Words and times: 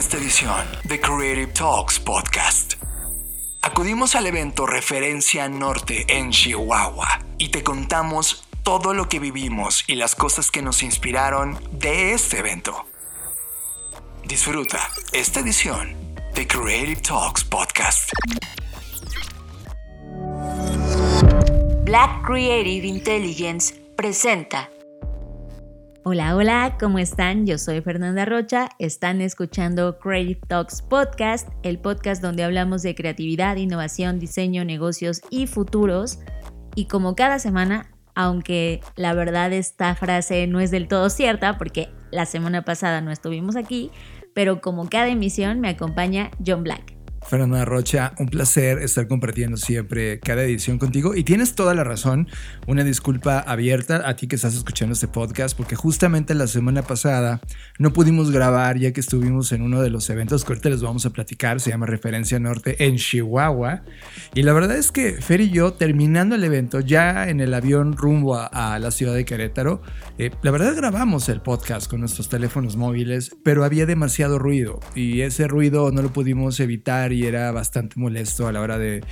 esta 0.00 0.16
edición 0.16 0.66
de 0.84 0.98
Creative 0.98 1.48
Talks 1.48 2.00
Podcast. 2.00 2.76
Acudimos 3.60 4.14
al 4.14 4.26
evento 4.26 4.66
Referencia 4.66 5.46
Norte 5.50 6.06
en 6.08 6.30
Chihuahua 6.30 7.18
y 7.36 7.50
te 7.50 7.62
contamos 7.62 8.48
todo 8.62 8.94
lo 8.94 9.10
que 9.10 9.18
vivimos 9.18 9.84
y 9.86 9.96
las 9.96 10.14
cosas 10.14 10.50
que 10.50 10.62
nos 10.62 10.82
inspiraron 10.82 11.58
de 11.72 12.14
este 12.14 12.38
evento. 12.38 12.86
Disfruta 14.24 14.78
esta 15.12 15.40
edición 15.40 15.94
de 16.34 16.46
Creative 16.46 17.02
Talks 17.02 17.44
Podcast. 17.44 18.10
Black 21.84 22.24
Creative 22.24 22.86
Intelligence 22.86 23.74
presenta. 23.96 24.70
Hola, 26.12 26.34
hola, 26.34 26.76
¿cómo 26.80 26.98
están? 26.98 27.46
Yo 27.46 27.56
soy 27.56 27.82
Fernanda 27.82 28.24
Rocha, 28.24 28.70
están 28.80 29.20
escuchando 29.20 30.00
Creative 30.00 30.40
Talks 30.48 30.82
Podcast, 30.82 31.48
el 31.62 31.78
podcast 31.78 32.20
donde 32.20 32.42
hablamos 32.42 32.82
de 32.82 32.96
creatividad, 32.96 33.54
innovación, 33.54 34.18
diseño, 34.18 34.64
negocios 34.64 35.20
y 35.30 35.46
futuros. 35.46 36.18
Y 36.74 36.86
como 36.86 37.14
cada 37.14 37.38
semana, 37.38 37.92
aunque 38.16 38.80
la 38.96 39.14
verdad 39.14 39.52
esta 39.52 39.94
frase 39.94 40.48
no 40.48 40.58
es 40.58 40.72
del 40.72 40.88
todo 40.88 41.10
cierta 41.10 41.58
porque 41.58 41.90
la 42.10 42.26
semana 42.26 42.64
pasada 42.64 43.00
no 43.00 43.12
estuvimos 43.12 43.54
aquí, 43.54 43.92
pero 44.34 44.60
como 44.60 44.88
cada 44.88 45.10
emisión 45.10 45.60
me 45.60 45.68
acompaña 45.68 46.32
John 46.44 46.64
Black. 46.64 46.99
Fernanda 47.26 47.64
Rocha, 47.64 48.12
un 48.18 48.26
placer 48.26 48.78
estar 48.78 49.06
compartiendo 49.06 49.56
siempre 49.56 50.18
cada 50.20 50.42
edición 50.42 50.78
contigo. 50.78 51.14
Y 51.14 51.22
tienes 51.22 51.54
toda 51.54 51.74
la 51.74 51.84
razón, 51.84 52.28
una 52.66 52.82
disculpa 52.82 53.38
abierta 53.40 54.08
a 54.08 54.16
ti 54.16 54.26
que 54.26 54.36
estás 54.36 54.54
escuchando 54.54 54.94
este 54.94 55.06
podcast, 55.06 55.56
porque 55.56 55.76
justamente 55.76 56.34
la 56.34 56.46
semana 56.46 56.82
pasada 56.82 57.40
no 57.78 57.92
pudimos 57.92 58.30
grabar 58.30 58.78
ya 58.78 58.92
que 58.92 59.00
estuvimos 59.00 59.52
en 59.52 59.62
uno 59.62 59.82
de 59.82 59.90
los 59.90 60.08
eventos 60.10 60.44
que 60.44 60.52
ahorita 60.52 60.70
les 60.70 60.82
vamos 60.82 61.06
a 61.06 61.10
platicar, 61.10 61.60
se 61.60 61.70
llama 61.70 61.86
Referencia 61.86 62.38
Norte 62.40 62.84
en 62.84 62.96
Chihuahua. 62.96 63.82
Y 64.34 64.42
la 64.42 64.52
verdad 64.52 64.76
es 64.76 64.90
que 64.90 65.20
Fer 65.20 65.40
y 65.40 65.50
yo, 65.50 65.74
terminando 65.74 66.34
el 66.34 66.44
evento, 66.44 66.80
ya 66.80 67.28
en 67.28 67.40
el 67.40 67.54
avión 67.54 67.96
rumbo 67.96 68.36
a, 68.38 68.78
la 68.78 68.90
ciudad 68.90 69.14
de 69.14 69.24
Querétaro, 69.24 69.82
eh, 70.18 70.30
la 70.42 70.50
verdad 70.50 70.74
grabamos 70.74 71.28
el 71.28 71.42
podcast 71.42 71.88
con 71.88 72.00
nuestros 72.00 72.28
teléfonos 72.28 72.76
móviles, 72.76 73.36
pero 73.44 73.64
había 73.64 73.86
demasiado 73.86 74.38
ruido 74.38 74.80
y 74.94 75.20
ese 75.20 75.48
ruido 75.48 75.90
no 75.92 76.02
lo 76.02 76.12
pudimos 76.12 76.60
evitar 76.60 77.09
y 77.12 77.24
era 77.26 77.50
bastante 77.52 77.98
molesto 77.98 78.46
a 78.46 78.52
la 78.52 78.60
hora 78.60 78.78
de, 78.78 79.02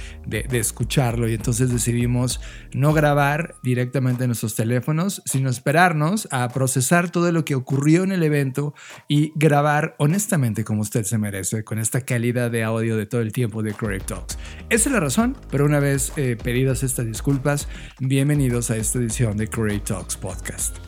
escucharlo 0.52 1.28
y 1.28 1.34
entonces 1.34 1.70
decidimos 1.70 2.40
no 2.72 2.92
grabar 2.92 3.54
directamente 3.62 4.24
en 4.24 4.28
nuestros 4.28 4.54
teléfonos, 4.54 5.22
sino 5.24 5.50
esperarnos 5.50 6.28
a 6.30 6.48
procesar 6.48 7.10
todo 7.10 7.30
lo 7.32 7.44
que 7.44 7.54
ocurrió 7.54 8.04
en 8.04 8.12
el 8.12 8.22
evento 8.22 8.74
y 9.08 9.32
grabar 9.36 9.94
honestamente 9.98 10.64
como 10.64 10.82
usted 10.82 11.04
se 11.04 11.18
merece, 11.18 11.64
con 11.64 11.78
esta 11.78 12.00
calidad 12.02 12.50
de 12.50 12.64
audio 12.64 12.96
de 12.96 13.06
todo 13.06 13.20
el 13.20 13.32
tiempo 13.32 13.62
de 13.62 13.74
Creative 13.74 14.06
Talks. 14.06 14.38
Esa 14.68 14.88
es 14.88 14.92
la 14.92 15.00
razón, 15.00 15.36
pero 15.50 15.64
una 15.64 15.80
vez 15.80 16.12
eh, 16.16 16.36
pedidas 16.42 16.82
estas 16.82 17.06
disculpas, 17.06 17.68
bienvenidos 18.00 18.70
a 18.70 18.76
esta 18.76 18.98
edición 18.98 19.36
de 19.36 19.48
Creative 19.48 19.84
Talks 19.84 20.16
Podcast. 20.16 20.87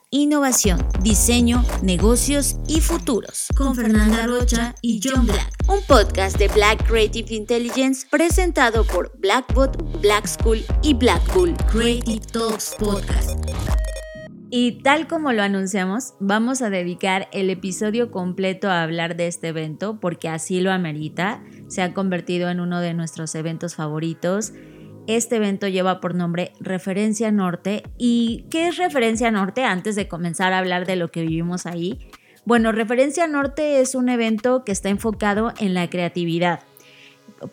innovación, 0.11 0.85
diseño, 1.01 1.63
negocios 1.81 2.57
y 2.67 2.81
futuros. 2.81 3.47
Con 3.55 3.75
Fernanda 3.75 4.27
Rocha 4.27 4.75
y 4.81 4.99
John 5.01 5.25
Black. 5.25 5.49
Un 5.69 5.81
podcast 5.87 6.37
de 6.37 6.49
Black 6.49 6.85
Creative 6.85 7.33
Intelligence 7.33 8.05
presentado 8.11 8.83
por 8.83 9.17
Blackbot, 9.19 10.01
Black 10.01 10.27
School 10.27 10.59
y 10.83 10.93
Blackpool. 10.93 11.55
Creative 11.71 12.19
Talks 12.33 12.75
Podcast. 12.77 13.39
Y 14.49 14.83
tal 14.83 15.07
como 15.07 15.31
lo 15.31 15.43
anunciamos, 15.43 16.15
vamos 16.19 16.61
a 16.61 16.69
dedicar 16.69 17.29
el 17.31 17.49
episodio 17.49 18.11
completo 18.11 18.69
a 18.69 18.83
hablar 18.83 19.15
de 19.15 19.27
este 19.27 19.47
evento 19.47 20.01
porque 20.01 20.27
así 20.27 20.59
lo 20.59 20.73
amerita 20.73 21.41
se 21.69 21.81
ha 21.81 21.93
convertido 21.93 22.49
en 22.49 22.59
uno 22.59 22.81
de 22.81 22.93
nuestros 22.93 23.33
eventos 23.33 23.75
favoritos. 23.75 24.51
Este 25.17 25.35
evento 25.35 25.67
lleva 25.67 25.99
por 25.99 26.15
nombre 26.15 26.53
Referencia 26.61 27.33
Norte. 27.33 27.83
¿Y 27.97 28.45
qué 28.49 28.69
es 28.69 28.77
Referencia 28.77 29.29
Norte? 29.29 29.65
Antes 29.65 29.97
de 29.97 30.07
comenzar 30.07 30.53
a 30.53 30.59
hablar 30.59 30.85
de 30.85 30.95
lo 30.95 31.11
que 31.11 31.23
vivimos 31.23 31.65
ahí. 31.65 31.99
Bueno, 32.45 32.71
Referencia 32.71 33.27
Norte 33.27 33.81
es 33.81 33.93
un 33.93 34.07
evento 34.07 34.63
que 34.63 34.71
está 34.71 34.87
enfocado 34.87 35.51
en 35.59 35.73
la 35.73 35.89
creatividad. 35.89 36.61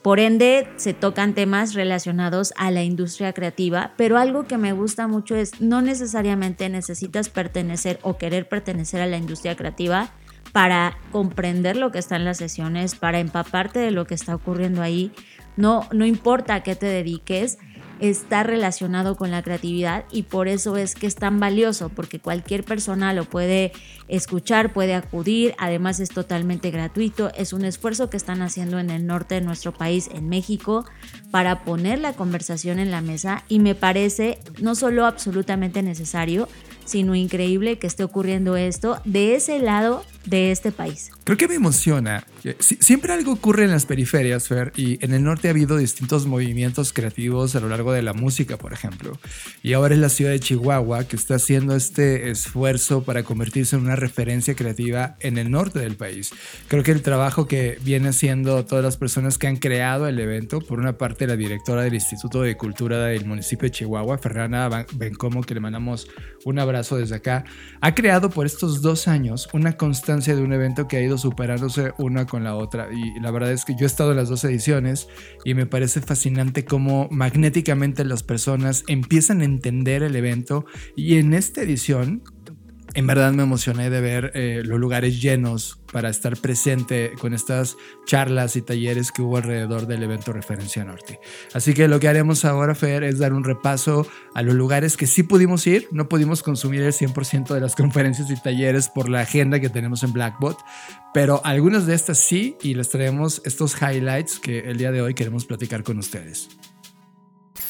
Por 0.03 0.21
ende, 0.21 0.69
se 0.77 0.95
tocan 0.95 1.35
temas 1.35 1.75
relacionados 1.75 2.55
a 2.57 2.71
la 2.71 2.85
industria 2.85 3.33
creativa, 3.33 3.93
pero 3.97 4.19
algo 4.19 4.47
que 4.47 4.57
me 4.57 4.73
gusta 4.73 5.09
mucho 5.09 5.35
es 5.35 5.61
no 5.61 5.83
necesariamente 5.83 6.69
necesitas 6.69 7.29
pertenecer 7.29 7.99
o 8.03 8.19
querer 8.19 8.49
pertenecer 8.49 9.01
a 9.01 9.07
la 9.07 9.17
industria 9.17 9.57
creativa 9.57 10.13
para 10.53 10.97
comprender 11.11 11.77
lo 11.77 11.91
que 11.91 11.99
está 11.99 12.17
en 12.17 12.25
las 12.25 12.39
sesiones, 12.39 12.95
para 12.95 13.19
empaparte 13.19 13.79
de 13.81 13.91
lo 13.91 14.07
que 14.07 14.15
está 14.15 14.35
ocurriendo 14.35 14.81
ahí. 14.81 15.13
No, 15.59 15.89
no 15.93 16.07
importa 16.07 16.55
a 16.55 16.63
qué 16.63 16.77
te 16.77 16.87
dediques, 16.87 17.59
está 17.99 18.45
relacionado 18.45 19.17
con 19.17 19.33
la 19.33 19.43
creatividad 19.43 20.05
y 20.13 20.23
por 20.23 20.47
eso 20.47 20.77
es 20.77 20.95
que 20.95 21.09
es 21.09 21.17
tan 21.17 21.41
valioso, 21.41 21.89
porque 21.89 22.21
cualquier 22.21 22.63
persona 22.63 23.13
lo 23.13 23.25
puede 23.25 23.73
escuchar, 24.07 24.73
puede 24.73 24.95
acudir, 24.95 25.57
además 25.59 25.99
es 25.99 26.11
totalmente 26.11 26.71
gratuito, 26.71 27.33
es 27.35 27.53
un 27.53 27.65
esfuerzo 27.65 28.09
que 28.09 28.17
están 28.17 28.41
haciendo 28.41 28.79
en 28.79 28.91
el 28.91 29.05
norte 29.05 29.35
de 29.35 29.41
nuestro 29.41 29.73
país, 29.73 30.09
en 30.15 30.29
México, 30.29 30.85
para 31.33 31.65
poner 31.65 31.99
la 31.99 32.13
conversación 32.13 32.79
en 32.79 32.93
la 32.93 33.01
mesa 33.01 33.43
y 33.49 33.59
me 33.59 33.75
parece 33.75 34.39
no 34.61 34.77
solo 34.77 35.07
absolutamente 35.07 35.83
necesario, 35.83 36.49
sino 36.85 37.15
increíble 37.15 37.79
que 37.79 37.87
esté 37.87 38.05
ocurriendo 38.05 38.57
esto 38.57 39.01
de 39.05 39.35
ese 39.35 39.59
lado 39.59 40.05
de 40.25 40.53
este 40.53 40.73
país. 40.73 41.11
Creo 41.25 41.37
que 41.37 41.49
me 41.49 41.57
emociona. 41.57 42.25
Siempre 42.61 43.13
algo 43.13 43.33
ocurre 43.33 43.65
en 43.65 43.71
las 43.71 43.87
periferias, 43.87 44.49
Fer, 44.49 44.73
y 44.77 45.05
en 45.05 45.13
el 45.13 45.25
norte 45.25 45.49
ha 45.49 45.51
habido 45.51 45.77
distintos 45.77 46.27
movimientos 46.27 46.93
creativos 46.93 47.55
a 47.57 47.61
lo 47.61 47.69
largo 47.69 47.93
de 47.93 48.03
la 48.03 48.13
música, 48.13 48.57
por 48.57 48.73
ejemplo. 48.73 49.19
Y 49.63 49.73
ahora 49.73 49.95
es 49.95 50.01
la 50.01 50.09
ciudad 50.09 50.31
de 50.31 50.41
Chihuahua 50.41 51.05
que 51.05 51.17
está 51.17 51.37
haciendo 51.37 51.75
este 51.75 52.31
esfuerzo 52.31 53.03
para 53.03 53.23
convertirse 53.23 53.77
en 53.77 53.83
una 53.83 53.97
referencia 53.97 54.55
creativa 54.55 55.17
en 55.21 55.39
el 55.39 55.51
norte 55.51 55.79
del 55.81 55.97
país. 55.97 56.31
Creo 56.69 56.83
que 56.83 56.93
el 56.93 57.03
trabajo 57.03 57.47
que 57.47 57.79
viene 57.83 58.09
haciendo 58.09 58.65
todas 58.65 58.85
las 58.85 58.97
personas 58.97 59.39
que 59.39 59.47
han 59.47 59.57
creado 59.57 60.07
el 60.07 60.19
evento, 60.19 60.61
por 60.61 60.79
una 60.79 60.97
parte 60.97 61.27
la 61.27 61.37
directora 61.37 61.83
del 61.83 61.95
Instituto 61.95 62.43
de 62.43 62.57
Cultura 62.57 62.99
del 63.07 63.25
municipio 63.25 63.67
de 63.67 63.73
Chihuahua, 63.73 64.19
Fernanda 64.19 64.87
Bencomo, 64.95 65.43
que 65.43 65.55
le 65.55 65.61
mandamos 65.61 66.09
un 66.45 66.59
abrazo 66.59 66.97
desde 66.97 67.17
acá, 67.17 67.45
ha 67.81 67.95
creado 67.95 68.31
por 68.31 68.47
estos 68.47 68.81
dos 68.83 69.09
años 69.09 69.49
una 69.53 69.77
constancia 69.77 70.35
de 70.35 70.43
un 70.43 70.53
evento 70.53 70.89
que 70.89 70.97
ha 70.97 71.03
ido 71.03 71.19
superándose 71.19 71.93
una 71.99 72.27
con 72.29 72.45
la 72.45 72.55
otra. 72.55 72.89
Y 72.93 73.19
la 73.21 73.31
verdad 73.31 73.53
es 73.53 73.65
que 73.65 73.75
yo 73.75 73.81
he 73.83 73.87
estado 73.87 74.13
en 74.13 74.17
las 74.17 74.29
dos 74.29 74.45
ediciones 74.45 75.09
y 75.45 75.55
me 75.55 75.67
parece 75.67 76.01
fascinante 76.01 76.65
cómo 76.65 77.09
magnéticamente 77.11 78.05
las 78.05 78.23
personas 78.23 78.85
empiezan 78.87 79.41
a 79.41 79.45
entender 79.45 80.03
el 80.03 80.15
evento. 80.17 80.67
Y 80.97 81.19
en 81.19 81.35
esta 81.35 81.63
edición, 81.63 82.23
en 82.95 83.07
verdad 83.07 83.33
me 83.33 83.43
emocioné 83.43 83.91
de 83.91 84.01
ver 84.01 84.33
eh, 84.35 84.63
los 84.65 84.79
lugares 84.79 85.21
llenos 85.21 85.79
para 85.93 86.09
estar 86.09 86.37
presente 86.37 87.13
con 87.21 87.35
estas 87.35 87.77
charlas 88.07 88.57
y 88.57 88.63
talleres 88.63 89.13
que 89.13 89.23
hubo 89.23 89.37
alrededor 89.37 89.87
del 89.87 90.03
evento 90.03 90.33
Referencia 90.33 90.85
Norte. 90.85 91.21
Así 91.55 91.75
que 91.75 91.89
lo 91.89 92.01
que 92.01 92.09
haremos 92.09 92.45
ahora, 92.45 92.75
Fer, 92.75 93.05
es 93.05 93.19
dar 93.19 93.33
un 93.33 93.45
repaso 93.45 94.07
a 94.35 94.43
los 94.43 94.55
lugares 94.55 94.97
que 94.97 95.07
sí 95.07 95.23
pudimos 95.23 95.67
ir. 95.67 95.89
No 95.93 96.09
pudimos 96.09 96.43
consumir 96.43 96.83
el 96.83 96.93
100% 96.93 97.55
de 97.55 97.61
las 97.61 97.75
conferencias 97.77 98.31
y 98.31 98.41
talleres 98.41 98.89
por 98.89 99.09
la 99.09 99.21
agenda 99.21 99.61
que 99.61 99.69
tenemos 99.69 100.03
en 100.03 100.13
Blackbot, 100.13 100.59
pero 101.15 101.41
algunas 101.45 101.87
de 101.87 101.95
estas 101.95 102.19
sí 102.19 102.57
y 102.63 102.75
les 102.75 102.89
traemos 102.91 103.43
estos 103.45 103.77
highlights 103.81 104.39
que 104.39 104.61
el 104.61 104.79
día 104.79 104.93
de 104.93 105.03
hoy 105.03 105.15
queremos 105.15 105.45
platicar 105.45 105.83
con 105.83 105.99
ustedes. 105.99 106.49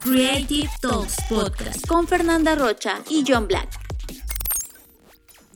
Creative 0.00 0.70
Talks 0.80 1.16
Podcast 1.28 1.86
con 1.86 2.06
Fernanda 2.06 2.54
Rocha 2.54 3.02
y 3.10 3.24
John 3.26 3.48
Black. 3.48 3.87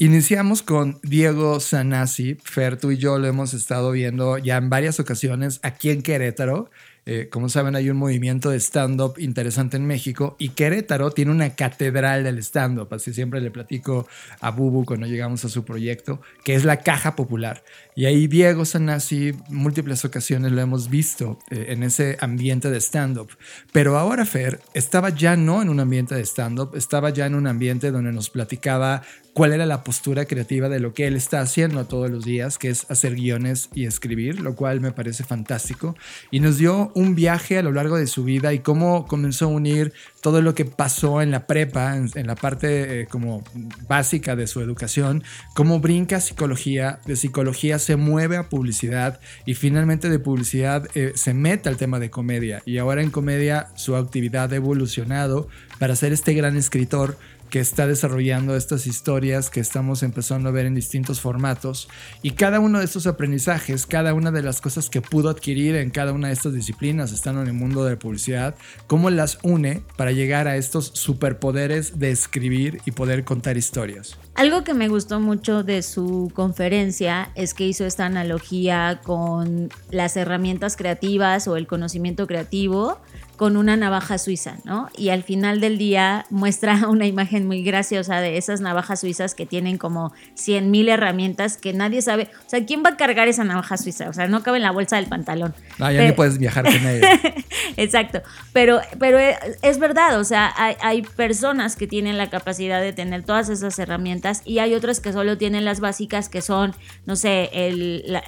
Iniciamos 0.03 0.63
con 0.63 0.99
Diego 1.05 1.61
Sanasi. 1.61 2.37
Fer, 2.43 2.77
tú 2.77 2.91
y 2.91 2.97
yo 2.97 3.21
lo 3.21 3.29
hemos 3.29 3.55
estado 3.55 3.93
viendo 3.93 4.37
ya 4.37 4.57
en 4.57 4.69
varias 4.69 4.99
ocasiones 4.99 5.61
aquí 5.63 5.91
en 5.91 6.03
Querétaro. 6.03 6.73
Eh, 7.07 7.29
como 7.31 7.49
saben, 7.49 7.77
hay 7.77 7.89
un 7.89 7.99
movimiento 7.99 8.51
de 8.51 8.59
stand-up 8.59 9.15
interesante 9.19 9.77
en 9.77 9.87
México 9.87 10.35
y 10.41 10.49
Querétaro 10.49 11.13
tiene 11.13 11.31
una 11.31 11.55
catedral 11.55 12.25
del 12.25 12.39
stand-up. 12.39 12.93
Así 12.93 13.15
siempre 13.15 13.41
le 13.41 13.53
platico 13.53 14.09
a 14.41 14.51
Bubu 14.51 14.85
cuando 14.85 15.07
llegamos 15.07 15.45
a 15.45 15.49
su 15.49 15.65
proyecto, 15.65 16.21
que 16.45 16.57
es 16.57 16.65
la 16.65 16.79
Caja 16.79 17.15
Popular. 17.15 17.63
Y 17.95 18.07
ahí 18.07 18.27
Diego 18.27 18.65
Sanasi, 18.65 19.35
múltiples 19.49 20.05
ocasiones 20.05 20.53
lo 20.53 20.63
hemos 20.63 20.89
visto 20.89 21.39
eh, 21.51 21.67
en 21.69 21.83
ese 21.83 22.17
ambiente 22.21 22.71
de 22.71 22.81
stand-up. 22.81 23.29
Pero 23.71 23.99
ahora 23.99 24.25
Fer 24.25 24.61
estaba 24.73 25.11
ya 25.11 25.37
no 25.37 25.61
en 25.61 25.69
un 25.69 25.79
ambiente 25.79 26.15
de 26.15 26.23
stand-up, 26.23 26.75
estaba 26.75 27.11
ya 27.11 27.27
en 27.27 27.35
un 27.35 27.47
ambiente 27.47 27.91
donde 27.91 28.13
nos 28.13 28.31
platicaba 28.31 29.03
cuál 29.35 29.53
era 29.53 29.67
la 29.67 29.85
postura 29.85 30.25
creativa 30.25 30.69
de 30.69 30.81
lo 30.81 30.95
que 30.95 31.07
él 31.07 31.17
está 31.17 31.41
haciendo 31.41 31.85
todos 31.87 32.11
los 32.11 32.25
días, 32.25 32.59
que 32.59 32.69
es 32.69 32.91
hacer 32.91 33.15
guiones 33.15 33.69
y 33.75 33.85
escribir, 33.85 34.41
lo 34.41 34.55
cual 34.55 34.81
me 34.81 34.93
parece 34.93 35.25
fantástico. 35.25 35.97
Y 36.31 36.41
nos 36.41 36.59
dio 36.59 36.93
un 36.95 37.15
viaje 37.15 37.59
a 37.59 37.63
lo 37.63 37.73
largo 37.73 37.97
de 37.97 38.07
su 38.07 38.25
vida 38.25 38.53
y 38.53 38.61
cómo 38.61 39.07
comenzó 39.07 39.47
a 39.47 39.49
unir 39.49 39.93
todo 40.23 40.41
lo 40.41 40.55
que 40.55 40.65
pasó 40.65 41.21
en 41.21 41.33
la 41.33 41.47
prepa, 41.49 41.97
en, 41.97 42.27
la 42.27 42.37
parte 42.37 43.01
eh, 43.01 43.07
como 43.07 43.43
básica 43.89 44.37
de 44.37 44.47
su 44.47 44.61
educación, 44.61 45.25
cómo 45.53 45.81
brinca 45.81 46.21
psicología, 46.21 47.01
de 47.05 47.17
psicología 47.17 47.81
se 47.81 47.97
mueve 47.97 48.37
a 48.37 48.49
publicidad 48.49 49.19
y 49.47 49.55
finalmente 49.55 50.09
de 50.09 50.21
publicidad 50.21 50.89
eh, 50.95 51.11
se 51.17 51.35
mete 51.35 51.69
al 51.69 51.77
tema 51.77 51.99
de 51.99 52.11
comedia. 52.11 52.63
Y 52.65 52.79
ahora 52.79 53.03
en 53.03 53.11
comedia 53.11 53.67
su 53.75 53.97
actividad 53.97 54.53
ha 54.53 54.57
evolucionado 54.57 55.49
para 55.81 55.97
ser 55.97 56.13
este 56.13 56.35
gran 56.35 56.57
escritor 56.57 57.19
que 57.53 57.61
está 57.61 57.87
desarrollando 57.87 58.57
estas 58.57 58.87
historias 58.87 59.51
que 59.51 59.61
estamos 59.61 60.03
empezando 60.03 60.49
a 60.49 60.53
ver 60.53 60.65
en 60.65 60.75
distintos 60.75 61.21
formatos 61.21 61.87
y 62.23 62.31
cada 62.31 62.61
uno 62.61 62.79
de 62.79 62.87
estos 62.87 63.07
aprendizajes, 63.07 63.85
cada 63.85 64.15
una 64.15 64.31
de 64.31 64.43
las 64.43 64.63
cosas 64.63 64.89
que 64.89 65.03
pudo 65.03 65.29
adquirir 65.29 65.77
en 65.77 65.91
cada 65.91 66.15
una 66.15 66.29
de 66.29 66.33
estas 66.33 66.55
disciplinas 66.55 67.13
estando 67.13 67.43
en 67.43 67.49
el 67.49 67.53
mundo 67.53 67.85
de 67.85 67.91
la 67.91 67.99
publicidad, 67.99 68.55
cómo 68.87 69.11
las 69.11 69.39
une 69.43 69.83
para 69.99 70.13
llegar 70.13 70.49
a 70.49 70.57
estos 70.57 70.93
superpoderes 70.95 71.99
de 71.99 72.11
escribir 72.11 72.81
y 72.87 72.93
poder 72.93 73.23
contar 73.23 73.59
historias. 73.59 74.17
Algo 74.35 74.65
que 74.65 74.73
me 74.73 74.89
gustó 74.89 75.21
mucho 75.21 75.63
de 75.63 75.83
su 75.83 76.33
conferencia 76.35 77.33
es 77.35 77.53
que 77.53 77.67
hizo 77.67 77.85
esta 77.85 78.07
analogía 78.07 79.03
con 79.05 79.69
las 79.91 80.17
herramientas 80.17 80.79
creativas 80.79 81.47
o 81.49 81.59
el 81.59 81.67
conocimiento 81.67 82.27
creativo 82.27 82.99
con 83.37 83.57
una 83.57 83.77
navaja 83.77 84.19
suiza, 84.19 84.57
¿no? 84.65 84.89
Y 84.97 85.09
al 85.09 85.23
final 85.23 85.61
del 85.61 85.79
día 85.79 86.27
muestra 86.31 86.87
una 86.89 87.07
imagen 87.07 87.47
muy 87.47 87.63
graciosa 87.63 88.21
de 88.21 88.37
esas 88.37 88.61
navajas 88.61 89.01
suizas 89.01 89.35
que 89.35 89.47
tienen 89.47 89.79
como 89.79 90.13
100 90.35 90.71
mil 90.71 90.89
herramientas 90.89 91.57
que 91.57 91.73
nadie 91.73 92.03
sabe. 92.03 92.29
O 92.47 92.49
sea, 92.49 92.65
¿quién 92.65 92.83
va 92.85 92.91
a 92.91 92.97
cargar 92.97 93.29
esa 93.29 93.45
navaja 93.45 93.77
suiza? 93.77 94.09
O 94.09 94.13
sea, 94.13 94.29
no 94.29 94.43
cabe 94.43 94.59
en 94.59 94.63
la 94.63 94.71
bolsa 94.71 94.97
del 94.97 95.07
pantalón. 95.07 95.55
Ah, 95.79 95.93
ya 95.93 96.05
ni 96.05 96.13
puedes 96.13 96.39
viajar 96.39 96.65
con 96.65 96.87
ella. 96.87 97.21
Exacto. 97.77 98.23
Pero, 98.53 98.81
pero 98.99 99.19
es 99.63 99.79
verdad, 99.79 100.21
o 100.21 100.25
sea, 100.25 100.53
hay, 100.57 101.03
personas 101.03 101.77
que 101.77 101.87
tienen 101.87 102.17
la 102.19 102.31
capacidad 102.31 102.81
de 102.81 102.93
tener 102.93 103.23
todas 103.25 103.49
esas 103.49 103.79
herramientas 103.79 104.43
y 104.45 104.59
hay 104.59 104.75
otras 104.75 105.01
que 105.01 105.13
solo 105.13 105.37
tienen 105.37 105.65
las 105.65 105.81
básicas 105.81 106.29
que 106.29 106.43
son, 106.43 106.75
no 107.07 107.17
sé, 107.17 107.51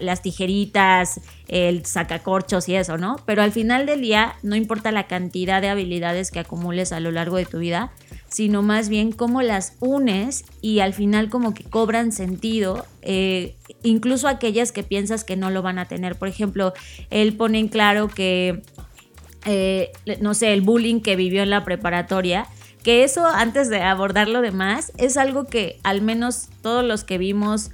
las 0.01 0.23
tijeritas, 0.23 1.21
el 1.49 1.85
sacacorchos 1.85 2.69
y 2.69 2.75
eso, 2.75 2.97
¿no? 2.97 3.17
Pero 3.27 3.43
al 3.43 3.53
final 3.53 3.87
del 3.87 4.01
día, 4.01 4.35
no 4.43 4.57
importa 4.57 4.93
la 4.93 5.07
cantidad 5.07 5.61
de 5.61 5.69
habilidades 5.69 6.31
que 6.31 6.41
acumules 6.41 6.93
a 6.93 7.01
lo 7.01 7.11
largo 7.11 7.37
de 7.37 7.45
tu 7.45 7.59
vida, 7.59 7.93
sino 8.29 8.63
más 8.63 8.89
bien 8.89 9.13
cómo 9.13 9.43
las 9.43 9.75
unes 9.81 10.45
y 10.61 10.81
al 10.81 10.95
final 10.95 11.29
como 11.29 11.55
que 11.55 11.65
cobran 11.65 12.13
sentido, 12.13 12.87
eh, 13.03 13.55
incluso 13.83 14.27
aquellas 14.27 14.73
que 14.73 14.83
piensas 14.83 15.23
que 15.25 15.37
no 15.37 15.51
lo 15.51 15.63
van 15.63 15.79
a 15.79 15.85
tener. 15.85 16.17
Por 16.17 16.29
ejemplo, 16.29 16.73
él 17.11 17.37
pone 17.37 17.59
en 17.59 17.69
claro 17.69 18.09
que, 18.09 18.63
eh, 19.45 19.93
no 20.21 20.35
sé, 20.35 20.53
el 20.53 20.63
bullying 20.63 21.01
que 21.01 21.17
vivió 21.17 21.43
en 21.43 21.51
la 21.51 21.65
preparatoria, 21.65 22.47
que 22.83 23.05
eso 23.05 23.27
antes 23.27 23.71
de 23.71 23.83
abordar 23.83 24.29
lo 24.29 24.41
demás 24.41 24.93
es 24.99 25.17
algo 25.17 25.45
que 25.45 25.79
al 25.85 26.03
menos 26.03 26.49
todos 26.63 26.85
los 26.85 27.05
que 27.05 27.19
vimos 27.19 27.71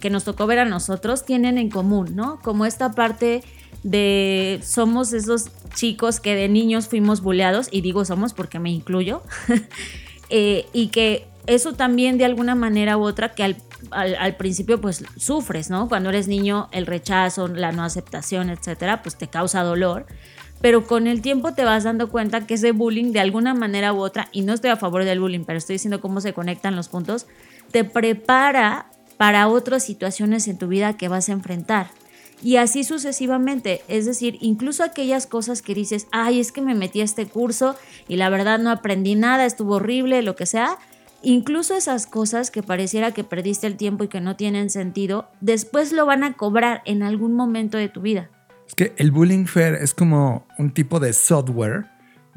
que 0.00 0.10
nos 0.10 0.24
tocó 0.24 0.46
ver 0.46 0.58
a 0.58 0.64
nosotros 0.64 1.24
tienen 1.24 1.58
en 1.58 1.70
común, 1.70 2.14
¿no? 2.14 2.40
Como 2.42 2.66
esta 2.66 2.92
parte 2.92 3.42
de 3.82 4.60
somos 4.64 5.12
esos 5.12 5.50
chicos 5.74 6.20
que 6.20 6.34
de 6.34 6.48
niños 6.48 6.88
fuimos 6.88 7.20
buleados, 7.20 7.68
y 7.70 7.80
digo 7.80 8.04
somos 8.04 8.34
porque 8.34 8.58
me 8.58 8.70
incluyo, 8.70 9.22
eh, 10.30 10.66
y 10.72 10.88
que 10.88 11.26
eso 11.46 11.74
también 11.74 12.18
de 12.18 12.24
alguna 12.24 12.54
manera 12.54 12.96
u 12.96 13.02
otra 13.02 13.34
que 13.34 13.44
al, 13.44 13.56
al, 13.92 14.36
principio 14.36 14.80
pues 14.80 15.04
sufres, 15.16 15.70
¿no? 15.70 15.88
Cuando 15.88 16.08
eres 16.08 16.26
niño 16.26 16.68
el 16.72 16.86
rechazo, 16.86 17.46
la 17.48 17.70
no 17.72 17.84
aceptación, 17.84 18.50
etcétera, 18.50 19.02
pues 19.02 19.16
te 19.16 19.28
causa 19.28 19.62
dolor. 19.62 20.06
Pero 20.60 20.86
con 20.86 21.06
el 21.06 21.20
tiempo 21.20 21.52
te 21.52 21.64
vas 21.64 21.84
dando 21.84 22.08
cuenta 22.08 22.46
que 22.46 22.54
ese 22.54 22.72
bullying 22.72 23.12
de 23.12 23.20
alguna 23.20 23.54
manera 23.54 23.92
u 23.92 23.98
otra, 23.98 24.28
y 24.32 24.40
no 24.40 24.54
estoy 24.54 24.70
a 24.70 24.76
favor 24.76 25.04
del 25.04 25.20
bullying, 25.20 25.44
pero 25.44 25.58
estoy 25.58 25.74
diciendo 25.74 26.00
cómo 26.00 26.20
se 26.20 26.32
conectan 26.32 26.74
los 26.74 26.88
puntos, 26.88 27.26
te 27.70 27.84
prepara 27.84 28.90
para 29.16 29.48
otras 29.48 29.84
situaciones 29.84 30.48
en 30.48 30.58
tu 30.58 30.68
vida 30.68 30.96
que 30.96 31.08
vas 31.08 31.28
a 31.28 31.32
enfrentar. 31.32 31.90
Y 32.42 32.56
así 32.56 32.84
sucesivamente, 32.84 33.80
es 33.88 34.04
decir, 34.04 34.36
incluso 34.40 34.84
aquellas 34.84 35.26
cosas 35.26 35.62
que 35.62 35.74
dices, 35.74 36.06
ay, 36.12 36.38
es 36.38 36.52
que 36.52 36.60
me 36.60 36.74
metí 36.74 37.00
a 37.00 37.04
este 37.04 37.26
curso 37.26 37.76
y 38.08 38.16
la 38.16 38.28
verdad 38.28 38.58
no 38.58 38.70
aprendí 38.70 39.14
nada, 39.14 39.46
estuvo 39.46 39.76
horrible, 39.76 40.20
lo 40.20 40.36
que 40.36 40.44
sea, 40.44 40.78
incluso 41.22 41.74
esas 41.74 42.06
cosas 42.06 42.50
que 42.50 42.62
pareciera 42.62 43.12
que 43.12 43.24
perdiste 43.24 43.66
el 43.66 43.76
tiempo 43.76 44.04
y 44.04 44.08
que 44.08 44.20
no 44.20 44.36
tienen 44.36 44.68
sentido, 44.68 45.30
después 45.40 45.92
lo 45.92 46.04
van 46.04 46.24
a 46.24 46.34
cobrar 46.34 46.82
en 46.84 47.02
algún 47.02 47.32
momento 47.34 47.78
de 47.78 47.88
tu 47.88 48.02
vida. 48.02 48.30
Es 48.68 48.74
que 48.74 48.92
el 48.98 49.12
bullying 49.12 49.46
fair 49.46 49.74
es 49.74 49.94
como 49.94 50.46
un 50.58 50.72
tipo 50.72 51.00
de 51.00 51.14
software 51.14 51.86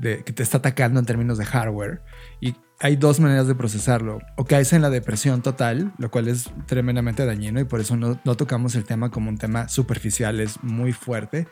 que 0.02 0.32
te 0.32 0.44
está 0.44 0.60
atacando 0.60 1.02
en 1.02 1.06
términos 1.06 1.38
de 1.38 1.44
hardware 1.44 2.02
y 2.40 2.56
hay 2.82 2.96
dos 2.96 3.20
maneras 3.20 3.48
de 3.48 3.56
procesarlo. 3.56 4.20
O 4.36 4.46
caes 4.46 4.72
en 4.72 4.82
la 4.82 4.90
depresión 4.90 5.42
total, 5.42 5.92
lo 5.98 6.10
cual 6.10 6.30
es 6.30 6.50
tremendamente 6.66 7.26
dañino 7.26 7.60
y 7.60 7.66
por 7.66 7.82
eso 7.82 7.98
no, 7.98 8.16
tocamos 8.16 8.76
el 8.76 8.86
tema 8.86 9.12
como 9.12 9.30
un 9.30 9.38
tema 9.38 9.68
superficial, 9.68 10.40
es 10.40 10.64
muy 10.64 10.94
fuerte. 10.94 11.48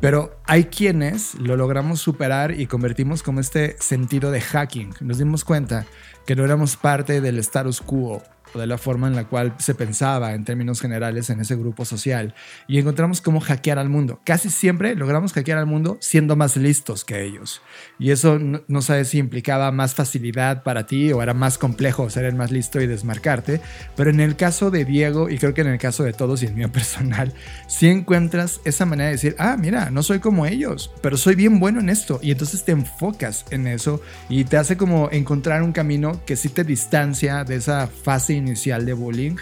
Pero 0.00 0.40
hay 0.46 0.64
quienes 0.64 1.34
lo 1.34 1.56
logramos 1.56 2.00
superar 2.00 2.58
y 2.58 2.66
convertimos 2.66 3.22
como 3.22 3.40
este 3.40 3.76
sentido 3.78 4.30
de 4.30 4.40
hacking. 4.40 4.94
Nos 5.00 5.18
dimos 5.18 5.44
cuenta 5.44 5.86
que 6.26 6.34
no 6.34 6.44
éramos 6.44 6.76
parte 6.76 7.20
del 7.20 7.38
status 7.38 7.80
quo 7.82 8.22
de 8.58 8.66
la 8.66 8.78
forma 8.78 9.06
en 9.08 9.16
la 9.16 9.24
cual 9.24 9.54
se 9.58 9.74
pensaba 9.74 10.34
en 10.34 10.44
términos 10.44 10.80
generales 10.80 11.30
en 11.30 11.40
ese 11.40 11.56
grupo 11.56 11.84
social 11.84 12.34
y 12.66 12.78
encontramos 12.78 13.20
cómo 13.20 13.40
hackear 13.40 13.78
al 13.78 13.88
mundo. 13.88 14.20
Casi 14.24 14.50
siempre 14.50 14.94
logramos 14.94 15.32
hackear 15.32 15.58
al 15.58 15.66
mundo 15.66 15.98
siendo 16.00 16.36
más 16.36 16.56
listos 16.56 17.04
que 17.04 17.22
ellos. 17.22 17.62
Y 17.98 18.10
eso 18.10 18.38
no, 18.38 18.82
sabes 18.82 19.08
si 19.08 19.18
implicaba 19.18 19.70
más 19.72 19.94
facilidad 19.94 20.62
para 20.62 20.86
ti 20.86 21.12
o 21.12 21.22
era 21.22 21.34
más 21.34 21.58
complejo 21.58 22.08
ser 22.10 22.24
el 22.24 22.34
más 22.34 22.50
listo 22.50 22.80
y 22.80 22.86
desmarcarte. 22.86 23.60
Pero 23.96 24.10
en 24.10 24.20
el 24.20 24.36
caso 24.36 24.70
de 24.70 24.84
Diego 24.84 25.30
y 25.30 25.38
creo 25.38 25.54
que 25.54 25.60
en 25.60 25.68
el 25.68 25.78
caso 25.78 26.02
de 26.02 26.12
todos 26.12 26.42
y 26.42 26.46
en 26.46 26.54
mi 26.54 26.66
personal, 26.68 27.32
si 27.68 27.88
encuentras 27.88 28.60
esa 28.64 28.86
manera 28.86 29.06
de 29.06 29.16
decir, 29.16 29.36
ah, 29.38 29.56
mira, 29.58 29.90
no 29.90 30.02
soy 30.02 30.20
como 30.20 30.46
ellos, 30.46 30.90
pero 31.02 31.16
soy 31.16 31.34
bien 31.34 31.60
bueno 31.60 31.80
en 31.80 31.88
esto. 31.88 32.18
Y 32.22 32.30
entonces 32.30 32.64
te 32.64 32.72
enfocas 32.72 33.44
en 33.50 33.66
eso 33.66 34.00
y 34.28 34.44
te 34.44 34.56
hace 34.56 34.76
como 34.76 35.08
encontrar 35.12 35.62
un 35.62 35.72
camino 35.72 36.20
que 36.24 36.36
sí 36.36 36.48
te 36.48 36.64
distancia 36.64 37.44
de 37.44 37.56
esa 37.56 37.86
fase 37.86 38.39
inicial 38.40 38.84
de 38.84 38.92
bullying, 38.92 39.36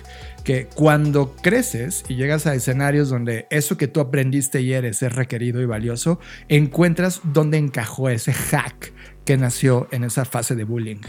que 0.44 0.66
cuando 0.74 1.34
creces 1.42 2.04
y 2.08 2.16
llegas 2.16 2.46
a 2.46 2.54
escenarios 2.54 3.08
donde 3.08 3.46
eso 3.50 3.76
que 3.76 3.88
tú 3.88 4.00
aprendiste 4.00 4.60
y 4.60 4.72
eres 4.72 5.02
es 5.02 5.14
requerido 5.14 5.60
y 5.60 5.66
valioso, 5.66 6.20
encuentras 6.48 7.20
dónde 7.24 7.58
encajó 7.58 8.08
ese 8.08 8.32
hack 8.32 8.92
que 9.24 9.36
nació 9.36 9.88
en 9.90 10.04
esa 10.04 10.24
fase 10.24 10.54
de 10.54 10.64
bullying. 10.64 11.00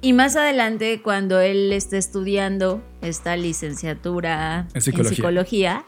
Y 0.00 0.12
más 0.12 0.36
adelante, 0.36 1.00
cuando 1.02 1.40
él 1.40 1.72
está 1.72 1.96
estudiando 1.96 2.84
esta 3.00 3.36
licenciatura 3.36 4.68
en 4.74 4.80
psicología, 4.80 5.84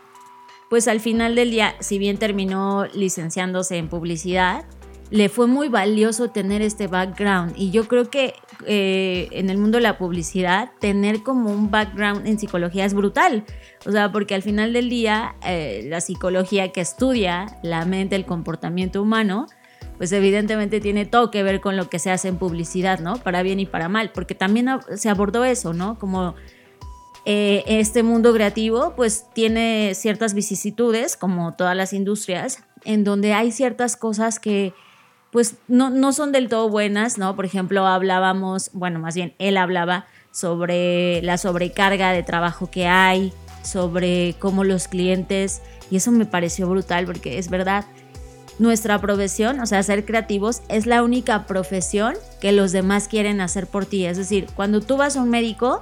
pues 0.70 0.88
al 0.88 1.00
final 1.00 1.34
del 1.34 1.50
día, 1.50 1.74
si 1.80 1.98
bien 1.98 2.18
terminó 2.18 2.86
licenciándose 2.94 3.76
en 3.76 3.88
publicidad, 3.88 4.64
le 5.10 5.28
fue 5.28 5.46
muy 5.46 5.68
valioso 5.68 6.30
tener 6.30 6.62
este 6.62 6.86
background. 6.86 7.54
Y 7.56 7.70
yo 7.70 7.88
creo 7.88 8.10
que 8.10 8.34
eh, 8.66 9.28
en 9.32 9.50
el 9.50 9.58
mundo 9.58 9.78
de 9.78 9.82
la 9.82 9.98
publicidad, 9.98 10.70
tener 10.80 11.22
como 11.22 11.50
un 11.50 11.70
background 11.70 12.26
en 12.26 12.38
psicología 12.38 12.84
es 12.84 12.94
brutal. 12.94 13.44
O 13.86 13.92
sea, 13.92 14.12
porque 14.12 14.34
al 14.34 14.42
final 14.42 14.72
del 14.72 14.90
día, 14.90 15.36
eh, 15.46 15.86
la 15.88 16.00
psicología 16.00 16.72
que 16.72 16.80
estudia 16.80 17.46
la 17.62 17.84
mente, 17.84 18.16
el 18.16 18.26
comportamiento 18.26 19.02
humano, 19.02 19.46
pues 19.96 20.12
evidentemente 20.12 20.80
tiene 20.80 21.06
todo 21.06 21.30
que 21.30 21.42
ver 21.42 21.60
con 21.60 21.76
lo 21.76 21.88
que 21.88 21.98
se 21.98 22.10
hace 22.10 22.28
en 22.28 22.36
publicidad, 22.36 23.00
¿no? 23.00 23.16
Para 23.16 23.42
bien 23.42 23.60
y 23.60 23.66
para 23.66 23.88
mal, 23.88 24.12
porque 24.12 24.34
también 24.34 24.68
se 24.94 25.08
abordó 25.08 25.44
eso, 25.44 25.72
¿no? 25.72 25.98
Como 25.98 26.34
eh, 27.24 27.64
este 27.66 28.04
mundo 28.04 28.32
creativo, 28.32 28.94
pues 28.94 29.26
tiene 29.34 29.94
ciertas 29.94 30.34
vicisitudes, 30.34 31.16
como 31.16 31.54
todas 31.54 31.76
las 31.76 31.92
industrias, 31.92 32.62
en 32.84 33.02
donde 33.02 33.32
hay 33.32 33.50
ciertas 33.50 33.96
cosas 33.96 34.38
que 34.38 34.72
pues 35.30 35.56
no, 35.68 35.90
no 35.90 36.12
son 36.12 36.32
del 36.32 36.48
todo 36.48 36.68
buenas, 36.68 37.18
¿no? 37.18 37.36
Por 37.36 37.44
ejemplo, 37.44 37.86
hablábamos, 37.86 38.70
bueno, 38.72 38.98
más 38.98 39.14
bien 39.14 39.34
él 39.38 39.56
hablaba 39.56 40.06
sobre 40.30 41.20
la 41.22 41.38
sobrecarga 41.38 42.12
de 42.12 42.22
trabajo 42.22 42.70
que 42.70 42.86
hay, 42.86 43.32
sobre 43.62 44.34
cómo 44.38 44.64
los 44.64 44.88
clientes, 44.88 45.60
y 45.90 45.96
eso 45.96 46.12
me 46.12 46.26
pareció 46.26 46.68
brutal 46.68 47.06
porque 47.06 47.38
es 47.38 47.50
verdad, 47.50 47.84
nuestra 48.58 49.00
profesión, 49.00 49.60
o 49.60 49.66
sea, 49.66 49.82
ser 49.82 50.04
creativos, 50.04 50.62
es 50.68 50.86
la 50.86 51.02
única 51.02 51.46
profesión 51.46 52.14
que 52.40 52.52
los 52.52 52.72
demás 52.72 53.06
quieren 53.08 53.40
hacer 53.40 53.66
por 53.66 53.86
ti. 53.86 54.04
Es 54.04 54.16
decir, 54.16 54.46
cuando 54.56 54.80
tú 54.80 54.96
vas 54.96 55.16
a 55.16 55.22
un 55.22 55.30
médico 55.30 55.80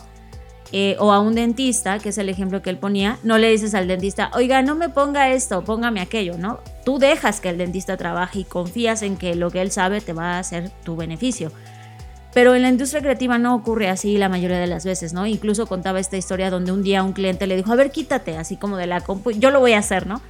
eh, 0.73 0.97
o 0.99 1.13
a 1.13 1.21
un 1.21 1.35
dentista, 1.35 1.99
que 1.99 2.09
es 2.09 2.19
el 2.19 2.29
ejemplo 2.29 2.63
que 2.63 2.71
él 2.71 2.79
ponía, 2.79 3.19
no 3.23 3.39
le 3.39 3.51
dices 3.51 3.75
al 3.75 3.87
dentista, 3.87 4.31
oiga, 4.35 4.63
no 4.63 4.75
me 4.75 4.89
ponga 4.89 5.31
esto, 5.31 5.63
póngame 5.63 6.01
aquello, 6.01 6.37
¿no? 6.39 6.61
Tú 6.85 6.99
dejas 6.99 7.41
que 7.41 7.51
el 7.51 7.59
dentista 7.59 7.97
trabaje 7.97 8.41
y 8.41 8.45
confías 8.45 9.03
en 9.03 9.17
que 9.17 9.35
lo 9.35 9.51
que 9.51 9.63
él 9.63 9.71
sabe 9.71 10.01
te 10.01 10.13
va 10.13 10.33
a 10.33 10.39
hacer 10.39 10.71
tu 10.85 10.97
beneficio. 10.97 11.53
Pero 12.35 12.55
en 12.55 12.63
la 12.63 12.69
industria 12.69 13.01
creativa 13.01 13.39
no 13.39 13.55
ocurre 13.55 13.89
así 13.89 14.19
la 14.19 14.29
mayoría 14.29 14.59
de 14.59 14.67
las 14.67 14.85
veces, 14.85 15.15
¿no? 15.15 15.27
Incluso 15.27 15.67
contaba 15.67 16.01
esta 16.01 16.19
historia 16.19 16.51
donde 16.51 16.73
un 16.73 16.83
día 16.83 17.03
un 17.03 17.13
cliente 17.13 17.47
le 17.47 17.57
dijo, 17.57 17.73
a 17.73 17.77
ver, 17.77 17.91
quítate, 17.91 18.37
así 18.37 18.57
como 18.57 18.77
de 18.77 18.87
la 18.87 19.01
compu, 19.01 19.31
yo 19.31 19.51
lo 19.51 19.61
voy 19.61 19.73
a 19.73 19.79
hacer, 19.79 20.07
¿no? 20.07 20.21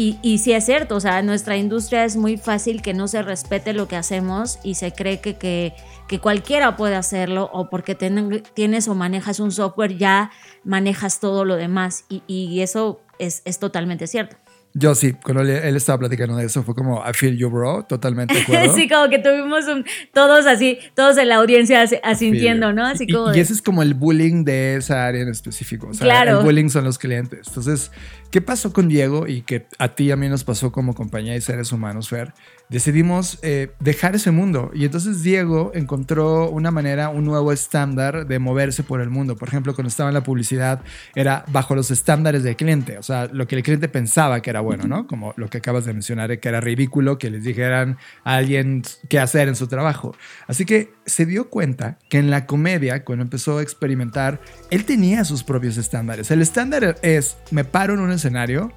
Y, 0.00 0.16
y 0.22 0.38
sí 0.38 0.52
es 0.52 0.64
cierto, 0.64 0.94
o 0.94 1.00
sea, 1.00 1.18
en 1.18 1.26
nuestra 1.26 1.56
industria 1.56 2.04
es 2.04 2.16
muy 2.16 2.36
fácil 2.36 2.82
que 2.82 2.94
no 2.94 3.08
se 3.08 3.20
respete 3.20 3.72
lo 3.72 3.88
que 3.88 3.96
hacemos 3.96 4.60
y 4.62 4.76
se 4.76 4.92
cree 4.92 5.20
que, 5.20 5.38
que, 5.38 5.74
que 6.06 6.20
cualquiera 6.20 6.76
puede 6.76 6.94
hacerlo 6.94 7.50
o 7.52 7.68
porque 7.68 7.96
tienes 7.96 8.86
o 8.86 8.94
manejas 8.94 9.40
un 9.40 9.50
software 9.50 9.98
ya 9.98 10.30
manejas 10.62 11.18
todo 11.18 11.44
lo 11.44 11.56
demás 11.56 12.04
y, 12.08 12.22
y 12.28 12.60
eso 12.60 13.00
es, 13.18 13.42
es 13.44 13.58
totalmente 13.58 14.06
cierto. 14.06 14.36
Yo 14.74 14.94
sí, 14.94 15.14
cuando 15.14 15.42
él, 15.42 15.76
estaba 15.76 15.98
platicando 15.98 16.36
de 16.36 16.46
eso, 16.46 16.62
fue 16.62 16.74
como, 16.74 17.02
I 17.04 17.12
feel 17.14 17.36
you, 17.36 17.50
bro, 17.50 17.84
totalmente 17.84 18.34
de 18.34 18.68
sí, 18.74 18.88
como 18.88 19.08
que 19.08 19.18
tuvimos 19.18 19.66
un, 19.66 19.84
todos 20.12 20.46
así, 20.46 20.78
todos 20.94 21.16
en 21.18 21.28
la 21.28 21.36
audiencia 21.36 21.84
asintiendo, 22.02 22.72
¿no? 22.72 22.86
Así 22.86 23.06
como 23.06 23.34
y, 23.34 23.40
ese 23.40 23.54
es 23.54 23.62
como 23.62 23.82
el 23.82 23.94
bullying 23.94 24.44
de 24.44 24.76
esa 24.76 25.06
área 25.06 25.22
en 25.22 25.28
específico. 25.28 25.88
O 25.88 25.94
sea, 25.94 26.06
claro. 26.06 26.40
el 26.40 26.44
bullying 26.44 26.68
son 26.68 26.84
los 26.84 26.98
clientes. 26.98 27.48
Entonces, 27.48 27.90
¿qué 28.30 28.40
pasó 28.40 28.72
con 28.72 28.88
Diego 28.88 29.26
y 29.26 29.42
que 29.42 29.66
a 29.78 29.94
ti 29.94 30.04
y 30.04 30.10
a 30.10 30.16
mí 30.16 30.28
nos 30.28 30.44
pasó 30.44 30.70
como 30.70 30.94
compañía 30.94 31.34
y 31.34 31.40
seres 31.40 31.72
humanos, 31.72 32.08
Fer? 32.08 32.32
Decidimos 32.68 33.38
eh, 33.42 33.72
dejar 33.80 34.14
ese 34.14 34.30
mundo. 34.30 34.70
Y 34.74 34.84
entonces 34.84 35.22
Diego 35.22 35.72
encontró 35.74 36.50
una 36.50 36.70
manera, 36.70 37.08
un 37.08 37.24
nuevo 37.24 37.52
estándar 37.52 38.26
de 38.26 38.38
moverse 38.38 38.82
por 38.82 39.00
el 39.00 39.10
mundo. 39.10 39.36
Por 39.36 39.48
ejemplo, 39.48 39.74
cuando 39.74 39.88
estaba 39.88 40.10
en 40.10 40.14
la 40.14 40.22
publicidad, 40.22 40.82
era 41.14 41.44
bajo 41.48 41.74
los 41.74 41.90
estándares 41.90 42.42
del 42.42 42.56
cliente, 42.56 42.98
o 42.98 43.02
sea, 43.02 43.28
lo 43.32 43.46
que 43.46 43.56
el 43.56 43.62
cliente 43.62 43.88
pensaba 43.88 44.40
que 44.40 44.50
era 44.50 44.60
bueno, 44.60 44.84
¿no? 44.84 45.06
Como 45.06 45.34
lo 45.36 45.48
que 45.48 45.58
acabas 45.58 45.84
de 45.84 45.92
mencionar, 45.92 46.38
que 46.38 46.48
era 46.48 46.60
ridículo 46.60 47.18
que 47.18 47.30
les 47.30 47.44
dijeran 47.44 47.98
a 48.24 48.34
alguien 48.34 48.82
qué 49.08 49.18
hacer 49.18 49.48
en 49.48 49.56
su 49.56 49.66
trabajo. 49.66 50.14
Así 50.46 50.64
que 50.64 50.92
se 51.06 51.26
dio 51.26 51.48
cuenta 51.48 51.98
que 52.08 52.18
en 52.18 52.30
la 52.30 52.46
comedia, 52.46 53.04
cuando 53.04 53.22
empezó 53.22 53.58
a 53.58 53.62
experimentar, 53.62 54.40
él 54.70 54.84
tenía 54.84 55.24
sus 55.24 55.44
propios 55.44 55.76
estándares. 55.76 56.30
El 56.30 56.42
estándar 56.42 56.96
es, 57.02 57.36
me 57.50 57.64
paro 57.64 57.94
en 57.94 58.00
un 58.00 58.12
escenario, 58.12 58.72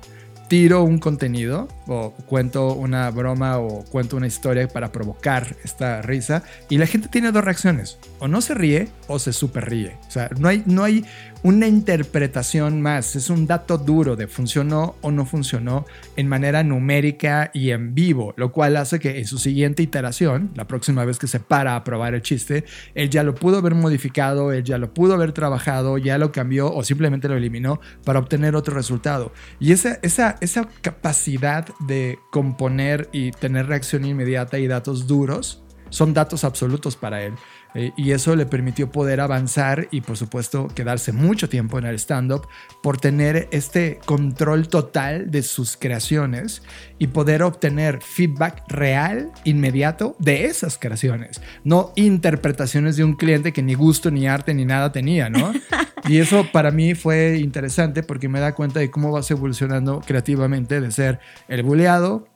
tiro 0.51 0.83
un 0.83 0.99
contenido 0.99 1.69
o 1.87 2.11
cuento 2.25 2.73
una 2.73 3.09
broma 3.09 3.57
o 3.57 3.85
cuento 3.85 4.17
una 4.17 4.27
historia 4.27 4.67
para 4.67 4.91
provocar 4.91 5.55
esta 5.63 6.01
risa 6.01 6.43
y 6.67 6.77
la 6.77 6.87
gente 6.87 7.07
tiene 7.07 7.31
dos 7.31 7.41
reacciones, 7.41 7.97
o 8.19 8.27
no 8.27 8.41
se 8.41 8.53
ríe 8.53 8.89
o 9.07 9.17
se 9.17 9.31
super 9.31 9.69
ríe. 9.69 9.95
O 10.09 10.11
sea, 10.11 10.29
no 10.37 10.49
hay, 10.49 10.61
no 10.65 10.83
hay 10.83 11.05
una 11.43 11.67
interpretación 11.67 12.81
más, 12.81 13.15
es 13.15 13.29
un 13.29 13.47
dato 13.47 13.77
duro 13.79 14.15
de 14.15 14.27
funcionó 14.27 14.95
o 15.01 15.11
no 15.11 15.25
funcionó 15.25 15.85
en 16.15 16.27
manera 16.27 16.63
numérica 16.63 17.49
y 17.53 17.71
en 17.71 17.95
vivo, 17.95 18.33
lo 18.37 18.51
cual 18.51 18.77
hace 18.77 18.99
que 18.99 19.17
en 19.17 19.25
su 19.25 19.39
siguiente 19.39 19.81
iteración, 19.81 20.51
la 20.55 20.67
próxima 20.67 21.03
vez 21.03 21.17
que 21.17 21.27
se 21.27 21.39
para 21.39 21.75
a 21.75 21.83
probar 21.83 22.13
el 22.13 22.21
chiste, 22.21 22.65
él 22.93 23.09
ya 23.09 23.23
lo 23.23 23.33
pudo 23.33 23.57
haber 23.57 23.73
modificado, 23.73 24.51
él 24.51 24.63
ya 24.63 24.77
lo 24.77 24.93
pudo 24.93 25.15
haber 25.15 25.31
trabajado, 25.31 25.97
ya 25.97 26.19
lo 26.19 26.31
cambió 26.31 26.71
o 26.71 26.83
simplemente 26.83 27.27
lo 27.27 27.35
eliminó 27.35 27.81
para 28.05 28.19
obtener 28.19 28.55
otro 28.55 28.75
resultado. 28.75 29.31
Y 29.59 29.71
esa, 29.71 29.97
esa, 30.03 30.37
esa 30.41 30.67
capacidad 30.81 31.67
de 31.79 32.19
componer 32.31 33.09
y 33.11 33.31
tener 33.31 33.65
reacción 33.65 34.05
inmediata 34.05 34.59
y 34.59 34.67
datos 34.67 35.07
duros 35.07 35.63
son 35.91 36.13
datos 36.13 36.43
absolutos 36.43 36.95
para 36.95 37.23
él. 37.23 37.33
Eh, 37.73 37.91
y 37.95 38.11
eso 38.11 38.35
le 38.35 38.45
permitió 38.45 38.91
poder 38.91 39.21
avanzar 39.21 39.87
y 39.91 40.01
por 40.01 40.17
supuesto 40.17 40.67
quedarse 40.67 41.13
mucho 41.13 41.47
tiempo 41.47 41.79
en 41.79 41.85
el 41.85 41.95
stand-up 41.95 42.47
por 42.83 42.99
tener 42.99 43.47
este 43.51 43.99
control 44.05 44.67
total 44.67 45.31
de 45.31 45.41
sus 45.41 45.77
creaciones 45.77 46.63
y 46.99 47.07
poder 47.07 47.43
obtener 47.43 48.01
feedback 48.01 48.63
real, 48.67 49.31
inmediato 49.45 50.15
de 50.19 50.45
esas 50.45 50.77
creaciones, 50.77 51.41
no 51.63 51.93
interpretaciones 51.95 52.97
de 52.97 53.03
un 53.03 53.13
cliente 53.13 53.53
que 53.53 53.63
ni 53.63 53.73
gusto, 53.73 54.11
ni 54.11 54.27
arte, 54.27 54.53
ni 54.53 54.65
nada 54.65 54.91
tenía, 54.91 55.29
¿no? 55.29 55.53
Y 56.07 56.17
eso 56.17 56.47
para 56.51 56.71
mí 56.71 56.95
fue 56.95 57.37
interesante 57.37 58.01
porque 58.01 58.27
me 58.27 58.39
da 58.39 58.55
cuenta 58.55 58.79
de 58.79 58.89
cómo 58.89 59.11
vas 59.11 59.29
evolucionando 59.29 60.01
creativamente 60.01 60.81
de 60.81 60.89
ser 60.89 61.19
el 61.47 61.61
buleado 61.61 62.27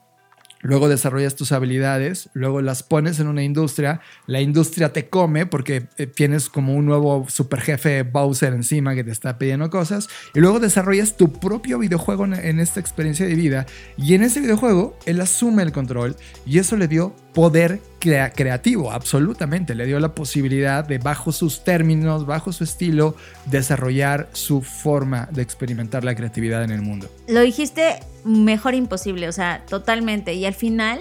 luego 0.66 0.88
desarrollas 0.88 1.36
tus 1.36 1.52
habilidades, 1.52 2.28
luego 2.34 2.60
las 2.60 2.82
pones 2.82 3.20
en 3.20 3.28
una 3.28 3.42
industria, 3.42 4.00
la 4.26 4.40
industria 4.40 4.92
te 4.92 5.08
come 5.08 5.46
porque 5.46 5.86
eh, 5.96 6.06
tienes 6.06 6.48
como 6.48 6.74
un 6.74 6.86
nuevo 6.86 7.26
super 7.28 7.60
jefe 7.60 8.02
Bowser 8.02 8.52
encima 8.52 8.94
que 8.94 9.04
te 9.04 9.12
está 9.12 9.38
pidiendo 9.38 9.70
cosas, 9.70 10.08
y 10.34 10.40
luego 10.40 10.58
desarrollas 10.58 11.16
tu 11.16 11.32
propio 11.32 11.78
videojuego 11.78 12.24
en, 12.24 12.60
esta 12.60 12.80
experiencia 12.80 13.26
de 13.26 13.34
vida, 13.34 13.66
y 13.96 14.14
en 14.14 14.22
ese 14.22 14.40
videojuego 14.40 14.98
él 15.06 15.20
asume 15.20 15.62
el 15.62 15.72
control 15.72 16.16
y 16.44 16.58
eso 16.58 16.76
le 16.76 16.88
dio 16.88 17.14
poder 17.36 17.82
creativo, 17.98 18.90
absolutamente. 18.90 19.74
Le 19.74 19.84
dio 19.84 20.00
la 20.00 20.14
posibilidad 20.14 20.82
de, 20.82 20.96
bajo 20.96 21.32
sus 21.32 21.64
términos, 21.64 22.24
bajo 22.24 22.50
su 22.50 22.64
estilo, 22.64 23.14
desarrollar 23.44 24.30
su 24.32 24.62
forma 24.62 25.28
de 25.30 25.42
experimentar 25.42 26.02
la 26.02 26.14
creatividad 26.14 26.64
en 26.64 26.70
el 26.70 26.80
mundo. 26.80 27.10
Lo 27.28 27.42
dijiste 27.42 28.00
mejor 28.24 28.72
imposible, 28.72 29.28
o 29.28 29.32
sea, 29.32 29.62
totalmente. 29.68 30.32
Y 30.32 30.46
al 30.46 30.54
final, 30.54 30.98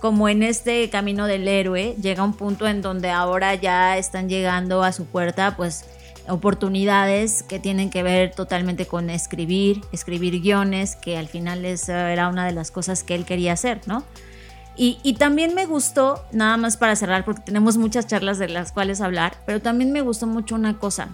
como 0.00 0.30
en 0.30 0.42
este 0.42 0.88
camino 0.88 1.26
del 1.26 1.46
héroe, 1.46 1.94
llega 2.00 2.24
un 2.24 2.32
punto 2.32 2.66
en 2.66 2.80
donde 2.80 3.10
ahora 3.10 3.54
ya 3.54 3.98
están 3.98 4.30
llegando 4.30 4.82
a 4.84 4.92
su 4.92 5.04
puerta, 5.04 5.54
pues 5.54 5.84
oportunidades 6.28 7.42
que 7.42 7.58
tienen 7.58 7.90
que 7.90 8.02
ver 8.02 8.30
totalmente 8.30 8.86
con 8.86 9.10
escribir, 9.10 9.82
escribir 9.92 10.40
guiones, 10.40 10.96
que 10.96 11.18
al 11.18 11.28
final 11.28 11.62
era 11.62 12.28
una 12.28 12.46
de 12.46 12.52
las 12.52 12.70
cosas 12.70 13.04
que 13.04 13.14
él 13.14 13.26
quería 13.26 13.52
hacer, 13.52 13.82
¿no? 13.84 14.02
Y, 14.76 15.14
también 15.14 15.54
me 15.54 15.66
gustó, 15.66 16.24
nada 16.32 16.56
más 16.56 16.76
para 16.76 16.96
cerrar, 16.96 17.24
porque 17.24 17.42
tenemos 17.42 17.76
muchas 17.76 18.08
charlas 18.08 18.38
de 18.38 18.48
las 18.48 18.72
cuales 18.72 19.00
hablar, 19.00 19.36
pero 19.46 19.60
también 19.60 19.92
me 19.92 20.00
gustó 20.00 20.26
mucho 20.26 20.56
una 20.56 20.78
cosa, 20.78 21.10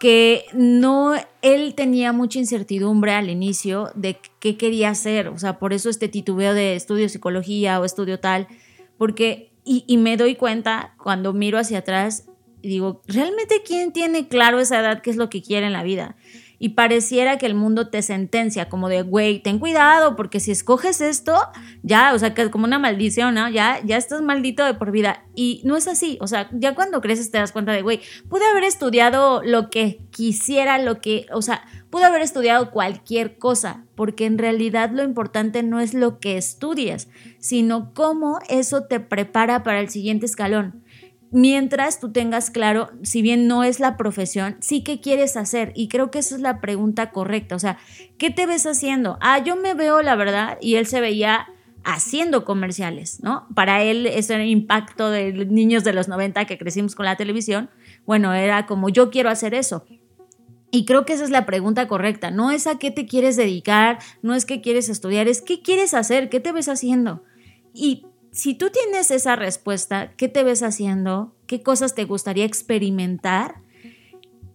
que 0.00 0.46
no, 0.54 1.12
él 1.42 1.74
tenía 1.74 2.12
mucha 2.12 2.38
incertidumbre 2.38 3.12
al 3.12 3.28
inicio 3.28 3.90
de 3.94 4.18
qué 4.40 4.56
quería 4.56 4.88
hacer, 4.88 5.28
o 5.28 5.38
sea, 5.38 5.58
por 5.58 5.74
eso 5.74 5.90
este 5.90 6.08
titubeo 6.08 6.54
de 6.54 6.74
estudio 6.74 7.10
psicología 7.10 7.78
o 7.78 7.84
estudio 7.84 8.18
tal, 8.18 8.48
porque, 8.96 9.52
y, 9.64 9.84
y 9.86 9.98
me 9.98 10.16
doy 10.16 10.34
cuenta 10.34 10.94
cuando 10.96 11.34
miro 11.34 11.58
hacia 11.58 11.78
atrás, 11.78 12.24
digo, 12.62 13.02
¿realmente 13.06 13.62
quién 13.66 13.92
tiene 13.92 14.28
claro 14.28 14.60
esa 14.60 14.80
edad 14.80 15.02
qué 15.02 15.10
es 15.10 15.16
lo 15.16 15.28
que 15.28 15.42
quiere 15.42 15.66
en 15.66 15.72
la 15.72 15.82
vida? 15.82 16.16
Y 16.62 16.68
pareciera 16.68 17.38
que 17.38 17.46
el 17.46 17.56
mundo 17.56 17.88
te 17.88 18.02
sentencia 18.02 18.68
como 18.68 18.88
de, 18.88 19.02
güey, 19.02 19.40
ten 19.40 19.58
cuidado 19.58 20.14
porque 20.14 20.38
si 20.38 20.52
escoges 20.52 21.00
esto, 21.00 21.36
ya, 21.82 22.14
o 22.14 22.18
sea, 22.20 22.34
que 22.34 22.42
es 22.42 22.50
como 22.50 22.66
una 22.66 22.78
maldición, 22.78 23.34
¿no? 23.34 23.48
Ya, 23.48 23.80
ya 23.84 23.96
estás 23.96 24.22
maldito 24.22 24.64
de 24.64 24.74
por 24.74 24.92
vida. 24.92 25.24
Y 25.34 25.60
no 25.64 25.76
es 25.76 25.88
así, 25.88 26.18
o 26.20 26.28
sea, 26.28 26.48
ya 26.52 26.76
cuando 26.76 27.00
creces 27.00 27.32
te 27.32 27.38
das 27.38 27.50
cuenta 27.50 27.72
de, 27.72 27.82
güey, 27.82 28.00
pude 28.28 28.44
haber 28.48 28.62
estudiado 28.62 29.42
lo 29.42 29.70
que 29.70 30.06
quisiera, 30.12 30.78
lo 30.78 31.00
que, 31.00 31.26
o 31.32 31.42
sea, 31.42 31.64
pude 31.90 32.04
haber 32.04 32.22
estudiado 32.22 32.70
cualquier 32.70 33.38
cosa, 33.38 33.84
porque 33.96 34.26
en 34.26 34.38
realidad 34.38 34.92
lo 34.92 35.02
importante 35.02 35.64
no 35.64 35.80
es 35.80 35.94
lo 35.94 36.20
que 36.20 36.36
estudias, 36.36 37.08
sino 37.40 37.92
cómo 37.92 38.38
eso 38.48 38.84
te 38.84 39.00
prepara 39.00 39.64
para 39.64 39.80
el 39.80 39.88
siguiente 39.88 40.26
escalón 40.26 40.81
mientras 41.32 41.98
tú 41.98 42.12
tengas 42.12 42.50
claro, 42.50 42.90
si 43.02 43.22
bien 43.22 43.48
no 43.48 43.64
es 43.64 43.80
la 43.80 43.96
profesión, 43.96 44.56
sí 44.60 44.84
que 44.84 45.00
quieres 45.00 45.36
hacer. 45.36 45.72
Y 45.74 45.88
creo 45.88 46.10
que 46.10 46.20
esa 46.20 46.36
es 46.36 46.40
la 46.40 46.60
pregunta 46.60 47.10
correcta. 47.10 47.56
O 47.56 47.58
sea, 47.58 47.78
¿qué 48.18 48.30
te 48.30 48.46
ves 48.46 48.66
haciendo? 48.66 49.18
Ah, 49.20 49.42
yo 49.42 49.56
me 49.56 49.74
veo, 49.74 50.02
la 50.02 50.14
verdad, 50.14 50.58
y 50.60 50.76
él 50.76 50.86
se 50.86 51.00
veía 51.00 51.48
haciendo 51.84 52.44
comerciales, 52.44 53.20
¿no? 53.22 53.48
Para 53.54 53.82
él 53.82 54.06
ese 54.06 54.44
impacto 54.46 55.10
de 55.10 55.32
niños 55.46 55.82
de 55.82 55.92
los 55.92 56.06
90 56.06 56.44
que 56.44 56.58
crecimos 56.58 56.94
con 56.94 57.06
la 57.06 57.16
televisión, 57.16 57.70
bueno, 58.06 58.32
era 58.34 58.66
como 58.66 58.88
yo 58.88 59.10
quiero 59.10 59.30
hacer 59.30 59.54
eso. 59.54 59.84
Y 60.70 60.84
creo 60.84 61.04
que 61.04 61.14
esa 61.14 61.24
es 61.24 61.30
la 61.30 61.44
pregunta 61.44 61.88
correcta. 61.88 62.30
No 62.30 62.50
es 62.50 62.66
a 62.66 62.78
qué 62.78 62.90
te 62.90 63.06
quieres 63.06 63.36
dedicar, 63.36 63.98
no 64.22 64.34
es 64.34 64.46
qué 64.46 64.60
quieres 64.60 64.88
estudiar, 64.88 65.28
es 65.28 65.42
qué 65.42 65.60
quieres 65.60 65.92
hacer, 65.92 66.28
qué 66.28 66.40
te 66.40 66.52
ves 66.52 66.68
haciendo. 66.68 67.24
Y 67.74 68.06
si 68.32 68.54
tú 68.54 68.70
tienes 68.70 69.10
esa 69.10 69.36
respuesta, 69.36 70.12
¿qué 70.16 70.26
te 70.26 70.42
ves 70.42 70.62
haciendo? 70.62 71.34
¿Qué 71.46 71.62
cosas 71.62 71.94
te 71.94 72.04
gustaría 72.04 72.46
experimentar? 72.46 73.56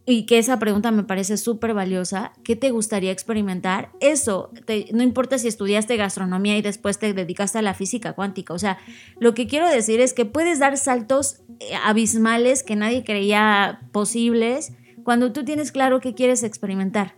Y 0.04 0.26
que 0.26 0.40
esa 0.40 0.58
pregunta 0.58 0.90
me 0.90 1.04
parece 1.04 1.38
súper 1.38 1.76
valiosa. 1.76 2.34
¿Qué 2.44 2.56
te 2.56 2.72
gustaría 2.72 3.12
experimentar? 3.12 3.92
Eso, 4.00 4.52
no 4.94 5.04
importa 5.04 5.38
si 5.38 5.48
estudiaste 5.48 5.96
gastronomía 5.96 6.58
y 6.58 6.62
después 6.64 6.98
te 6.98 7.14
dedicaste 7.14 7.60
a 7.60 7.62
la 7.62 7.76
física 7.76 8.14
cuántica. 8.14 8.54
O 8.54 8.60
sea, 8.60 8.80
lo 9.20 9.36
que 9.36 9.48
quiero 9.48 9.70
decir 9.70 10.00
es 10.00 10.14
que 10.14 10.26
puedes 10.26 10.58
dar 10.58 10.78
saltos 10.78 11.42
eh, 11.60 11.76
abismales 11.84 12.64
que 12.64 12.76
nadie 12.76 13.04
creía 13.04 13.82
posibles 13.92 14.72
cuando 15.04 15.34
tú 15.34 15.46
tienes 15.46 15.72
claro 15.72 16.00
qué 16.00 16.16
quieres 16.16 16.42
experimentar. 16.42 17.16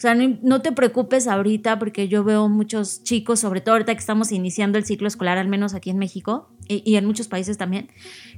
O 0.00 0.02
sea, 0.02 0.14
no, 0.14 0.62
te 0.62 0.72
preocupes 0.72 1.28
ahorita 1.28 1.78
porque 1.78 2.08
yo 2.08 2.24
veo 2.24 2.48
muchos 2.48 3.04
chicos, 3.04 3.38
sobre 3.38 3.60
todo 3.60 3.74
ahorita 3.74 3.92
que 3.92 4.00
estamos 4.00 4.32
iniciando 4.32 4.78
el 4.78 4.86
ciclo 4.86 5.06
escolar, 5.06 5.36
al 5.36 5.48
menos 5.48 5.74
aquí 5.74 5.90
en 5.90 5.98
México 5.98 6.48
y, 6.70 6.82
y 6.90 6.96
en 6.96 7.04
muchos 7.04 7.28
países 7.28 7.58
también, 7.58 7.88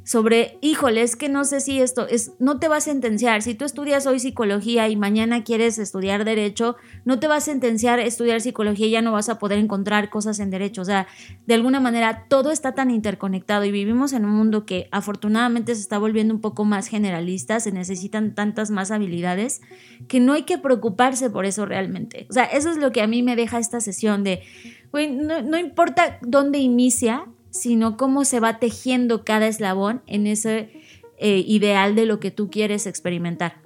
sobre, 0.04 0.58
híjole, 0.62 1.02
es 1.02 1.14
que 1.14 1.28
no 1.28 1.44
sé 1.44 1.60
si 1.60 1.80
esto 1.80 2.08
es, 2.08 2.32
no 2.38 2.58
te 2.58 2.68
va 2.68 2.76
a 2.76 2.80
sentenciar. 2.80 3.42
Si 3.42 3.54
tú 3.54 3.64
estudias 3.64 4.06
hoy 4.06 4.18
psicología 4.18 4.88
y 4.88 4.96
mañana 4.96 5.44
quieres 5.44 5.78
estudiar 5.78 6.24
derecho, 6.24 6.76
no 7.04 7.20
te 7.20 7.28
va 7.28 7.36
a 7.36 7.40
sentenciar 7.40 8.00
estudiar 8.00 8.40
psicología 8.40 8.86
y 8.86 8.90
ya 8.90 9.02
no 9.02 9.12
vas 9.12 9.28
a 9.28 9.38
poder 9.38 9.58
encontrar 9.58 10.10
cosas 10.10 10.40
en 10.40 10.50
derecho. 10.50 10.82
O 10.82 10.84
sea, 10.84 11.06
de 11.46 11.54
alguna 11.54 11.78
manera 11.78 12.26
todo 12.28 12.50
está 12.50 12.74
tan 12.74 12.90
interconectado 12.90 13.64
y 13.64 13.70
vivimos 13.70 14.12
en 14.12 14.24
un 14.24 14.32
mundo 14.32 14.66
que 14.66 14.88
afortunadamente 14.90 15.74
se 15.74 15.82
está 15.82 15.98
volviendo 15.98 16.34
un 16.34 16.40
poco 16.40 16.64
más 16.64 16.88
generalista, 16.88 17.60
se 17.60 17.70
necesitan 17.70 18.34
tantas 18.34 18.70
más 18.70 18.90
habilidades 18.90 19.60
que 20.08 20.20
no 20.20 20.32
hay 20.32 20.42
que 20.42 20.58
preocuparse 20.58 21.30
por 21.30 21.44
eso 21.44 21.66
realmente. 21.66 22.26
O 22.30 22.32
sea, 22.32 22.44
eso 22.44 22.70
es 22.70 22.76
lo 22.76 22.92
que 22.92 23.02
a 23.02 23.06
mí 23.06 23.22
me 23.22 23.36
deja 23.36 23.58
esta 23.58 23.80
sesión 23.80 24.24
de, 24.24 24.42
güey, 24.90 25.10
no, 25.12 25.42
no 25.42 25.58
importa 25.58 26.18
dónde 26.22 26.58
inicia, 26.58 27.26
sino 27.52 27.96
cómo 27.96 28.24
se 28.24 28.40
va 28.40 28.58
tejiendo 28.58 29.24
cada 29.24 29.46
eslabón 29.46 30.02
en 30.08 30.26
ese 30.26 30.72
eh, 31.18 31.44
ideal 31.46 31.94
de 31.94 32.06
lo 32.06 32.18
que 32.18 32.32
tú 32.32 32.50
quieres 32.50 32.86
experimentar. 32.86 33.62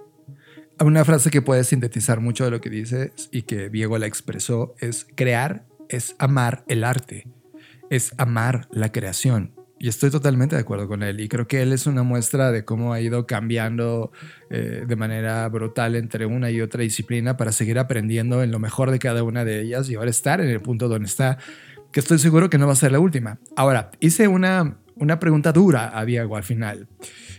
Una 0.78 1.06
frase 1.06 1.30
que 1.30 1.40
puede 1.40 1.64
sintetizar 1.64 2.20
mucho 2.20 2.44
de 2.44 2.50
lo 2.50 2.60
que 2.60 2.68
dices 2.68 3.30
y 3.32 3.42
que 3.42 3.70
Diego 3.70 3.96
la 3.96 4.06
expresó 4.06 4.74
es 4.78 5.06
crear 5.14 5.64
es 5.88 6.16
amar 6.18 6.64
el 6.68 6.84
arte, 6.84 7.26
es 7.90 8.12
amar 8.18 8.68
la 8.70 8.92
creación. 8.92 9.52
Y 9.78 9.88
estoy 9.88 10.10
totalmente 10.10 10.56
de 10.56 10.62
acuerdo 10.62 10.88
con 10.88 11.02
él. 11.02 11.20
Y 11.20 11.28
creo 11.28 11.46
que 11.46 11.60
él 11.60 11.72
es 11.72 11.86
una 11.86 12.02
muestra 12.02 12.50
de 12.50 12.64
cómo 12.64 12.94
ha 12.94 13.00
ido 13.00 13.26
cambiando 13.26 14.10
eh, 14.48 14.84
de 14.86 14.96
manera 14.96 15.46
brutal 15.50 15.96
entre 15.96 16.24
una 16.24 16.50
y 16.50 16.62
otra 16.62 16.80
disciplina 16.80 17.36
para 17.36 17.52
seguir 17.52 17.78
aprendiendo 17.78 18.42
en 18.42 18.50
lo 18.50 18.58
mejor 18.58 18.90
de 18.90 18.98
cada 18.98 19.22
una 19.22 19.44
de 19.44 19.60
ellas 19.60 19.90
y 19.90 19.96
ahora 19.96 20.08
estar 20.08 20.40
en 20.40 20.48
el 20.48 20.60
punto 20.60 20.88
donde 20.88 21.06
está 21.06 21.36
que 21.96 22.00
estoy 22.00 22.18
seguro 22.18 22.50
que 22.50 22.58
no 22.58 22.66
va 22.66 22.74
a 22.74 22.76
ser 22.76 22.92
la 22.92 23.00
última. 23.00 23.38
Ahora, 23.56 23.90
hice 24.00 24.28
una, 24.28 24.76
una 24.96 25.18
pregunta 25.18 25.50
dura 25.50 25.98
a 25.98 26.04
Diego 26.04 26.36
al 26.36 26.42
final. 26.42 26.88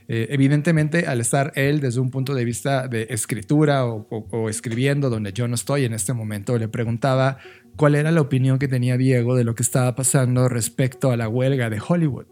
Eh, 0.08 0.30
evidentemente, 0.32 1.06
al 1.06 1.22
estar 1.22 1.52
él 1.54 1.80
desde 1.80 2.00
un 2.00 2.10
punto 2.10 2.34
de 2.34 2.44
vista 2.44 2.88
de 2.88 3.06
escritura 3.12 3.86
o, 3.86 4.50
escribiendo 4.50 5.12
donde 5.12 5.32
yo 5.32 5.48
no 5.48 5.54
estoy 5.54 5.86
en 5.86 5.94
este 5.94 6.12
momento, 6.14 6.58
le 6.58 6.68
preguntaba 6.70 7.38
cuál 7.76 7.94
era 7.94 8.10
la 8.10 8.20
opinión 8.20 8.58
que 8.58 8.68
tenía 8.68 8.98
Diego 8.98 9.36
de 9.36 9.44
lo 9.44 9.54
que 9.54 9.62
estaba 9.62 9.94
pasando 9.94 10.50
respecto 10.50 11.12
a 11.12 11.18
la 11.18 11.30
huelga 11.30 11.70
de 11.70 11.80
Hollywood 11.88 12.26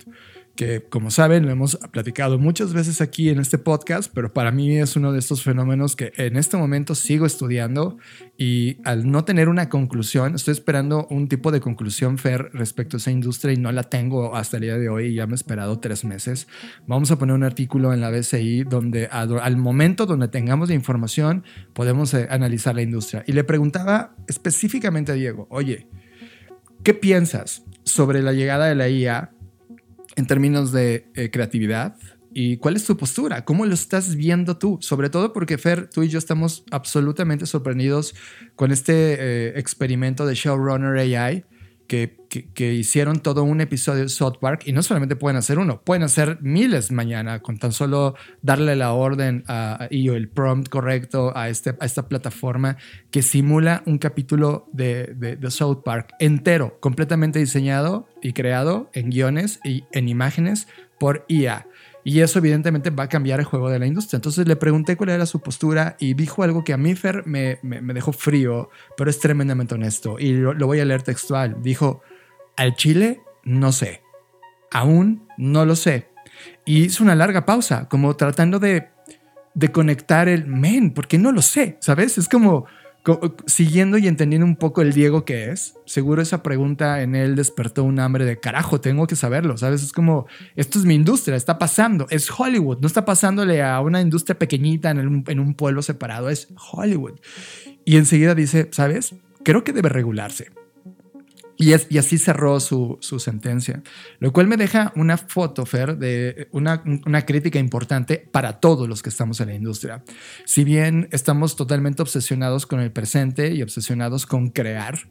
que 0.55 0.83
como 0.83 1.12
saben 1.12 1.45
lo 1.45 1.51
hemos 1.51 1.75
platicado 1.91 2.39
muchas 2.39 2.74
veces 2.74 3.01
aquí 3.01 3.29
en 3.29 3.39
este 3.39 3.57
podcast, 3.57 4.12
pero 4.13 4.33
para 4.33 4.51
mí 4.51 4.77
es 4.77 4.95
uno 4.95 5.12
de 5.12 5.19
estos 5.19 5.43
fenómenos 5.43 5.95
que 5.95 6.13
en 6.15 6.38
este 6.38 6.57
momento 6.57 6.95
sigo 6.95 7.25
estudiando 7.25 7.97
y 8.38 8.77
al 8.85 9.09
no 9.12 9.25
tener 9.25 9.50
una 9.50 9.69
conclusión, 9.69 10.35
estoy 10.35 10.53
esperando 10.53 11.07
un 11.09 11.27
tipo 11.27 11.51
de 11.51 11.59
conclusión 11.59 12.17
fair 12.17 12.50
respecto 12.53 12.97
a 12.97 13.00
esa 13.00 13.12
industria 13.12 13.53
y 13.53 13.57
no 13.57 13.71
la 13.71 13.83
tengo 13.83 14.35
hasta 14.35 14.57
el 14.57 14.63
día 14.63 14.77
de 14.77 14.89
hoy, 14.89 15.13
ya 15.13 15.27
me 15.27 15.33
he 15.33 15.35
esperado 15.35 15.79
tres 15.79 16.05
meses. 16.05 16.47
Vamos 16.88 17.12
a 17.12 17.17
poner 17.17 17.35
un 17.35 17.43
artículo 17.43 17.93
en 17.93 18.01
la 18.01 18.09
BCI 18.09 18.63
donde 18.63 19.07
al 19.07 19.57
momento 19.57 20.05
donde 20.05 20.29
tengamos 20.29 20.69
la 20.69 20.75
información 20.75 21.43
podemos 21.74 22.13
eh, 22.13 22.27
analizar 22.29 22.75
la 22.75 22.81
industria. 22.81 23.24
Y 23.27 23.33
le 23.33 23.43
preguntaba 23.43 24.15
específicamente 24.27 25.12
a 25.12 25.15
Diego, 25.15 25.47
oye, 25.50 25.88
¿qué 26.83 26.93
piensas 26.93 27.63
sobre 27.83 28.21
la 28.21 28.33
llegada 28.33 28.65
de 28.65 28.75
la 28.75 28.89
IA 28.89 29.35
en 30.15 30.27
términos 30.27 30.72
de 30.72 31.07
eh, 31.15 31.29
creatividad. 31.29 31.95
¿Y 32.34 32.57
cuál 32.57 32.75
es 32.75 32.86
tu 32.86 32.98
postura? 32.98 33.45
¿Cómo 33.45 33.65
lo 33.65 33.74
estás 33.74 34.15
viendo 34.15 34.57
tú? 34.57 34.77
Sobre 34.81 35.10
todo 35.10 35.31
porque 35.31 35.57
Fer, 35.57 35.89
tú 35.89 36.03
y 36.03 36.10
yo 36.10 36.19
estamos 36.19 36.65
absolutamente 36.69 37.45
sorprendidos 37.45 38.13
con 38.55 38.72
este 38.72 38.93
eh, 38.93 39.53
experimento 39.60 40.25
de 40.25 40.36
Showrunner 40.36 40.98
AI 40.98 41.45
que, 41.88 42.25
hicieron 42.58 43.20
todo 43.22 43.44
un 43.44 43.62
episodio 43.62 44.04
de 44.04 44.10
South 44.10 44.39
Park 44.42 44.63
y 44.65 44.74
no 44.74 44.84
solamente 44.84 45.15
pueden 45.15 45.38
hacer 45.38 45.58
uno, 45.58 45.82
pueden 45.82 46.04
hacer 46.04 46.39
miles 46.42 46.92
mañana 46.92 47.39
con 47.39 47.58
tan 47.58 47.72
solo 47.72 48.15
darle 48.42 48.75
la 48.75 48.92
orden 48.92 49.46
y 49.89 50.10
el 50.10 50.27
prompt 50.27 50.68
correcto 50.68 51.32
a, 51.36 51.48
este, 51.48 51.75
a 51.80 51.86
esta 51.86 52.10
plataforma 52.10 52.77
que 53.10 53.22
simula 53.22 53.84
un 53.86 54.00
capítulo 54.00 54.68
de, 54.74 55.13
de, 55.15 55.38
de 55.38 55.51
South 55.51 55.84
Park 55.86 56.13
entero, 56.20 56.77
completamente 56.82 57.39
diseñado 57.39 58.08
y 58.22 58.34
creado 58.34 58.89
en 58.94 59.12
guiones 59.12 59.60
y 59.63 59.86
en 59.94 60.10
imágenes 60.10 60.68
por 61.00 61.25
IA. 61.27 61.68
Y 62.07 62.21
eso 62.21 62.38
evidentemente 62.38 62.91
va 62.91 63.05
a 63.05 63.09
cambiar 63.09 63.39
el 63.39 63.47
juego 63.47 63.67
de 63.67 63.79
la 63.79 63.88
industria. 63.88 64.17
Entonces 64.17 64.47
le 64.47 64.55
pregunté 64.55 64.95
cuál 64.95 65.09
era 65.09 65.25
su 65.25 65.41
postura 65.41 65.97
y 66.00 66.13
dijo 66.13 66.43
algo 66.43 66.63
que 66.63 66.71
a 66.71 66.77
mí 66.77 66.93
Fer 66.93 67.25
me, 67.25 67.57
me, 67.63 67.93
dejó 67.95 68.13
frío, 68.13 68.69
pero 68.96 69.09
es 69.09 69.20
tremendamente 69.20 69.74
honesto. 69.74 70.18
Y 70.20 70.33
lo, 70.33 70.53
lo 70.53 70.68
voy 70.68 70.79
a 70.79 70.85
leer 70.85 71.01
textual. 71.01 71.57
Dijo, 71.63 72.03
al 72.57 72.75
Chile 72.75 73.22
no 73.44 73.72
sé. 73.72 74.03
Aún 74.72 75.27
no 75.39 75.65
lo 75.65 75.75
sé. 75.75 76.09
Y 76.63 76.83
hizo 76.83 77.03
una 77.03 77.15
larga 77.15 77.44
pausa, 77.44 77.89
como 77.89 78.15
tratando 78.15 78.59
de, 78.59 78.89
de 79.55 79.72
conectar 79.72 80.29
el 80.29 80.46
men, 80.46 80.94
porque 80.94 81.18
no 81.18 81.31
lo 81.31 81.41
sé, 81.41 81.79
¿sabes? 81.81 82.20
Es 82.20 82.29
como 82.29 82.68
siguiendo 83.46 83.98
y 83.98 84.07
entendiendo 84.07 84.46
un 84.46 84.55
poco 84.55 84.81
el 84.81 84.94
Diego 84.94 85.25
que 85.25 85.51
es, 85.51 85.75
seguro 85.85 86.22
esa 86.22 86.41
pregunta 86.41 87.01
en 87.01 87.15
él 87.15 87.35
despertó 87.35 87.83
un 87.83 88.00
hambre 88.00 88.25
de 88.25 88.39
carajo, 88.39 88.81
tengo 88.81 89.07
que 89.07 89.15
saberlo, 89.15 89.57
¿sabes? 89.57 89.83
Es 89.83 89.91
como, 89.91 90.25
esto 90.55 90.79
es 90.79 90.85
mi 90.85 90.96
industria, 90.96 91.35
está 91.35 91.59
pasando, 91.59 92.07
es 92.09 92.29
Hollywood, 92.31 92.79
no 92.79 92.87
está 92.87 93.05
pasándole 93.05 93.61
a 93.61 93.79
una 93.81 94.01
industria 94.01 94.39
pequeñita 94.39 94.89
en, 94.89 95.24
en 95.27 95.39
un 95.39 95.53
pueblo 95.53 95.81
separado, 95.81 96.29
es 96.29 96.48
Hollywood. 96.72 97.20
Y 97.85 97.98
enseguida 97.98 98.33
dice, 98.33 98.70
¿sabes? 98.72 99.15
Creo 99.44 99.63
que 99.63 99.74
debe 99.74 99.89
regularse. 99.89 100.51
Y, 101.57 101.74
así 101.74 102.18
cerró 102.18 102.59
su, 102.59 102.98
sentencia, 103.20 103.81
lo 104.20 104.33
cual 104.33 104.48
me 104.48 104.57
deja 104.57 104.91
una 104.96 105.18
foto, 105.18 105.65
Fer, 105.65 105.98
de 105.98 106.50
una, 106.51 106.83
una 107.05 107.25
crítica 107.25 107.59
importante 107.59 108.18
para 108.31 108.59
todos 108.59 108.89
los 108.89 109.01
que 109.01 109.09
estamos 109.09 109.39
en 109.39 109.48
la 109.48 109.55
industria. 109.55 110.03
Si 110.46 110.63
bien 110.65 111.07
estamos 111.11 111.55
totalmente 111.55 112.01
obsesionados 112.01 112.65
con 112.65 112.81
el 112.81 112.91
presente 112.91 113.53
y 113.53 113.61
obsesionados 113.61 114.25
con 114.25 114.50
crear, 114.50 115.07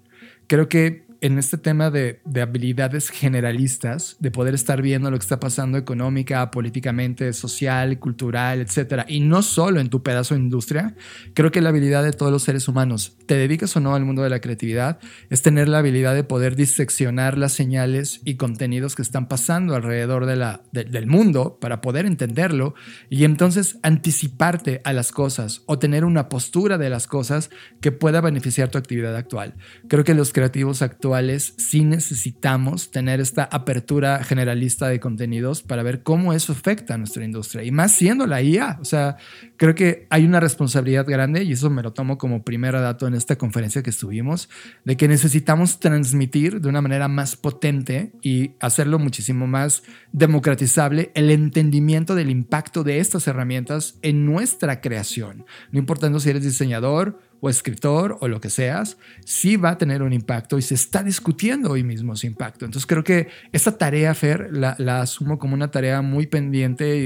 creo 0.47 0.69
que 0.69 1.07
en 1.25 1.39
este 1.39 1.57
tema 1.57 1.91
de, 1.91 2.21
habilidades 2.39 3.09
generalistas, 3.09 4.17
de 4.21 4.31
poder 4.31 4.53
estar 4.53 4.83
viendo 4.83 5.11
lo 5.11 5.17
que 5.17 5.23
está 5.23 5.41
pasando 5.41 5.79
económica, 5.79 6.51
políticamente, 6.51 7.33
social, 7.33 7.99
cultural, 7.99 8.61
etcétera, 8.61 9.07
y 9.09 9.21
no 9.21 9.41
solo 9.41 9.81
en 9.81 9.89
tu 9.89 10.03
pedazo 10.03 10.35
de 10.35 10.43
industria, 10.43 10.95
creo 11.33 11.51
que 11.51 11.63
la 11.63 11.71
habilidad 11.71 12.05
de 12.05 12.13
todos 12.13 12.31
los 12.31 12.43
seres 12.43 12.69
humanos, 12.69 13.17
te 13.25 13.37
dedicas 13.37 13.75
o 13.75 13.81
no 13.81 13.95
al 13.95 14.05
mundo 14.05 14.23
de 14.23 14.29
la 14.29 14.41
creatividad, 14.41 14.99
es 15.31 15.41
tener 15.41 15.67
la 15.67 15.79
habilidad 15.79 16.15
de 16.15 16.25
poder 16.25 16.57
diseccionar 16.57 17.39
las 17.39 17.55
señales 17.55 18.21
y 18.27 18.35
contenidos 18.35 18.95
que 18.95 19.01
están 19.01 19.27
pasando 19.27 19.75
alrededor 19.75 20.27
de 20.27 20.37
la, 20.37 20.61
del 20.73 21.07
mundo 21.07 21.57
para 21.59 21.81
poder 21.81 22.05
entenderlo 22.05 22.75
y 23.09 23.25
entonces 23.25 23.79
anticiparte 23.83 24.83
a 24.85 24.93
las 24.93 25.11
cosas 25.11 25.63
o 25.65 25.79
tener 25.79 26.05
una 26.05 26.29
postura 26.29 26.77
de 26.77 26.91
las 26.91 27.07
cosas 27.07 27.49
que 27.81 27.93
pueda 27.93 28.21
beneficiar 28.21 28.69
tu 28.69 28.77
actividad 28.77 29.17
actual. 29.17 29.55
Creo 29.89 30.05
que 30.05 30.13
los 30.13 30.35
creativos 30.35 30.83
actuales 30.83 31.14
sí 31.57 31.85
necesitamos 31.85 32.91
tener 32.91 33.21
esta 33.21 33.45
apertura 33.45 34.23
generalista 34.25 34.89
de 34.89 35.01
contenidos 35.01 35.63
para 35.63 35.83
ver 35.83 36.03
cómo 36.03 36.33
eso 36.33 36.53
afecta 36.53 36.95
a 36.95 36.99
nuestra 36.99 37.25
industria. 37.25 37.65
Y 37.65 37.71
más 37.71 37.93
siendo 37.93 38.27
la 38.27 38.43
IA. 38.43 38.79
O 38.81 38.85
sea, 38.85 39.17
creo 39.57 39.75
que 39.75 40.07
hay 40.11 40.25
una 40.25 40.41
responsabilidad 40.41 41.07
grande 41.07 41.45
y 41.45 41.53
eso 41.53 41.71
me 41.71 41.83
lo 41.83 41.93
tomo 41.93 42.19
como 42.19 42.43
primer 42.43 42.75
dato 42.75 43.07
en 43.07 43.15
esta 43.15 43.37
conferencia 43.37 43.83
que 43.83 43.91
estuvimos, 43.91 44.49
de 44.85 44.97
que 44.97 45.09
necesitamos 45.09 45.81
transmitir 45.81 46.61
de 46.61 46.69
una 46.69 46.83
manera 46.83 47.09
más 47.09 47.37
potente 47.37 48.13
y 48.23 48.53
hacerlo 48.61 48.99
muchísimo 48.99 49.47
más 49.47 49.83
democratizable 50.13 51.11
el 51.15 51.31
entendimiento 51.31 52.15
del 52.15 52.31
impacto 52.31 52.85
de 52.85 52.99
estas 52.99 53.27
herramientas 53.27 53.99
en 54.03 54.27
nuestra 54.27 54.81
creación. 54.81 55.45
No 55.71 55.79
importando 55.79 56.21
si 56.21 56.31
eres 56.31 56.43
diseñador, 56.43 57.21
o 57.41 57.49
escritor 57.49 58.17
o 58.21 58.29
lo 58.29 58.41
que 58.41 58.51
seas, 58.51 58.97
sí 59.25 59.57
va 59.57 59.71
a 59.71 59.79
tener 59.79 60.03
un 60.03 60.13
impacto 60.13 60.59
y 60.59 60.63
se 60.63 60.75
está 60.75 61.03
discutiendo 61.03 61.71
hoy 61.71 61.83
mismo 61.83 62.15
ese 62.15 62.27
impacto. 62.27 62.65
Entonces 62.65 62.87
creo 62.87 63.05
que 63.05 63.29
esta 63.53 63.77
tarea, 63.77 64.15
Fer, 64.15 64.49
la, 64.53 64.77
asumo 65.01 65.39
como 65.39 65.55
una 65.55 65.71
tarea 65.71 66.03
muy 66.03 66.27
pendiente 66.27 66.97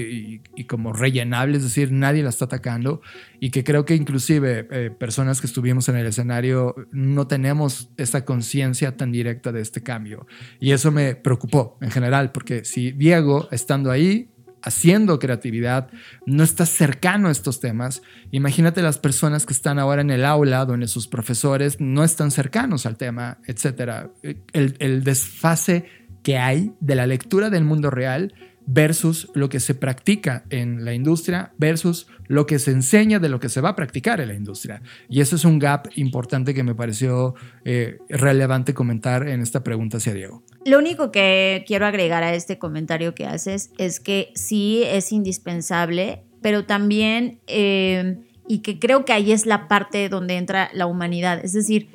y, 0.54 0.64
como 0.64 0.92
rellenable, 0.92 1.56
es 1.56 1.64
decir, 1.64 1.92
nadie 1.92 2.22
la 2.22 2.28
está 2.30 2.44
atacando 2.44 3.00
y 3.40 3.50
que 3.50 3.64
creo 3.64 3.84
que 3.84 3.94
inclusive 3.94 4.68
eh, 4.70 4.90
personas 4.90 5.40
que 5.40 5.46
estuvimos 5.46 5.88
en 5.88 5.96
el 5.96 6.06
escenario 6.06 6.74
no 6.92 7.26
tenemos 7.26 7.90
esta 7.96 8.24
conciencia 8.24 8.96
tan 8.96 9.12
directa 9.12 9.52
de 9.52 9.60
este 9.60 9.82
cambio. 9.82 10.26
Y 10.60 10.72
eso 10.72 10.92
me 10.92 11.14
preocupó 11.14 11.78
en 11.80 11.90
general, 11.90 12.32
porque 12.32 12.64
si 12.64 12.92
Diego, 12.92 13.48
estando 13.50 13.90
ahí, 13.90 14.30
haciendo 14.62 15.18
creatividad, 15.18 15.88
no 16.26 16.42
estás 16.42 16.70
cercano 16.70 17.28
a 17.28 17.32
estos 17.32 17.60
temas. 17.60 18.02
Imagínate 18.30 18.82
las 18.82 18.98
personas 18.98 19.46
que 19.46 19.52
están 19.52 19.78
ahora 19.78 20.02
en 20.02 20.10
el 20.10 20.24
aula, 20.24 20.64
donde 20.64 20.88
sus 20.88 21.08
profesores 21.08 21.80
no 21.80 22.04
están 22.04 22.30
cercanos 22.30 22.86
al 22.86 22.96
tema, 22.96 23.38
etc. 23.46 24.08
El, 24.52 25.04
desfase 25.04 25.86
que 26.22 26.38
hay 26.38 26.72
de 26.80 26.94
la 26.94 27.06
lectura 27.06 27.50
del 27.50 27.64
mundo 27.64 27.90
real 27.90 28.34
versus 28.66 29.30
lo 29.34 29.48
que 29.48 29.60
se 29.60 29.74
practica 29.74 30.44
en 30.50 30.84
la 30.84 30.92
industria 30.92 31.52
versus 31.56 32.06
lo 32.26 32.44
que 32.44 32.58
se 32.58 32.70
enseña 32.70 33.18
de 33.18 33.30
lo 33.30 33.40
que 33.40 33.48
se 33.48 33.62
va 33.62 33.70
a 33.70 33.76
practicar 33.76 34.20
en 34.20 34.28
la 34.28 34.34
industria. 34.34 34.82
Y 35.08 35.22
eso 35.22 35.36
es 35.36 35.46
un 35.46 35.58
gap 35.58 35.88
importante 35.94 36.52
que 36.52 36.62
me 36.62 36.74
pareció 36.74 37.34
eh, 37.64 37.96
relevante 38.10 38.74
comentar 38.74 39.26
en 39.26 39.40
esta 39.40 39.64
pregunta 39.64 39.96
hacia 39.96 40.12
Diego. 40.12 40.44
Lo 40.64 40.78
único 40.78 41.10
que 41.10 41.64
quiero 41.66 41.86
agregar 41.86 42.22
a 42.22 42.34
este 42.34 42.58
comentario 42.58 43.14
que 43.14 43.26
haces 43.26 43.70
es 43.78 44.00
que 44.00 44.32
sí 44.34 44.82
es 44.84 45.12
indispensable, 45.12 46.24
pero 46.42 46.66
también, 46.66 47.40
eh, 47.46 48.18
y 48.46 48.58
que 48.60 48.78
creo 48.78 49.04
que 49.04 49.12
ahí 49.12 49.32
es 49.32 49.46
la 49.46 49.68
parte 49.68 50.08
donde 50.08 50.36
entra 50.36 50.70
la 50.72 50.86
humanidad, 50.86 51.44
es 51.44 51.52
decir, 51.52 51.90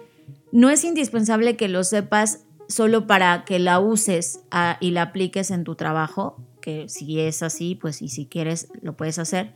no 0.51 0.69
es 0.69 0.83
indispensable 0.83 1.55
que 1.55 1.67
lo 1.67 1.83
sepas 1.83 2.45
solo 2.67 3.07
para 3.07 3.43
que 3.45 3.59
la 3.59 3.79
uses 3.79 4.41
ah, 4.51 4.77
y 4.79 4.91
la 4.91 5.03
apliques 5.03 5.51
en 5.51 5.63
tu 5.63 5.75
trabajo, 5.75 6.37
que 6.61 6.87
si 6.89 7.19
es 7.19 7.43
así, 7.43 7.75
pues 7.75 8.01
y 8.01 8.07
si 8.07 8.27
quieres 8.27 8.69
lo 8.81 8.95
puedes 8.95 9.19
hacer, 9.19 9.55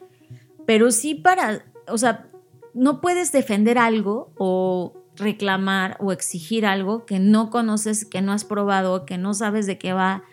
pero 0.66 0.92
sí 0.92 1.16
para, 1.16 1.66
o 1.88 1.98
sea, 1.98 2.30
no 2.74 3.00
puedes 3.00 3.32
defender 3.32 3.78
algo 3.78 4.32
o 4.38 4.94
reclamar 5.18 5.98
o 6.00 6.12
exigir 6.12 6.66
algo 6.66 7.06
que 7.06 7.20
no 7.20 7.50
conoces, 7.50 8.06
que 8.06 8.22
no 8.22 8.32
has 8.32 8.46
probado, 8.46 9.06
que 9.06 9.18
no 9.18 9.34
sabes 9.34 9.66
de 9.68 9.78
qué 9.78 9.94
va. 9.94 10.24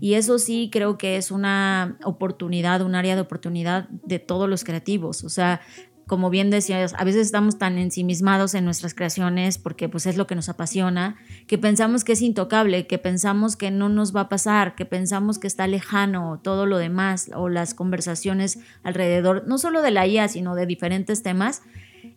Y 0.00 0.14
eso 0.14 0.38
sí 0.38 0.70
creo 0.72 0.96
que 0.96 1.16
es 1.16 1.30
una 1.30 1.98
oportunidad, 2.04 2.82
un 2.82 2.94
área 2.94 3.16
de 3.16 3.20
oportunidad 3.20 3.88
de 3.88 4.18
todos 4.18 4.48
los 4.48 4.62
creativos. 4.62 5.24
O 5.24 5.28
sea, 5.28 5.60
como 6.08 6.30
bien 6.30 6.50
decías, 6.50 6.94
a 6.96 7.04
veces 7.04 7.26
estamos 7.26 7.58
tan 7.58 7.76
ensimismados 7.76 8.54
en 8.54 8.64
nuestras 8.64 8.94
creaciones 8.94 9.58
porque 9.58 9.88
pues 9.90 10.06
es 10.06 10.16
lo 10.16 10.26
que 10.26 10.34
nos 10.34 10.48
apasiona, 10.48 11.16
que 11.46 11.58
pensamos 11.58 12.02
que 12.02 12.12
es 12.12 12.22
intocable, 12.22 12.86
que 12.86 12.96
pensamos 12.96 13.56
que 13.56 13.70
no 13.70 13.90
nos 13.90 14.16
va 14.16 14.22
a 14.22 14.28
pasar, 14.30 14.74
que 14.74 14.86
pensamos 14.86 15.38
que 15.38 15.46
está 15.46 15.66
lejano 15.66 16.40
todo 16.42 16.64
lo 16.64 16.78
demás 16.78 17.30
o 17.34 17.50
las 17.50 17.74
conversaciones 17.74 18.58
alrededor, 18.82 19.44
no 19.46 19.58
solo 19.58 19.82
de 19.82 19.90
la 19.90 20.06
IA, 20.06 20.28
sino 20.28 20.54
de 20.54 20.64
diferentes 20.64 21.22
temas. 21.22 21.62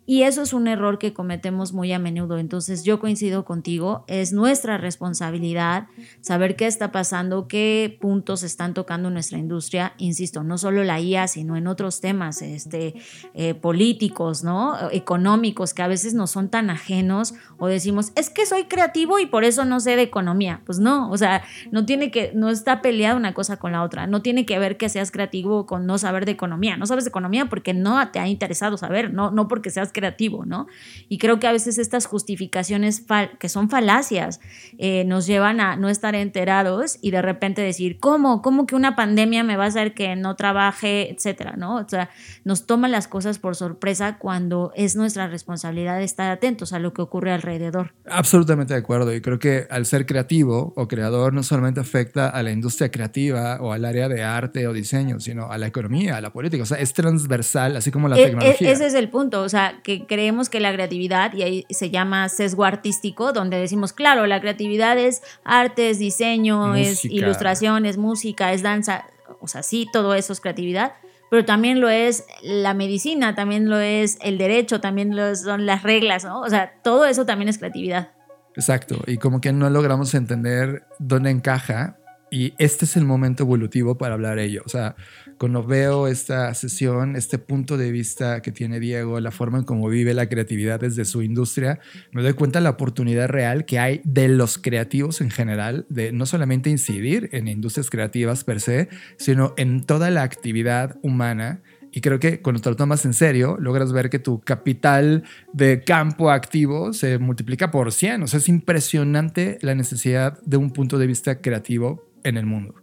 Y 0.05 0.23
eso 0.23 0.41
es 0.41 0.51
un 0.51 0.67
error 0.67 0.97
que 0.97 1.13
cometemos 1.13 1.73
muy 1.73 1.93
a 1.93 1.99
menudo. 1.99 2.37
Entonces 2.39 2.83
yo 2.83 2.99
coincido 2.99 3.45
contigo, 3.45 4.03
es 4.07 4.33
nuestra 4.33 4.77
responsabilidad 4.77 5.87
saber 6.21 6.55
qué 6.55 6.65
está 6.65 6.91
pasando, 6.91 7.47
qué 7.47 7.97
puntos 8.01 8.43
están 8.43 8.73
tocando 8.73 9.09
nuestra 9.11 9.37
industria, 9.37 9.93
insisto, 9.97 10.43
no 10.43 10.57
solo 10.57 10.83
la 10.83 10.99
IA, 10.99 11.27
sino 11.27 11.55
en 11.55 11.67
otros 11.67 12.01
temas 12.01 12.41
este, 12.41 12.95
eh, 13.35 13.53
políticos, 13.53 14.43
¿no? 14.43 14.75
económicos, 14.91 15.73
que 15.73 15.83
a 15.83 15.87
veces 15.87 16.13
no 16.13 16.27
son 16.27 16.49
tan 16.49 16.69
ajenos 16.69 17.35
o 17.57 17.67
decimos, 17.67 18.11
es 18.15 18.29
que 18.29 18.45
soy 18.45 18.65
creativo 18.65 19.19
y 19.19 19.27
por 19.27 19.43
eso 19.43 19.65
no 19.65 19.79
sé 19.79 19.95
de 19.95 20.01
economía. 20.01 20.61
Pues 20.65 20.79
no, 20.79 21.11
o 21.11 21.17
sea, 21.17 21.43
no 21.71 21.85
tiene 21.85 22.09
que, 22.11 22.31
no 22.33 22.49
está 22.49 22.81
peleada 22.81 23.15
una 23.15 23.33
cosa 23.33 23.57
con 23.57 23.71
la 23.71 23.83
otra, 23.83 24.07
no 24.07 24.21
tiene 24.21 24.45
que 24.45 24.57
ver 24.57 24.77
que 24.77 24.89
seas 24.89 25.11
creativo 25.11 25.65
con 25.65 25.85
no 25.85 25.97
saber 25.97 26.25
de 26.25 26.31
economía, 26.31 26.75
no 26.75 26.87
sabes 26.87 27.05
de 27.05 27.09
economía 27.09 27.45
porque 27.45 27.73
no 27.73 28.09
te 28.09 28.19
ha 28.19 28.27
interesado 28.27 28.77
saber, 28.77 29.13
no, 29.13 29.31
no 29.31 29.47
porque 29.47 29.69
seas 29.69 29.90
creativo, 29.91 30.45
¿no? 30.45 30.67
Y 31.09 31.17
creo 31.17 31.39
que 31.39 31.47
a 31.47 31.51
veces 31.51 31.77
estas 31.77 32.05
justificaciones 32.05 33.03
que 33.39 33.49
son 33.49 33.69
falacias 33.69 34.39
eh, 34.77 35.03
nos 35.05 35.27
llevan 35.27 35.59
a 35.59 35.75
no 35.75 35.89
estar 35.89 36.15
enterados 36.15 36.97
y 37.01 37.11
de 37.11 37.21
repente 37.21 37.61
decir, 37.61 37.99
¿cómo? 37.99 38.41
¿Cómo 38.41 38.65
que 38.65 38.75
una 38.75 38.95
pandemia 38.95 39.43
me 39.43 39.57
va 39.57 39.65
a 39.65 39.67
hacer 39.67 39.93
que 39.93 40.15
no 40.15 40.35
trabaje, 40.35 41.11
etcétera, 41.11 41.55
¿no? 41.57 41.77
O 41.77 41.87
sea, 41.87 42.09
nos 42.43 42.65
toman 42.65 42.91
las 42.91 43.07
cosas 43.07 43.39
por 43.39 43.55
sorpresa 43.55 44.17
cuando 44.17 44.71
es 44.75 44.95
nuestra 44.95 45.27
responsabilidad 45.27 46.01
estar 46.01 46.29
atentos 46.31 46.73
a 46.73 46.79
lo 46.79 46.93
que 46.93 47.01
ocurre 47.01 47.31
alrededor. 47.31 47.93
Absolutamente 48.05 48.73
de 48.73 48.79
acuerdo. 48.79 49.13
Y 49.13 49.21
creo 49.21 49.39
que 49.39 49.67
al 49.69 49.85
ser 49.85 50.05
creativo 50.05 50.73
o 50.75 50.87
creador 50.87 51.33
no 51.33 51.43
solamente 51.43 51.79
afecta 51.79 52.29
a 52.29 52.43
la 52.43 52.51
industria 52.51 52.91
creativa 52.91 53.57
o 53.61 53.71
al 53.71 53.85
área 53.85 54.07
de 54.07 54.23
arte 54.23 54.67
o 54.67 54.73
diseño, 54.73 55.19
sino 55.19 55.51
a 55.51 55.57
la 55.57 55.67
economía, 55.67 56.17
a 56.17 56.21
la 56.21 56.31
política. 56.31 56.63
O 56.63 56.65
sea, 56.65 56.77
es 56.77 56.93
transversal, 56.93 57.75
así 57.75 57.91
como 57.91 58.07
la 58.07 58.17
e, 58.17 58.21
e, 58.21 58.25
tecnología. 58.25 58.71
ese 58.71 58.85
es 58.85 58.93
el 58.93 59.09
punto. 59.09 59.41
O 59.41 59.49
sea, 59.49 59.80
que 59.83 60.05
creemos 60.05 60.49
que 60.49 60.59
la 60.59 60.73
creatividad, 60.73 61.33
y 61.33 61.43
ahí 61.43 61.65
se 61.69 61.89
llama 61.89 62.29
sesgo 62.29 62.65
artístico, 62.65 63.33
donde 63.33 63.57
decimos, 63.57 63.93
claro, 63.93 64.27
la 64.27 64.41
creatividad 64.41 64.97
es 64.97 65.21
arte, 65.43 65.89
es 65.89 65.99
diseño, 65.99 66.75
es 66.75 67.05
ilustración, 67.05 67.85
es 67.85 67.97
música, 67.97 68.53
es 68.53 68.63
danza, 68.63 69.05
o 69.39 69.47
sea, 69.47 69.63
sí, 69.63 69.87
todo 69.91 70.13
eso 70.13 70.33
es 70.33 70.41
creatividad, 70.41 70.93
pero 71.29 71.45
también 71.45 71.79
lo 71.79 71.89
es 71.89 72.25
la 72.43 72.73
medicina, 72.73 73.35
también 73.35 73.69
lo 73.69 73.79
es 73.79 74.17
el 74.21 74.37
derecho, 74.37 74.81
también 74.81 75.15
lo 75.15 75.35
son 75.35 75.65
las 75.65 75.83
reglas, 75.83 76.25
¿no? 76.25 76.41
O 76.41 76.49
sea, 76.49 76.73
todo 76.83 77.05
eso 77.05 77.25
también 77.25 77.49
es 77.49 77.57
creatividad. 77.57 78.11
Exacto, 78.55 79.01
y 79.07 79.17
como 79.17 79.39
que 79.39 79.53
no 79.53 79.69
logramos 79.69 80.13
entender 80.13 80.83
dónde 80.99 81.29
encaja 81.29 81.97
y 82.29 82.53
este 82.57 82.85
es 82.85 82.95
el 82.95 83.05
momento 83.05 83.43
evolutivo 83.43 83.97
para 83.97 84.13
hablar 84.13 84.37
de 84.37 84.45
ello. 84.45 84.63
O 84.65 84.69
sea, 84.69 84.95
cuando 85.41 85.63
veo 85.63 86.07
esta 86.07 86.53
sesión, 86.53 87.15
este 87.15 87.39
punto 87.39 87.75
de 87.75 87.91
vista 87.91 88.43
que 88.43 88.51
tiene 88.51 88.79
Diego, 88.79 89.19
la 89.19 89.31
forma 89.31 89.57
en 89.57 89.63
cómo 89.63 89.89
vive 89.89 90.13
la 90.13 90.29
creatividad 90.29 90.79
desde 90.79 91.03
su 91.03 91.23
industria, 91.23 91.79
me 92.11 92.21
doy 92.21 92.33
cuenta 92.33 92.59
de 92.59 92.65
la 92.65 92.69
oportunidad 92.69 93.27
real 93.27 93.65
que 93.65 93.79
hay 93.79 94.01
de 94.03 94.27
los 94.27 94.59
creativos 94.59 95.19
en 95.19 95.31
general, 95.31 95.87
de 95.89 96.11
no 96.11 96.27
solamente 96.27 96.69
incidir 96.69 97.27
en 97.31 97.47
industrias 97.47 97.89
creativas 97.89 98.43
per 98.43 98.61
se, 98.61 98.89
sino 99.17 99.55
en 99.57 99.83
toda 99.83 100.11
la 100.11 100.21
actividad 100.21 100.99
humana. 101.01 101.63
Y 101.91 102.01
creo 102.01 102.19
que 102.19 102.39
cuando 102.43 102.61
te 102.61 102.69
lo 102.69 102.75
tomas 102.75 103.03
en 103.05 103.15
serio, 103.15 103.57
logras 103.59 103.91
ver 103.93 104.11
que 104.11 104.19
tu 104.19 104.41
capital 104.41 105.23
de 105.53 105.81
campo 105.83 106.29
activo 106.29 106.93
se 106.93 107.17
multiplica 107.17 107.71
por 107.71 107.91
100. 107.91 108.21
O 108.21 108.27
sea, 108.27 108.37
es 108.37 108.47
impresionante 108.47 109.57
la 109.61 109.73
necesidad 109.73 110.39
de 110.43 110.57
un 110.57 110.69
punto 110.69 110.99
de 110.99 111.07
vista 111.07 111.41
creativo 111.41 112.05
en 112.23 112.37
el 112.37 112.45
mundo. 112.45 112.80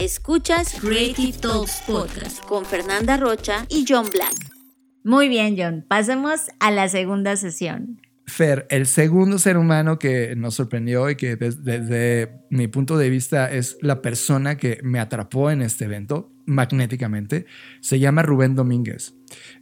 Escuchas 0.00 0.76
Creative 0.80 1.36
Talks 1.42 1.82
Podcast 1.86 2.42
con 2.46 2.64
Fernanda 2.64 3.18
Rocha 3.18 3.66
y 3.68 3.84
John 3.86 4.06
Black. 4.10 4.32
Muy 5.04 5.28
bien, 5.28 5.56
John. 5.58 5.84
Pasemos 5.86 6.46
a 6.58 6.70
la 6.70 6.88
segunda 6.88 7.36
sesión. 7.36 8.00
Fer, 8.26 8.66
el 8.70 8.86
segundo 8.86 9.38
ser 9.38 9.58
humano 9.58 9.98
que 9.98 10.34
nos 10.36 10.54
sorprendió 10.54 11.10
y 11.10 11.16
que 11.16 11.36
desde, 11.36 12.32
mi 12.48 12.66
punto 12.66 12.96
de 12.96 13.10
vista 13.10 13.52
es 13.52 13.76
la 13.82 14.00
persona 14.00 14.56
que 14.56 14.80
me 14.82 15.00
atrapó 15.00 15.50
en 15.50 15.60
este 15.60 15.84
evento 15.84 16.32
magnéticamente, 16.46 17.44
se 17.80 17.98
llama 17.98 18.22
Rubén 18.22 18.54
Domínguez. 18.54 19.12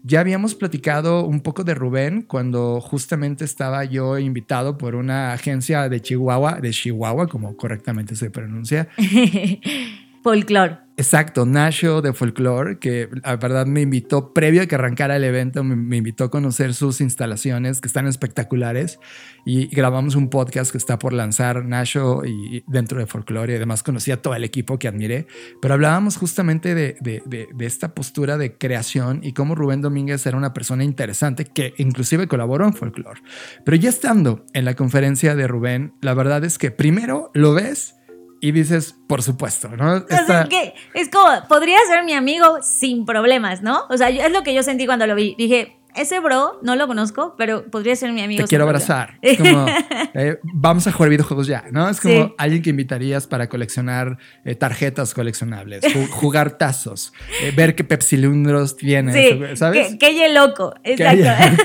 Ya 0.04 0.20
habíamos 0.20 0.54
platicado 0.54 1.24
un 1.24 1.40
poco 1.40 1.64
de 1.64 1.74
Rubén 1.74 2.22
cuando 2.22 2.80
justamente 2.80 3.44
estaba 3.44 3.84
yo 3.84 4.18
invitado 4.18 4.78
por 4.78 4.94
una 4.94 5.32
agencia 5.32 5.88
de 5.88 6.00
Chihuahua, 6.00 6.60
de 6.60 6.70
Chihuahua, 6.70 7.26
como 7.26 7.56
correctamente 7.56 8.14
se 8.14 8.30
pronuncia. 8.30 8.88
Folklore. 10.22 10.88
Exacto, 10.98 11.46
Nasho 11.46 12.02
de 12.02 12.12
Folklore, 12.12 12.80
que 12.80 13.08
la 13.22 13.36
verdad 13.36 13.66
me 13.66 13.82
invitó, 13.82 14.34
previo 14.34 14.62
a 14.62 14.66
que 14.66 14.74
arrancara 14.74 15.14
el 15.14 15.22
evento, 15.22 15.62
me, 15.62 15.96
invitó 15.96 16.24
a 16.24 16.30
conocer 16.30 16.74
sus 16.74 17.00
instalaciones, 17.00 17.80
que 17.80 17.86
están 17.86 18.08
espectaculares, 18.08 18.98
y 19.46 19.68
grabamos 19.68 20.16
un 20.16 20.28
podcast 20.28 20.72
que 20.72 20.78
está 20.78 20.98
por 20.98 21.12
lanzar 21.12 21.64
Nasho 21.64 22.24
y, 22.24 22.64
dentro 22.66 22.98
de 22.98 23.06
Folklore, 23.06 23.52
y 23.52 23.56
además 23.56 23.84
conocí 23.84 24.10
a 24.10 24.20
todo 24.20 24.34
el 24.34 24.42
equipo 24.42 24.80
que 24.80 24.88
admiré, 24.88 25.28
pero 25.62 25.74
hablábamos 25.74 26.16
justamente 26.16 26.74
de, 26.74 26.96
de 27.00 27.66
esta 27.66 27.94
postura 27.94 28.36
de 28.36 28.58
creación 28.58 29.20
y 29.22 29.34
cómo 29.34 29.54
Rubén 29.54 29.80
Domínguez 29.80 30.26
era 30.26 30.36
una 30.36 30.52
persona 30.52 30.82
interesante 30.82 31.44
que 31.44 31.74
inclusive 31.78 32.26
colaboró 32.26 32.64
en 32.64 32.74
Folklore. 32.74 33.20
Pero 33.64 33.76
ya 33.76 33.90
estando 33.90 34.44
en 34.52 34.64
la 34.64 34.74
conferencia 34.74 35.36
de 35.36 35.46
Rubén, 35.46 35.94
la 36.00 36.14
verdad 36.14 36.42
es 36.42 36.58
que 36.58 36.72
primero 36.72 37.30
lo 37.34 37.54
ves 37.54 37.97
y 38.40 38.52
dices, 38.52 38.94
por 39.06 39.22
supuesto, 39.22 39.68
¿no? 39.68 40.06
que 40.06 40.74
es 40.94 41.08
como, 41.08 41.28
podría 41.48 41.78
ser 41.88 42.04
mi 42.04 42.12
amigo 42.12 42.58
sin 42.62 43.04
problemas, 43.04 43.62
¿no? 43.62 43.84
O 43.90 43.96
sea, 43.96 44.10
es 44.10 44.32
lo 44.32 44.42
que 44.42 44.54
yo 44.54 44.62
sentí 44.62 44.86
cuando 44.86 45.06
lo 45.06 45.14
vi. 45.14 45.34
Dije, 45.36 45.78
ese 45.94 46.20
bro 46.20 46.60
no 46.62 46.76
lo 46.76 46.86
conozco, 46.86 47.34
pero 47.36 47.64
podría 47.70 47.96
ser 47.96 48.12
mi 48.12 48.22
amigo. 48.22 48.44
Te 48.44 48.48
quiero 48.48 48.64
abrazar. 48.64 49.18
Es 49.22 49.38
como, 49.38 49.66
eh, 50.14 50.38
vamos 50.42 50.86
a 50.86 50.92
jugar 50.92 51.10
videojuegos 51.10 51.46
ya, 51.46 51.64
¿no? 51.70 51.88
Es 51.88 52.00
como 52.00 52.34
alguien 52.38 52.62
que 52.62 52.70
invitarías 52.70 53.26
para 53.26 53.48
coleccionar 53.48 54.18
eh, 54.44 54.54
tarjetas 54.54 55.12
coleccionables, 55.12 55.84
jugar 56.10 56.56
tazos, 56.56 57.12
eh, 57.42 57.52
ver 57.54 57.74
qué 57.74 57.84
pepsilindros 57.84 58.76
tienes, 58.76 59.14
sí, 59.14 59.56
¿sabes? 59.56 59.96
Qué, 59.98 60.28
loco, 60.32 60.74
exacto. 60.84 61.64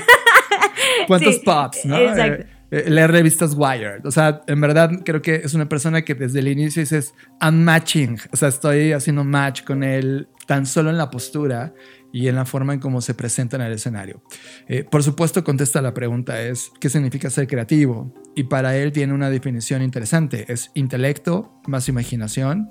¿Cuántos 1.06 1.38
pops, 1.38 1.84
no? 1.84 1.96
Exacto. 1.96 2.53
Eh, 2.74 2.90
leer 2.90 3.12
revistas 3.12 3.54
Wired. 3.54 4.04
O 4.04 4.10
sea, 4.10 4.42
en 4.48 4.60
verdad 4.60 4.90
creo 5.04 5.22
que 5.22 5.36
es 5.36 5.54
una 5.54 5.68
persona 5.68 6.02
que 6.02 6.16
desde 6.16 6.40
el 6.40 6.48
inicio 6.48 6.80
dices, 6.80 7.14
I'm 7.40 7.62
matching. 7.62 8.18
O 8.32 8.36
sea, 8.36 8.48
estoy 8.48 8.92
haciendo 8.92 9.22
match 9.22 9.62
con 9.62 9.84
él 9.84 10.26
tan 10.48 10.66
solo 10.66 10.90
en 10.90 10.98
la 10.98 11.08
postura 11.08 11.72
y 12.12 12.26
en 12.26 12.34
la 12.34 12.44
forma 12.44 12.74
en 12.74 12.80
cómo 12.80 13.00
se 13.00 13.14
presenta 13.14 13.54
en 13.54 13.62
el 13.62 13.74
escenario. 13.74 14.24
Eh, 14.66 14.82
por 14.82 15.04
supuesto, 15.04 15.44
contesta 15.44 15.80
la 15.82 15.94
pregunta 15.94 16.42
es, 16.42 16.72
¿qué 16.80 16.88
significa 16.88 17.30
ser 17.30 17.46
creativo? 17.46 18.12
Y 18.34 18.44
para 18.44 18.76
él 18.76 18.90
tiene 18.90 19.12
una 19.12 19.30
definición 19.30 19.80
interesante. 19.80 20.52
Es 20.52 20.72
intelecto 20.74 21.60
más 21.68 21.88
imaginación, 21.88 22.70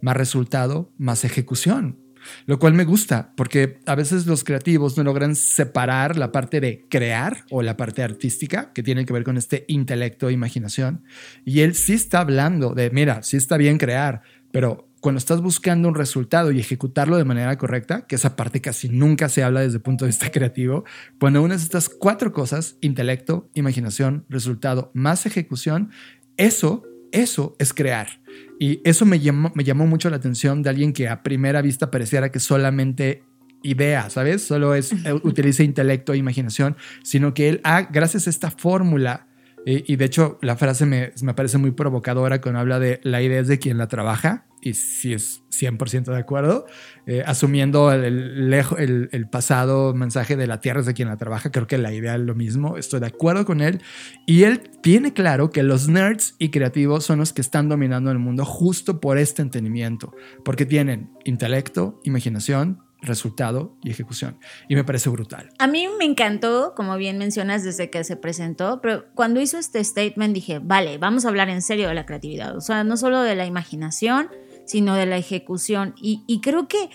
más 0.00 0.16
resultado, 0.16 0.92
más 0.96 1.24
ejecución. 1.24 1.98
Lo 2.46 2.58
cual 2.58 2.74
me 2.74 2.84
gusta, 2.84 3.32
porque 3.36 3.78
a 3.86 3.94
veces 3.94 4.26
los 4.26 4.44
creativos 4.44 4.96
no 4.96 5.04
logran 5.04 5.36
separar 5.36 6.16
la 6.16 6.32
parte 6.32 6.60
de 6.60 6.86
crear 6.88 7.44
o 7.50 7.62
la 7.62 7.76
parte 7.76 8.02
artística, 8.02 8.72
que 8.72 8.82
tiene 8.82 9.04
que 9.04 9.12
ver 9.12 9.24
con 9.24 9.36
este 9.36 9.64
intelecto 9.68 10.28
e 10.28 10.32
imaginación. 10.32 11.04
Y 11.44 11.60
él 11.60 11.74
sí 11.74 11.94
está 11.94 12.20
hablando 12.20 12.74
de, 12.74 12.90
mira, 12.90 13.22
sí 13.22 13.36
está 13.36 13.56
bien 13.56 13.78
crear, 13.78 14.22
pero 14.50 14.90
cuando 15.00 15.18
estás 15.18 15.40
buscando 15.40 15.88
un 15.88 15.94
resultado 15.94 16.52
y 16.52 16.60
ejecutarlo 16.60 17.16
de 17.16 17.24
manera 17.24 17.56
correcta, 17.56 18.06
que 18.06 18.16
esa 18.16 18.36
parte 18.36 18.60
casi 18.60 18.88
nunca 18.88 19.28
se 19.28 19.42
habla 19.42 19.60
desde 19.60 19.76
el 19.76 19.82
punto 19.82 20.04
de 20.04 20.10
vista 20.10 20.30
creativo, 20.32 20.84
cuando 21.18 21.42
unes 21.42 21.62
estas 21.62 21.88
cuatro 21.88 22.32
cosas, 22.32 22.76
intelecto, 22.80 23.48
imaginación, 23.54 24.26
resultado, 24.28 24.90
más 24.94 25.26
ejecución, 25.26 25.90
eso, 26.36 26.84
eso 27.12 27.56
es 27.58 27.72
crear. 27.72 28.19
Y 28.62 28.82
eso 28.84 29.06
me 29.06 29.18
llamó, 29.18 29.50
me 29.54 29.64
llamó 29.64 29.86
mucho 29.86 30.10
la 30.10 30.16
atención 30.16 30.62
de 30.62 30.68
alguien 30.68 30.92
que 30.92 31.08
a 31.08 31.22
primera 31.22 31.62
vista 31.62 31.90
pareciera 31.90 32.30
que 32.30 32.40
solamente 32.40 33.24
idea, 33.62 34.10
¿sabes? 34.10 34.42
Solo 34.42 34.74
es, 34.74 34.92
eh, 34.92 35.14
utiliza 35.22 35.62
intelecto 35.62 36.12
e 36.12 36.18
imaginación, 36.18 36.76
sino 37.02 37.32
que 37.32 37.48
él, 37.48 37.60
ah, 37.64 37.88
gracias 37.90 38.26
a 38.26 38.30
esta 38.30 38.50
fórmula, 38.50 39.28
y, 39.66 39.96
de 39.96 40.04
hecho, 40.06 40.38
la 40.40 40.56
frase 40.56 40.86
me, 40.86 41.12
me, 41.22 41.34
parece 41.34 41.58
muy 41.58 41.72
provocadora 41.72 42.40
cuando 42.40 42.60
habla 42.60 42.78
de 42.78 42.98
la 43.02 43.20
idea 43.20 43.40
es 43.40 43.48
de 43.48 43.58
quien 43.58 43.76
la 43.76 43.88
trabaja, 43.88 44.46
y 44.62 44.74
si 44.74 45.12
es 45.12 45.42
100% 45.50 46.04
de 46.04 46.18
acuerdo, 46.18 46.66
eh, 47.06 47.22
asumiendo 47.26 47.92
el, 47.92 48.52
el, 48.54 49.08
el, 49.12 49.28
pasado 49.28 49.94
mensaje 49.94 50.36
de 50.36 50.46
la 50.46 50.60
tierra 50.60 50.80
es 50.80 50.86
de 50.86 50.94
quien 50.94 51.08
la 51.08 51.16
trabaja, 51.16 51.50
creo 51.50 51.66
que 51.66 51.78
la 51.78 51.92
idea 51.92 52.14
es 52.14 52.20
lo 52.20 52.34
mismo, 52.34 52.76
estoy 52.78 53.00
de 53.00 53.06
acuerdo 53.06 53.44
con 53.44 53.60
él, 53.60 53.82
y 54.26 54.44
él 54.44 54.62
tiene 54.82 55.12
claro 55.12 55.50
que 55.50 55.62
los 55.62 55.88
nerds 55.88 56.34
y 56.38 56.50
creativos 56.50 57.04
son 57.04 57.18
los 57.18 57.32
que 57.32 57.42
están 57.42 57.68
dominando 57.68 58.10
el 58.10 58.18
mundo 58.18 58.44
justo 58.44 59.00
por 59.00 59.18
este 59.18 59.42
entendimiento, 59.42 60.14
porque 60.44 60.64
tienen 60.64 61.10
intelecto, 61.24 62.00
imaginación, 62.04 62.82
resultado 63.02 63.76
y 63.82 63.90
ejecución. 63.90 64.38
Y 64.68 64.74
me 64.74 64.84
parece 64.84 65.08
brutal. 65.10 65.50
A 65.58 65.66
mí 65.66 65.86
me 65.98 66.04
encantó, 66.04 66.74
como 66.74 66.96
bien 66.96 67.18
mencionas, 67.18 67.64
desde 67.64 67.90
que 67.90 68.04
se 68.04 68.16
presentó, 68.16 68.80
pero 68.80 69.06
cuando 69.14 69.40
hizo 69.40 69.58
este 69.58 69.82
statement 69.82 70.34
dije, 70.34 70.58
vale, 70.58 70.98
vamos 70.98 71.24
a 71.24 71.28
hablar 71.28 71.48
en 71.48 71.62
serio 71.62 71.88
de 71.88 71.94
la 71.94 72.06
creatividad, 72.06 72.56
o 72.56 72.60
sea, 72.60 72.84
no 72.84 72.96
solo 72.96 73.22
de 73.22 73.34
la 73.34 73.46
imaginación, 73.46 74.28
sino 74.64 74.94
de 74.94 75.06
la 75.06 75.16
ejecución. 75.16 75.94
Y, 76.00 76.40
creo 76.40 76.68
que 76.68 76.90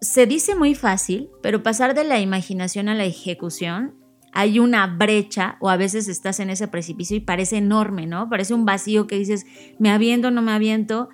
se 0.00 0.26
dice 0.26 0.54
muy 0.54 0.74
fácil, 0.74 1.28
pero 1.42 1.62
pasar 1.62 1.94
de 1.94 2.04
la 2.04 2.20
imaginación 2.20 2.88
a 2.88 2.94
la 2.94 3.04
ejecución 3.04 3.94
hay 4.32 4.60
una 4.60 4.86
brecha 4.86 5.56
o 5.60 5.68
a 5.68 5.76
veces 5.76 6.08
estás 6.08 6.40
en 6.40 6.50
ese 6.50 6.68
precipicio 6.68 7.16
y 7.16 7.20
parece 7.20 7.56
enorme, 7.56 8.06
¿no? 8.06 8.30
Parece 8.30 8.54
un 8.54 8.64
vacío 8.64 9.06
que 9.06 9.18
dices, 9.18 9.44
me 9.78 9.90
aviento, 9.90 10.30
no 10.30 10.40
me 10.40 10.52
aviento. 10.52 11.08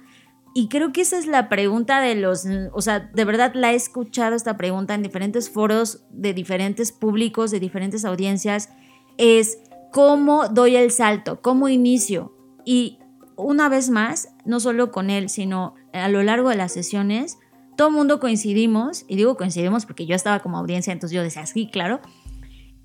Y 0.58 0.68
creo 0.68 0.90
que 0.90 1.02
esa 1.02 1.18
es 1.18 1.26
la 1.26 1.50
pregunta 1.50 2.00
de 2.00 2.14
los, 2.14 2.46
o 2.72 2.80
sea, 2.80 3.00
de 3.00 3.24
verdad 3.26 3.52
la 3.54 3.72
he 3.72 3.74
escuchado 3.74 4.34
esta 4.34 4.56
pregunta 4.56 4.94
en 4.94 5.02
diferentes 5.02 5.50
foros 5.50 6.06
de 6.08 6.32
diferentes 6.32 6.92
públicos, 6.92 7.50
de 7.50 7.60
diferentes 7.60 8.06
audiencias, 8.06 8.70
es 9.18 9.58
cómo 9.92 10.48
doy 10.48 10.76
el 10.76 10.92
salto, 10.92 11.42
cómo 11.42 11.68
inicio. 11.68 12.32
Y 12.64 13.00
una 13.36 13.68
vez 13.68 13.90
más, 13.90 14.30
no 14.46 14.58
solo 14.58 14.90
con 14.90 15.10
él, 15.10 15.28
sino 15.28 15.74
a 15.92 16.08
lo 16.08 16.22
largo 16.22 16.48
de 16.48 16.56
las 16.56 16.72
sesiones, 16.72 17.36
todo 17.76 17.88
el 17.88 17.94
mundo 17.94 18.18
coincidimos, 18.18 19.04
y 19.08 19.16
digo 19.16 19.36
coincidimos 19.36 19.84
porque 19.84 20.06
yo 20.06 20.16
estaba 20.16 20.40
como 20.40 20.56
audiencia, 20.56 20.90
entonces 20.90 21.14
yo 21.14 21.22
decía, 21.22 21.44
sí, 21.44 21.68
claro, 21.70 22.00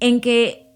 en 0.01 0.19
que 0.19 0.67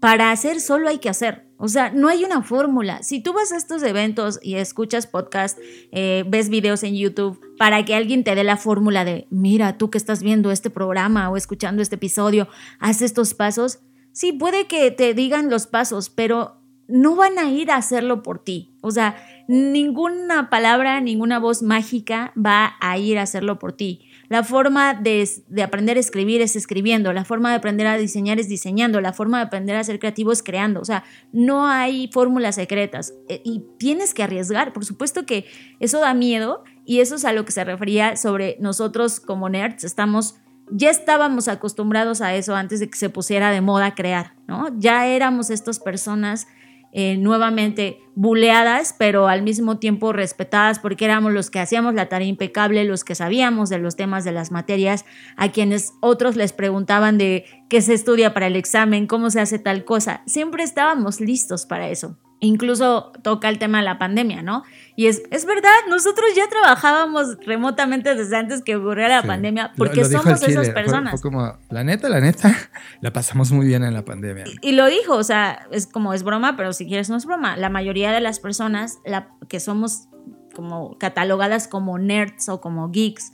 para 0.00 0.30
hacer 0.30 0.60
solo 0.60 0.88
hay 0.88 0.98
que 0.98 1.08
hacer. 1.08 1.48
O 1.60 1.66
sea, 1.66 1.90
no 1.90 2.08
hay 2.08 2.24
una 2.24 2.42
fórmula. 2.42 3.02
Si 3.02 3.20
tú 3.20 3.32
vas 3.32 3.50
a 3.50 3.56
estos 3.56 3.82
eventos 3.82 4.38
y 4.42 4.54
escuchas 4.54 5.08
podcast, 5.08 5.58
eh, 5.90 6.24
ves 6.28 6.50
videos 6.50 6.84
en 6.84 6.94
YouTube, 6.94 7.40
para 7.58 7.84
que 7.84 7.96
alguien 7.96 8.22
te 8.22 8.36
dé 8.36 8.44
la 8.44 8.56
fórmula 8.56 9.04
de, 9.04 9.26
mira, 9.30 9.76
tú 9.76 9.90
que 9.90 9.98
estás 9.98 10.22
viendo 10.22 10.52
este 10.52 10.70
programa 10.70 11.28
o 11.30 11.36
escuchando 11.36 11.82
este 11.82 11.96
episodio, 11.96 12.46
haz 12.78 13.02
estos 13.02 13.34
pasos. 13.34 13.80
Sí, 14.12 14.32
puede 14.32 14.68
que 14.68 14.90
te 14.92 15.14
digan 15.14 15.50
los 15.50 15.66
pasos, 15.66 16.10
pero 16.10 16.58
no 16.86 17.16
van 17.16 17.38
a 17.38 17.50
ir 17.50 17.70
a 17.70 17.76
hacerlo 17.76 18.22
por 18.22 18.42
ti. 18.42 18.74
O 18.80 18.90
sea, 18.90 19.16
ninguna 19.46 20.50
palabra, 20.50 21.00
ninguna 21.00 21.38
voz 21.38 21.62
mágica 21.62 22.32
va 22.36 22.76
a 22.80 22.98
ir 22.98 23.18
a 23.18 23.22
hacerlo 23.22 23.58
por 23.58 23.72
ti. 23.72 24.07
La 24.28 24.44
forma 24.44 24.94
de, 24.94 25.26
aprender 25.62 25.96
a 25.96 26.00
escribir 26.00 26.42
es 26.42 26.54
escribiendo, 26.54 27.12
la 27.12 27.24
forma 27.24 27.50
de 27.50 27.56
aprender 27.56 27.86
a 27.86 27.96
diseñar 27.96 28.38
es 28.38 28.48
diseñando, 28.48 29.00
la 29.00 29.14
forma 29.14 29.38
de 29.38 29.44
aprender 29.44 29.76
a 29.76 29.84
ser 29.84 29.98
creativo 29.98 30.32
es 30.32 30.42
creando. 30.42 30.80
O 30.80 30.84
sea, 30.84 31.04
no 31.32 31.66
hay 31.66 32.10
fórmulas 32.12 32.56
secretas 32.56 33.14
e, 33.28 33.40
y 33.44 33.64
tienes 33.78 34.12
que 34.12 34.22
arriesgar. 34.22 34.72
Por 34.72 34.84
supuesto 34.84 35.24
que 35.24 35.46
eso 35.80 36.00
da 36.00 36.12
miedo 36.12 36.62
y 36.84 37.00
eso 37.00 37.14
es 37.14 37.24
a 37.24 37.32
lo 37.32 37.44
que 37.46 37.52
se 37.52 37.64
refería 37.64 38.16
sobre 38.16 38.56
nosotros 38.60 39.18
como 39.18 39.48
nerds. 39.48 39.84
Estamos 39.84 40.36
ya 40.70 40.90
estábamos 40.90 41.48
acostumbrados 41.48 42.20
a 42.20 42.34
eso 42.34 42.54
antes 42.54 42.80
de 42.80 42.90
que 42.90 42.98
se 42.98 43.08
pusiera 43.08 43.50
de 43.50 43.62
moda 43.62 43.94
crear, 43.94 44.34
¿no? 44.46 44.68
Ya 44.78 45.06
éramos 45.06 45.48
estas 45.48 45.78
personas 45.78 46.46
eh, 46.92 47.16
nuevamente 47.16 48.00
buleadas, 48.14 48.94
pero 48.98 49.28
al 49.28 49.42
mismo 49.42 49.78
tiempo 49.78 50.12
respetadas 50.12 50.78
porque 50.78 51.04
éramos 51.04 51.32
los 51.32 51.50
que 51.50 51.60
hacíamos 51.60 51.94
la 51.94 52.08
tarea 52.08 52.26
impecable, 52.28 52.84
los 52.84 53.04
que 53.04 53.14
sabíamos 53.14 53.68
de 53.68 53.78
los 53.78 53.96
temas 53.96 54.24
de 54.24 54.32
las 54.32 54.50
materias, 54.50 55.04
a 55.36 55.52
quienes 55.52 55.92
otros 56.00 56.34
les 56.34 56.52
preguntaban 56.52 57.18
de 57.18 57.44
qué 57.68 57.80
se 57.80 57.94
estudia 57.94 58.34
para 58.34 58.48
el 58.48 58.56
examen, 58.56 59.06
cómo 59.06 59.30
se 59.30 59.40
hace 59.40 59.58
tal 59.58 59.84
cosa. 59.84 60.22
Siempre 60.26 60.64
estábamos 60.64 61.20
listos 61.20 61.66
para 61.66 61.88
eso. 61.88 62.16
Incluso 62.40 63.12
toca 63.22 63.48
el 63.48 63.58
tema 63.58 63.78
de 63.78 63.84
la 63.84 63.98
pandemia, 63.98 64.42
¿no? 64.42 64.62
Y 64.94 65.06
es, 65.06 65.22
es 65.30 65.44
verdad, 65.44 65.70
nosotros 65.88 66.26
ya 66.36 66.48
trabajábamos 66.48 67.36
remotamente 67.44 68.14
desde 68.14 68.36
antes 68.36 68.62
que 68.62 68.76
ocurriera 68.76 69.16
la 69.16 69.22
pandemia, 69.24 69.72
porque 69.76 70.04
somos 70.04 70.42
esas 70.42 70.70
personas. 70.70 71.20
como, 71.20 71.56
la 71.68 71.82
neta, 71.82 72.08
la 72.08 72.20
neta, 72.20 72.54
la 73.00 73.12
pasamos 73.12 73.50
muy 73.50 73.66
bien 73.66 73.82
en 73.82 73.94
la 73.94 74.04
pandemia. 74.04 74.44
Y, 74.60 74.72
lo 74.72 74.86
dijo, 74.86 75.16
o 75.16 75.24
sea, 75.24 75.66
es 75.72 75.86
como 75.86 76.14
es 76.14 76.22
broma, 76.22 76.56
pero 76.56 76.72
si 76.72 76.86
quieres 76.86 77.10
no 77.10 77.16
es 77.16 77.26
broma. 77.26 77.56
La 77.56 77.70
mayoría 77.70 78.12
de 78.12 78.20
las 78.20 78.38
personas 78.38 78.98
la, 79.04 79.28
que 79.48 79.58
somos 79.58 80.08
como 80.54 80.96
catalogadas 80.98 81.68
como 81.68 81.98
nerds 81.98 82.48
o 82.48 82.60
como 82.60 82.90
geeks, 82.90 83.32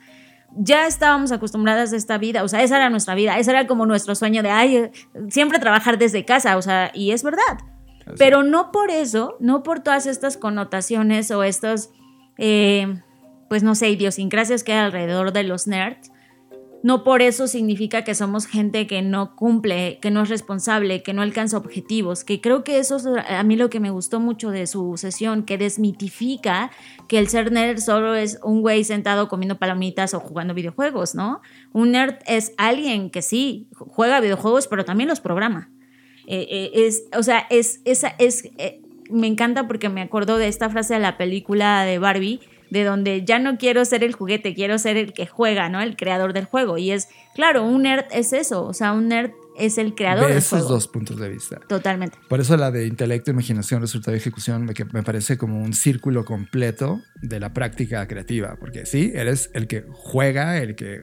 ya 0.56 0.86
estábamos 0.86 1.32
acostumbradas 1.32 1.92
a 1.92 1.96
esta 1.96 2.18
vida, 2.18 2.42
o 2.42 2.48
sea, 2.48 2.62
esa 2.62 2.76
era 2.76 2.90
nuestra 2.90 3.14
vida, 3.14 3.38
ese 3.38 3.50
era 3.50 3.66
como 3.66 3.86
nuestro 3.86 4.14
sueño 4.14 4.42
de, 4.42 4.50
ay, 4.50 4.90
siempre 5.28 5.58
trabajar 5.58 5.98
desde 5.98 6.24
casa, 6.24 6.56
o 6.56 6.62
sea, 6.62 6.90
y 6.94 7.10
es 7.10 7.22
verdad. 7.22 7.58
Pero 8.18 8.42
no 8.42 8.70
por 8.70 8.90
eso, 8.90 9.36
no 9.40 9.62
por 9.62 9.80
todas 9.80 10.06
estas 10.06 10.36
connotaciones 10.36 11.30
o 11.30 11.42
estos, 11.42 11.90
eh, 12.38 13.00
pues 13.48 13.62
no 13.62 13.74
sé, 13.74 13.90
idiosincrasias 13.90 14.62
que 14.62 14.72
hay 14.72 14.78
alrededor 14.78 15.32
de 15.32 15.44
los 15.44 15.66
nerds, 15.66 16.10
no 16.84 17.02
por 17.02 17.22
eso 17.22 17.48
significa 17.48 18.04
que 18.04 18.14
somos 18.14 18.44
gente 18.44 18.86
que 18.86 19.00
no 19.00 19.36
cumple, 19.36 19.98
que 20.02 20.10
no 20.10 20.20
es 20.20 20.28
responsable, 20.28 21.02
que 21.02 21.14
no 21.14 21.22
alcanza 21.22 21.56
objetivos, 21.56 22.24
que 22.24 22.42
creo 22.42 22.62
que 22.62 22.78
eso 22.78 22.96
es 22.96 23.06
a 23.06 23.42
mí 23.42 23.56
lo 23.56 23.70
que 23.70 23.80
me 23.80 23.88
gustó 23.88 24.20
mucho 24.20 24.50
de 24.50 24.66
su 24.66 24.98
sesión, 24.98 25.44
que 25.44 25.56
desmitifica 25.56 26.70
que 27.08 27.18
el 27.18 27.28
ser 27.28 27.52
nerd 27.52 27.78
solo 27.78 28.14
es 28.14 28.38
un 28.42 28.60
güey 28.60 28.84
sentado 28.84 29.28
comiendo 29.28 29.58
palomitas 29.58 30.12
o 30.12 30.20
jugando 30.20 30.52
videojuegos, 30.52 31.14
¿no? 31.14 31.40
Un 31.72 31.92
nerd 31.92 32.16
es 32.26 32.52
alguien 32.58 33.08
que 33.08 33.22
sí 33.22 33.66
juega 33.72 34.20
videojuegos, 34.20 34.68
pero 34.68 34.84
también 34.84 35.08
los 35.08 35.20
programa. 35.20 35.70
Eh, 36.26 36.46
eh, 36.50 36.86
es, 36.86 37.04
o 37.16 37.22
sea, 37.22 37.46
es, 37.50 37.80
esa, 37.84 38.08
es, 38.18 38.44
eh, 38.58 38.80
me 39.10 39.26
encanta 39.26 39.66
porque 39.66 39.88
me 39.88 40.02
acuerdo 40.02 40.38
de 40.38 40.48
esta 40.48 40.70
frase 40.70 40.94
de 40.94 41.00
la 41.00 41.16
película 41.16 41.84
de 41.84 41.98
Barbie, 41.98 42.40
de 42.70 42.84
donde 42.84 43.24
ya 43.24 43.38
no 43.38 43.58
quiero 43.58 43.84
ser 43.84 44.02
el 44.02 44.12
juguete, 44.12 44.54
quiero 44.54 44.78
ser 44.78 44.96
el 44.96 45.12
que 45.12 45.26
juega, 45.26 45.68
¿no? 45.68 45.80
El 45.80 45.96
creador 45.96 46.32
del 46.32 46.46
juego. 46.46 46.78
Y 46.78 46.90
es, 46.90 47.08
claro, 47.34 47.64
un 47.64 47.82
nerd 47.82 48.06
es 48.10 48.32
eso, 48.32 48.64
o 48.64 48.72
sea, 48.72 48.92
un 48.92 49.08
nerd 49.08 49.30
es 49.56 49.78
el 49.78 49.94
creador. 49.94 50.28
De 50.28 50.38
esos 50.38 50.68
dos 50.68 50.88
puntos 50.88 51.18
de 51.18 51.28
vista. 51.28 51.60
Totalmente. 51.68 52.18
Por 52.28 52.40
eso 52.40 52.56
la 52.56 52.70
de 52.70 52.86
intelecto, 52.86 53.30
imaginación, 53.30 53.80
resultado 53.80 54.16
y 54.16 54.18
ejecución 54.18 54.64
me, 54.64 54.74
me 54.92 55.02
parece 55.02 55.38
como 55.38 55.60
un 55.60 55.74
círculo 55.74 56.24
completo 56.24 57.00
de 57.22 57.38
la 57.38 57.52
práctica 57.52 58.06
creativa, 58.08 58.56
porque 58.58 58.86
sí, 58.86 59.12
eres 59.14 59.50
el 59.54 59.68
que 59.68 59.84
juega, 59.92 60.58
el 60.58 60.74
que 60.74 61.02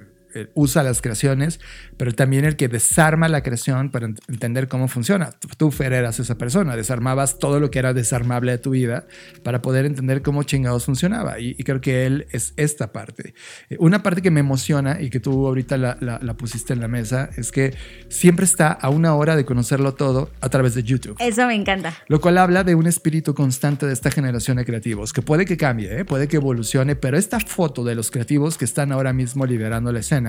usa 0.54 0.84
las 0.84 1.02
creaciones, 1.02 1.60
pero 1.98 2.13
también 2.13 2.46
el 2.46 2.56
que 2.56 2.67
desarma 2.67 3.28
la 3.28 3.44
creación 3.44 3.89
para 3.89 4.08
entender 4.28 4.67
cómo 4.67 4.88
funciona. 4.88 5.32
Tú, 5.58 5.72
Fer, 5.72 5.94
eras 5.94 6.20
esa 6.20 6.38
persona, 6.38 6.76
desarmabas 6.76 7.39
todo 7.39 7.60
lo 7.60 7.72
que 7.72 7.80
era 7.80 7.94
desarmable 7.94 8.52
de 8.52 8.58
tu 8.58 8.72
vida 8.72 9.06
para 9.44 9.62
poder 9.62 9.86
entender 9.86 10.22
cómo 10.22 10.44
chingados 10.44 10.86
funcionaba. 10.86 11.39
Y, 11.39 11.56
creo 11.63 11.82
que 11.82 12.06
él 12.06 12.28
es 12.32 12.54
esta 12.58 12.91
parte. 12.91 13.34
Eh, 13.70 13.78
una 13.80 14.04
parte 14.04 14.22
que 14.22 14.32
me 14.32 14.39
emociona 14.39 15.02
y 15.02 15.10
que 15.10 15.20
tú 15.20 15.48
ahorita 15.48 15.78
la, 15.78 15.98
la, 16.00 16.34
pusiste 16.34 16.74
en 16.74 16.80
la 16.80 16.88
mesa 16.88 17.30
es 17.38 17.52
que 17.52 17.76
siempre 18.10 18.46
está 18.46 18.72
a 18.72 18.89
una 18.89 19.15
hora 19.15 19.36
de 19.36 19.46
conocerlo 19.46 19.94
todo 19.94 20.32
a 20.41 20.50
través 20.50 20.76
de 20.76 20.84
YouTube. 20.84 21.17
Eso 21.20 21.46
me 21.48 21.56
encanta. 21.56 21.94
Lo 22.08 22.20
cual 22.20 22.38
habla 22.38 22.63
de 22.63 22.76
un 22.76 22.88
espíritu 22.88 23.34
constante 23.34 23.86
de 23.86 23.94
esta 23.94 24.12
generación 24.12 24.58
de 24.58 24.65
creativos, 24.65 25.13
que 25.13 25.22
puede 25.22 25.46
que 25.46 25.58
cambie, 25.58 26.00
¿eh? 26.00 26.06
puede 26.06 26.28
que 26.28 26.38
evolucione, 26.38 26.96
pero 26.96 27.17
esta 27.17 27.39
foto 27.39 27.84
de 27.84 27.96
los 27.96 28.12
creativos 28.12 28.58
que 28.58 28.65
están 28.65 28.91
ahora 28.91 29.13
mismo 29.13 29.46
liderando 29.46 29.91
la 29.91 30.00
escena, 30.00 30.20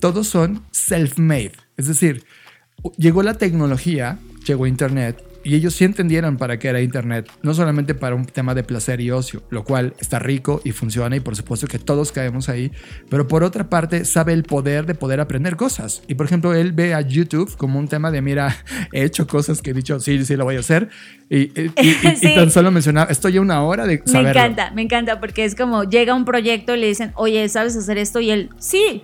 todos 0.00 0.28
son 0.28 0.64
self-made. 0.72 1.52
Es 1.76 1.86
decir, 1.86 2.24
llegó 2.96 3.22
la 3.22 3.34
tecnología, 3.34 4.18
llegó 4.46 4.66
Internet 4.66 5.22
y 5.44 5.54
ellos 5.54 5.74
sí 5.74 5.84
entendieron 5.84 6.36
para 6.36 6.58
qué 6.58 6.68
era 6.68 6.80
Internet, 6.80 7.30
no 7.42 7.54
solamente 7.54 7.94
para 7.94 8.14
un 8.14 8.26
tema 8.26 8.54
de 8.54 8.64
placer 8.64 9.00
y 9.00 9.10
ocio, 9.10 9.42
lo 9.50 9.64
cual 9.64 9.94
está 9.98 10.18
rico 10.18 10.60
y 10.64 10.72
funciona 10.72 11.16
y 11.16 11.20
por 11.20 11.36
supuesto 11.36 11.66
que 11.66 11.78
todos 11.78 12.12
caemos 12.12 12.48
ahí, 12.48 12.72
pero 13.08 13.28
por 13.28 13.44
otra 13.44 13.70
parte 13.70 14.04
sabe 14.04 14.32
el 14.32 14.42
poder 14.42 14.84
de 14.84 14.94
poder 14.94 15.20
aprender 15.20 15.56
cosas. 15.56 16.02
Y 16.06 16.16
por 16.16 16.26
ejemplo, 16.26 16.54
él 16.54 16.72
ve 16.72 16.92
a 16.92 17.00
YouTube 17.00 17.56
como 17.56 17.78
un 17.78 17.88
tema 17.88 18.10
de, 18.10 18.20
mira, 18.20 18.56
he 18.92 19.04
hecho 19.04 19.26
cosas 19.26 19.62
que 19.62 19.70
he 19.70 19.74
dicho, 19.74 20.00
sí, 20.00 20.22
sí, 20.24 20.36
lo 20.36 20.44
voy 20.44 20.56
a 20.56 20.60
hacer. 20.60 20.90
Y, 21.30 21.46
tan 22.34 22.50
solo 22.50 22.70
mencionaba, 22.70 23.10
estoy 23.10 23.36
a 23.36 23.40
una 23.40 23.62
hora 23.62 23.86
de 23.86 24.02
saberlo. 24.04 24.22
Me 24.22 24.46
encanta, 24.46 24.70
me 24.72 24.82
encanta, 24.82 25.20
porque 25.20 25.44
es 25.44 25.54
como 25.54 25.84
llega 25.84 26.14
un 26.14 26.24
proyecto 26.24 26.74
y 26.74 26.80
le 26.80 26.88
dicen, 26.88 27.12
oye, 27.14 27.48
¿sabes 27.48 27.76
hacer 27.76 27.96
esto? 27.96 28.20
Y 28.20 28.30
él, 28.30 28.50
sí, 28.58 29.02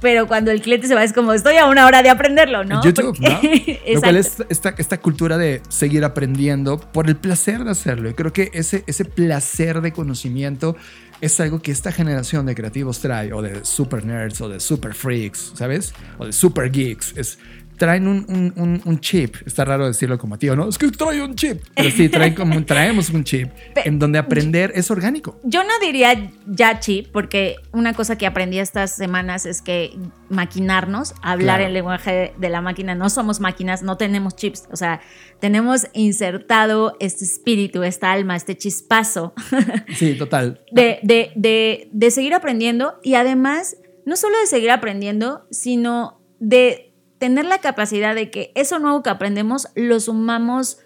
pero 0.00 0.26
cuando 0.26 0.50
el 0.50 0.60
cliente 0.60 0.86
se 0.86 0.94
va 0.94 1.04
es 1.04 1.12
como 1.12 1.32
estoy 1.32 1.56
a 1.56 1.66
una 1.66 1.86
hora 1.86 2.02
de 2.02 2.10
aprenderlo, 2.10 2.64
¿no? 2.64 2.82
YouTube, 2.82 3.18
¿no? 3.20 3.28
Lo 3.94 4.00
cual 4.00 4.16
es 4.16 4.36
esta, 4.48 4.74
esta, 4.76 4.98
cultura 5.00 5.38
de 5.38 5.62
seguir 5.68 6.04
aprendiendo 6.04 6.78
por 6.78 7.08
el 7.08 7.16
placer 7.16 7.64
de 7.64 7.70
hacerlo. 7.70 8.10
Y 8.10 8.14
creo 8.14 8.32
que 8.32 8.50
ese, 8.54 8.84
ese 8.86 9.04
placer 9.04 9.80
de 9.80 9.92
conocimiento 9.92 10.76
es 11.20 11.38
algo 11.40 11.60
que 11.60 11.72
esta 11.72 11.92
generación 11.92 12.46
de 12.46 12.54
creativos 12.54 13.00
trae, 13.00 13.32
o 13.32 13.40
de 13.40 13.64
super 13.64 14.04
nerds, 14.04 14.40
o 14.40 14.48
de 14.48 14.60
super 14.60 14.94
freaks, 14.94 15.52
¿sabes? 15.54 15.94
O 16.18 16.26
de 16.26 16.32
super 16.32 16.70
geeks. 16.70 17.14
Es 17.16 17.38
traen 17.76 18.08
un, 18.08 18.82
un, 18.84 19.00
chip. 19.00 19.36
Está 19.46 19.64
raro 19.64 19.86
decirlo 19.86 20.18
como 20.18 20.38
tío, 20.38 20.56
¿no? 20.56 20.68
Es 20.68 20.78
que 20.78 20.88
trae 20.90 21.22
un 21.22 21.34
chip. 21.34 21.62
Pero 21.74 21.90
sí, 21.90 22.08
traen 22.08 22.34
como, 22.34 22.64
traemos 22.64 23.10
un 23.10 23.24
chip 23.24 23.50
en 23.76 23.98
donde 23.98 24.18
aprender 24.18 24.72
es 24.74 24.90
orgánico. 24.90 25.40
Yo 25.44 25.62
no 25.64 25.70
diría 25.80 26.30
ya 26.46 26.80
chip, 26.80 27.08
porque 27.12 27.56
una 27.72 27.94
cosa 27.94 28.16
que 28.16 28.26
aprendí 28.26 28.58
estas 28.58 28.94
semanas 28.94 29.46
es 29.46 29.62
que 29.62 29.96
maquinarnos, 30.28 31.14
hablar 31.22 31.60
el 31.60 31.74
lenguaje 31.74 32.34
de 32.36 32.48
la 32.48 32.60
máquina, 32.60 32.94
no 32.94 33.10
somos 33.10 33.40
máquinas, 33.40 33.82
no 33.82 33.96
tenemos 33.96 34.36
chips. 34.36 34.64
O 34.70 34.76
sea, 34.76 35.00
tenemos 35.40 35.86
insertado 35.92 36.96
este 37.00 37.24
espíritu, 37.24 37.82
esta 37.82 38.12
alma, 38.12 38.36
este 38.36 38.56
chispazo. 38.56 39.34
Sí, 39.94 40.14
total. 40.14 40.60
de, 40.72 40.98
de, 41.02 41.30
de, 41.36 41.88
de 41.92 42.10
seguir 42.10 42.34
aprendiendo 42.34 42.98
y 43.02 43.14
además, 43.14 43.76
no 44.04 44.16
solo 44.16 44.38
de 44.38 44.46
seguir 44.46 44.70
aprendiendo, 44.70 45.46
sino 45.50 46.20
de 46.38 46.93
tener 47.18 47.44
la 47.44 47.58
capacidad 47.58 48.14
de 48.14 48.30
que 48.30 48.52
eso 48.54 48.78
nuevo 48.78 49.02
que 49.02 49.10
aprendemos 49.10 49.68
lo 49.74 50.00
sumamos 50.00 50.78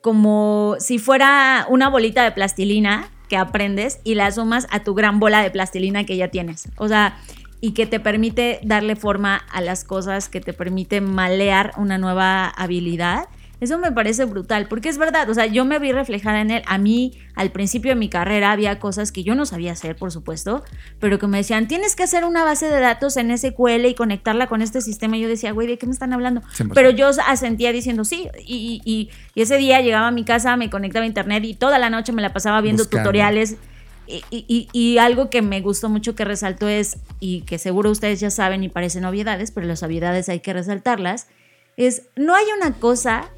como 0.00 0.76
si 0.78 0.98
fuera 0.98 1.66
una 1.68 1.88
bolita 1.88 2.24
de 2.24 2.32
plastilina 2.32 3.10
que 3.28 3.36
aprendes 3.36 4.00
y 4.04 4.14
la 4.14 4.30
sumas 4.30 4.66
a 4.70 4.82
tu 4.82 4.94
gran 4.94 5.20
bola 5.20 5.42
de 5.42 5.50
plastilina 5.50 6.04
que 6.04 6.16
ya 6.16 6.28
tienes. 6.28 6.68
O 6.76 6.88
sea, 6.88 7.16
y 7.60 7.72
que 7.72 7.86
te 7.86 8.00
permite 8.00 8.58
darle 8.64 8.96
forma 8.96 9.36
a 9.36 9.60
las 9.60 9.84
cosas, 9.84 10.28
que 10.28 10.40
te 10.40 10.52
permite 10.52 11.00
malear 11.00 11.72
una 11.76 11.96
nueva 11.96 12.48
habilidad 12.48 13.28
eso 13.62 13.78
me 13.78 13.92
parece 13.92 14.24
brutal, 14.24 14.66
porque 14.66 14.88
es 14.88 14.98
verdad, 14.98 15.30
o 15.30 15.34
sea, 15.34 15.46
yo 15.46 15.64
me 15.64 15.78
vi 15.78 15.92
reflejada 15.92 16.40
en 16.40 16.50
él. 16.50 16.62
A 16.66 16.78
mí, 16.78 17.12
al 17.36 17.52
principio 17.52 17.92
de 17.92 17.94
mi 17.94 18.08
carrera, 18.08 18.50
había 18.50 18.80
cosas 18.80 19.12
que 19.12 19.22
yo 19.22 19.36
no 19.36 19.46
sabía 19.46 19.70
hacer, 19.70 19.94
por 19.94 20.10
supuesto, 20.10 20.64
pero 20.98 21.20
que 21.20 21.28
me 21.28 21.38
decían, 21.38 21.68
tienes 21.68 21.94
que 21.94 22.02
hacer 22.02 22.24
una 22.24 22.42
base 22.42 22.66
de 22.66 22.80
datos 22.80 23.16
en 23.16 23.38
SQL 23.38 23.86
y 23.86 23.94
conectarla 23.94 24.48
con 24.48 24.62
este 24.62 24.80
sistema. 24.80 25.16
Y 25.16 25.20
yo 25.20 25.28
decía, 25.28 25.52
güey, 25.52 25.68
¿de 25.68 25.78
qué 25.78 25.86
me 25.86 25.92
están 25.92 26.12
hablando? 26.12 26.42
Pero 26.74 26.90
yo 26.90 27.08
asentía 27.24 27.70
diciendo 27.70 28.04
sí. 28.04 28.28
Y, 28.44 28.82
y, 28.84 29.10
ese 29.40 29.58
día 29.58 29.80
llegaba 29.80 30.08
a 30.08 30.10
mi 30.10 30.24
casa, 30.24 30.56
me 30.56 30.68
conectaba 30.68 31.04
a 31.04 31.06
internet 31.06 31.44
y 31.44 31.54
toda 31.54 31.78
la 31.78 31.88
noche 31.88 32.10
me 32.10 32.20
la 32.20 32.32
pasaba 32.32 32.60
viendo 32.62 32.84
tutoriales. 32.84 33.58
Y, 34.08 34.24
y, 34.28 34.68
y, 34.72 34.98
algo 34.98 35.30
que 35.30 35.40
me 35.40 35.60
gustó 35.60 35.88
mucho 35.88 36.16
que 36.16 36.24
resaltó 36.24 36.66
es, 36.66 36.98
y 37.20 37.42
que 37.42 37.58
seguro 37.58 37.92
ustedes 37.92 38.18
ya 38.18 38.30
saben 38.30 38.64
y 38.64 38.68
parecen 38.68 39.04
obviedades, 39.04 39.52
pero 39.52 39.68
las 39.68 39.84
obviedades 39.84 40.28
hay 40.28 40.40
que 40.40 40.52
resaltarlas, 40.52 41.28
es 41.76 42.08
no 42.16 42.34
hay 42.34 42.44
una 42.58 42.72
cosa 42.74 43.30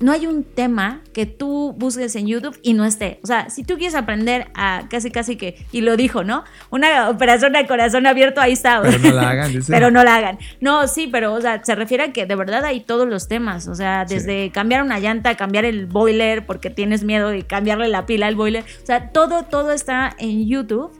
no 0.00 0.12
hay 0.12 0.26
un 0.26 0.44
tema 0.44 1.02
que 1.12 1.26
tú 1.26 1.74
busques 1.76 2.16
en 2.16 2.26
YouTube 2.26 2.58
y 2.62 2.72
no 2.72 2.86
esté. 2.86 3.20
O 3.22 3.26
sea, 3.26 3.50
si 3.50 3.64
tú 3.64 3.76
quieres 3.76 3.94
aprender 3.94 4.48
a 4.54 4.84
casi, 4.88 5.10
casi 5.10 5.36
que, 5.36 5.64
y 5.72 5.82
lo 5.82 5.96
dijo, 5.96 6.24
¿no? 6.24 6.42
Una 6.70 7.10
operación 7.10 7.52
de 7.52 7.66
corazón 7.66 8.06
abierto, 8.06 8.40
ahí 8.40 8.52
está. 8.52 8.80
Pero 8.80 8.98
no 8.98 9.12
la 9.12 9.28
hagan, 9.28 9.52
dice. 9.52 9.70
Pero 9.70 9.90
no 9.90 10.02
la 10.02 10.16
hagan. 10.16 10.38
No, 10.60 10.88
sí, 10.88 11.06
pero, 11.06 11.34
o 11.34 11.40
sea, 11.40 11.62
se 11.62 11.74
refiere 11.74 12.04
a 12.04 12.12
que 12.12 12.24
de 12.24 12.34
verdad 12.34 12.64
hay 12.64 12.80
todos 12.80 13.06
los 13.06 13.28
temas. 13.28 13.68
O 13.68 13.74
sea, 13.74 14.06
desde 14.06 14.50
cambiar 14.50 14.82
una 14.82 14.98
llanta, 14.98 15.36
cambiar 15.36 15.66
el 15.66 15.86
boiler 15.86 16.46
porque 16.46 16.70
tienes 16.70 17.04
miedo 17.04 17.28
de 17.28 17.42
cambiarle 17.42 17.88
la 17.88 18.06
pila 18.06 18.26
al 18.26 18.36
boiler. 18.36 18.64
O 18.82 18.86
sea, 18.86 19.10
todo, 19.10 19.42
todo 19.44 19.70
está 19.70 20.16
en 20.18 20.48
YouTube. 20.48 20.90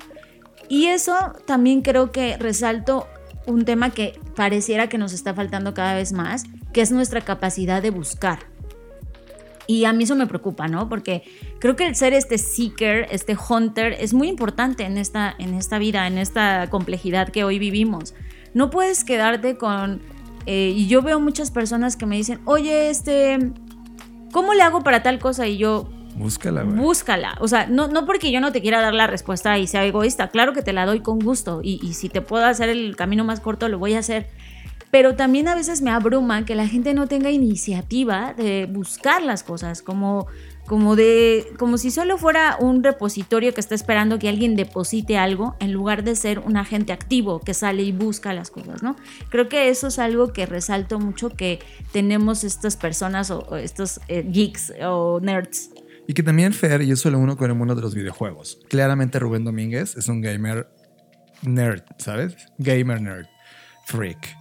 Y 0.68 0.86
eso 0.86 1.32
también 1.46 1.80
creo 1.80 2.12
que 2.12 2.36
resalto 2.36 3.08
un 3.46 3.64
tema 3.64 3.90
que 3.90 4.20
pareciera 4.36 4.88
que 4.88 4.98
nos 4.98 5.12
está 5.14 5.32
faltando 5.32 5.72
cada 5.72 5.94
vez 5.94 6.12
más, 6.12 6.44
que 6.72 6.82
es 6.82 6.92
nuestra 6.92 7.22
capacidad 7.22 7.82
de 7.82 7.90
buscar. 7.90 8.49
Y 9.70 9.84
a 9.84 9.92
mí 9.92 10.02
eso 10.02 10.16
me 10.16 10.26
preocupa, 10.26 10.66
¿no? 10.66 10.88
Porque 10.88 11.22
creo 11.60 11.76
que 11.76 11.86
el 11.86 11.94
ser 11.94 12.12
este 12.12 12.38
seeker, 12.38 13.06
este 13.12 13.36
hunter, 13.36 13.92
es 14.00 14.12
muy 14.12 14.26
importante 14.26 14.82
en 14.82 14.98
esta, 14.98 15.32
en 15.38 15.54
esta 15.54 15.78
vida, 15.78 16.08
en 16.08 16.18
esta 16.18 16.68
complejidad 16.70 17.28
que 17.28 17.44
hoy 17.44 17.60
vivimos. 17.60 18.12
No 18.52 18.68
puedes 18.68 19.04
quedarte 19.04 19.58
con... 19.58 20.02
Eh, 20.46 20.72
y 20.74 20.88
yo 20.88 21.02
veo 21.02 21.20
muchas 21.20 21.52
personas 21.52 21.94
que 21.94 22.04
me 22.04 22.16
dicen, 22.16 22.40
oye, 22.46 22.90
este, 22.90 23.38
¿cómo 24.32 24.54
le 24.54 24.62
hago 24.62 24.82
para 24.82 25.04
tal 25.04 25.20
cosa? 25.20 25.46
Y 25.46 25.58
yo, 25.58 25.88
Búscala, 26.16 26.64
güey. 26.64 26.76
Búscala. 26.76 27.36
O 27.38 27.46
sea, 27.46 27.68
no, 27.68 27.86
no 27.86 28.06
porque 28.06 28.32
yo 28.32 28.40
no 28.40 28.50
te 28.50 28.60
quiera 28.60 28.80
dar 28.80 28.92
la 28.94 29.06
respuesta 29.06 29.56
y 29.56 29.68
sea 29.68 29.84
egoísta. 29.84 30.30
Claro 30.30 30.52
que 30.52 30.62
te 30.62 30.72
la 30.72 30.84
doy 30.84 30.98
con 30.98 31.20
gusto. 31.20 31.60
Y, 31.62 31.78
y 31.80 31.94
si 31.94 32.08
te 32.08 32.22
puedo 32.22 32.44
hacer 32.44 32.68
el 32.70 32.96
camino 32.96 33.24
más 33.24 33.38
corto, 33.38 33.68
lo 33.68 33.78
voy 33.78 33.94
a 33.94 34.00
hacer 34.00 34.26
pero 34.90 35.14
también 35.14 35.48
a 35.48 35.54
veces 35.54 35.82
me 35.82 35.90
abruma 35.90 36.44
que 36.44 36.54
la 36.54 36.66
gente 36.66 36.94
no 36.94 37.06
tenga 37.06 37.30
iniciativa 37.30 38.34
de 38.34 38.66
buscar 38.70 39.22
las 39.22 39.42
cosas, 39.42 39.82
como, 39.82 40.26
como, 40.66 40.96
de, 40.96 41.46
como 41.58 41.78
si 41.78 41.90
solo 41.90 42.18
fuera 42.18 42.56
un 42.58 42.82
repositorio 42.82 43.54
que 43.54 43.60
está 43.60 43.74
esperando 43.74 44.18
que 44.18 44.28
alguien 44.28 44.56
deposite 44.56 45.16
algo 45.16 45.56
en 45.60 45.72
lugar 45.72 46.02
de 46.02 46.16
ser 46.16 46.40
un 46.40 46.56
agente 46.56 46.92
activo 46.92 47.40
que 47.40 47.54
sale 47.54 47.82
y 47.82 47.92
busca 47.92 48.32
las 48.32 48.50
cosas, 48.50 48.82
¿no? 48.82 48.96
Creo 49.28 49.48
que 49.48 49.68
eso 49.68 49.88
es 49.88 49.98
algo 49.98 50.32
que 50.32 50.46
resalto 50.46 50.98
mucho 50.98 51.30
que 51.30 51.60
tenemos 51.92 52.42
estas 52.42 52.76
personas 52.76 53.30
o, 53.30 53.56
estos 53.56 54.00
eh, 54.08 54.24
geeks 54.28 54.72
o 54.82 55.20
nerds. 55.20 55.70
Y 56.08 56.14
que 56.14 56.24
también 56.24 56.52
Fer, 56.52 56.82
y 56.82 56.90
eso 56.90 57.08
lo 57.10 57.20
uno 57.20 57.36
con 57.36 57.48
el 57.50 57.56
mundo 57.56 57.76
de 57.76 57.82
los 57.82 57.94
videojuegos. 57.94 58.58
Claramente 58.68 59.20
Rubén 59.20 59.44
Domínguez 59.44 59.96
es 59.96 60.08
un 60.08 60.20
gamer 60.20 60.68
nerd, 61.42 61.82
¿sabes? 61.98 62.34
Gamer 62.58 63.00
nerd, 63.00 63.26
freak. 63.84 64.39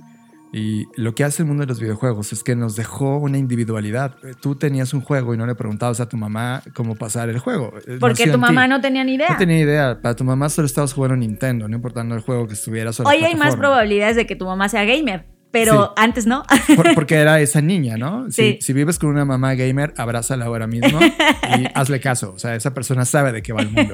Y 0.52 0.88
lo 0.96 1.14
que 1.14 1.24
hace 1.24 1.44
el 1.44 1.48
mundo 1.48 1.62
de 1.62 1.68
los 1.68 1.80
videojuegos 1.80 2.34
es 2.34 2.44
que 2.44 2.56
nos 2.56 2.76
dejó 2.76 3.18
una 3.18 3.38
individualidad. 3.38 4.16
Tú 4.42 4.56
tenías 4.56 4.94
un 4.94 5.02
juego 5.02 5.34
y 5.34 5.38
no 5.38 5.46
le 5.46 5.56
preguntabas 5.56 6.00
a 6.00 6.10
tu 6.10 6.18
mamá 6.18 6.64
cómo 6.74 6.96
pasar 6.96 7.30
el 7.30 7.40
juego. 7.40 7.74
Porque 8.00 8.28
tu 8.28 8.38
mamá 8.38 8.68
no 8.68 8.82
tenía 8.82 9.04
ni 9.04 9.14
idea. 9.14 9.30
No 9.30 9.38
tenía 9.38 9.60
idea. 9.60 10.00
Para 10.02 10.16
tu 10.16 10.24
mamá 10.24 10.50
solo 10.50 10.66
estabas 10.66 10.94
jugando 10.94 11.18
Nintendo, 11.18 11.68
no 11.68 11.76
importando 11.76 12.16
el 12.16 12.22
juego 12.22 12.48
que 12.48 12.54
estuviera. 12.54 12.92
Hoy 13.06 13.24
hay 13.24 13.36
más 13.36 13.56
probabilidades 13.56 14.16
de 14.16 14.26
que 14.26 14.36
tu 14.36 14.46
mamá 14.46 14.70
sea 14.70 14.86
gamer 14.86 15.39
pero 15.52 15.94
antes 15.96 16.28
no. 16.28 16.44
porque 16.96 17.16
era 17.16 17.40
esa 17.40 17.62
niña, 17.62 17.98
¿no? 17.98 18.32
Si, 18.32 18.60
si, 18.62 18.74
vives 18.74 19.00
con 19.00 19.10
una 19.10 19.26
mamá 19.26 19.56
gamer, 19.56 19.94
abrázala 19.98 20.46
ahora 20.46 20.68
mismo 20.68 21.00
y 21.02 21.66
hazle 21.74 22.00
caso. 22.00 22.34
O 22.36 22.40
sea, 22.40 22.56
esa 22.56 22.74
persona 22.74 23.06
sabe 23.06 23.32
de 23.32 23.42
qué 23.42 23.54
va 23.54 23.62
el 23.62 23.72
mundo. 23.72 23.94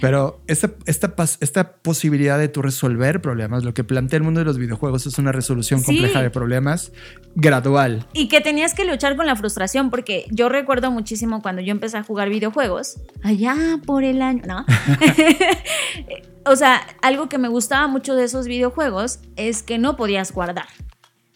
Pero 0.00 0.42
esta, 0.46 0.72
esta, 0.86 1.14
esta 1.40 1.72
posibilidad 1.76 2.38
de 2.38 2.48
tú 2.48 2.62
resolver 2.62 3.20
problemas, 3.20 3.64
lo 3.64 3.72
que 3.74 3.84
plantea 3.84 4.18
el 4.18 4.22
mundo 4.22 4.40
de 4.40 4.44
los 4.44 4.58
videojuegos 4.58 5.06
es 5.06 5.18
una 5.18 5.32
resolución 5.32 5.82
compleja 5.82 6.22
de 6.22 6.30
problemas 6.30 6.92
gradual. 7.34 8.06
Y 8.12 8.28
que 8.28 8.40
tenías 8.40 8.74
que 8.74 8.84
luchar 8.84 9.16
con 9.16 9.26
la 9.26 9.36
frustración, 9.36 9.90
porque 9.90 10.26
yo 10.30 10.48
recuerdo 10.48 10.90
muchísimo 10.90 11.40
cuando 11.40 11.62
yo 11.62 11.72
empecé 11.72 11.96
a 11.96 12.02
jugar 12.02 12.28
videojuegos, 12.28 13.00
allá 13.22 13.56
por 13.86 14.04
el 14.04 14.20
año, 14.20 14.42
¿no? 14.46 14.66
o 16.44 16.56
sea, 16.56 16.82
algo 17.02 17.28
que 17.28 17.38
me 17.38 17.48
gustaba 17.48 17.86
mucho 17.86 18.14
de 18.14 18.24
esos 18.24 18.46
videojuegos 18.46 19.20
es 19.36 19.62
que 19.62 19.78
no 19.78 19.96
podías 19.96 20.32
guardar. 20.32 20.66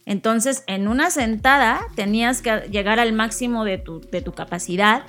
Entonces, 0.05 0.63
en 0.67 0.89
una 0.89 1.11
sentada 1.11 1.81
tenías 1.95 2.43
que 2.43 2.69
llegar 2.71 3.01
al 3.01 3.13
máximo 3.13 3.65
de 3.65 3.79
tu, 3.79 4.01
de 4.01 4.23
tu 4.23 4.33
capacidad 4.33 5.05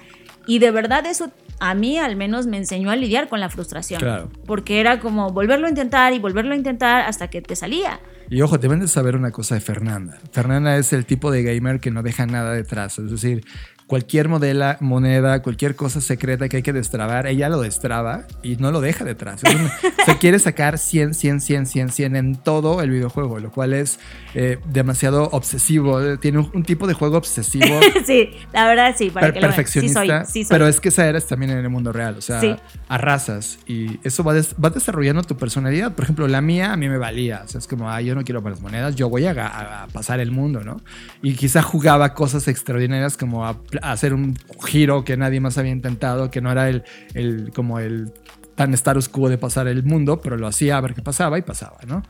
y 0.47 0.59
de 0.59 0.71
verdad 0.71 1.05
eso 1.05 1.31
a 1.59 1.73
mí 1.73 1.97
al 1.97 2.15
menos 2.15 2.47
me 2.47 2.57
enseñó 2.57 2.91
a 2.91 2.95
lidiar 2.95 3.29
con 3.29 3.39
la 3.39 3.49
frustración. 3.49 3.99
Claro. 3.99 4.29
Porque 4.45 4.79
era 4.79 4.99
como 4.99 5.31
volverlo 5.31 5.67
a 5.67 5.69
intentar 5.69 6.13
y 6.13 6.19
volverlo 6.19 6.53
a 6.53 6.57
intentar 6.57 7.01
hasta 7.01 7.29
que 7.29 7.41
te 7.41 7.55
salía. 7.55 7.99
Y 8.29 8.41
ojo, 8.41 8.57
deben 8.57 8.79
de 8.79 8.87
saber 8.87 9.15
una 9.15 9.31
cosa 9.31 9.55
de 9.55 9.61
Fernanda. 9.61 10.19
Fernanda 10.31 10.77
es 10.77 10.93
el 10.93 11.05
tipo 11.05 11.31
de 11.31 11.43
gamer 11.43 11.79
que 11.79 11.91
no 11.91 12.03
deja 12.03 12.25
nada 12.25 12.53
detrás. 12.53 12.99
Es 12.99 13.09
decir, 13.09 13.45
cualquier 13.87 14.27
modela, 14.27 14.77
moneda, 14.81 15.41
cualquier 15.41 15.75
cosa 15.75 16.01
secreta 16.01 16.49
que 16.49 16.57
hay 16.57 16.63
que 16.63 16.73
destrabar, 16.73 17.25
ella 17.25 17.47
lo 17.47 17.61
destraba 17.61 18.25
y 18.43 18.57
no 18.57 18.71
lo 18.71 18.81
deja 18.81 19.05
detrás. 19.05 19.41
se 20.05 20.17
quiere 20.17 20.39
sacar 20.39 20.77
100, 20.77 21.13
100, 21.13 21.41
100, 21.41 21.65
100, 21.65 21.89
100 21.89 22.15
en 22.15 22.35
todo 22.35 22.81
el 22.81 22.89
videojuego, 22.89 23.39
lo 23.39 23.49
cual 23.49 23.73
es 23.73 23.99
eh, 24.35 24.59
demasiado 24.65 25.29
obsesivo. 25.31 26.19
Tiene 26.19 26.39
un, 26.39 26.63
tipo 26.63 26.85
de 26.85 26.93
juego 26.93 27.17
obsesivo. 27.17 27.79
sí, 28.05 28.31
la 28.51 28.67
verdad 28.67 28.93
sí. 28.97 29.09
Para 29.09 29.31
perfeccionista. 29.31 30.25
Pero 30.49 30.67
es 30.67 30.81
que 30.81 30.89
esa 30.89 31.07
eres 31.07 31.25
también 31.25 31.51
en 31.51 31.59
el 31.59 31.69
mundo 31.69 31.93
real, 31.93 32.17
o 32.17 32.21
sea, 32.21 32.41
arrasas 32.89 33.59
y 33.65 33.99
eso 34.03 34.23
va, 34.23 34.33
va, 34.63 34.69
desarrollando 34.69 35.23
tu 35.23 35.37
personalidad. 35.37 35.93
Por 35.93 36.03
ejemplo, 36.03 36.27
la 36.27 36.41
mía 36.41 36.73
a 36.73 36.77
mí 36.77 36.89
me 36.89 36.97
valía. 36.97 37.43
O 37.45 37.47
sea, 37.47 37.59
es 37.59 37.67
como, 37.67 37.89
ah, 37.89 38.01
yo 38.01 38.15
no 38.15 38.23
quiero 38.23 38.41
las 38.47 38.61
monedas, 38.61 38.95
yo 38.95 39.09
voy 39.09 39.25
a, 39.25 39.31
a, 39.31 39.87
pasar 39.87 40.19
el 40.19 40.31
mundo, 40.31 40.61
¿no? 40.63 40.81
Y 41.21 41.33
quizá 41.33 41.61
jugaba 41.61 42.13
cosas 42.13 42.47
extraordinarias 42.47 43.17
como 43.17 43.45
a 43.45 43.57
hacer 43.81 44.13
un 44.13 44.35
giro 44.65 45.03
que 45.03 45.17
nadie 45.17 45.39
más 45.39 45.57
había 45.57 45.71
intentado, 45.71 46.29
que 46.29 46.41
no 46.41 46.51
era 46.51 46.69
el, 46.69 46.83
el 47.13 47.51
como 47.53 47.79
el 47.79 48.13
tan 48.55 48.73
status 48.73 49.07
quo 49.07 49.29
de 49.29 49.37
pasar 49.37 49.67
el 49.67 49.83
mundo, 49.83 50.19
pero 50.19 50.35
lo 50.35 50.47
hacía 50.47 50.77
a 50.77 50.81
ver 50.81 50.95
qué 50.95 51.01
pasaba 51.01 51.37
y 51.37 51.43
pasaba, 51.43 51.77
¿no? 51.87 52.03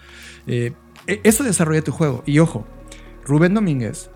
Eh, 0.48 0.74
e, 1.06 1.20
eso 1.24 1.44
desarrolla 1.44 1.82
tu 1.82 1.92
juego. 1.92 2.24
Y 2.26 2.40
ojo, 2.40 2.66
Rubén 3.26 3.54
Domínguez 3.54 4.10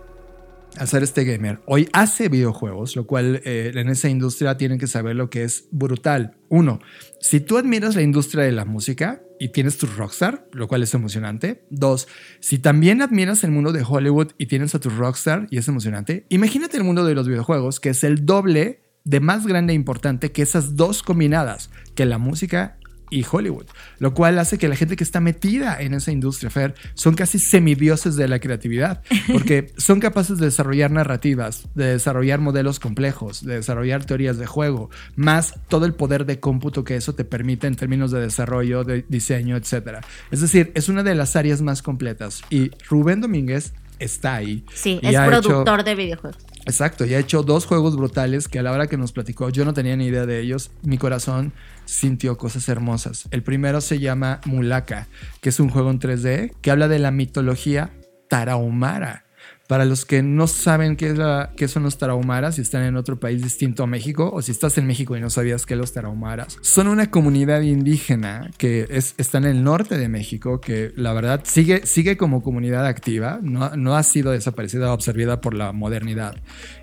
al 0.77 0.87
ser 0.87 1.03
este 1.03 1.23
gamer, 1.23 1.59
hoy 1.65 1.89
hace 1.93 2.29
videojuegos, 2.29 2.95
lo 2.95 3.05
cual 3.05 3.41
eh, 3.45 3.71
en 3.75 3.89
esa 3.89 4.09
industria 4.09 4.57
tienen 4.57 4.79
que 4.79 4.87
saber 4.87 5.15
lo 5.15 5.29
que 5.29 5.43
es 5.43 5.65
brutal. 5.71 6.37
Uno, 6.49 6.79
si 7.19 7.39
tú 7.39 7.57
admiras 7.57 7.95
la 7.95 8.01
industria 8.01 8.43
de 8.43 8.51
la 8.51 8.65
música 8.65 9.21
y 9.39 9.49
tienes 9.49 9.77
tu 9.77 9.87
rockstar, 9.87 10.47
lo 10.51 10.67
cual 10.67 10.83
es 10.83 10.93
emocionante. 10.93 11.65
Dos, 11.69 12.07
si 12.39 12.59
también 12.59 13.01
admiras 13.01 13.43
el 13.43 13.51
mundo 13.51 13.71
de 13.71 13.83
Hollywood 13.87 14.31
y 14.37 14.45
tienes 14.45 14.75
a 14.75 14.79
tu 14.79 14.89
rockstar 14.89 15.47
y 15.49 15.57
es 15.57 15.67
emocionante, 15.67 16.25
imagínate 16.29 16.77
el 16.77 16.83
mundo 16.83 17.05
de 17.05 17.15
los 17.15 17.27
videojuegos, 17.27 17.79
que 17.79 17.89
es 17.89 18.03
el 18.03 18.25
doble 18.25 18.81
de 19.03 19.19
más 19.19 19.47
grande 19.47 19.73
e 19.73 19.75
importante 19.75 20.31
que 20.31 20.43
esas 20.43 20.75
dos 20.75 21.03
combinadas, 21.03 21.71
que 21.95 22.05
la 22.05 22.17
música 22.17 22.77
y 23.11 23.25
Hollywood, 23.29 23.65
lo 23.99 24.15
cual 24.15 24.39
hace 24.39 24.57
que 24.57 24.67
la 24.67 24.75
gente 24.75 24.95
que 24.95 25.03
está 25.03 25.19
metida 25.19 25.79
en 25.79 25.93
esa 25.93 26.11
industria, 26.11 26.49
Fer, 26.49 26.73
son 26.95 27.13
casi 27.13 27.37
semidioses 27.37 28.15
de 28.15 28.27
la 28.27 28.39
creatividad, 28.39 29.03
porque 29.31 29.71
son 29.77 29.99
capaces 29.99 30.39
de 30.39 30.45
desarrollar 30.45 30.89
narrativas, 30.89 31.67
de 31.75 31.91
desarrollar 31.91 32.39
modelos 32.39 32.79
complejos, 32.79 33.45
de 33.45 33.55
desarrollar 33.55 34.05
teorías 34.05 34.37
de 34.37 34.47
juego, 34.47 34.89
más 35.15 35.55
todo 35.67 35.85
el 35.85 35.93
poder 35.93 36.25
de 36.25 36.39
cómputo 36.39 36.83
que 36.83 36.95
eso 36.95 37.13
te 37.13 37.25
permite 37.25 37.67
en 37.67 37.75
términos 37.75 38.11
de 38.11 38.21
desarrollo, 38.21 38.83
de 38.83 39.05
diseño, 39.07 39.57
etc. 39.57 39.99
Es 40.31 40.41
decir, 40.41 40.71
es 40.73 40.89
una 40.89 41.03
de 41.03 41.13
las 41.13 41.35
áreas 41.35 41.61
más 41.61 41.81
completas 41.81 42.41
y 42.49 42.71
Rubén 42.87 43.19
Domínguez 43.19 43.73
está 43.99 44.35
ahí. 44.35 44.63
Sí, 44.73 44.99
es 45.03 45.19
productor 45.19 45.83
de 45.83 45.95
videojuegos. 45.95 46.37
Exacto, 46.65 47.05
y 47.05 47.13
ha 47.13 47.19
hecho 47.19 47.43
dos 47.43 47.65
juegos 47.65 47.95
brutales 47.95 48.47
que 48.47 48.59
a 48.59 48.63
la 48.63 48.71
hora 48.71 48.87
que 48.87 48.97
nos 48.97 49.11
platicó 49.11 49.49
yo 49.49 49.65
no 49.65 49.73
tenía 49.73 49.95
ni 49.95 50.05
idea 50.05 50.25
de 50.25 50.39
ellos. 50.39 50.71
Mi 50.83 50.97
corazón 50.97 51.53
sintió 51.91 52.37
cosas 52.37 52.69
hermosas. 52.69 53.27
El 53.31 53.43
primero 53.43 53.81
se 53.81 53.99
llama 53.99 54.39
Mulaka, 54.45 55.07
que 55.41 55.49
es 55.49 55.59
un 55.59 55.69
juego 55.69 55.91
en 55.91 55.99
3D 55.99 56.53
que 56.61 56.71
habla 56.71 56.87
de 56.87 56.99
la 56.99 57.11
mitología 57.11 57.91
tarahumara. 58.29 59.25
Para 59.71 59.85
los 59.85 60.03
que 60.03 60.21
no 60.21 60.47
saben 60.47 60.97
qué, 60.97 61.11
es 61.11 61.17
la, 61.17 61.53
qué 61.55 61.69
son 61.69 61.83
los 61.83 61.97
tarahumaras, 61.97 62.55
si 62.55 62.61
están 62.61 62.83
en 62.83 62.97
otro 62.97 63.21
país 63.21 63.41
distinto 63.41 63.83
a 63.83 63.87
México, 63.87 64.29
o 64.33 64.41
si 64.41 64.51
estás 64.51 64.77
en 64.77 64.85
México 64.85 65.15
y 65.15 65.21
no 65.21 65.29
sabías 65.29 65.65
que 65.65 65.77
los 65.77 65.93
tarahumaras, 65.93 66.57
son 66.59 66.89
una 66.89 67.09
comunidad 67.09 67.61
indígena 67.61 68.51
que 68.57 68.85
es, 68.89 69.15
está 69.17 69.37
en 69.37 69.45
el 69.45 69.63
norte 69.63 69.97
de 69.97 70.09
México, 70.09 70.59
que 70.59 70.91
la 70.97 71.13
verdad 71.13 71.39
sigue, 71.45 71.85
sigue 71.85 72.17
como 72.17 72.43
comunidad 72.43 72.85
activa, 72.85 73.39
no, 73.41 73.73
no 73.77 73.95
ha 73.95 74.03
sido 74.03 74.33
desaparecida 74.33 74.89
o 74.89 74.91
absorbida 74.91 75.39
por 75.39 75.53
la 75.53 75.71
modernidad, 75.71 76.35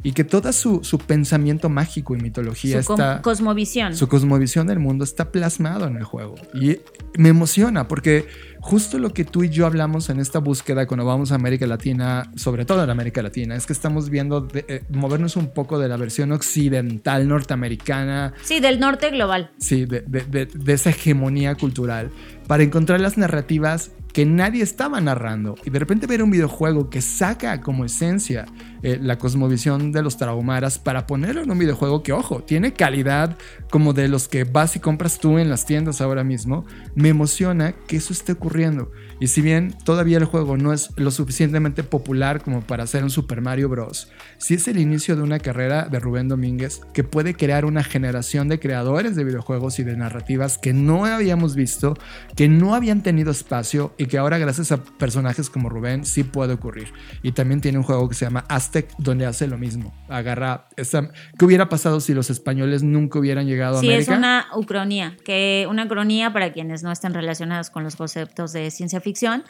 y 0.02 0.12
que 0.12 0.24
todo 0.24 0.50
su, 0.54 0.82
su 0.82 0.96
pensamiento 0.96 1.68
mágico 1.68 2.16
y 2.16 2.20
mitología 2.20 2.82
su 2.82 2.94
está... 2.94 3.20
cosmovisión. 3.20 3.94
Su 3.96 4.08
cosmovisión 4.08 4.66
del 4.66 4.78
mundo 4.78 5.04
está 5.04 5.30
plasmado 5.30 5.86
en 5.88 5.98
el 5.98 6.04
juego. 6.04 6.36
Y 6.54 6.78
me 7.18 7.28
emociona 7.28 7.86
porque 7.86 8.26
justo 8.68 8.98
lo 8.98 9.14
que 9.14 9.24
tú 9.24 9.44
y 9.44 9.48
yo 9.48 9.64
hablamos 9.64 10.10
en 10.10 10.20
esta 10.20 10.40
búsqueda 10.40 10.86
cuando 10.86 11.06
vamos 11.06 11.32
a 11.32 11.36
América 11.36 11.66
Latina, 11.66 12.30
sobre 12.36 12.66
todo 12.66 12.84
en 12.84 12.90
América 12.90 13.22
Latina, 13.22 13.56
es 13.56 13.64
que 13.64 13.72
estamos 13.72 14.10
viendo 14.10 14.46
eh, 14.52 14.82
movernos 14.90 15.36
un 15.36 15.54
poco 15.54 15.78
de 15.78 15.88
la 15.88 15.96
versión 15.96 16.32
occidental 16.32 17.26
norteamericana. 17.26 18.34
Sí, 18.42 18.60
del 18.60 18.78
norte 18.78 19.10
global. 19.10 19.52
Sí, 19.56 19.86
de, 19.86 20.02
de 20.02 20.72
esa 20.74 20.90
hegemonía 20.90 21.54
cultural, 21.54 22.10
para 22.46 22.62
encontrar 22.62 23.00
las 23.00 23.16
narrativas 23.16 23.92
que 24.12 24.26
nadie 24.26 24.62
estaba 24.62 25.00
narrando 25.00 25.54
y 25.64 25.70
de 25.70 25.78
repente 25.78 26.06
ver 26.06 26.22
un 26.22 26.30
videojuego 26.30 26.90
que 26.90 27.00
saca 27.00 27.60
como 27.60 27.84
esencia 27.84 28.46
eh, 28.82 28.98
la 29.00 29.18
cosmovisión 29.18 29.92
de 29.92 30.02
los 30.02 30.16
tarahumaras 30.16 30.78
para 30.78 31.06
ponerlo 31.06 31.42
en 31.42 31.50
un 31.50 31.58
videojuego 31.58 32.02
que, 32.02 32.12
ojo, 32.12 32.42
tiene 32.42 32.72
calidad 32.72 33.36
como 33.70 33.92
de 33.92 34.08
los 34.08 34.28
que 34.28 34.44
vas 34.44 34.76
y 34.76 34.80
compras 34.80 35.18
tú 35.18 35.38
en 35.38 35.50
las 35.50 35.66
tiendas 35.66 36.00
ahora 36.00 36.24
mismo, 36.24 36.64
me 36.94 37.08
emociona 37.08 37.72
que 37.72 37.96
eso 37.96 38.12
esté 38.12 38.32
ocurriendo. 38.32 38.90
Y 39.20 39.28
si 39.28 39.42
bien 39.42 39.74
todavía 39.84 40.18
el 40.18 40.24
juego 40.24 40.56
no 40.56 40.72
es 40.72 40.90
lo 40.96 41.10
suficientemente 41.10 41.82
popular 41.82 42.40
como 42.40 42.60
para 42.60 42.84
hacer 42.84 43.02
un 43.02 43.10
Super 43.10 43.40
Mario 43.40 43.68
Bros., 43.68 44.10
sí 44.38 44.54
es 44.54 44.68
el 44.68 44.78
inicio 44.78 45.16
de 45.16 45.22
una 45.22 45.40
carrera 45.40 45.88
de 45.90 45.98
Rubén 45.98 46.28
Domínguez 46.28 46.80
que 46.92 47.04
puede 47.04 47.34
crear 47.34 47.64
una 47.64 47.82
generación 47.82 48.48
de 48.48 48.60
creadores 48.60 49.16
de 49.16 49.24
videojuegos 49.24 49.78
y 49.78 49.84
de 49.84 49.96
narrativas 49.96 50.58
que 50.58 50.72
no 50.72 51.04
habíamos 51.04 51.56
visto, 51.56 51.96
que 52.36 52.48
no 52.48 52.74
habían 52.74 53.02
tenido 53.02 53.30
espacio 53.30 53.92
y 53.98 54.06
que 54.06 54.18
ahora 54.18 54.38
gracias 54.38 54.70
a 54.72 54.82
personajes 54.82 55.50
como 55.50 55.68
Rubén 55.68 56.04
sí 56.04 56.22
puede 56.22 56.54
ocurrir. 56.54 56.92
Y 57.22 57.32
también 57.32 57.60
tiene 57.60 57.78
un 57.78 57.84
juego 57.84 58.08
que 58.08 58.14
se 58.14 58.24
llama 58.24 58.44
Aztec 58.68 58.94
donde 58.98 59.24
hace 59.26 59.46
lo 59.46 59.56
mismo. 59.56 59.94
Agarra 60.08 60.68
esa... 60.76 61.10
¿Qué 61.38 61.44
hubiera 61.44 61.68
pasado 61.68 62.00
si 62.00 62.12
los 62.12 62.28
españoles 62.28 62.82
nunca 62.82 63.18
hubieran 63.18 63.46
llegado 63.46 63.76
a 63.76 63.78
América? 63.80 64.04
Sí, 64.04 64.10
es 64.12 64.16
una 64.16 64.46
ucronía, 64.54 65.16
que 65.24 65.66
una 65.70 65.88
cronía 65.88 66.32
para 66.32 66.52
quienes 66.52 66.82
no 66.82 66.92
estén 66.92 67.14
relacionados 67.14 67.70
con 67.70 67.82
los 67.82 67.96
conceptos 67.96 68.52
de 68.52 68.70
ciencia 68.70 69.00
ficción 69.00 69.44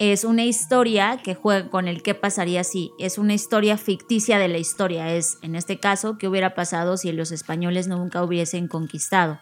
es 0.00 0.24
una 0.24 0.44
historia 0.44 1.20
que 1.22 1.34
juega 1.34 1.70
con 1.70 1.86
el 1.86 2.02
qué 2.02 2.14
pasaría 2.14 2.64
si. 2.64 2.90
Es 2.98 3.16
una 3.16 3.34
historia 3.34 3.76
ficticia 3.76 4.38
de 4.38 4.48
la 4.48 4.58
historia. 4.58 5.14
Es, 5.14 5.38
en 5.42 5.54
este 5.54 5.78
caso, 5.78 6.18
qué 6.18 6.26
hubiera 6.26 6.54
pasado 6.54 6.96
si 6.96 7.12
los 7.12 7.30
españoles 7.30 7.86
nunca 7.86 8.24
hubiesen 8.24 8.66
conquistado. 8.66 9.38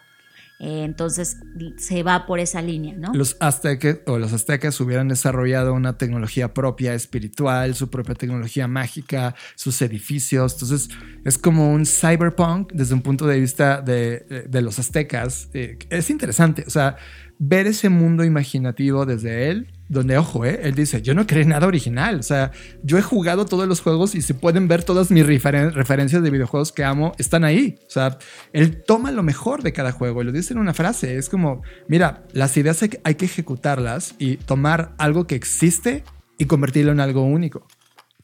Eh, 0.59 0.83
entonces 0.83 1.37
se 1.77 2.03
va 2.03 2.25
por 2.25 2.39
esa 2.39 2.61
línea, 2.61 2.95
¿no? 2.95 3.13
Los 3.13 3.35
aztecas 3.39 3.99
o 4.05 4.17
los 4.17 4.31
aztecas 4.33 4.79
hubieran 4.79 5.07
desarrollado 5.07 5.73
una 5.73 5.97
tecnología 5.97 6.53
propia 6.53 6.93
espiritual, 6.93 7.75
su 7.75 7.89
propia 7.89 8.15
tecnología 8.15 8.67
mágica, 8.67 9.35
sus 9.55 9.81
edificios. 9.81 10.53
Entonces 10.53 10.89
es 11.25 11.37
como 11.37 11.71
un 11.71 11.85
cyberpunk 11.85 12.71
desde 12.73 12.93
un 12.93 13.01
punto 13.01 13.27
de 13.27 13.39
vista 13.39 13.81
de, 13.81 14.45
de 14.47 14.61
los 14.61 14.79
aztecas. 14.79 15.49
Eh, 15.53 15.77
es 15.89 16.09
interesante, 16.09 16.63
o 16.65 16.69
sea, 16.69 16.95
ver 17.39 17.67
ese 17.67 17.89
mundo 17.89 18.23
imaginativo 18.23 19.05
desde 19.05 19.49
él 19.49 19.72
donde, 19.89 20.17
ojo, 20.17 20.45
¿eh? 20.45 20.61
él 20.63 20.75
dice, 20.75 21.01
yo 21.01 21.13
no 21.13 21.27
creé 21.27 21.45
nada 21.45 21.67
original, 21.67 22.19
o 22.19 22.23
sea, 22.23 22.51
yo 22.83 22.97
he 22.97 23.01
jugado 23.01 23.45
todos 23.45 23.67
los 23.67 23.81
juegos 23.81 24.15
y 24.15 24.21
se 24.21 24.33
pueden 24.33 24.67
ver 24.67 24.83
todas 24.83 25.11
mis 25.11 25.25
referencias 25.25 26.23
de 26.23 26.29
videojuegos 26.29 26.71
que 26.71 26.83
amo, 26.83 27.13
están 27.17 27.43
ahí. 27.43 27.75
O 27.87 27.89
sea, 27.89 28.17
él 28.53 28.83
toma 28.83 29.11
lo 29.11 29.23
mejor 29.23 29.61
de 29.61 29.73
cada 29.73 29.91
juego 29.91 30.21
y 30.21 30.25
lo 30.25 30.31
dice 30.31 30.53
en 30.53 30.59
una 30.59 30.73
frase, 30.73 31.17
es 31.17 31.29
como, 31.29 31.61
mira, 31.87 32.23
las 32.31 32.55
ideas 32.57 32.83
hay 33.03 33.15
que 33.15 33.25
ejecutarlas 33.25 34.15
y 34.17 34.37
tomar 34.37 34.93
algo 34.97 35.27
que 35.27 35.35
existe 35.35 36.03
y 36.37 36.45
convertirlo 36.45 36.91
en 36.91 36.99
algo 36.99 37.23
único. 37.23 37.67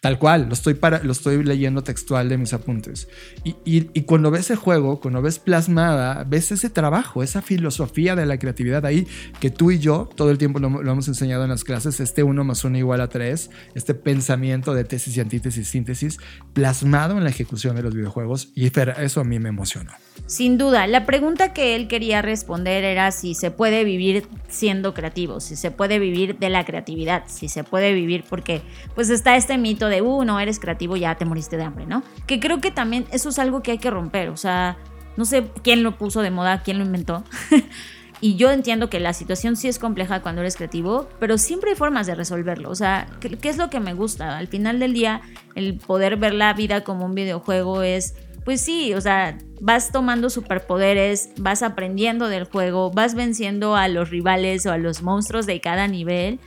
Tal 0.01 0.17
cual, 0.17 0.47
lo 0.47 0.53
estoy, 0.53 0.75
para, 0.75 1.03
lo 1.03 1.11
estoy 1.11 1.43
leyendo 1.43 1.83
textual 1.83 2.29
de 2.29 2.37
mis 2.37 2.53
apuntes. 2.53 3.09
Y, 3.43 3.57
y, 3.65 4.01
cuando 4.03 4.31
ves 4.31 4.49
el 4.49 4.55
juego, 4.55 5.01
cuando 5.01 5.21
ves 5.21 5.39
plasmada, 5.39 6.23
ves 6.23 6.53
ese 6.53 6.69
trabajo, 6.69 7.21
esa 7.21 7.41
filosofía 7.41 8.15
de 8.15 8.25
la 8.25 8.39
creatividad 8.39 8.85
ahí, 8.85 9.05
que 9.41 9.49
tú 9.49 9.71
y 9.71 9.79
yo 9.79 10.09
todo 10.15 10.31
el 10.31 10.37
tiempo 10.37 10.59
lo, 10.59 10.67
hemos 10.79 11.09
enseñado 11.09 11.43
en 11.43 11.49
las 11.49 11.65
clases, 11.65 11.99
este 11.99 12.23
1 12.23 12.43
más 12.45 12.63
1 12.63 12.77
igual 12.77 13.01
a 13.01 13.09
3, 13.09 13.49
este 13.75 13.93
pensamiento 13.93 14.73
de 14.73 14.85
tesis 14.85 15.17
y 15.17 15.19
antítesis, 15.19 15.67
síntesis, 15.67 16.17
plasmado 16.53 17.17
en 17.17 17.25
la 17.25 17.29
ejecución 17.29 17.75
de 17.75 17.83
los 17.83 17.93
videojuegos. 17.93 18.53
Y 18.55 18.67
eso 18.67 19.19
a 19.19 19.23
mí 19.25 19.37
me 19.39 19.49
emocionó. 19.49 19.91
Sin 20.27 20.57
duda, 20.57 20.87
la 20.87 21.05
pregunta 21.05 21.53
que 21.53 21.75
él 21.75 21.87
quería 21.87 22.21
responder 22.21 22.85
era 22.85 23.11
si 23.11 23.33
se 23.33 23.51
puede 23.51 23.83
vivir 23.83 24.27
siendo 24.47 24.93
creativo, 24.93 25.41
si 25.41 25.55
se 25.55 25.71
puede 25.71 25.99
vivir 25.99 26.37
de 26.37 26.49
la 26.49 26.65
creatividad, 26.65 27.23
si 27.27 27.49
se 27.49 27.63
puede 27.63 27.93
vivir 27.93 28.23
porque 28.29 28.61
pues 28.95 29.09
está 29.09 29.35
este 29.35 29.57
mito 29.57 29.88
de, 29.89 30.01
uh, 30.01 30.23
no 30.23 30.39
eres 30.39 30.59
creativo, 30.59 30.95
ya 30.95 31.15
te 31.15 31.25
moriste 31.25 31.57
de 31.57 31.63
hambre, 31.63 31.85
¿no? 31.85 32.03
Que 32.27 32.39
creo 32.39 32.61
que 32.61 32.71
también 32.71 33.05
eso 33.11 33.29
es 33.29 33.39
algo 33.39 33.61
que 33.61 33.71
hay 33.71 33.77
que 33.77 33.89
romper, 33.89 34.29
o 34.29 34.37
sea, 34.37 34.77
no 35.17 35.25
sé 35.25 35.47
quién 35.63 35.83
lo 35.83 35.97
puso 35.97 36.21
de 36.21 36.31
moda, 36.31 36.61
quién 36.63 36.77
lo 36.77 36.85
inventó. 36.85 37.23
y 38.21 38.35
yo 38.35 38.51
entiendo 38.51 38.89
que 38.89 38.99
la 38.99 39.13
situación 39.13 39.55
sí 39.55 39.67
es 39.67 39.79
compleja 39.79 40.21
cuando 40.21 40.41
eres 40.41 40.55
creativo, 40.55 41.09
pero 41.19 41.37
siempre 41.37 41.71
hay 41.71 41.75
formas 41.75 42.07
de 42.07 42.15
resolverlo. 42.15 42.69
O 42.69 42.75
sea, 42.75 43.07
¿qué, 43.19 43.29
¿qué, 43.37 43.49
es 43.49 43.57
lo 43.57 43.69
que 43.69 43.79
me 43.79 43.93
gusta? 43.93 44.37
Al 44.37 44.47
final 44.47 44.79
del 44.79 44.93
día, 44.93 45.21
el 45.55 45.77
poder 45.77 46.17
ver 46.17 46.33
la 46.33 46.53
vida 46.53 46.83
como 46.83 47.05
un 47.05 47.15
videojuego 47.15 47.81
es 47.81 48.15
pues 48.49 48.61
sí, 48.61 48.95
o 48.95 49.01
sea, 49.01 49.37
vas 49.61 49.91
tomando 49.91 50.31
superpoderes, 50.31 51.29
vas 51.37 51.61
aprendiendo 51.61 52.29
del 52.29 52.45
juego, 52.45 52.89
vas 52.89 53.13
venciendo 53.13 53.75
a 53.75 53.87
los 53.87 54.09
rivales 54.09 54.65
o 54.65 54.71
a 54.71 54.79
los 54.79 55.03
monstruos 55.03 55.45
de 55.45 55.61
cada 55.61 55.87
nivel. 55.87 56.39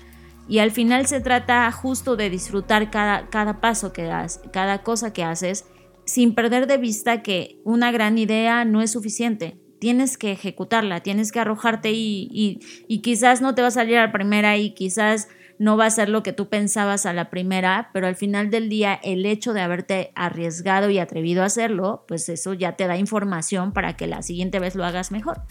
Y 0.48 0.58
al 0.58 0.70
final 0.70 1.06
se 1.06 1.20
trata 1.20 1.70
justo 1.72 2.16
de 2.16 2.30
disfrutar 2.30 2.90
cada, 2.90 3.28
cada 3.30 3.60
paso 3.60 3.92
que 3.92 4.02
das, 4.02 4.40
cada 4.52 4.82
cosa 4.82 5.12
que 5.12 5.24
haces, 5.24 5.66
sin 6.04 6.34
perder 6.34 6.66
de 6.66 6.78
vista 6.78 7.22
que 7.22 7.60
una 7.64 7.92
gran 7.92 8.18
idea 8.18 8.64
no 8.64 8.82
es 8.82 8.90
suficiente. 8.90 9.56
Tienes 9.78 10.18
que 10.18 10.32
ejecutarla, 10.32 11.00
tienes 11.00 11.32
que 11.32 11.40
arrojarte 11.40 11.92
y, 11.92 12.28
y, 12.30 12.60
y 12.86 12.98
quizás 13.02 13.40
no 13.40 13.54
te 13.54 13.62
va 13.62 13.68
a 13.68 13.72
salir 13.72 13.98
a 13.98 14.06
la 14.06 14.12
primera 14.12 14.56
y 14.56 14.74
quizás 14.74 15.28
no 15.58 15.76
va 15.76 15.86
a 15.86 15.90
ser 15.90 16.08
lo 16.08 16.22
que 16.22 16.32
tú 16.32 16.48
pensabas 16.48 17.06
a 17.06 17.12
la 17.12 17.30
primera, 17.30 17.90
pero 17.92 18.06
al 18.06 18.16
final 18.16 18.50
del 18.50 18.68
día 18.68 18.98
el 19.02 19.24
hecho 19.26 19.52
de 19.52 19.60
haberte 19.60 20.12
arriesgado 20.14 20.90
y 20.90 20.98
atrevido 20.98 21.42
a 21.42 21.46
hacerlo, 21.46 22.04
pues 22.08 22.28
eso 22.28 22.52
ya 22.54 22.74
te 22.74 22.86
da 22.86 22.96
información 22.96 23.72
para 23.72 23.96
que 23.96 24.06
la 24.08 24.22
siguiente 24.22 24.58
vez 24.58 24.74
lo 24.74 24.84
hagas 24.84 25.12
mejor. 25.12 25.42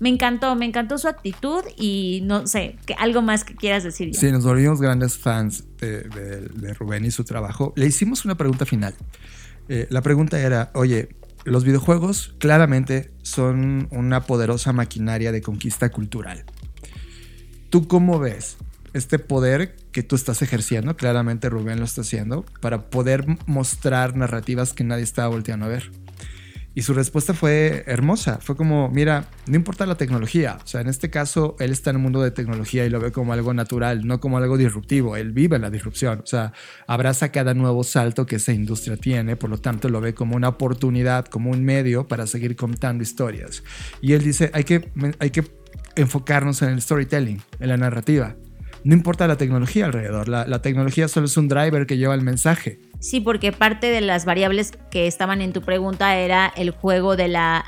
Me 0.00 0.08
encantó, 0.08 0.54
me 0.56 0.66
encantó 0.66 0.98
su 0.98 1.08
actitud 1.08 1.64
y 1.76 2.20
no 2.24 2.46
sé, 2.46 2.76
algo 2.98 3.22
más 3.22 3.44
que 3.44 3.54
quieras 3.54 3.82
decir. 3.84 4.14
Sí, 4.14 4.30
nos 4.30 4.44
volvimos 4.44 4.80
grandes 4.80 5.16
fans 5.16 5.64
de, 5.78 6.02
de 6.02 6.74
Rubén 6.74 7.04
y 7.04 7.10
su 7.10 7.24
trabajo. 7.24 7.72
Le 7.76 7.86
hicimos 7.86 8.24
una 8.24 8.34
pregunta 8.36 8.66
final 8.66 8.94
Eh, 9.68 9.86
la 9.90 10.00
pregunta 10.00 10.38
era, 10.38 10.70
oye, 10.74 11.08
los 11.44 11.64
videojuegos 11.64 12.34
claramente 12.38 13.10
son 13.22 13.88
una 13.90 14.20
poderosa 14.20 14.72
maquinaria 14.72 15.32
de 15.32 15.42
conquista 15.42 15.90
cultural. 15.90 16.44
¿Tú 17.70 17.88
cómo 17.88 18.18
ves 18.18 18.58
este 18.94 19.18
poder 19.18 19.76
que 19.92 20.02
tú 20.02 20.14
estás 20.14 20.40
ejerciendo? 20.42 20.96
Claramente 20.96 21.48
Rubén 21.48 21.78
lo 21.80 21.84
está 21.84 22.02
haciendo 22.02 22.44
para 22.60 22.90
poder 22.90 23.26
mostrar 23.46 24.16
narrativas 24.16 24.72
que 24.72 24.84
nadie 24.84 25.02
estaba 25.02 25.28
volteando 25.28 25.66
a 25.66 25.68
ver. 25.68 25.90
Y 26.76 26.82
su 26.82 26.92
respuesta 26.92 27.32
fue 27.32 27.84
hermosa. 27.86 28.38
Fue 28.42 28.54
como, 28.54 28.90
mira, 28.90 29.24
no 29.46 29.56
importa 29.56 29.86
la 29.86 29.94
tecnología. 29.94 30.58
O 30.62 30.66
sea, 30.66 30.82
en 30.82 30.88
este 30.88 31.08
caso, 31.08 31.56
él 31.58 31.72
está 31.72 31.88
en 31.88 31.96
el 31.96 32.02
mundo 32.02 32.20
de 32.20 32.30
tecnología 32.30 32.84
y 32.84 32.90
lo 32.90 33.00
ve 33.00 33.12
como 33.12 33.32
algo 33.32 33.54
natural, 33.54 34.06
no 34.06 34.20
como 34.20 34.36
algo 34.36 34.58
disruptivo. 34.58 35.16
Él 35.16 35.32
vive 35.32 35.58
la 35.58 35.70
disrupción. 35.70 36.20
O 36.22 36.26
sea, 36.26 36.52
abraza 36.86 37.32
cada 37.32 37.54
nuevo 37.54 37.82
salto 37.82 38.26
que 38.26 38.36
esa 38.36 38.52
industria 38.52 38.98
tiene. 38.98 39.36
Por 39.36 39.48
lo 39.48 39.56
tanto, 39.56 39.88
lo 39.88 40.02
ve 40.02 40.12
como 40.12 40.36
una 40.36 40.50
oportunidad, 40.50 41.24
como 41.24 41.50
un 41.50 41.64
medio 41.64 42.08
para 42.08 42.26
seguir 42.26 42.56
contando 42.56 43.02
historias. 43.02 43.62
Y 44.02 44.12
él 44.12 44.22
dice, 44.22 44.50
hay 44.52 44.64
que, 44.64 44.92
hay 45.18 45.30
que 45.30 45.44
enfocarnos 45.94 46.60
en 46.60 46.68
el 46.68 46.82
storytelling, 46.82 47.40
en 47.58 47.68
la 47.70 47.78
narrativa. 47.78 48.36
No 48.84 48.92
importa 48.92 49.26
la 49.26 49.38
tecnología 49.38 49.86
alrededor. 49.86 50.28
La, 50.28 50.46
la 50.46 50.60
tecnología 50.60 51.08
solo 51.08 51.24
es 51.24 51.38
un 51.38 51.48
driver 51.48 51.86
que 51.86 51.96
lleva 51.96 52.14
el 52.14 52.20
mensaje. 52.20 52.80
Sí, 53.00 53.20
porque 53.20 53.52
parte 53.52 53.88
de 53.88 54.00
las 54.00 54.24
variables 54.24 54.72
que 54.90 55.06
estaban 55.06 55.40
en 55.40 55.52
tu 55.52 55.62
pregunta 55.62 56.16
era 56.16 56.52
el 56.56 56.70
juego 56.70 57.16
de 57.16 57.28
la 57.28 57.64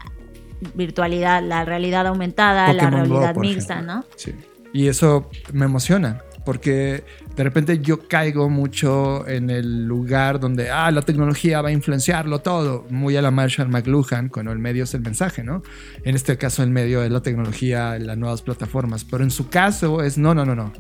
virtualidad, 0.75 1.43
la 1.43 1.65
realidad 1.65 2.07
aumentada, 2.07 2.73
la 2.73 2.91
realidad 2.91 3.37
mixta, 3.37 3.83
¿no? 3.83 4.05
Sí. 4.17 4.35
Y 4.73 4.89
eso 4.89 5.31
me 5.53 5.65
emociona, 5.65 6.21
porque 6.45 7.05
de 7.37 7.45
repente 7.45 7.79
yo 7.79 8.07
caigo 8.09 8.51
mucho 8.51 9.27
en 9.29 9.51
el 9.51 9.87
lugar 9.87 10.41
donde, 10.41 10.71
ah, 10.71 10.91
la 10.91 11.03
tecnología 11.03 11.63
va 11.63 11.69
a 11.69 11.73
influenciarlo 11.73 12.41
todo, 12.41 12.85
muy 12.91 13.17
a 13.17 13.23
la 13.23 13.31
Marshall 13.31 13.69
McLuhan, 13.69 14.29
cuando 14.29 14.53
el 14.53 14.59
medio 14.59 14.85
es 14.85 14.95
el 14.95 15.01
mensaje, 15.01 15.43
¿no? 15.45 15.63
En 16.05 16.17
este 16.17 16.37
caso 16.37 16.63
el 16.63 16.71
medio 16.71 17.03
es 17.03 17.11
la 17.11 17.23
tecnología, 17.23 17.99
las 17.99 18.19
nuevas 18.19 18.43
plataformas, 18.43 19.05
pero 19.05 19.25
en 19.25 19.31
su 19.31 19.49
caso 19.49 20.03
es, 20.03 20.19
no, 20.19 20.35
no, 20.35 20.45
no, 20.45 20.55
no. 20.55 20.73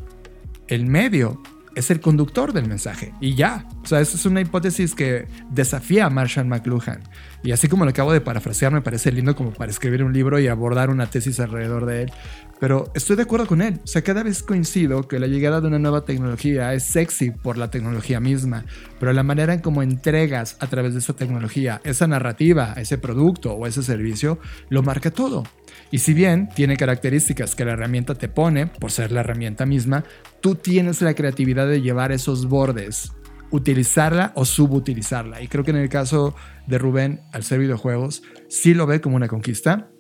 El 0.66 0.86
medio 0.86 1.40
es 1.78 1.90
el 1.90 2.00
conductor 2.00 2.52
del 2.52 2.68
mensaje 2.68 3.14
y 3.20 3.34
ya. 3.34 3.66
O 3.82 3.86
sea, 3.86 4.00
esa 4.00 4.16
es 4.16 4.26
una 4.26 4.40
hipótesis 4.40 4.94
que 4.94 5.28
desafía 5.50 6.06
a 6.06 6.10
Marshall 6.10 6.46
McLuhan. 6.46 7.00
Y 7.43 7.53
así 7.53 7.68
como 7.68 7.84
lo 7.84 7.91
acabo 7.91 8.12
de 8.12 8.20
parafrasear, 8.20 8.72
me 8.72 8.82
parece 8.82 9.12
lindo 9.12 9.34
como 9.36 9.53
para 9.53 9.70
escribir 9.70 10.03
un 10.03 10.12
libro 10.12 10.39
y 10.41 10.49
abordar 10.49 10.91
una 10.91 11.07
tesis 11.07 11.39
alrededor 11.41 11.86
de 11.86 12.03
él. 12.03 12.12
Pero 12.61 12.91
estoy 12.95 13.14
de 13.14 13.22
acuerdo 13.22 13.47
con 13.47 13.62
él. 13.62 13.80
O 13.84 13.86
sea, 13.86 14.03
cada 14.03 14.24
vez 14.24 14.43
coincido 14.43 15.07
que 15.07 15.20
la 15.20 15.28
llegada 15.28 15.61
de 15.61 15.68
una 15.68 15.78
nueva 15.78 16.05
tecnología 16.05 16.74
es 16.74 16.84
sexy 16.84 17.30
por 17.30 17.57
la 17.57 17.70
tecnología 17.70 18.18
misma, 18.18 18.64
pero 18.99 19.12
la 19.12 19.22
manera 19.22 19.55
en 19.55 19.61
cómo 19.61 19.82
entregas 19.82 20.57
a 20.59 20.66
través 20.66 20.95
de 20.95 20.99
esa 20.99 21.14
tecnología 21.14 21.80
esa 21.84 22.07
narrativa, 22.07 22.74
ese 22.76 22.99
producto 22.99 23.53
o 23.53 23.66
ese 23.66 23.82
servicio, 23.82 24.39
lo 24.68 24.82
marca 24.82 25.11
todo. 25.11 25.45
Y 25.91 25.99
si 25.99 26.14
bien 26.14 26.49
tiene 26.55 26.76
características 26.76 27.55
que 27.55 27.64
la 27.64 27.72
herramienta 27.72 28.14
te 28.14 28.28
pone, 28.28 28.66
por 28.66 28.91
ser 28.91 29.12
la 29.12 29.20
herramienta 29.20 29.64
misma, 29.64 30.05
tú 30.41 30.55
tienes 30.55 31.01
la 31.01 31.14
creatividad 31.14 31.68
de 31.68 31.80
llevar 31.80 32.12
esos 32.12 32.47
bordes, 32.47 33.12
utilizarla 33.51 34.32
o 34.34 34.45
subutilizarla. 34.45 35.41
Y 35.41 35.49
creo 35.49 35.64
que 35.64 35.70
en 35.70 35.78
el 35.78 35.89
caso 35.89 36.34
de 36.68 36.78
Rubén, 36.78 37.22
al 37.32 37.42
ser 37.42 37.58
videojuegos, 37.58 38.22
sí 38.48 38.74
lo 38.74 38.86
ve 38.86 39.00
como 39.00 39.16
una 39.16 39.26
conquista 39.26 39.90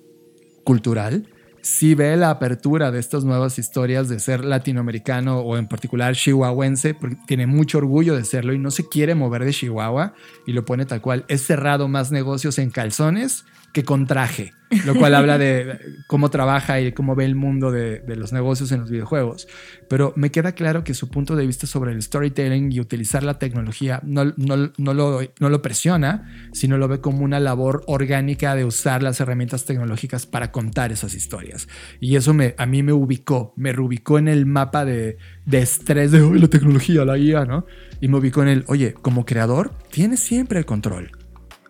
cultural, 0.64 1.28
sí 1.62 1.94
ve 1.94 2.16
la 2.16 2.30
apertura 2.30 2.90
de 2.90 3.00
estas 3.00 3.24
nuevas 3.24 3.58
historias 3.58 4.08
de 4.08 4.20
ser 4.20 4.44
latinoamericano 4.44 5.40
o 5.40 5.56
en 5.56 5.66
particular 5.66 6.14
chihuahuense, 6.14 6.94
porque 6.94 7.16
tiene 7.26 7.46
mucho 7.46 7.78
orgullo 7.78 8.14
de 8.14 8.24
serlo 8.24 8.52
y 8.52 8.58
no 8.58 8.70
se 8.70 8.86
quiere 8.86 9.14
mover 9.14 9.44
de 9.44 9.52
Chihuahua 9.52 10.14
y 10.46 10.52
lo 10.52 10.64
pone 10.64 10.84
tal 10.84 11.00
cual. 11.00 11.24
Es 11.28 11.42
cerrado 11.42 11.88
más 11.88 12.12
negocios 12.12 12.58
en 12.58 12.70
calzones 12.70 13.44
que 13.72 13.84
con 13.84 14.06
traje, 14.06 14.54
lo 14.86 14.94
cual 14.94 15.14
habla 15.14 15.38
de 15.38 15.78
cómo 16.06 16.30
trabaja 16.30 16.80
y 16.80 16.92
cómo 16.92 17.14
ve 17.14 17.24
el 17.24 17.34
mundo 17.34 17.70
de, 17.70 18.02
los 18.16 18.32
negocios 18.32 18.72
en 18.72 18.80
los 18.80 18.90
videojuegos. 18.90 19.46
Pero 19.88 20.12
me 20.16 20.30
queda 20.30 20.52
claro 20.52 20.84
que 20.84 20.94
su 20.94 21.08
punto 21.08 21.36
de 21.36 21.46
vista 21.46 21.66
sobre 21.66 21.92
el 21.92 22.02
storytelling 22.02 22.72
y 22.72 22.80
utilizar 22.80 23.22
la 23.22 23.38
tecnología 23.38 24.00
no, 24.04 24.24
no, 24.36 24.72
no, 24.76 24.94
lo, 24.94 25.20
no 25.38 25.50
lo 25.50 25.62
presiona, 25.62 26.50
sino 26.52 26.78
lo 26.78 26.88
ve 26.88 27.00
como 27.00 27.24
una 27.24 27.40
labor 27.40 27.84
orgánica 27.86 28.54
de 28.54 28.64
usar 28.64 29.02
las 29.02 29.20
herramientas 29.20 29.64
tecnológicas 29.64 30.26
para 30.26 30.50
contar 30.50 30.92
esas 30.92 31.14
historias. 31.14 31.68
Y 32.00 32.16
eso 32.16 32.34
me, 32.34 32.54
a 32.58 32.66
mí 32.66 32.82
me 32.82 32.92
ubicó, 32.92 33.52
me 33.56 33.72
reubicó 33.72 34.18
en 34.18 34.28
el 34.28 34.46
mapa 34.46 34.84
de, 34.84 35.18
de 35.44 35.58
estrés 35.58 36.10
de 36.10 36.20
la 36.20 36.48
tecnología, 36.48 37.04
la 37.04 37.16
guía, 37.16 37.44
¿no? 37.44 37.66
Y 38.00 38.08
me 38.08 38.18
ubicó 38.18 38.42
en 38.42 38.48
el, 38.48 38.64
oye, 38.68 38.94
como 38.94 39.26
creador, 39.26 39.72
tienes 39.90 40.20
siempre 40.20 40.58
el 40.58 40.66
control 40.66 41.12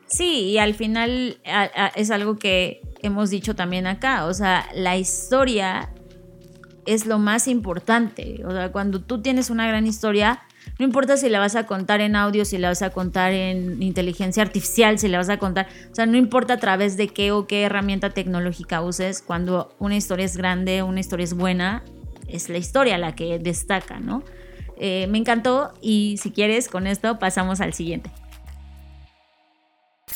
Sí, 0.09 0.45
y 0.51 0.59
al 0.59 0.75
final 0.75 1.39
es 1.95 2.11
algo 2.11 2.39
que 2.39 2.81
hemos 3.03 3.31
dicho 3.31 3.55
también 3.55 3.87
acá, 3.87 4.25
o 4.25 4.35
sea, 4.35 4.67
la 4.75 4.97
historia 4.97 5.91
es 6.87 7.05
lo 7.05 7.19
más 7.19 7.47
importante, 7.47 8.43
o 8.47 8.51
sea, 8.51 8.73
cuando 8.73 9.03
tú 9.03 9.21
tienes 9.21 9.51
una 9.51 9.69
gran 9.69 9.87
historia, 9.87 10.41
no 10.79 10.87
importa 10.87 11.19
si 11.19 11.29
la 11.29 11.39
vas 11.39 11.57
a 11.57 11.67
contar 11.67 12.01
en 12.01 12.17
audio, 12.17 12.47
si 12.47 12.57
la 12.57 12.69
vas 12.69 12.81
a 12.81 12.91
contar 12.91 13.33
en 13.33 13.83
inteligencia 13.83 14.43
artificial, 14.43 14.99
si 14.99 15.09
la 15.09 15.19
vas 15.19 15.29
a 15.29 15.39
contar, 15.39 15.69
o 15.93 15.95
sea, 15.95 16.07
no 16.07 16.17
importa 16.17 16.55
a 16.55 16.59
través 16.59 16.97
de 16.97 17.09
qué 17.09 17.31
o 17.31 17.47
qué 17.47 17.65
herramienta 17.65 18.11
tecnológica 18.11 18.81
uses, 18.81 19.21
cuando 19.21 19.75
una 19.79 19.97
historia 19.97 20.25
es 20.25 20.39
grande, 20.39 20.83
una 20.83 21.01
historia 21.01 21.25
es 21.25 21.35
buena, 21.35 21.85
es 22.29 22.49
la 22.49 22.57
historia 22.57 22.97
la 22.97 23.15
que 23.15 23.39
destaca, 23.39 24.01
¿no? 24.01 24.23
Eh, 24.79 25.07
me 25.09 25.19
encantó 25.19 25.75
y 25.83 26.17
si 26.19 26.31
quieres, 26.31 26.69
con 26.69 26.87
esto 26.87 27.19
pasamos 27.19 27.61
al 27.61 27.75
siguiente. 27.75 28.11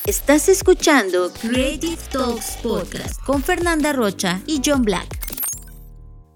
Estás 0.06 0.48
escuchando 0.48 1.32
Creative 1.40 1.96
Talks 2.10 2.58
Podcast 2.60 3.22
con 3.24 3.40
Fernanda 3.40 3.92
Rocha 3.92 4.40
y 4.48 4.60
John 4.64 4.82
Black. 4.82 5.06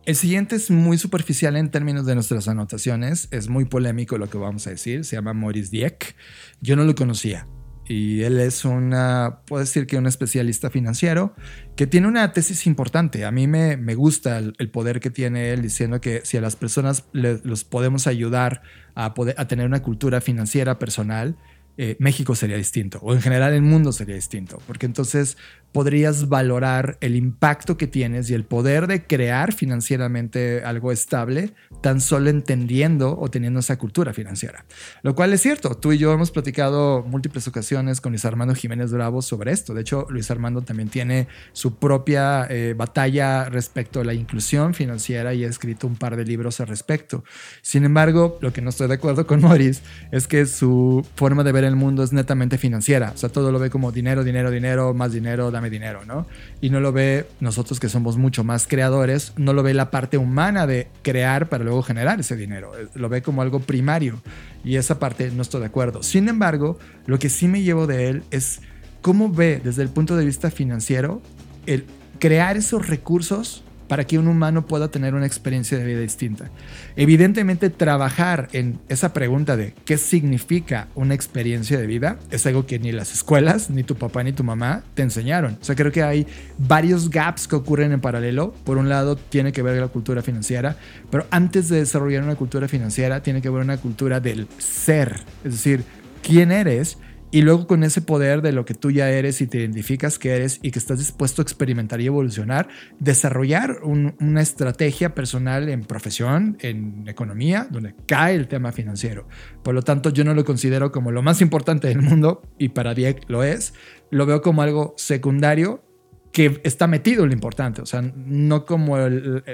El 0.05 0.15
siguiente 0.15 0.55
es 0.55 0.71
muy 0.71 0.99
superficial 0.99 1.57
en 1.57 1.73
términos 1.73 2.07
de 2.07 2.15
nuestras 2.15 2.47
anotaciones, 2.47 3.27
es 3.33 3.49
muy 3.49 3.65
polémico 3.65 4.19
lo 4.19 4.31
que 4.31 4.39
vamos 4.39 4.69
a 4.69 4.71
decir, 4.71 5.05
se 5.05 5.17
llama 5.17 5.33
Maurice 5.33 5.71
Dieck. 5.73 6.15
Yo 6.61 6.77
no 6.77 6.85
lo 6.85 6.95
conocía 6.95 7.49
y 7.89 8.23
él 8.23 8.39
es 8.39 8.65
una, 8.65 9.41
puedo 9.47 9.61
decir 9.61 9.89
que 9.89 9.97
un 9.97 10.07
especialista 10.07 10.71
financiero 10.71 11.35
que 11.75 11.89
tiene 11.89 12.07
una 12.07 12.33
tesis 12.33 12.69
importante. 12.69 13.25
A 13.25 13.33
mí 13.33 13.49
me, 13.49 13.77
me 13.77 13.97
gusta 13.97 14.39
el, 14.39 14.71
poder 14.71 15.01
que 15.01 15.11
tiene 15.11 15.51
él 15.53 15.63
diciendo 15.63 16.01
que 16.01 16.21
si 16.25 16.37
a 16.37 16.41
las 16.41 16.55
personas 16.55 17.09
los 17.13 17.65
podemos 17.65 18.07
ayudar 18.07 18.63
a, 18.95 19.13
poder, 19.15 19.35
a 19.39 19.49
tener 19.49 19.67
una 19.67 19.83
cultura 19.83 20.21
financiera 20.21 20.79
personal, 20.79 21.37
eh, 21.79 21.97
México 21.99 22.35
sería 22.35 22.57
distinto, 22.57 22.99
o 23.03 23.13
en 23.13 23.21
general 23.21 23.53
el 23.53 23.63
mundo 23.63 23.93
sería 23.93 24.15
distinto, 24.15 24.61
porque 24.67 24.87
entonces 24.87 25.37
podrías 25.73 26.29
valorar 26.29 26.97
el 27.01 27.17
impacto 27.17 27.77
que 27.77 27.87
tienes 27.87 28.31
y 28.31 28.35
el 28.35 28.45
poder 28.45 28.87
de 28.87 29.05
crear 29.05 29.53
financieramente 29.53 30.65
algo 30.65 30.93
estable 30.93 31.53
tan 31.83 32.01
solo 32.01 32.31
entendiendo 32.31 33.19
o 33.19 33.31
teniendo 33.31 33.61
esa 33.61 33.79
cultura 33.79 34.15
financiera. 34.15 34.65
Lo 35.03 35.15
cual 35.15 35.33
es 35.33 35.43
cierto, 35.43 35.75
tú 35.77 35.93
y 35.93 35.99
yo 35.99 36.13
hemos 36.13 36.31
platicado 36.31 37.03
múltiples 37.03 37.47
ocasiones 37.47 38.01
con 38.01 38.13
Luis 38.13 38.25
Armando 38.25 38.55
Jiménez 38.55 38.93
Bravo 38.93 39.23
sobre 39.23 39.53
esto. 39.53 39.75
De 39.75 39.83
hecho, 39.83 40.07
Luis 40.09 40.31
Armando 40.31 40.63
también 40.63 40.89
tiene 40.89 41.29
su 41.53 41.77
propia 41.77 42.47
eh, 42.49 42.75
batalla 42.77 43.49
respecto 43.49 44.01
a 44.01 44.05
la 44.05 44.15
inclusión 44.15 44.75
financiera 44.75 45.35
y 45.35 45.45
ha 45.45 45.49
escrito 45.49 45.87
un 45.87 45.97
par 45.97 46.17
de 46.17 46.25
libros 46.25 46.61
al 46.61 46.69
respecto. 46.69 47.25
Sin 47.63 47.85
embargo, 47.85 48.39
lo 48.41 48.53
que 48.53 48.63
no 48.63 48.71
estoy 48.71 48.89
de 48.89 48.95
acuerdo 48.95 49.27
con 49.27 49.41
Morris 49.41 49.83
es 50.11 50.27
que 50.27 50.47
su 50.47 51.07
forma 51.15 51.45
de 51.45 51.53
ver 51.53 51.65
el 51.65 51.77
mundo 51.77 52.03
es 52.03 52.13
netamente 52.13 52.59
financiera. 52.59 53.13
O 53.15 53.19
sea, 53.19 53.29
todo 53.29 53.53
lo 53.53 53.59
ve 53.59 53.71
como 53.71 53.93
dinero, 53.93 54.25
dinero, 54.25 54.51
dinero, 54.51 54.95
más 54.95 55.13
dinero, 55.13 55.51
dame 55.57 55.71
dinero, 55.71 56.05
¿no? 56.05 56.27
Y 56.61 56.71
no 56.71 56.81
lo 56.81 56.93
ve 56.93 57.27
nosotros 57.41 57.81
que 57.81 57.89
somos 57.89 58.17
mucho 58.17 58.45
más 58.45 58.67
creadores, 58.67 59.33
no 59.37 59.53
lo 59.53 59.63
ve 59.63 59.75
la 59.75 59.91
parte 59.91 60.19
humana 60.19 60.67
de 60.67 60.89
crear 61.03 61.49
para 61.49 61.65
luego 61.65 61.83
generar 61.83 62.21
ese 62.21 62.37
dinero. 62.37 62.79
Eh, 62.79 62.89
lo 62.95 63.09
ve 63.09 63.23
como 63.23 63.43
algo 63.43 63.61
primario. 63.61 64.23
Y 64.65 64.77
esa 64.77 64.99
parte 64.99 65.31
no 65.31 65.43
estoy 65.43 65.61
de 65.61 65.67
acuerdo. 65.67 66.03
Sin 66.03 66.29
embargo, 66.29 66.79
lo 67.07 67.19
que 67.19 67.29
sí 67.29 67.49
me 67.49 67.63
llevo 67.63 67.87
de 67.87 68.09
él 68.09 68.23
es 68.31 68.61
cómo 69.03 69.31
ve 69.31 69.61
desde 69.63 69.83
el 69.83 69.89
punto 69.89 70.17
de 70.17 70.25
vista 70.25 70.51
financiero 70.51 71.23
el 71.67 71.85
crear 72.19 72.57
esos 72.57 72.89
recursos 72.89 73.65
para 73.89 74.05
que 74.05 74.19
un 74.19 74.29
humano 74.29 74.67
pueda 74.67 74.89
tener 74.89 75.15
una 75.15 75.27
experiencia 75.27 75.79
de 75.79 75.85
vida 75.85 76.01
distinta. 76.01 76.51
Evidentemente, 76.97 77.71
trabajar 77.71 78.49
en 78.53 78.79
esa 78.89 79.13
pregunta 79.13 79.57
de 79.57 79.75
qué 79.85 79.99
significa 79.99 80.89
una 80.95 81.15
experiencia 81.15 81.79
de 81.79 81.87
vida 81.87 82.19
es 82.31 82.47
algo 82.47 82.67
que 82.67 82.79
ni 82.79 82.93
las 82.93 83.13
escuelas, 83.13 83.71
ni 83.71 83.83
tu 83.83 83.97
papá, 83.97 84.23
ni 84.23 84.33
tu 84.33 84.45
mamá 84.45 84.83
te 84.95 85.03
enseñaron. 85.03 85.59
O 85.61 85.65
sea, 85.65 85.75
creo 85.75 85.93
que 85.93 86.03
hay 86.03 86.27
varios 86.59 87.11
gaps 87.11 87.49
que 87.49 87.57
ocurren 87.57 87.93
en 87.93 88.01
paralelo. 88.01 88.55
Por 88.65 88.79
un 88.79 88.89
lado, 88.89 89.17
tiene 89.17 89.53
que 89.53 89.63
ver 89.63 89.81
la 89.81 89.89
cultura 89.89 90.23
financiera, 90.23 90.77
pero 91.11 91.27
antes 91.31 91.69
de 91.69 91.79
desarrollar 91.79 92.23
una 92.23 92.37
cultura 92.37 92.69
financiera, 92.69 93.23
tiene 93.23 93.43
que 93.43 93.51
ver 93.51 93.63
una 93.63 93.77
cultura 93.77 94.21
del 94.21 94.47
ser, 94.59 95.21
es 95.45 95.53
decir, 95.53 95.85
quién 96.23 96.53
eres 96.53 96.99
y 97.37 97.43
luego 97.43 97.67
con 97.67 97.85
ese 97.85 98.01
poder 98.01 98.41
de 98.41 98.51
lo 98.53 98.65
que 98.65 98.73
tú 98.73 98.91
ya 98.91 99.11
eres 99.11 99.43
y 99.43 99.47
te 99.47 99.59
identificas 99.59 100.19
que 100.19 100.35
eres 100.35 100.59
y 100.63 100.71
que 100.71 100.79
estás 100.79 100.99
dispuesto 101.01 101.43
a 101.43 101.45
experimentar 101.45 102.01
y 102.01 102.07
evolucionar, 102.07 102.67
desarrollar 102.99 103.81
una 103.83 104.41
estrategia 104.41 105.15
personal 105.15 105.69
en 105.69 105.83
profesión, 105.83 106.57
en 106.63 107.07
economía, 107.07 107.69
donde 107.71 107.95
cae 108.07 108.37
el 108.37 108.49
tema 108.49 108.73
financiero. 108.73 109.29
Por 109.63 109.75
lo 109.75 109.83
tanto, 109.83 110.09
yo 110.09 110.25
no 110.25 110.33
lo 110.33 110.47
considero 110.47 110.91
como 110.91 111.13
lo 111.13 111.21
más 111.21 111.43
importante 111.43 111.89
del 111.89 112.01
mundo 112.01 112.41
y 112.57 112.71
para 112.71 112.95
Diek 112.95 113.29
lo 113.29 113.45
es. 113.45 113.75
Lo 114.11 114.25
veo 114.25 114.41
como 114.41 114.63
algo 114.63 114.95
secundario 114.97 115.85
que 116.33 116.63
está 116.65 116.87
metido 116.87 117.25
en 117.25 117.29
lo 117.29 117.35
importante, 117.35 117.83
o 117.83 117.87
sea, 117.87 118.01
no 118.01 118.65
como 118.65 118.97
el 118.97 119.45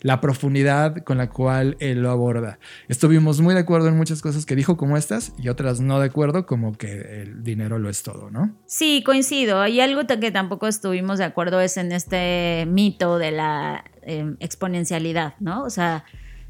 la 0.00 0.20
profundidad 0.20 0.96
con 1.04 1.18
la 1.18 1.28
cual 1.28 1.76
él 1.80 2.02
lo 2.02 2.10
aborda. 2.10 2.58
Estuvimos 2.88 3.40
muy 3.40 3.54
de 3.54 3.60
acuerdo 3.60 3.88
en 3.88 3.96
muchas 3.96 4.22
cosas 4.22 4.46
que 4.46 4.56
dijo 4.56 4.76
como 4.76 4.96
estas 4.96 5.32
y 5.38 5.48
otras 5.48 5.80
no 5.80 6.00
de 6.00 6.06
acuerdo 6.06 6.46
como 6.46 6.72
que 6.72 7.22
el 7.22 7.42
dinero 7.42 7.78
lo 7.78 7.90
es 7.90 8.02
todo, 8.02 8.30
¿no? 8.30 8.56
Sí, 8.66 9.02
coincido. 9.04 9.66
Y 9.66 9.80
algo 9.80 10.00
que 10.06 10.30
tampoco 10.30 10.66
estuvimos 10.66 11.18
de 11.18 11.24
acuerdo 11.24 11.60
es 11.60 11.76
en 11.76 11.92
este 11.92 12.66
mito 12.66 13.18
de 13.18 13.30
la 13.30 13.84
em, 14.02 14.36
exponencialidad, 14.40 15.34
¿no? 15.38 15.62
O 15.64 15.70
sea, 15.70 16.04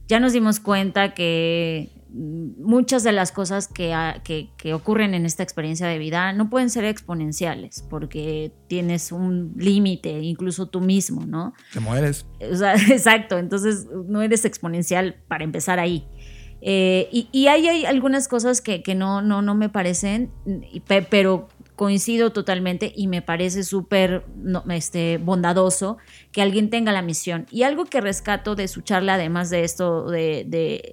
ya 0.07 0.21
nos 0.21 0.33
dimos 0.33 0.61
cuenta 0.61 1.15
que 1.15 1.91
muchas 2.13 3.03
de 3.05 3.13
las 3.13 3.33
cosas 3.33 3.69
que, 3.69 3.95
que, 4.57 4.75
ocurren 4.75 5.15
en 5.15 5.27
esta 5.27 5.43
experiencia 5.43 5.87
de 5.87 5.99
vida 5.99 6.33
no 6.33 6.51
pueden 6.51 6.71
ser 6.71 6.85
exponenciales 6.85 7.85
porque 7.89 8.53
tienes 8.69 9.13
un 9.13 9.53
límite, 9.57 10.21
incluso 10.21 10.69
tú 10.69 10.81
mismo, 10.81 11.27
¿no? 11.27 11.55
Te 11.73 11.81
mueres. 11.81 12.27
O 12.41 12.57
sea, 12.57 12.75
exacto, 12.91 13.39
entonces 13.39 13.87
no 14.07 14.23
eres 14.23 14.45
exponencial 14.45 15.17
para 15.29 15.45
empezar 15.45 15.79
ahí. 15.79 16.07
Eh, 16.63 17.09
y, 17.11 17.29
y 17.33 17.47
hay, 17.47 17.69
hay, 17.69 17.85
algunas 17.87 18.29
cosas 18.29 18.61
que, 18.61 18.83
que 18.83 18.95
no, 18.95 19.23
no, 19.23 19.41
no 19.41 19.55
me 19.55 19.69
parecen, 19.69 20.31
pero 21.09 21.49
coincido 21.81 22.31
totalmente 22.31 22.93
y 22.95 23.07
me 23.07 23.23
parece 23.23 23.63
súper 23.63 24.27
este, 24.69 25.17
bondadoso 25.17 25.97
que 26.31 26.43
alguien 26.43 26.69
tenga 26.69 26.93
la 26.93 27.01
misión. 27.01 27.47
Y 27.51 27.63
algo 27.63 27.87
que 27.87 28.03
rescato 28.03 28.55
de 28.55 28.69
su 28.69 28.83
charla, 28.83 29.15
además 29.15 29.49
de 29.49 29.65
esto, 29.65 30.11
de, 30.11 30.45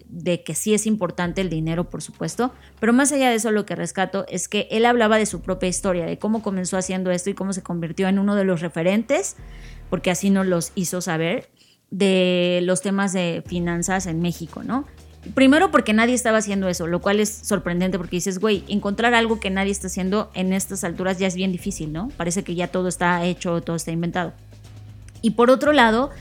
de, 0.08 0.44
que 0.44 0.56
sí 0.56 0.74
es 0.74 0.88
importante 0.88 1.42
el 1.42 1.50
dinero, 1.50 1.90
por 1.90 2.02
supuesto, 2.02 2.54
pero 2.80 2.94
más 2.94 3.12
allá 3.12 3.30
de 3.30 3.36
eso 3.36 3.52
lo 3.52 3.66
que 3.66 3.76
rescato 3.76 4.24
es 4.30 4.48
que 4.48 4.70
él 4.72 4.86
hablaba 4.86 5.18
de 5.18 5.26
su 5.26 5.42
propia 5.42 5.68
historia, 5.68 6.06
de 6.06 6.20
cómo 6.20 6.42
comenzó 6.42 6.78
haciendo 6.78 7.12
esto 7.12 7.30
y 7.30 7.34
cómo 7.34 7.52
se 7.52 7.64
convirtió 7.64 8.08
en 8.08 8.18
uno 8.18 8.36
de 8.38 8.46
los 8.46 8.62
referentes, 8.62 9.36
porque 9.90 10.10
así 10.10 10.30
nos 10.30 10.48
los 10.48 10.72
hizo 10.76 11.02
saber, 11.02 11.50
de 11.90 12.62
los 12.64 12.82
temas 12.82 13.12
de 13.12 13.44
finanzas 13.46 14.06
en 14.06 14.22
México, 14.22 14.64
¿no? 14.64 14.86
Primero 15.34 15.72
porque 15.72 15.94
nadie 15.94 16.14
estaba 16.14 16.38
haciendo 16.38 16.68
eso, 16.68 16.88
lo 16.88 17.02
cual 17.02 17.20
es 17.20 17.30
sorprendente 17.30 17.98
porque 17.98 18.18
dices, 18.18 18.40
güey, 18.40 18.64
encontrar 18.68 19.14
algo 19.14 19.40
que 19.40 19.50
nadie 19.50 19.72
está 19.72 19.88
haciendo 19.88 20.30
en 20.34 20.54
estas 20.54 20.84
alturas 20.84 21.20
ya 21.20 21.28
es 21.28 21.36
bien 21.36 21.52
difícil, 21.52 21.92
¿no? 21.94 22.10
Parece 22.18 22.44
que 22.44 22.56
ya 22.56 22.68
todo 22.68 22.88
está 22.88 23.24
hecho, 23.26 23.62
todo 23.62 23.76
está 23.76 23.92
inventado. 23.92 24.34
Y 25.22 25.32
por 25.32 25.50
otro 25.50 25.74
lado, 25.74 26.12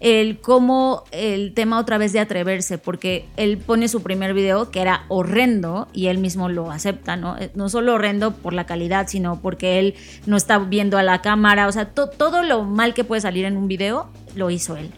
el 0.00 0.38
cómo 0.40 1.04
el 1.12 1.54
tema 1.54 1.78
otra 1.78 1.98
vez 1.98 2.12
de 2.12 2.20
atreverse, 2.20 2.78
porque 2.78 3.26
él 3.36 3.58
pone 3.58 3.88
su 3.88 4.02
primer 4.02 4.34
video 4.34 4.70
que 4.70 4.80
era 4.80 5.04
horrendo 5.08 5.88
y 5.92 6.08
él 6.08 6.18
mismo 6.18 6.48
lo 6.48 6.70
acepta, 6.70 7.16
¿no? 7.16 7.38
Eh, 7.38 7.50
no 7.54 7.68
solo 7.68 7.94
horrendo 7.94 8.32
por 8.32 8.52
la 8.52 8.66
calidad, 8.66 9.06
sino 9.08 9.40
porque 9.40 9.78
él 9.78 9.94
no 10.26 10.36
está 10.36 10.58
viendo 10.58 10.98
a 10.98 11.02
la 11.02 11.22
cámara, 11.22 11.66
o 11.68 11.72
sea, 11.72 11.86
todo 11.86 12.42
lo 12.42 12.64
mal 12.64 12.94
que 12.94 13.04
puede 13.04 13.20
salir 13.20 13.44
en 13.44 13.56
un 13.56 13.66
video 13.68 14.08
lo 14.34 14.50
hizo 14.50 14.76
él. 14.76 14.90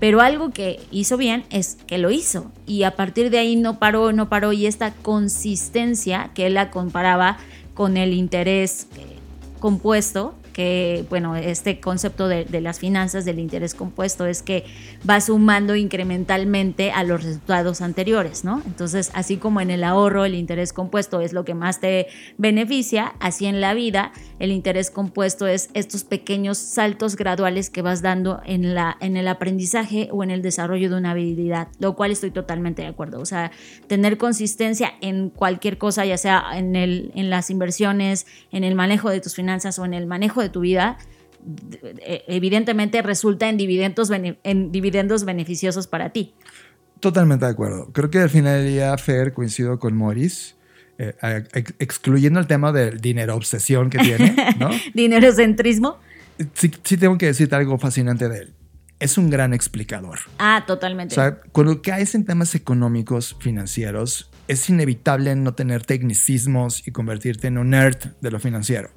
Pero 0.00 0.22
algo 0.22 0.50
que 0.50 0.80
hizo 0.90 1.16
bien 1.16 1.44
es 1.50 1.76
que 1.86 1.98
lo 1.98 2.10
hizo. 2.10 2.50
Y 2.66 2.82
a 2.84 2.96
partir 2.96 3.30
de 3.30 3.38
ahí 3.38 3.54
no 3.54 3.78
paró, 3.78 4.12
no 4.12 4.28
paró. 4.28 4.52
Y 4.52 4.66
esta 4.66 4.92
consistencia 4.92 6.30
que 6.34 6.46
él 6.46 6.54
la 6.54 6.70
comparaba 6.70 7.36
con 7.74 7.96
el 7.96 8.14
interés 8.14 8.88
eh, 8.96 9.18
compuesto 9.60 10.34
que, 10.52 11.04
bueno, 11.08 11.36
este 11.36 11.80
concepto 11.80 12.28
de, 12.28 12.46
las 12.60 12.78
finanzas 12.78 13.24
del 13.24 13.38
interés 13.38 13.74
compuesto 13.74 14.26
es 14.26 14.42
que 14.42 14.64
va 15.08 15.20
sumando 15.20 15.76
incrementalmente 15.76 16.90
a 16.92 17.04
los 17.04 17.22
resultados 17.22 17.80
anteriores, 17.80 18.44
¿no? 18.44 18.62
Entonces, 18.66 19.10
así 19.14 19.36
como 19.36 19.60
en 19.60 19.70
el 19.70 19.84
ahorro 19.84 20.24
el 20.24 20.34
interés 20.34 20.72
compuesto 20.72 21.20
es 21.20 21.32
lo 21.32 21.44
que 21.44 21.54
más 21.54 21.80
te 21.80 22.08
beneficia, 22.36 23.14
así 23.20 23.46
en 23.46 23.60
la 23.60 23.74
vida 23.74 24.12
el 24.38 24.52
interés 24.52 24.90
compuesto 24.90 25.46
es 25.46 25.70
estos 25.74 26.04
pequeños 26.04 26.58
saltos 26.58 27.16
graduales 27.16 27.70
que 27.70 27.82
vas 27.82 28.02
dando 28.02 28.40
en, 28.46 28.74
la, 28.74 28.96
en 29.00 29.16
el 29.16 29.28
aprendizaje 29.28 30.08
o 30.12 30.24
en 30.24 30.30
el 30.30 30.42
desarrollo 30.42 30.88
de 30.90 30.96
una 30.96 31.10
habilidad, 31.12 31.68
lo 31.78 31.94
cual 31.94 32.10
estoy 32.10 32.30
totalmente 32.30 32.82
de 32.82 32.88
acuerdo. 32.88 33.20
O 33.20 33.26
sea, 33.26 33.52
tener 33.86 34.16
consistencia 34.16 34.92
en 35.00 35.28
cualquier 35.28 35.78
cosa, 35.78 36.04
ya 36.06 36.16
sea 36.16 36.42
en, 36.54 36.74
el, 36.74 37.12
en 37.14 37.28
las 37.28 37.50
inversiones, 37.50 38.26
en 38.50 38.64
el 38.64 38.74
manejo 38.74 39.10
de 39.10 39.20
tus 39.20 39.34
finanzas 39.34 39.78
o 39.78 39.84
en 39.84 39.94
el 39.94 40.06
manejo 40.06 40.39
de 40.40 40.48
tu 40.48 40.60
vida, 40.60 40.98
eh, 42.00 42.24
evidentemente 42.28 43.02
resulta 43.02 43.48
en 43.48 43.56
dividendos, 43.56 44.10
en 44.10 44.72
dividendos 44.72 45.24
beneficiosos 45.24 45.86
para 45.86 46.10
ti. 46.10 46.34
Totalmente 47.00 47.46
de 47.46 47.50
acuerdo. 47.50 47.90
Creo 47.92 48.10
que 48.10 48.18
al 48.18 48.30
final 48.30 48.62
del 48.62 48.72
día, 48.72 48.96
Fer, 48.98 49.32
coincido 49.32 49.78
con 49.78 49.96
Morris. 49.96 50.56
Eh, 51.02 51.14
excluyendo 51.78 52.38
el 52.40 52.46
tema 52.46 52.72
del 52.72 53.00
dinero 53.00 53.34
obsesión 53.34 53.88
que 53.88 53.96
tiene, 54.00 54.36
¿no? 54.58 54.68
dinero 54.94 55.32
centrismo. 55.32 55.98
Sí, 56.52 56.70
sí, 56.84 56.98
tengo 56.98 57.16
que 57.16 57.24
decirte 57.24 57.56
algo 57.56 57.78
fascinante 57.78 58.28
de 58.28 58.40
él. 58.40 58.54
Es 58.98 59.16
un 59.16 59.30
gran 59.30 59.54
explicador. 59.54 60.18
Ah, 60.38 60.64
totalmente. 60.66 61.14
O 61.14 61.16
sea, 61.16 61.40
cuando 61.52 61.80
caes 61.80 62.14
en 62.14 62.26
temas 62.26 62.54
económicos, 62.54 63.34
financieros, 63.40 64.30
es 64.46 64.68
inevitable 64.68 65.34
no 65.36 65.54
tener 65.54 65.86
tecnicismos 65.86 66.86
y 66.86 66.92
convertirte 66.92 67.46
en 67.46 67.56
un 67.56 67.70
nerd 67.70 67.96
de 68.20 68.30
lo 68.30 68.38
financiero. 68.38 68.90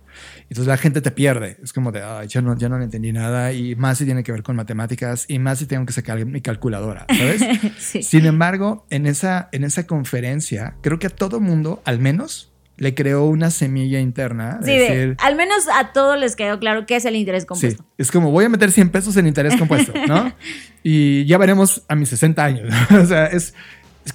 Entonces 0.43 0.67
la 0.67 0.77
gente 0.77 1.01
te 1.01 1.11
pierde. 1.11 1.57
Es 1.63 1.73
como 1.73 1.91
de, 1.91 2.01
Ay, 2.01 2.27
yo 2.27 2.41
no, 2.41 2.57
yo 2.57 2.69
no 2.69 2.81
entendí 2.81 3.11
nada 3.11 3.53
y 3.53 3.75
más 3.75 3.97
si 3.97 4.05
tiene 4.05 4.23
que 4.23 4.31
ver 4.31 4.43
con 4.43 4.55
matemáticas 4.55 5.25
y 5.27 5.39
más 5.39 5.59
si 5.59 5.65
tengo 5.65 5.85
que 5.85 5.93
sacar 5.93 6.25
mi 6.25 6.41
calculadora, 6.41 7.05
¿sabes? 7.09 7.43
Sin 8.05 8.25
embargo, 8.25 8.85
en 8.89 9.05
esa, 9.05 9.49
en 9.51 9.63
esa 9.63 9.87
conferencia, 9.87 10.75
creo 10.81 10.99
que 10.99 11.07
a 11.07 11.09
todo 11.09 11.39
mundo, 11.39 11.81
al 11.85 11.99
menos, 11.99 12.53
le 12.77 12.95
creó 12.95 13.25
una 13.25 13.51
semilla 13.51 13.99
interna. 13.99 14.59
Sí, 14.63 14.75
al 15.17 15.35
menos 15.35 15.65
a 15.73 15.93
todos 15.93 16.19
les 16.19 16.35
quedó 16.35 16.59
claro 16.59 16.85
qué 16.85 16.95
es 16.95 17.05
el 17.05 17.15
interés 17.15 17.45
compuesto. 17.45 17.83
Sí, 17.83 17.89
es 17.97 18.11
como 18.11 18.31
voy 18.31 18.45
a 18.45 18.49
meter 18.49 18.71
100 18.71 18.89
pesos 18.89 19.15
en 19.17 19.27
interés 19.27 19.55
compuesto, 19.55 19.93
¿no? 20.07 20.33
y 20.83 21.25
ya 21.25 21.37
veremos 21.37 21.83
a 21.87 21.95
mis 21.95 22.09
60 22.09 22.43
años. 22.43 22.73
o 22.91 23.05
sea, 23.05 23.27
es, 23.27 23.53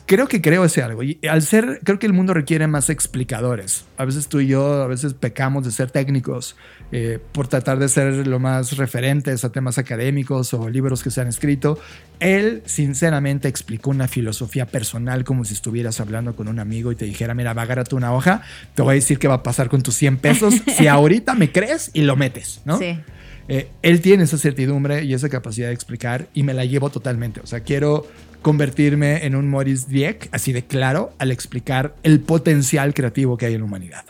Creo 0.05 0.29
que 0.29 0.43
creo 0.43 0.65
ese 0.65 0.83
algo. 0.83 1.03
Y 1.03 1.19
al 1.29 1.43
ser, 1.43 1.81
creo 1.83 1.99
que 1.99 2.07
el 2.07 2.13
mundo 2.13 2.35
requiere 2.35 2.67
más 2.67 2.91
explicadores. 2.91 3.85
A 3.97 4.05
veces 4.05 4.29
tú 4.29 4.41
y 4.41 4.47
yo, 4.47 4.83
a 4.83 4.87
veces 4.87 5.15
pecamos 5.15 5.65
de 5.65 5.71
ser 5.71 5.91
técnicos 5.91 6.57
eh, 6.93 7.19
por 7.33 7.49
tratar 7.49 7.79
de 7.79 7.89
ser 7.89 8.27
lo 8.27 8.39
más 8.39 8.77
referentes 8.77 9.45
a 9.45 9.53
temas 9.53 9.79
académicos 9.79 10.53
o 10.53 10.69
libros 10.69 11.03
que 11.03 11.11
se 11.11 11.23
han 11.23 11.29
escrito. 11.29 11.79
Él, 12.21 12.63
sinceramente, 12.67 13.49
explicó 13.49 13.91
una 13.91 14.09
filosofía 14.09 14.67
personal 14.67 15.25
como 15.25 15.47
si 15.47 15.55
estuvieras 15.55 16.01
hablando 16.01 16.37
con 16.37 16.49
un 16.49 16.59
amigo 16.59 16.93
y 16.93 16.97
te 16.97 17.07
dijera, 17.07 17.33
mira, 17.33 17.55
va 17.55 17.63
a 17.63 17.65
agarrar 17.65 17.87
una 17.93 18.13
hoja, 18.13 18.43
te 18.75 18.83
voy 18.83 18.93
a 18.93 18.95
decir 18.95 19.19
qué 19.19 19.29
va 19.29 19.35
a 19.35 19.43
pasar 19.43 19.69
con 19.69 19.83
tus 19.83 19.95
100 19.95 20.19
pesos 20.19 20.55
si 20.77 20.87
ahorita 20.87 21.35
me 21.35 21.51
crees 21.51 21.91
y 21.95 22.03
lo 22.03 22.17
metes, 22.17 22.61
¿no? 22.65 22.79
Sí. 22.79 22.99
Eh, 23.51 23.71
él 23.81 24.03
tiene 24.03 24.25
esa 24.25 24.37
certidumbre 24.37 25.05
y 25.05 25.15
esa 25.15 25.31
capacidad 25.31 25.69
de 25.69 25.75
explicar 25.75 26.29
y 26.35 26.43
me 26.43 26.53
la 26.53 26.67
llevo 26.67 26.91
totalmente. 26.91 27.41
O 27.41 27.47
sea, 27.47 27.61
quiero 27.61 28.07
convertirme 28.43 29.25
en 29.27 29.35
un 29.35 29.51
Maurice 29.51 29.87
Dieck, 29.89 30.29
así 30.33 30.53
de 30.53 30.65
claro, 30.65 31.13
al 31.19 31.31
explicar 31.31 31.95
el 32.03 32.21
potencial 32.21 32.95
creativo 32.95 33.37
que 33.37 33.47
hay 33.47 33.55
en 33.55 33.61
la 33.61 33.67
humanidad. 33.67 34.05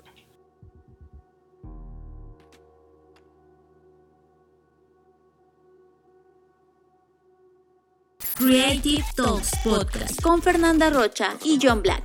Creative 8.38 9.04
Talks 9.16 9.50
Podcast 9.64 10.22
con 10.22 10.40
Fernanda 10.40 10.90
Rocha 10.90 11.30
y 11.42 11.58
John 11.60 11.82
Black. 11.82 12.04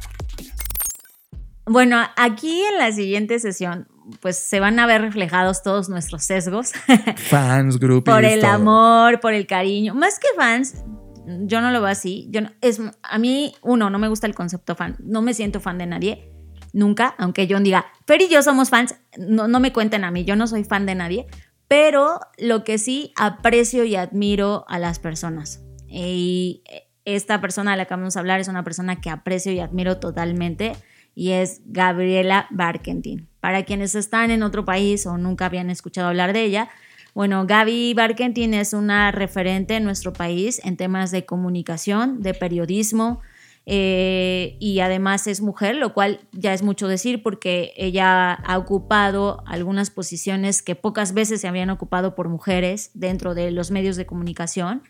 Bueno, 1.65 2.01
aquí 2.17 2.63
en 2.63 2.79
la 2.79 2.91
siguiente 2.91 3.37
sesión, 3.37 3.87
pues 4.19 4.37
se 4.37 4.59
van 4.59 4.79
a 4.79 4.87
ver 4.87 5.01
reflejados 5.01 5.61
todos 5.61 5.89
nuestros 5.89 6.23
sesgos. 6.23 6.71
Fans, 7.29 7.77
grupos. 7.77 8.11
por 8.11 8.25
el 8.25 8.43
amor, 8.45 9.19
por 9.19 9.33
el 9.33 9.45
cariño. 9.45 9.93
Más 9.93 10.19
que 10.19 10.27
fans, 10.35 10.83
yo 11.25 11.61
no 11.61 11.71
lo 11.71 11.81
veo 11.81 11.89
así. 11.89 12.27
Yo 12.29 12.41
es, 12.61 12.81
a 13.01 13.17
mí, 13.17 13.53
uno, 13.61 13.89
no 13.89 13.99
me 13.99 14.07
gusta 14.07 14.27
el 14.27 14.35
concepto 14.35 14.75
fan. 14.75 14.97
No 14.99 15.21
me 15.21 15.33
siento 15.33 15.59
fan 15.59 15.77
de 15.77 15.85
nadie. 15.85 16.29
Nunca. 16.73 17.15
Aunque 17.17 17.47
John 17.49 17.63
diga, 17.63 17.85
Fer 18.05 18.21
y 18.21 18.29
yo 18.29 18.41
somos 18.41 18.69
fans. 18.69 18.95
No, 19.17 19.47
no 19.47 19.59
me 19.59 19.71
cuenten 19.73 20.03
a 20.03 20.11
mí. 20.11 20.25
Yo 20.25 20.35
no 20.35 20.47
soy 20.47 20.63
fan 20.63 20.85
de 20.85 20.95
nadie. 20.95 21.27
Pero 21.67 22.19
lo 22.37 22.63
que 22.63 22.77
sí 22.77 23.13
aprecio 23.15 23.83
y 23.83 23.95
admiro 23.95 24.65
a 24.67 24.79
las 24.79 24.99
personas. 24.99 25.61
Y 25.87 26.63
esta 27.05 27.41
persona 27.41 27.71
de 27.71 27.77
la 27.77 27.85
que 27.85 27.93
vamos 27.93 28.15
a 28.15 28.19
hablar 28.19 28.39
es 28.39 28.47
una 28.47 28.63
persona 28.63 29.01
que 29.01 29.09
aprecio 29.09 29.51
y 29.51 29.59
admiro 29.59 29.99
totalmente. 29.99 30.73
Y 31.15 31.31
es 31.31 31.61
Gabriela 31.65 32.47
Barkentin. 32.49 33.29
Para 33.39 33.63
quienes 33.63 33.95
están 33.95 34.31
en 34.31 34.43
otro 34.43 34.65
país 34.65 35.05
o 35.05 35.17
nunca 35.17 35.45
habían 35.45 35.69
escuchado 35.69 36.07
hablar 36.07 36.33
de 36.33 36.43
ella, 36.43 36.69
bueno, 37.13 37.45
Gaby 37.45 37.93
Barkentin 37.93 38.53
es 38.53 38.73
una 38.73 39.11
referente 39.11 39.75
en 39.75 39.83
nuestro 39.83 40.13
país 40.13 40.59
en 40.63 40.77
temas 40.77 41.11
de 41.11 41.25
comunicación, 41.25 42.21
de 42.21 42.33
periodismo. 42.33 43.21
Eh, 43.65 44.57
y 44.59 44.81
además 44.81 45.25
es 45.27 45.39
mujer, 45.39 45.75
lo 45.75 45.93
cual 45.93 46.19
ya 46.33 46.53
es 46.53 46.63
mucho 46.63 46.89
decir 46.89 47.23
porque 47.23 47.73
ella 47.77 48.33
ha 48.33 48.57
ocupado 48.57 49.41
algunas 49.45 49.89
posiciones 49.89 50.61
que 50.61 50.75
pocas 50.75 51.13
veces 51.13 51.39
se 51.39 51.47
habían 51.47 51.69
ocupado 51.69 52.13
por 52.13 52.27
mujeres 52.27 52.91
dentro 52.93 53.33
de 53.35 53.51
los 53.51 53.71
medios 53.71 53.95
de 53.95 54.05
comunicación. 54.05 54.83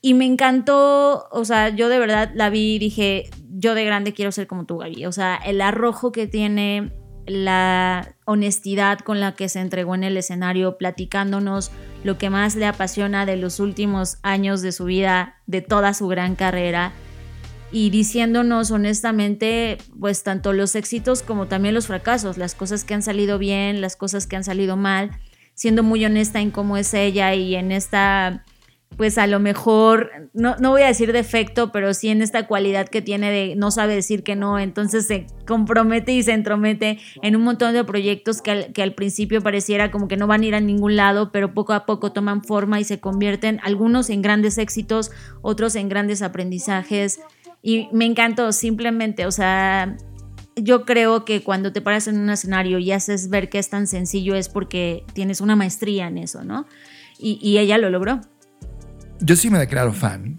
Y 0.00 0.14
me 0.14 0.26
encantó, 0.26 1.28
o 1.32 1.44
sea, 1.44 1.70
yo 1.70 1.88
de 1.88 1.98
verdad 1.98 2.30
la 2.34 2.50
vi 2.50 2.76
y 2.76 2.78
dije, 2.78 3.30
yo 3.50 3.74
de 3.74 3.84
grande 3.84 4.12
quiero 4.12 4.30
ser 4.30 4.46
como 4.46 4.64
tú, 4.64 4.78
Gaby. 4.78 5.06
O 5.06 5.12
sea, 5.12 5.34
el 5.34 5.60
arrojo 5.60 6.12
que 6.12 6.28
tiene, 6.28 6.92
la 7.28 8.14
honestidad 8.24 8.98
con 9.00 9.20
la 9.20 9.34
que 9.34 9.48
se 9.48 9.60
entregó 9.60 9.94
en 9.94 10.04
el 10.04 10.16
escenario, 10.16 10.78
platicándonos 10.78 11.70
lo 12.04 12.18
que 12.18 12.30
más 12.30 12.56
le 12.56 12.66
apasiona 12.66 13.26
de 13.26 13.36
los 13.36 13.60
últimos 13.60 14.18
años 14.22 14.62
de 14.62 14.72
su 14.72 14.84
vida, 14.84 15.36
de 15.46 15.60
toda 15.60 15.94
su 15.94 16.08
gran 16.08 16.34
carrera, 16.34 16.92
y 17.70 17.90
diciéndonos 17.90 18.70
honestamente, 18.70 19.78
pues 20.00 20.22
tanto 20.22 20.52
los 20.52 20.74
éxitos 20.74 21.22
como 21.22 21.48
también 21.48 21.74
los 21.74 21.86
fracasos, 21.86 22.38
las 22.38 22.54
cosas 22.54 22.84
que 22.84 22.94
han 22.94 23.02
salido 23.02 23.38
bien, 23.38 23.80
las 23.80 23.96
cosas 23.96 24.26
que 24.26 24.36
han 24.36 24.44
salido 24.44 24.76
mal, 24.76 25.10
siendo 25.54 25.82
muy 25.82 26.04
honesta 26.04 26.40
en 26.40 26.50
cómo 26.50 26.76
es 26.76 26.94
ella 26.94 27.34
y 27.34 27.54
en 27.56 27.72
esta 27.72 28.44
pues 28.96 29.16
a 29.16 29.28
lo 29.28 29.38
mejor, 29.38 30.10
no, 30.34 30.56
no, 30.56 30.70
voy 30.70 30.82
a 30.82 30.88
decir 30.88 31.12
defecto, 31.12 31.70
pero 31.70 31.94
sí 31.94 32.08
en 32.08 32.20
esta 32.20 32.48
cualidad 32.48 32.88
que 32.88 33.00
tiene 33.00 33.30
de 33.30 33.54
no 33.54 33.70
sabe 33.70 33.94
decir 33.94 34.24
que 34.24 34.34
no, 34.34 34.58
entonces 34.58 35.06
se 35.06 35.26
compromete 35.46 36.12
y 36.12 36.22
se 36.24 36.32
entromete 36.32 36.98
en 37.22 37.36
un 37.36 37.42
montón 37.42 37.74
de 37.74 37.84
proyectos 37.84 38.42
que 38.42 38.50
al, 38.50 38.72
que 38.72 38.82
al 38.82 38.94
principio 38.94 39.40
pareciera 39.40 39.92
como 39.92 40.08
que 40.08 40.16
no 40.16 40.26
van 40.26 40.42
a 40.42 40.46
ir 40.46 40.54
a 40.56 40.60
ningún 40.60 40.96
lado, 40.96 41.30
pero 41.30 41.54
poco 41.54 41.74
a 41.74 41.86
poco 41.86 42.12
toman 42.12 42.42
forma 42.42 42.80
y 42.80 42.84
se 42.84 42.98
convierten 42.98 43.60
algunos 43.62 44.10
en 44.10 44.20
grandes 44.20 44.58
éxitos, 44.58 45.12
otros 45.42 45.76
en 45.76 45.88
grandes 45.88 46.20
aprendizajes. 46.20 47.20
Y 47.62 47.88
me 47.92 48.04
encantó 48.04 48.50
simplemente, 48.50 49.26
o 49.26 49.30
sea, 49.30 49.96
yo 50.56 50.84
creo 50.84 51.24
que 51.24 51.44
cuando 51.44 51.72
te 51.72 51.80
paras 51.80 52.08
en 52.08 52.18
un 52.18 52.30
escenario 52.30 52.80
y 52.80 52.90
haces 52.90 53.28
ver 53.28 53.48
que 53.48 53.60
es 53.60 53.70
tan 53.70 53.86
sencillo 53.86 54.34
es 54.34 54.48
porque 54.48 55.04
tienes 55.12 55.40
una 55.40 55.54
maestría 55.54 56.08
en 56.08 56.18
eso, 56.18 56.42
¿no? 56.42 56.66
Y, 57.16 57.38
y 57.40 57.58
ella 57.58 57.78
lo 57.78 57.90
logró 57.90 58.20
yo 59.20 59.36
sí 59.36 59.50
me 59.50 59.58
declaro 59.58 59.92
fan. 59.92 60.36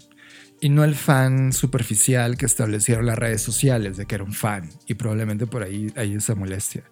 Y 0.62 0.68
no 0.68 0.84
el 0.84 0.94
fan 0.94 1.54
superficial 1.54 2.36
que 2.36 2.44
establecieron 2.44 3.06
las 3.06 3.18
redes 3.18 3.40
sociales 3.40 3.96
de 3.96 4.04
que 4.04 4.16
era 4.16 4.24
un 4.24 4.34
fan. 4.34 4.68
Y 4.86 4.94
probablemente 4.94 5.46
por 5.46 5.62
ahí 5.62 5.90
hay 5.96 6.14
esa 6.14 6.34
molestia. 6.34 6.84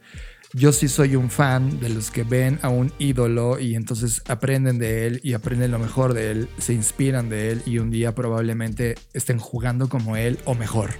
Yo 0.54 0.72
sí 0.72 0.88
soy 0.88 1.14
un 1.14 1.28
fan 1.28 1.78
de 1.78 1.90
los 1.90 2.10
que 2.10 2.24
ven 2.24 2.58
a 2.62 2.70
un 2.70 2.90
ídolo 2.98 3.60
y 3.60 3.74
entonces 3.74 4.22
aprenden 4.28 4.78
de 4.78 5.06
él 5.06 5.20
y 5.22 5.34
aprenden 5.34 5.70
lo 5.70 5.78
mejor 5.78 6.14
de 6.14 6.30
él, 6.30 6.48
se 6.56 6.72
inspiran 6.72 7.28
de 7.28 7.50
él 7.50 7.62
y 7.66 7.78
un 7.78 7.90
día 7.90 8.14
probablemente 8.14 8.94
estén 9.12 9.38
jugando 9.38 9.90
como 9.90 10.16
él 10.16 10.38
o 10.46 10.54
mejor. 10.54 10.94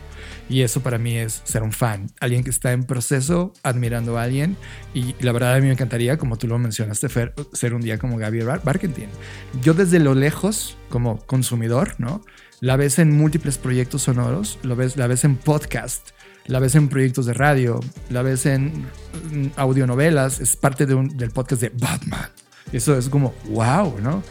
Y 0.50 0.60
eso 0.60 0.82
para 0.82 0.98
mí 0.98 1.16
es 1.16 1.40
ser 1.44 1.62
un 1.62 1.72
fan, 1.72 2.10
alguien 2.20 2.44
que 2.44 2.50
está 2.50 2.72
en 2.72 2.84
proceso 2.84 3.54
admirando 3.62 4.18
a 4.18 4.24
alguien. 4.24 4.58
Y 4.92 5.14
la 5.20 5.32
verdad 5.32 5.54
a 5.54 5.60
mí 5.60 5.66
me 5.66 5.72
encantaría, 5.72 6.18
como 6.18 6.36
tú 6.36 6.46
lo 6.46 6.58
mencionaste, 6.58 7.08
Fer, 7.08 7.34
ser 7.54 7.72
un 7.72 7.80
día 7.80 7.98
como 7.98 8.18
Gaby 8.18 8.40
Barkentin. 8.42 9.08
Yo 9.62 9.72
desde 9.72 9.98
lo 9.98 10.14
lejos, 10.14 10.76
como 10.90 11.24
consumidor, 11.24 11.94
¿no? 11.96 12.22
La 12.60 12.76
ves 12.76 12.98
en 12.98 13.16
múltiples 13.16 13.56
proyectos 13.56 14.02
sonoros, 14.02 14.58
lo 14.62 14.76
ves, 14.76 14.96
la 14.96 15.06
ves 15.06 15.24
en 15.24 15.36
podcast, 15.36 16.10
la 16.48 16.58
ves 16.58 16.74
en 16.74 16.88
proyectos 16.88 17.26
de 17.26 17.34
radio, 17.34 17.78
la 18.10 18.22
ves 18.22 18.46
en 18.46 18.86
audionovelas, 19.56 20.40
es 20.40 20.56
parte 20.56 20.86
de 20.86 20.94
un, 20.94 21.16
del 21.16 21.30
podcast 21.30 21.62
de 21.62 21.68
Batman. 21.68 22.30
Eso 22.72 22.96
es 22.98 23.08
como, 23.08 23.34
wow, 23.50 24.00
¿no? 24.00 24.22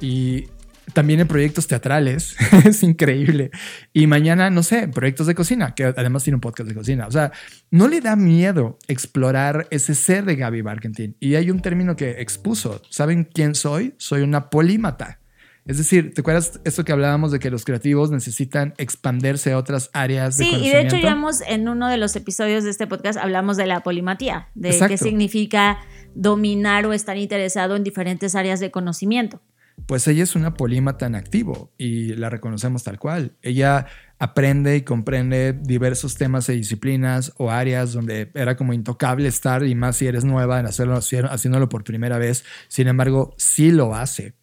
Y 0.00 0.48
también 0.92 1.20
en 1.20 1.28
proyectos 1.28 1.66
teatrales, 1.66 2.36
es 2.64 2.82
increíble. 2.82 3.50
Y 3.92 4.06
mañana, 4.06 4.48
no 4.50 4.62
sé, 4.62 4.88
proyectos 4.88 5.26
de 5.26 5.34
cocina, 5.34 5.74
que 5.74 5.84
además 5.84 6.24
tiene 6.24 6.36
un 6.36 6.40
podcast 6.40 6.68
de 6.68 6.74
cocina. 6.74 7.06
O 7.06 7.10
sea, 7.10 7.32
no 7.70 7.88
le 7.88 8.00
da 8.00 8.16
miedo 8.16 8.78
explorar 8.88 9.66
ese 9.70 9.94
ser 9.94 10.24
de 10.24 10.36
Gaby 10.36 10.62
Barkentin. 10.62 11.16
Y 11.20 11.34
hay 11.34 11.50
un 11.50 11.60
término 11.60 11.96
que 11.96 12.22
expuso. 12.22 12.80
¿Saben 12.90 13.24
quién 13.24 13.54
soy? 13.54 13.94
Soy 13.98 14.22
una 14.22 14.48
polímata. 14.48 15.20
Es 15.66 15.78
decir, 15.78 16.14
¿te 16.14 16.20
acuerdas 16.20 16.60
esto 16.64 16.84
que 16.84 16.92
hablábamos 16.92 17.32
de 17.32 17.40
que 17.40 17.50
los 17.50 17.64
creativos 17.64 18.10
necesitan 18.10 18.74
expandirse 18.78 19.52
a 19.52 19.58
otras 19.58 19.90
áreas 19.92 20.36
de 20.38 20.44
sí, 20.44 20.54
y 20.54 20.70
de 20.70 20.82
hecho 20.82 20.96
ya 20.96 21.16
en 21.48 21.68
uno 21.68 21.88
de 21.88 21.96
los 21.96 22.14
episodios 22.14 22.62
de 22.62 22.70
este 22.70 22.86
podcast 22.86 23.18
hablamos 23.18 23.56
de 23.56 23.66
la 23.66 23.82
polimatía, 23.82 24.48
de 24.54 24.78
qué 24.86 24.96
significa 24.96 25.78
dominar 26.14 26.86
o 26.86 26.92
estar 26.92 27.16
interesado 27.16 27.74
en 27.74 27.82
diferentes 27.82 28.36
áreas 28.36 28.60
de 28.60 28.70
conocimiento 28.70 29.40
pues 29.84 30.08
ella 30.08 30.22
es 30.22 30.34
una 30.34 30.54
polímata 30.54 31.06
en 31.06 31.14
activo 31.14 31.70
y 31.76 32.14
la 32.14 32.30
reconocemos 32.30 32.82
tal 32.82 32.98
cual. 32.98 33.36
Ella 33.42 33.86
aprende 34.18 34.76
y 34.76 34.82
comprende 34.82 35.52
diversos 35.52 36.16
temas 36.16 36.48
y 36.48 36.54
disciplinas 36.54 37.34
o 37.36 37.50
áreas 37.50 37.92
donde 37.92 38.30
era 38.34 38.56
como 38.56 38.72
intocable 38.72 39.28
estar 39.28 39.64
y 39.64 39.74
más 39.74 39.96
si 39.96 40.06
eres 40.06 40.24
nueva 40.24 40.58
en 40.58 40.66
hacerlo, 40.66 40.96
haciéndolo 40.96 41.68
por 41.68 41.84
primera 41.84 42.16
vez. 42.18 42.44
Sin 42.68 42.88
embargo, 42.88 43.34
sí 43.36 43.70
lo 43.70 43.94
hace. 43.94 44.34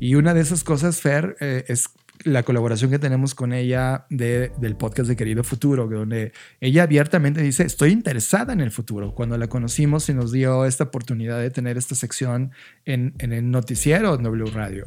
Y 0.00 0.16
una 0.16 0.34
de 0.34 0.40
esas 0.40 0.64
cosas, 0.64 1.00
Fer, 1.00 1.36
eh, 1.40 1.64
es 1.68 1.88
la 2.24 2.42
colaboración 2.42 2.90
que 2.90 2.98
tenemos 2.98 3.34
con 3.34 3.52
ella 3.52 4.06
de, 4.10 4.52
del 4.58 4.76
podcast 4.76 5.08
de 5.08 5.16
Querido 5.16 5.44
Futuro, 5.44 5.86
donde 5.86 6.32
ella 6.60 6.82
abiertamente 6.82 7.42
dice, 7.42 7.64
estoy 7.64 7.92
interesada 7.92 8.52
en 8.52 8.60
el 8.60 8.70
futuro. 8.70 9.14
Cuando 9.14 9.38
la 9.38 9.48
conocimos 9.48 10.08
y 10.08 10.14
nos 10.14 10.32
dio 10.32 10.64
esta 10.64 10.84
oportunidad 10.84 11.40
de 11.40 11.50
tener 11.50 11.78
esta 11.78 11.94
sección 11.94 12.52
en, 12.84 13.14
en 13.18 13.32
el 13.32 13.50
noticiero 13.50 14.16
de 14.16 14.22
W 14.22 14.50
Radio. 14.50 14.86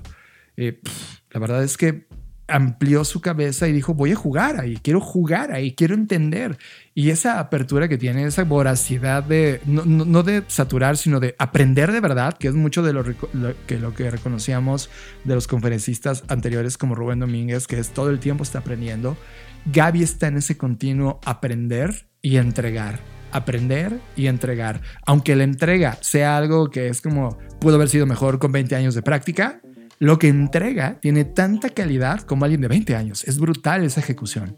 Eh, 0.58 0.80
la 1.32 1.40
verdad 1.40 1.64
es 1.64 1.78
que 1.78 2.06
amplió 2.48 3.04
su 3.06 3.22
cabeza 3.22 3.68
y 3.68 3.72
dijo, 3.72 3.94
voy 3.94 4.12
a 4.12 4.16
jugar 4.16 4.60
ahí, 4.60 4.78
quiero 4.82 5.00
jugar 5.00 5.52
ahí, 5.52 5.74
quiero 5.74 5.96
entender. 5.96 6.58
Y 6.94 7.10
esa 7.10 7.40
apertura 7.40 7.88
que 7.88 7.98
tiene, 7.98 8.26
esa 8.26 8.44
voracidad 8.44 9.24
de, 9.24 9.62
no, 9.66 10.24
de 10.24 10.44
saturar, 10.48 10.98
sino 10.98 11.20
de 11.20 11.36
aprender 11.40 11.92
de 11.92 12.00
verdad, 12.00 12.38
que 12.38 12.48
es 12.48 12.54
mucho 12.54 12.84
de 12.84 12.94
lo, 12.94 13.04
que, 13.04 13.80
lo 13.80 13.94
que 13.94 14.12
reconocíamos 14.12 14.90
de 15.24 15.36
los 15.36 15.48
conferencistas 15.48 16.24
anteriores 16.28 16.78
como 16.78 16.96
Rubén 16.96 17.20
Domínguez, 17.20 17.68
que 17.68 17.80
es 17.80 17.90
todo 17.90 18.10
el 18.10 18.20
tiempo 18.20 18.44
está 18.44 18.60
aprendiendo. 18.60 19.18
Gaby 19.66 20.04
está 20.04 20.28
en 20.28 20.38
ese 20.38 20.58
continuo 20.58 21.20
aprender 21.26 22.08
y 22.22 22.38
entregar 22.38 23.00
aprender 23.34 24.00
y 24.16 24.28
entregar. 24.28 24.82
Aunque 25.08 25.36
la 25.36 25.44
entrega 25.44 25.98
sea 26.02 26.38
algo 26.38 26.70
que 26.70 26.88
es 26.88 27.02
como 27.02 27.38
pudo 27.60 27.76
haber 27.76 27.90
sido 27.90 28.06
mejor 28.06 28.38
con 28.38 28.52
20 28.52 28.76
años 28.76 28.94
de 28.94 29.02
práctica, 29.02 29.60
lo 30.04 30.20
que 30.20 30.28
entrega 30.28 31.00
tiene 31.00 31.24
tanta 31.24 31.70
calidad 31.70 32.20
como 32.24 32.44
alguien 32.44 32.60
de 32.60 32.68
20 32.68 32.94
años. 32.94 33.24
Es 33.24 33.40
brutal 33.40 33.86
esa 33.86 34.02
ejecución. 34.02 34.58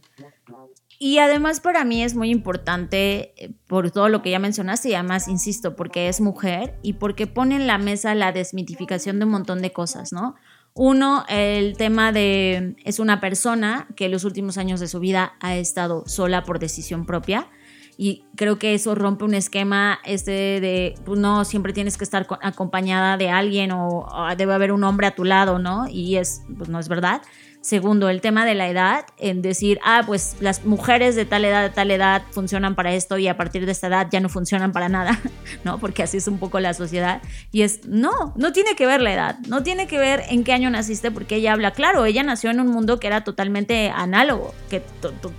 Y 0.97 1.19
además 1.19 1.59
para 1.59 1.85
mí 1.85 2.03
es 2.03 2.15
muy 2.15 2.31
importante 2.31 3.35
eh, 3.37 3.53
por 3.67 3.91
todo 3.91 4.09
lo 4.09 4.23
que 4.23 4.31
ya 4.31 4.39
mencionaste 4.39 4.89
y 4.89 4.95
además, 4.95 5.27
insisto, 5.27 5.75
porque 5.75 6.09
es 6.09 6.19
mujer 6.19 6.79
y 6.81 6.93
porque 6.93 7.27
pone 7.27 7.57
en 7.57 7.67
la 7.67 7.77
mesa 7.77 8.15
la 8.15 8.31
desmitificación 8.31 9.19
de 9.19 9.25
un 9.25 9.31
montón 9.31 9.61
de 9.61 9.71
cosas, 9.71 10.11
¿no? 10.11 10.33
Uno, 10.73 11.25
el 11.29 11.77
tema 11.77 12.11
de 12.11 12.75
es 12.83 12.97
una 12.97 13.19
persona 13.19 13.87
que 13.95 14.05
en 14.05 14.13
los 14.13 14.23
últimos 14.23 14.57
años 14.57 14.79
de 14.79 14.87
su 14.87 14.99
vida 14.99 15.35
ha 15.41 15.55
estado 15.55 16.05
sola 16.07 16.43
por 16.43 16.57
decisión 16.57 17.05
propia 17.05 17.49
y 17.97 18.23
creo 18.35 18.59
que 18.59 18.73
eso 18.73 18.95
rompe 18.95 19.23
un 19.23 19.33
esquema 19.33 19.99
este 20.05 20.31
de 20.31 20.95
pues 21.05 21.19
no 21.19 21.45
siempre 21.45 21.73
tienes 21.73 21.97
que 21.97 22.03
estar 22.03 22.27
acompañada 22.41 23.17
de 23.17 23.29
alguien 23.29 23.71
o, 23.71 23.99
o, 23.99 24.35
debe 24.35 24.53
haber 24.53 24.71
un 24.71 24.83
hombre 24.83 25.07
a 25.07 25.15
tu 25.15 25.23
lado, 25.23 25.59
¿no? 25.59 25.87
Y 25.87 26.17
es 26.17 26.43
pues 26.57 26.69
no 26.69 26.79
es 26.79 26.87
verdad. 26.89 27.21
Segundo, 27.65 28.09
el 28.09 28.21
tema 28.21 28.45
de 28.45 28.53
la 28.53 28.69
edad, 28.69 29.05
en 29.17 29.41
decir, 29.41 29.79
ah, 29.83 30.03
pues 30.05 30.35
las 30.39 30.65
mujeres 30.65 31.15
de 31.15 31.25
tal 31.25 31.45
edad, 31.45 31.63
de 31.63 31.71
tal 31.71 31.89
edad 31.89 32.21
funcionan 32.29 32.75
para 32.75 32.93
esto 32.93 33.17
y 33.17 33.27
a 33.27 33.37
partir 33.37 33.65
de 33.65 33.71
esta 33.71 33.87
edad 33.87 34.07
ya 34.11 34.19
no 34.19 34.29
funcionan 34.29 34.71
para 34.71 34.87
nada, 34.87 35.19
¿no? 35.63 35.79
Porque 35.79 36.03
así 36.03 36.17
es 36.17 36.27
un 36.27 36.37
poco 36.37 36.59
la 36.59 36.75
sociedad. 36.75 37.23
Y 37.51 37.63
es, 37.63 37.83
no, 37.87 38.33
no 38.35 38.51
tiene 38.51 38.75
que 38.75 38.85
ver 38.85 39.01
la 39.01 39.13
edad, 39.13 39.39
no 39.47 39.63
tiene 39.63 39.87
que 39.87 39.97
ver 39.97 40.21
en 40.29 40.43
qué 40.43 40.53
año 40.53 40.69
naciste, 40.69 41.09
porque 41.09 41.37
ella 41.37 41.53
habla, 41.53 41.71
claro, 41.71 42.05
ella 42.05 42.21
nació 42.21 42.51
en 42.51 42.59
un 42.59 42.67
mundo 42.67 42.99
que 42.99 43.07
era 43.07 43.23
totalmente 43.23 43.89
análogo, 43.89 44.53
que, 44.69 44.83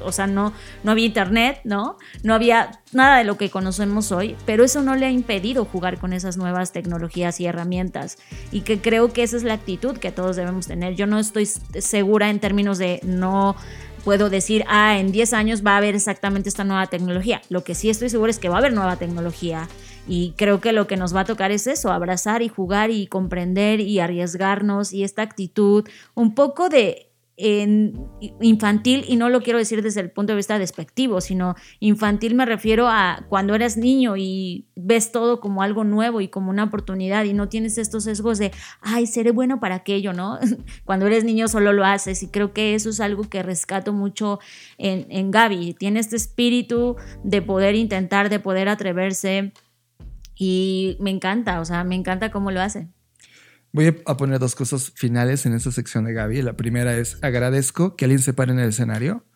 o 0.00 0.10
sea, 0.10 0.26
no, 0.26 0.52
no 0.82 0.90
había 0.90 1.06
internet, 1.06 1.60
¿no? 1.62 1.96
No 2.24 2.34
había 2.34 2.80
nada 2.90 3.18
de 3.18 3.24
lo 3.24 3.36
que 3.36 3.50
conocemos 3.50 4.10
hoy, 4.10 4.36
pero 4.46 4.64
eso 4.64 4.82
no 4.82 4.96
le 4.96 5.06
ha 5.06 5.10
impedido 5.10 5.64
jugar 5.64 5.98
con 5.98 6.12
esas 6.12 6.36
nuevas 6.36 6.72
tecnologías 6.72 7.38
y 7.38 7.46
herramientas. 7.46 8.18
Y 8.50 8.62
que 8.62 8.80
creo 8.80 9.12
que 9.12 9.22
esa 9.22 9.36
es 9.36 9.44
la 9.44 9.54
actitud 9.54 9.98
que 9.98 10.10
todos 10.10 10.34
debemos 10.34 10.66
tener. 10.66 10.96
Yo 10.96 11.06
no 11.06 11.20
estoy 11.20 11.48
en 12.22 12.40
términos 12.40 12.78
de 12.78 13.00
no 13.02 13.56
puedo 14.04 14.30
decir, 14.30 14.64
ah, 14.68 14.98
en 14.98 15.10
10 15.10 15.32
años 15.32 15.66
va 15.66 15.72
a 15.72 15.76
haber 15.78 15.96
exactamente 15.96 16.48
esta 16.48 16.62
nueva 16.62 16.86
tecnología. 16.86 17.42
Lo 17.48 17.64
que 17.64 17.74
sí 17.74 17.90
estoy 17.90 18.08
segura 18.08 18.30
es 18.30 18.38
que 18.38 18.48
va 18.48 18.54
a 18.54 18.58
haber 18.58 18.72
nueva 18.72 18.96
tecnología. 18.96 19.68
Y 20.06 20.32
creo 20.36 20.60
que 20.60 20.72
lo 20.72 20.86
que 20.86 20.96
nos 20.96 21.14
va 21.14 21.20
a 21.20 21.24
tocar 21.24 21.50
es 21.50 21.66
eso, 21.66 21.90
abrazar 21.90 22.40
y 22.40 22.48
jugar 22.48 22.92
y 22.92 23.08
comprender 23.08 23.80
y 23.80 23.98
arriesgarnos 23.98 24.92
y 24.92 25.02
esta 25.02 25.22
actitud 25.22 25.88
un 26.14 26.36
poco 26.36 26.68
de 26.68 27.05
infantil 27.37 29.05
y 29.07 29.16
no 29.16 29.28
lo 29.28 29.43
quiero 29.43 29.59
decir 29.59 29.82
desde 29.82 30.01
el 30.01 30.11
punto 30.11 30.32
de 30.32 30.37
vista 30.37 30.59
despectivo, 30.59 31.20
sino 31.20 31.55
infantil 31.80 32.34
me 32.34 32.47
refiero 32.47 32.89
a 32.89 33.26
cuando 33.28 33.55
eres 33.55 33.76
niño 33.76 34.16
y 34.16 34.68
ves 34.74 35.12
todo 35.12 35.39
como 35.41 35.62
algo 35.62 35.84
nuevo 35.84 36.22
y 36.22 36.28
como 36.28 36.51
una 36.51 36.64
oportunidad 36.64 37.24
y 37.24 37.34
no 37.34 37.49
tienes 37.49 37.76
estos 37.76 38.05
sesgos 38.05 38.39
de, 38.39 38.53
ay, 38.80 39.07
seré 39.07 39.32
bueno 39.32 39.61
para 39.61 39.74
aquello, 39.74 40.14
¿no? 40.14 40.39
Cuando 40.84 41.07
eres 41.07 41.24
niño 41.24 41.47
solo 41.49 41.74
lo 41.74 41.84
haces 41.84 42.22
y 42.22 42.28
creo 42.28 42.55
que 42.55 42.74
eso 42.74 42.89
es 42.89 43.01
algo 43.01 43.24
que 43.24 43.43
rescato 43.43 43.93
mucho 43.93 44.41
en, 44.78 45.07
en 45.11 45.30
Gaby. 45.30 45.74
Tiene 45.74 46.01
este 46.01 46.16
espíritu 46.16 46.97
de 47.22 47.43
poder 47.43 47.74
intentar, 47.74 48.30
de 48.30 48.41
poder 48.41 48.70
atreverse 48.70 49.53
y 50.34 50.97
me 51.01 51.11
encanta, 51.11 51.61
o 51.61 51.64
sea, 51.64 51.84
me 51.84 51.95
encanta 51.95 52.30
cómo 52.30 52.51
lo 52.51 52.61
hace. 52.61 52.89
Voy 53.76 53.94
a 54.06 54.16
poner 54.16 54.38
dos 54.38 54.54
cosas 54.54 54.90
finales 54.94 55.44
en 55.44 55.52
esta 55.52 55.70
sección 55.70 56.06
de 56.06 56.14
Gaby. 56.14 56.40
La 56.40 56.54
primera 56.56 56.96
es 56.96 57.18
agradezco 57.22 57.94
que 57.94 58.06
alguien 58.06 58.22
se 58.22 58.32
pare 58.32 58.52
en 58.52 58.58
el 58.58 58.70
escenario 58.70 59.26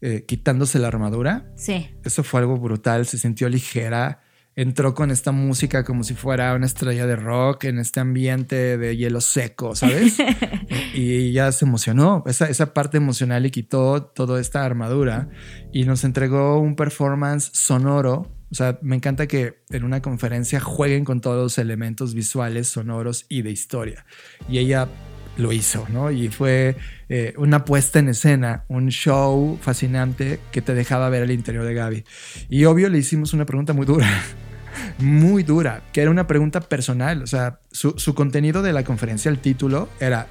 eh, 0.00 0.24
quitándose 0.26 0.78
la 0.78 0.88
armadura. 0.88 1.52
Sí. 1.56 1.90
Eso 2.02 2.24
fue 2.24 2.40
algo 2.40 2.56
brutal, 2.56 3.04
se 3.04 3.18
sintió 3.18 3.50
ligera. 3.50 4.22
Entró 4.54 4.94
con 4.94 5.10
esta 5.10 5.30
música 5.30 5.84
como 5.84 6.04
si 6.04 6.14
fuera 6.14 6.54
una 6.54 6.64
estrella 6.64 7.06
de 7.06 7.16
rock 7.16 7.64
en 7.64 7.78
este 7.78 8.00
ambiente 8.00 8.78
de 8.78 8.96
hielo 8.96 9.20
seco, 9.20 9.74
¿sabes? 9.74 10.16
y 10.94 11.32
ya 11.32 11.52
se 11.52 11.66
emocionó. 11.66 12.24
Esa, 12.26 12.48
esa 12.48 12.72
parte 12.72 12.96
emocional 12.96 13.44
y 13.44 13.50
quitó 13.50 14.04
toda 14.04 14.40
esta 14.40 14.64
armadura 14.64 15.28
y 15.70 15.84
nos 15.84 16.02
entregó 16.02 16.58
un 16.60 16.76
performance 16.76 17.50
sonoro 17.52 18.35
o 18.50 18.54
sea, 18.54 18.78
me 18.82 18.96
encanta 18.96 19.26
que 19.26 19.62
en 19.70 19.84
una 19.84 20.00
conferencia 20.02 20.60
jueguen 20.60 21.04
con 21.04 21.20
todos 21.20 21.42
los 21.42 21.58
elementos 21.58 22.14
visuales, 22.14 22.68
sonoros 22.68 23.26
y 23.28 23.42
de 23.42 23.50
historia. 23.50 24.06
Y 24.48 24.58
ella 24.58 24.88
lo 25.36 25.52
hizo, 25.52 25.86
¿no? 25.88 26.10
Y 26.10 26.28
fue 26.28 26.76
eh, 27.08 27.34
una 27.36 27.64
puesta 27.64 27.98
en 27.98 28.08
escena, 28.08 28.64
un 28.68 28.88
show 28.88 29.58
fascinante 29.60 30.40
que 30.50 30.62
te 30.62 30.74
dejaba 30.74 31.08
ver 31.08 31.22
el 31.22 31.30
interior 31.30 31.64
de 31.64 31.74
Gaby. 31.74 32.04
Y 32.48 32.64
obvio 32.64 32.88
le 32.88 32.98
hicimos 32.98 33.32
una 33.32 33.46
pregunta 33.46 33.72
muy 33.72 33.86
dura, 33.86 34.08
muy 34.98 35.42
dura, 35.42 35.82
que 35.92 36.02
era 36.02 36.10
una 36.10 36.26
pregunta 36.26 36.60
personal. 36.60 37.22
O 37.22 37.26
sea, 37.26 37.60
su, 37.70 38.14
contenido 38.14 38.62
de 38.62 38.72
la 38.72 38.84
conferencia, 38.84 39.30
el 39.30 39.38
título 39.38 39.88
era, 40.00 40.28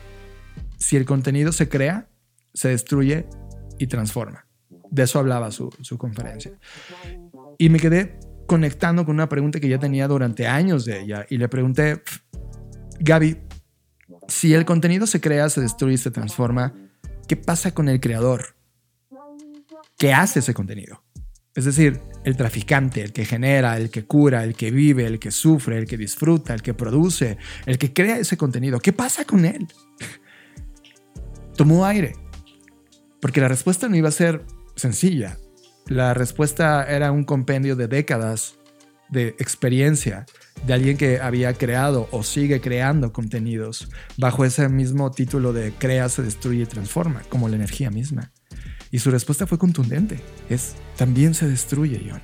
si 0.78 0.95
el 0.95 1.05
contenido 1.05 1.51
se 1.51 1.70
crea, 1.70 2.07
se 2.53 2.70
destruye 2.70 3.26
y 3.78 3.88
transforma. 3.88 4.47
De 4.89 5.03
eso 5.03 5.20
hablaba 5.20 5.51
su, 5.51 5.70
su 5.82 5.97
conferencia. 5.97 6.51
Y 7.58 7.70
me 7.70 7.80
quedé 7.80 8.20
conectando 8.47 9.06
con 9.06 9.16
una 9.16 9.30
pregunta 9.30 9.60
que 9.60 9.70
ya 9.70 9.80
tenía 9.80 10.08
durante 10.08 10.47
años 10.47 10.86
de 10.86 11.01
ella. 11.01 11.26
Y 11.30 11.38
le 11.38 11.47
pregunté, 11.49 12.01
Gaby, 12.99 13.38
si 14.28 14.53
el 14.53 14.66
contenido 14.66 15.08
se 15.08 15.22
crea, 15.22 15.49
se 15.49 15.62
destruye, 15.62 15.97
se 15.97 16.12
transforma, 16.12 16.74
¿qué 17.28 17.36
pasa 17.36 17.74
con 17.74 17.89
el 17.89 17.99
creador? 17.99 18.56
¿Qué 19.97 20.14
hace 20.14 20.39
ese 20.39 20.53
contenido? 20.53 21.03
Es 21.56 21.64
decir, 21.64 22.01
el 22.26 22.36
traficante, 22.36 23.01
el 23.01 23.14
que 23.14 23.24
genera, 23.24 23.78
el 23.78 23.89
que 23.89 24.06
cura, 24.06 24.43
el 24.43 24.56
que 24.56 24.72
vive, 24.72 25.06
el 25.06 25.20
que 25.20 25.32
sufre, 25.32 25.78
el 25.78 25.88
que 25.88 25.95
disfruta, 25.95 26.53
el 26.53 26.62
que 26.62 26.74
produce, 26.74 27.38
el 27.66 27.78
que 27.78 27.93
crea 27.93 28.18
ese 28.18 28.36
contenido. 28.36 28.80
¿Qué 28.80 28.91
pasa 28.91 29.24
con 29.24 29.45
él? 29.45 29.66
Tomó 31.56 31.86
aire, 31.86 32.14
porque 33.22 33.39
la 33.39 33.47
respuesta 33.47 33.88
no 33.88 33.95
iba 33.95 34.10
a 34.10 34.12
ser 34.12 34.45
sencilla. 34.76 35.38
La 35.88 36.15
respuesta 36.15 36.83
era 36.83 37.11
un 37.11 37.23
compendio 37.23 37.75
de 37.75 37.88
décadas 37.88 38.55
de 39.09 39.29
experiencia 39.39 40.25
de 40.65 40.73
alguien 40.73 40.97
que 40.97 41.19
había 41.19 41.53
creado 41.53 42.07
o 42.11 42.23
sigue 42.23 42.59
creando 42.59 43.13
contenidos 43.13 43.88
bajo 44.17 44.45
ese 44.45 44.67
mismo 44.67 45.11
título 45.11 45.53
de 45.53 45.71
crea, 45.73 46.09
se 46.09 46.23
destruye 46.23 46.63
y 46.63 46.65
transforma, 46.65 47.21
como 47.29 47.49
la 47.49 47.55
energía 47.55 47.91
misma. 47.91 48.31
Y 48.89 48.99
su 48.99 49.11
respuesta 49.11 49.45
fue 49.45 49.59
contundente, 49.59 50.19
es 50.49 50.75
también 50.95 51.36
se 51.36 51.47
destruye, 51.47 52.07
John. 52.09 52.21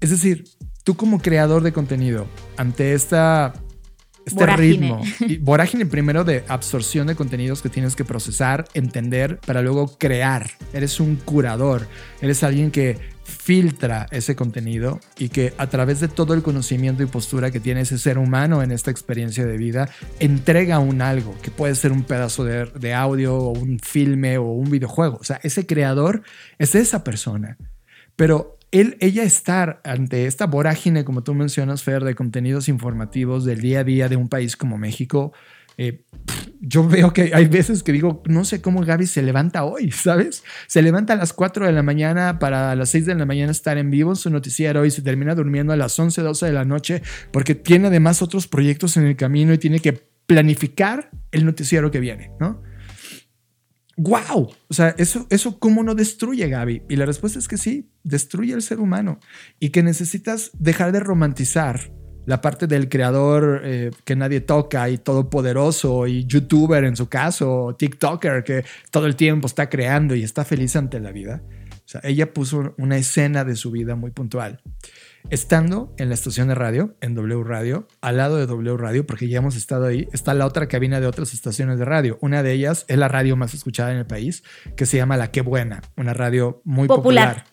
Es 0.00 0.10
decir, 0.10 0.44
tú 0.84 0.94
como 0.94 1.20
creador 1.20 1.62
de 1.62 1.72
contenido, 1.72 2.26
ante 2.58 2.92
esta 2.92 3.54
este 4.26 4.46
ritmo. 4.56 5.00
Y 5.20 5.36
vorágine 5.38 5.86
primero 5.86 6.24
de 6.24 6.44
absorción 6.48 7.06
de 7.06 7.14
contenidos 7.14 7.62
que 7.62 7.68
tienes 7.68 7.94
que 7.96 8.04
procesar, 8.04 8.66
entender, 8.74 9.38
para 9.38 9.62
luego 9.62 9.96
crear. 9.96 10.50
Eres 10.72 11.00
un 11.00 11.16
curador, 11.16 11.86
eres 12.20 12.42
alguien 12.42 12.70
que 12.70 12.98
filtra 13.22 14.06
ese 14.10 14.36
contenido 14.36 15.00
y 15.18 15.28
que 15.30 15.52
a 15.58 15.68
través 15.68 16.00
de 16.00 16.08
todo 16.08 16.34
el 16.34 16.42
conocimiento 16.42 17.02
y 17.02 17.06
postura 17.06 17.50
que 17.50 17.60
tiene 17.60 17.80
ese 17.80 17.98
ser 17.98 18.18
humano 18.18 18.62
en 18.62 18.72
esta 18.72 18.90
experiencia 18.90 19.44
de 19.46 19.56
vida, 19.56 19.88
entrega 20.20 20.78
un 20.80 21.02
algo, 21.02 21.36
que 21.42 21.50
puede 21.50 21.74
ser 21.74 21.92
un 21.92 22.02
pedazo 22.02 22.44
de, 22.44 22.66
de 22.66 22.94
audio 22.94 23.36
o 23.36 23.50
un 23.50 23.78
filme 23.78 24.38
o 24.38 24.44
un 24.44 24.70
videojuego. 24.70 25.18
O 25.20 25.24
sea, 25.24 25.40
ese 25.42 25.66
creador 25.66 26.22
es 26.58 26.74
esa 26.74 27.04
persona. 27.04 27.56
Pero 28.16 28.55
ella 28.72 29.22
estar 29.22 29.80
ante 29.84 30.26
esta 30.26 30.46
vorágine, 30.46 31.04
como 31.04 31.22
tú 31.22 31.34
mencionas, 31.34 31.82
Fer, 31.82 32.04
de 32.04 32.14
contenidos 32.14 32.68
informativos 32.68 33.44
del 33.44 33.60
día 33.60 33.80
a 33.80 33.84
día 33.84 34.08
de 34.08 34.16
un 34.16 34.28
país 34.28 34.56
como 34.56 34.76
México, 34.78 35.32
eh, 35.78 36.04
yo 36.60 36.88
veo 36.88 37.12
que 37.12 37.32
hay 37.34 37.46
veces 37.46 37.82
que 37.82 37.92
digo, 37.92 38.22
no 38.26 38.44
sé 38.44 38.62
cómo 38.62 38.80
Gaby 38.80 39.06
se 39.06 39.22
levanta 39.22 39.64
hoy, 39.64 39.90
¿sabes? 39.92 40.42
Se 40.66 40.80
levanta 40.82 41.12
a 41.12 41.16
las 41.16 41.32
4 41.32 41.66
de 41.66 41.72
la 41.72 41.82
mañana 41.82 42.38
para 42.38 42.70
a 42.70 42.76
las 42.76 42.90
6 42.90 43.06
de 43.06 43.14
la 43.14 43.26
mañana 43.26 43.52
estar 43.52 43.76
en 43.76 43.90
vivo 43.90 44.10
en 44.10 44.16
su 44.16 44.30
noticiero 44.30 44.84
y 44.86 44.90
se 44.90 45.02
termina 45.02 45.34
durmiendo 45.34 45.72
a 45.72 45.76
las 45.76 45.98
11, 45.98 46.22
12 46.22 46.46
de 46.46 46.52
la 46.52 46.64
noche 46.64 47.02
porque 47.30 47.54
tiene 47.54 47.88
además 47.88 48.22
otros 48.22 48.48
proyectos 48.48 48.96
en 48.96 49.04
el 49.04 49.16
camino 49.16 49.52
y 49.52 49.58
tiene 49.58 49.80
que 49.80 49.92
planificar 50.26 51.10
el 51.30 51.44
noticiero 51.44 51.90
que 51.90 52.00
viene, 52.00 52.30
¿no? 52.40 52.62
¡Wow! 53.96 54.52
O 54.68 54.74
sea, 54.74 54.94
eso, 54.98 55.26
eso 55.30 55.58
cómo 55.58 55.82
no 55.82 55.94
destruye, 55.94 56.48
Gaby. 56.48 56.82
Y 56.88 56.96
la 56.96 57.06
respuesta 57.06 57.38
es 57.38 57.48
que 57.48 57.56
sí, 57.56 57.90
destruye 58.02 58.52
al 58.54 58.62
ser 58.62 58.78
humano. 58.78 59.20
Y 59.58 59.70
que 59.70 59.82
necesitas 59.82 60.50
dejar 60.58 60.92
de 60.92 61.00
romantizar 61.00 61.90
la 62.26 62.40
parte 62.40 62.66
del 62.66 62.88
creador 62.88 63.62
eh, 63.64 63.90
que 64.04 64.16
nadie 64.16 64.40
toca 64.40 64.90
y 64.90 64.98
todopoderoso 64.98 66.06
y 66.06 66.26
youtuber 66.26 66.84
en 66.84 66.96
su 66.96 67.08
caso, 67.08 67.76
TikToker 67.78 68.42
que 68.42 68.64
todo 68.90 69.06
el 69.06 69.14
tiempo 69.14 69.46
está 69.46 69.68
creando 69.70 70.14
y 70.14 70.24
está 70.24 70.44
feliz 70.44 70.74
ante 70.76 71.00
la 71.00 71.12
vida. 71.12 71.42
O 71.72 71.88
sea, 71.88 72.00
ella 72.02 72.34
puso 72.34 72.74
una 72.78 72.96
escena 72.96 73.44
de 73.44 73.54
su 73.54 73.70
vida 73.70 73.94
muy 73.94 74.10
puntual. 74.10 74.60
Estando 75.28 75.92
en 75.98 76.08
la 76.08 76.14
estación 76.14 76.46
de 76.46 76.54
radio, 76.54 76.94
en 77.00 77.16
W 77.16 77.42
Radio, 77.42 77.88
al 78.00 78.18
lado 78.18 78.36
de 78.36 78.46
W 78.46 78.76
Radio, 78.76 79.06
porque 79.06 79.28
ya 79.28 79.38
hemos 79.38 79.56
estado 79.56 79.86
ahí, 79.86 80.08
está 80.12 80.34
la 80.34 80.46
otra 80.46 80.68
cabina 80.68 81.00
de 81.00 81.08
otras 81.08 81.34
estaciones 81.34 81.80
de 81.80 81.84
radio. 81.84 82.16
Una 82.20 82.44
de 82.44 82.52
ellas 82.52 82.84
es 82.86 82.96
la 82.96 83.08
radio 83.08 83.34
más 83.34 83.52
escuchada 83.52 83.90
en 83.90 83.98
el 83.98 84.06
país, 84.06 84.44
que 84.76 84.86
se 84.86 84.98
llama 84.98 85.16
La 85.16 85.32
Qué 85.32 85.40
Buena, 85.40 85.82
una 85.96 86.14
radio 86.14 86.62
muy 86.64 86.86
popular. 86.86 87.44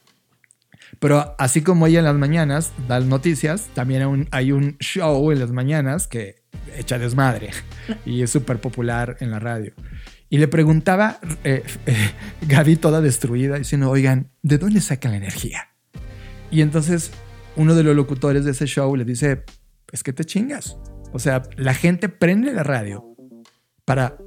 Pero 1.00 1.36
así 1.40 1.64
como 1.64 1.88
ella 1.88 1.98
en 1.98 2.06
las 2.06 2.16
mañanas 2.16 2.72
da 2.88 3.00
noticias, 3.00 3.70
también 3.74 4.28
hay 4.30 4.52
un, 4.52 4.78
show 4.78 5.32
en 5.32 5.40
las 5.40 5.52
mañanas 5.52 6.08
que 6.08 6.44
echa 6.78 7.00
desmadre 7.00 7.50
y 8.06 8.22
es 8.22 8.30
súper 8.30 8.62
popular 8.62 9.18
en 9.20 9.32
la 9.32 9.40
radio. 9.40 9.74
Y 10.30 10.38
le 10.38 10.48
preguntaba 10.48 11.20
eh, 11.44 11.64
eh, 11.88 12.12
Gaby 12.48 12.76
toda 12.76 13.02
destruida, 13.02 13.58
diciendo, 13.58 13.90
oigan, 13.90 14.30
¿de 14.44 14.60
dónde 14.60 14.80
sacan 14.80 15.12
la 15.12 15.18
energía? 15.18 15.70
Y 16.52 16.62
entonces 16.62 17.12
uno 17.56 17.76
de 17.76 17.84
los 17.84 17.96
locutores 17.96 18.46
de 18.46 18.52
ese 18.52 18.66
show 18.66 18.96
le 18.96 19.06
dice, 19.06 19.44
es 19.92 20.04
que 20.04 20.14
te 20.14 20.26
chingas. 20.26 20.78
O 21.12 21.20
sea, 21.20 21.44
la 21.58 21.74
gente 21.74 22.10
prende 22.10 22.52
la 22.52 22.64
radio 22.64 23.16
para 23.86 24.18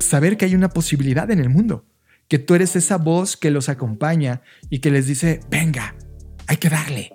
saber 0.00 0.36
que 0.36 0.44
hay 0.44 0.54
una 0.54 0.68
posibilidad 0.68 1.30
en 1.30 1.40
el 1.40 1.48
mundo, 1.48 1.86
que 2.28 2.38
tú 2.38 2.54
eres 2.54 2.76
esa 2.76 2.98
voz 2.98 3.36
que 3.36 3.50
los 3.50 3.68
acompaña 3.68 4.42
y 4.68 4.80
que 4.80 4.90
les 4.90 5.06
dice, 5.06 5.40
venga, 5.50 5.94
hay 6.46 6.58
que 6.58 6.68
darle. 6.68 7.14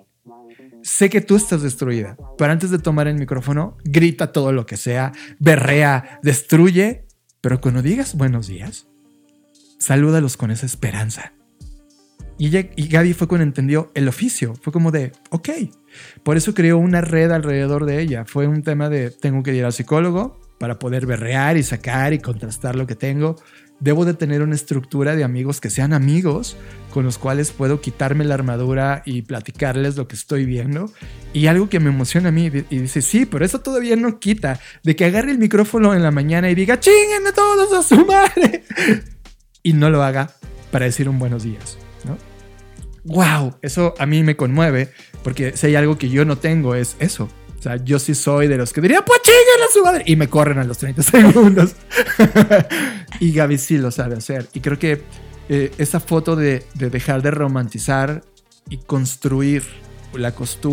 Sé 0.82 1.08
que 1.08 1.20
tú 1.20 1.36
estás 1.36 1.62
destruida, 1.62 2.16
pero 2.36 2.52
antes 2.52 2.70
de 2.70 2.78
tomar 2.78 3.06
el 3.06 3.14
micrófono, 3.14 3.78
grita 3.84 4.32
todo 4.32 4.52
lo 4.52 4.66
que 4.66 4.76
sea, 4.76 5.12
berrea, 5.38 6.20
destruye, 6.22 7.06
pero 7.40 7.60
cuando 7.60 7.80
digas 7.80 8.16
buenos 8.16 8.48
días, 8.48 8.86
salúdalos 9.78 10.36
con 10.36 10.50
esa 10.50 10.66
esperanza 10.66 11.33
y, 12.38 12.56
y 12.56 12.88
Gaby 12.88 13.14
fue 13.14 13.28
cuando 13.28 13.44
entendió 13.44 13.90
el 13.94 14.08
oficio. 14.08 14.54
Fue 14.60 14.72
como 14.72 14.90
de, 14.90 15.12
ok. 15.30 15.50
Por 16.22 16.36
eso 16.36 16.54
creó 16.54 16.78
una 16.78 17.00
red 17.00 17.30
alrededor 17.30 17.86
de 17.86 18.00
ella. 18.00 18.24
Fue 18.24 18.46
un 18.46 18.62
tema 18.62 18.88
de, 18.88 19.10
tengo 19.10 19.42
que 19.42 19.54
ir 19.54 19.64
al 19.64 19.72
psicólogo 19.72 20.40
para 20.58 20.78
poder 20.78 21.06
berrear 21.06 21.56
y 21.56 21.62
sacar 21.62 22.12
y 22.12 22.18
contrastar 22.18 22.76
lo 22.76 22.86
que 22.86 22.96
tengo. 22.96 23.36
Debo 23.80 24.04
de 24.04 24.14
tener 24.14 24.42
una 24.42 24.54
estructura 24.54 25.14
de 25.14 25.24
amigos 25.24 25.60
que 25.60 25.68
sean 25.68 25.92
amigos 25.92 26.56
con 26.90 27.04
los 27.04 27.18
cuales 27.18 27.50
puedo 27.50 27.80
quitarme 27.80 28.24
la 28.24 28.34
armadura 28.34 29.02
y 29.04 29.22
platicarles 29.22 29.96
lo 29.96 30.08
que 30.08 30.14
estoy 30.14 30.44
viendo. 30.44 30.90
Y 31.32 31.48
algo 31.48 31.68
que 31.68 31.80
me 31.80 31.90
emociona 31.90 32.28
a 32.28 32.32
mí 32.32 32.50
y 32.70 32.78
dice, 32.78 33.02
sí, 33.02 33.26
pero 33.26 33.44
eso 33.44 33.60
todavía 33.60 33.96
no 33.96 34.20
quita 34.20 34.60
de 34.84 34.96
que 34.96 35.04
agarre 35.04 35.32
el 35.32 35.38
micrófono 35.38 35.92
en 35.94 36.02
la 36.02 36.12
mañana 36.12 36.50
y 36.50 36.54
diga, 36.54 36.78
chinguen 36.80 37.26
a 37.26 37.32
todos 37.32 37.72
a 37.72 37.82
su 37.82 38.04
madre. 38.04 38.64
Y 39.66 39.72
no 39.72 39.88
lo 39.88 40.02
haga 40.02 40.30
para 40.70 40.84
decir 40.84 41.08
un 41.08 41.18
buenos 41.18 41.42
días 41.42 41.78
wow, 43.04 43.56
eso 43.62 43.94
a 43.98 44.06
mí 44.06 44.22
me 44.22 44.36
conmueve, 44.36 44.90
porque 45.22 45.56
si 45.56 45.68
hay 45.68 45.76
algo 45.76 45.98
que 45.98 46.08
yo 46.08 46.24
no 46.24 46.38
tengo 46.38 46.74
es 46.74 46.96
eso, 46.98 47.28
sea, 47.64 47.76
yo 47.76 47.98
sí 47.98 48.14
soy 48.14 48.46
de 48.46 48.56
los 48.56 48.72
que 48.72 48.80
diría, 48.80 49.04
pues 49.04 49.20
a 49.20 49.72
su 49.72 49.82
madre. 49.82 50.04
Y 50.06 50.16
me 50.16 50.28
corren 50.28 50.58
a 50.58 50.64
los 50.64 50.78
30 50.78 51.02
segundos. 51.02 51.74
y 53.20 53.32
Gaby 53.32 53.58
sí 53.58 53.78
lo 53.78 53.90
sabe 53.90 54.16
hacer. 54.16 54.46
Y 54.52 54.60
creo 54.60 54.78
que 54.78 55.02
eh, 55.48 55.72
esa 55.78 55.98
foto 56.00 56.36
de, 56.36 56.64
dejar 56.74 57.22
de 57.22 57.30
romantizar 57.30 58.22
y 58.68 58.78
construir 58.78 59.62
la, 60.12 60.32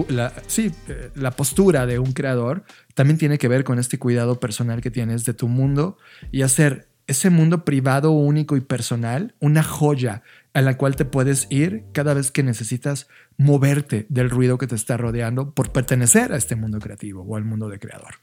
la, 0.09 0.33
eh, 0.57 1.11
la 1.15 1.31
postura 1.31 1.85
de 1.85 1.97
un 1.97 2.11
creador 2.11 2.63
también 2.93 3.17
tiene 3.17 3.37
que 3.37 3.47
ver 3.47 3.63
con 3.63 3.79
este 3.79 3.97
cuidado 3.97 4.39
personal 4.39 4.81
que 4.81 4.91
tienes 4.91 5.25
de 5.25 5.33
tu 5.33 5.47
mundo 5.47 5.97
y 6.31 6.43
hacer 6.43 6.87
ese 7.07 7.29
mundo 7.29 7.65
privado, 7.65 8.11
único 8.11 8.55
y 8.55 8.61
personal 8.61 9.33
una 9.39 9.63
joya 9.63 10.23
a 10.53 10.61
la 10.61 10.77
cual 10.77 10.95
te 10.95 11.05
puedes 11.05 11.47
ir 11.49 11.85
cada 11.93 12.13
vez 12.13 12.31
que 12.31 12.43
necesitas 12.43 13.07
moverte 13.37 14.05
del 14.09 14.29
ruido 14.29 14.57
que 14.57 14.67
te 14.67 14.75
está 14.75 14.97
rodeando 14.97 15.51
por 15.51 15.71
pertenecer 15.71 16.33
a 16.33 16.37
este 16.37 16.55
mundo 16.55 16.79
creativo 16.79 17.23
o 17.23 17.35
al 17.35 17.45
mundo 17.45 17.69
de 17.69 17.79
creador. 17.79 18.15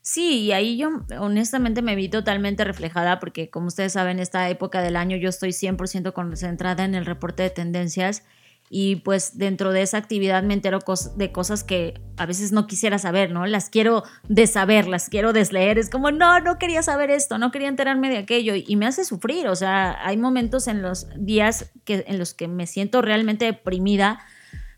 Sí, 0.00 0.42
y 0.42 0.52
ahí 0.52 0.76
yo 0.78 1.04
honestamente 1.18 1.82
me 1.82 1.96
vi 1.96 2.08
totalmente 2.08 2.62
reflejada 2.62 3.18
porque 3.18 3.50
como 3.50 3.66
ustedes 3.66 3.92
saben, 3.92 4.20
esta 4.20 4.48
época 4.48 4.80
del 4.80 4.94
año 4.94 5.16
yo 5.16 5.28
estoy 5.28 5.50
100% 5.50 6.12
concentrada 6.12 6.84
en 6.84 6.94
el 6.94 7.04
reporte 7.04 7.42
de 7.42 7.50
tendencias 7.50 8.22
y 8.68 8.96
pues 8.96 9.38
dentro 9.38 9.72
de 9.72 9.82
esa 9.82 9.98
actividad 9.98 10.42
me 10.42 10.54
entero 10.54 10.80
de 11.16 11.32
cosas 11.32 11.64
que 11.64 12.00
a 12.16 12.26
veces 12.26 12.52
no 12.52 12.66
quisiera 12.66 12.98
saber, 12.98 13.30
¿no? 13.30 13.46
Las 13.46 13.70
quiero 13.70 14.02
desaber, 14.28 14.88
las 14.88 15.08
quiero 15.08 15.32
desleer, 15.32 15.78
es 15.78 15.90
como, 15.90 16.10
no, 16.10 16.40
no 16.40 16.58
quería 16.58 16.82
saber 16.82 17.10
esto, 17.10 17.38
no 17.38 17.50
quería 17.50 17.68
enterarme 17.68 18.08
de 18.08 18.18
aquello 18.18 18.54
y 18.56 18.76
me 18.76 18.86
hace 18.86 19.04
sufrir, 19.04 19.48
o 19.48 19.54
sea, 19.54 19.96
hay 20.04 20.16
momentos 20.16 20.66
en 20.66 20.82
los 20.82 21.06
días 21.16 21.72
que, 21.84 22.04
en 22.08 22.18
los 22.18 22.34
que 22.34 22.48
me 22.48 22.66
siento 22.66 23.02
realmente 23.02 23.44
deprimida 23.44 24.20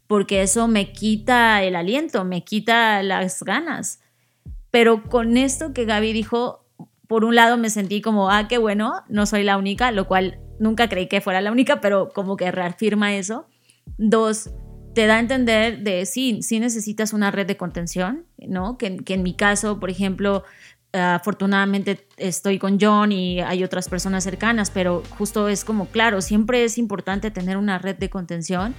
porque 0.08 0.42
eso 0.42 0.66
me 0.68 0.92
quita 0.92 1.62
el 1.62 1.76
aliento, 1.76 2.24
me 2.24 2.42
quita 2.42 3.02
las 3.02 3.42
ganas. 3.42 4.00
Pero 4.70 5.04
con 5.04 5.36
esto 5.36 5.72
que 5.72 5.84
Gaby 5.84 6.12
dijo, 6.12 6.64
por 7.06 7.24
un 7.24 7.34
lado 7.34 7.56
me 7.56 7.70
sentí 7.70 8.00
como, 8.00 8.30
ah, 8.30 8.48
qué 8.48 8.58
bueno, 8.58 9.04
no 9.08 9.26
soy 9.26 9.44
la 9.44 9.58
única, 9.58 9.92
lo 9.92 10.08
cual 10.08 10.40
nunca 10.58 10.88
creí 10.88 11.08
que 11.08 11.20
fuera 11.20 11.40
la 11.40 11.52
única, 11.52 11.80
pero 11.80 12.08
como 12.08 12.36
que 12.36 12.50
reafirma 12.50 13.14
eso. 13.14 13.46
Dos, 13.96 14.50
te 14.94 15.06
da 15.06 15.16
a 15.16 15.20
entender 15.20 15.82
de 15.82 16.06
sí, 16.06 16.40
sí 16.42 16.60
necesitas 16.60 17.12
una 17.12 17.30
red 17.30 17.46
de 17.46 17.56
contención, 17.56 18.26
¿no? 18.36 18.78
Que, 18.78 18.96
que 18.98 19.14
en 19.14 19.22
mi 19.22 19.34
caso, 19.34 19.80
por 19.80 19.90
ejemplo, 19.90 20.44
afortunadamente 20.92 22.06
estoy 22.16 22.58
con 22.58 22.78
John 22.80 23.12
y 23.12 23.40
hay 23.40 23.62
otras 23.64 23.88
personas 23.88 24.24
cercanas, 24.24 24.70
pero 24.70 25.02
justo 25.10 25.48
es 25.48 25.64
como, 25.64 25.86
claro, 25.86 26.20
siempre 26.20 26.64
es 26.64 26.78
importante 26.78 27.30
tener 27.30 27.56
una 27.56 27.78
red 27.78 27.96
de 27.96 28.10
contención. 28.10 28.74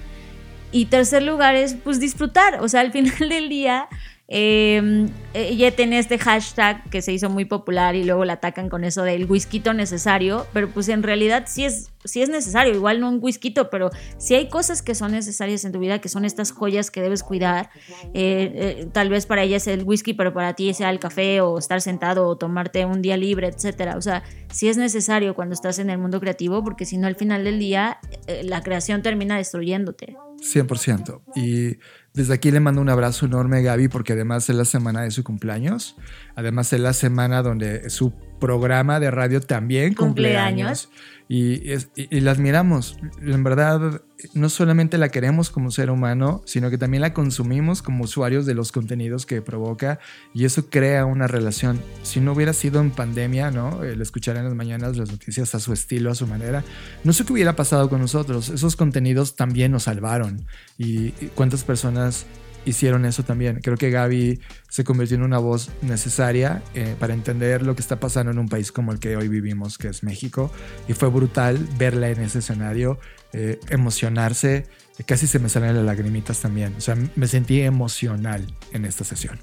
Y 0.72 0.86
tercer 0.86 1.24
lugar 1.24 1.56
es 1.56 1.74
pues 1.74 1.98
disfrutar, 1.98 2.60
o 2.60 2.68
sea, 2.68 2.80
al 2.80 2.92
final 2.92 3.28
del 3.28 3.48
día 3.48 3.88
eh, 4.32 5.08
ella 5.34 5.74
tiene 5.74 5.98
este 5.98 6.18
hashtag 6.18 6.88
que 6.88 7.02
se 7.02 7.12
hizo 7.12 7.28
muy 7.28 7.44
popular 7.44 7.96
y 7.96 8.04
luego 8.04 8.24
la 8.24 8.34
atacan 8.34 8.68
con 8.68 8.84
eso 8.84 9.02
del 9.02 9.28
whisky 9.28 9.60
necesario, 9.74 10.46
pero 10.52 10.68
pues 10.68 10.88
en 10.88 11.02
realidad 11.02 11.44
sí 11.46 11.64
es, 11.64 11.90
sí 12.04 12.22
es 12.22 12.28
necesario, 12.28 12.72
igual 12.74 13.00
no 13.00 13.08
un 13.08 13.18
whisky, 13.20 13.52
pero 13.70 13.90
si 14.18 14.34
hay 14.34 14.48
cosas 14.48 14.82
que 14.82 14.94
son 14.94 15.12
necesarias 15.12 15.64
en 15.64 15.72
tu 15.72 15.80
vida, 15.80 16.00
que 16.00 16.08
son 16.08 16.24
estas 16.24 16.52
joyas 16.52 16.90
que 16.90 17.00
debes 17.00 17.24
cuidar. 17.24 17.70
Eh, 18.14 18.52
eh, 18.54 18.88
tal 18.92 19.08
vez 19.08 19.26
para 19.26 19.42
ella 19.42 19.56
es 19.56 19.66
el 19.66 19.82
whisky, 19.82 20.14
pero 20.14 20.32
para 20.32 20.54
ti 20.54 20.72
sea 20.74 20.90
el 20.90 21.00
café 21.00 21.40
o 21.40 21.58
estar 21.58 21.80
sentado 21.80 22.26
o 22.26 22.36
tomarte 22.36 22.84
un 22.84 23.02
día 23.02 23.16
libre, 23.16 23.48
etcétera. 23.48 23.96
O 23.96 24.00
sea, 24.00 24.22
sí 24.52 24.68
es 24.68 24.76
necesario 24.76 25.34
cuando 25.34 25.54
estás 25.54 25.78
en 25.80 25.90
el 25.90 25.98
mundo 25.98 26.20
creativo, 26.20 26.62
porque 26.62 26.84
si 26.84 26.98
no 26.98 27.06
al 27.06 27.16
final 27.16 27.44
del 27.44 27.58
día 27.58 27.98
eh, 28.26 28.42
la 28.44 28.62
creación 28.62 29.02
termina 29.02 29.36
destruyéndote. 29.36 30.16
100%. 30.40 31.20
Y 31.36 31.78
desde 32.12 32.34
aquí 32.34 32.50
le 32.50 32.60
mando 32.60 32.80
un 32.80 32.88
abrazo 32.88 33.26
enorme 33.26 33.58
a 33.58 33.60
Gaby 33.60 33.88
porque 33.88 34.14
además 34.14 34.48
es 34.48 34.56
la 34.56 34.64
semana 34.64 35.02
de 35.02 35.10
su 35.10 35.22
cumpleaños. 35.22 35.96
Además 36.40 36.72
es 36.72 36.80
la 36.80 36.94
semana 36.94 37.42
donde 37.42 37.90
su 37.90 38.14
programa 38.40 38.98
de 38.98 39.10
radio 39.10 39.42
también 39.42 39.92
cumpleaños. 39.92 40.88
Y, 41.28 41.62
y, 41.94 42.20
la 42.20 42.30
admiramos. 42.30 42.96
En 43.20 43.44
verdad, 43.44 44.00
no 44.32 44.48
solamente 44.48 44.96
la 44.96 45.10
queremos 45.10 45.50
como 45.50 45.70
ser 45.70 45.90
humano, 45.90 46.42
sino 46.46 46.70
que 46.70 46.78
también 46.78 47.02
la 47.02 47.12
consumimos 47.12 47.82
como 47.82 48.04
usuarios 48.04 48.46
de 48.46 48.54
los 48.54 48.72
contenidos 48.72 49.26
que 49.26 49.42
provoca 49.42 50.00
y 50.32 50.46
eso 50.46 50.70
crea 50.70 51.04
una 51.04 51.26
relación. 51.26 51.78
Si 52.02 52.20
no 52.20 52.32
hubiera 52.32 52.54
sido 52.54 52.80
en 52.80 52.90
pandemia, 52.90 53.50
¿no? 53.50 53.84
El 53.84 54.00
escuchar 54.00 54.38
en 54.38 54.44
las 54.44 54.54
mañanas 54.54 54.96
las 54.96 55.10
noticias 55.10 55.54
a 55.54 55.60
su 55.60 55.74
estilo, 55.74 56.10
a 56.10 56.14
su 56.14 56.26
manera, 56.26 56.64
no 57.04 57.12
sé 57.12 57.26
qué 57.26 57.34
hubiera 57.34 57.54
pasado 57.54 57.90
con 57.90 58.00
nosotros. 58.00 58.48
Esos 58.48 58.74
contenidos 58.76 59.36
también 59.36 59.72
nos 59.72 59.82
salvaron 59.82 60.46
y 60.78 61.10
cuántas 61.34 61.64
personas 61.64 62.24
hicieron 62.64 63.04
eso 63.04 63.22
también. 63.22 63.60
Creo 63.62 63.76
que 63.76 63.90
Gaby 63.90 64.40
se 64.68 64.84
convirtió 64.84 65.16
en 65.16 65.22
una 65.22 65.38
voz 65.38 65.70
necesaria 65.82 66.62
eh, 66.74 66.94
para 66.98 67.14
entender 67.14 67.62
lo 67.62 67.74
que 67.74 67.82
está 67.82 68.00
pasando 68.00 68.32
en 68.32 68.38
un 68.38 68.48
país 68.48 68.72
como 68.72 68.92
el 68.92 68.98
que 68.98 69.16
hoy 69.16 69.28
vivimos, 69.28 69.78
que 69.78 69.88
es 69.88 70.02
México. 70.02 70.50
Y 70.88 70.92
fue 70.92 71.08
brutal 71.08 71.58
verla 71.78 72.10
en 72.10 72.20
ese 72.20 72.40
escenario, 72.40 72.98
eh, 73.32 73.58
emocionarse. 73.68 74.66
Casi 75.06 75.26
se 75.26 75.38
me 75.38 75.48
salen 75.48 75.74
las 75.74 75.84
lagrimitas 75.84 76.40
también. 76.40 76.74
O 76.76 76.80
sea, 76.80 76.96
me 77.16 77.26
sentí 77.26 77.60
emocional 77.60 78.46
en 78.72 78.84
esta 78.84 79.04
sesión. 79.04 79.38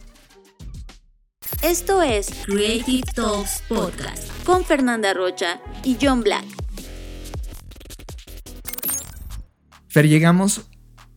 Esto 1.63 2.03
es 2.03 2.29
Creative 2.45 3.03
Talks 3.15 3.63
Podcast 3.67 4.31
con 4.43 4.63
Fernanda 4.63 5.13
Rocha 5.13 5.59
y 5.83 5.97
John 5.99 6.21
Black. 6.21 6.45
Fer, 9.87 10.07
llegamos 10.07 10.69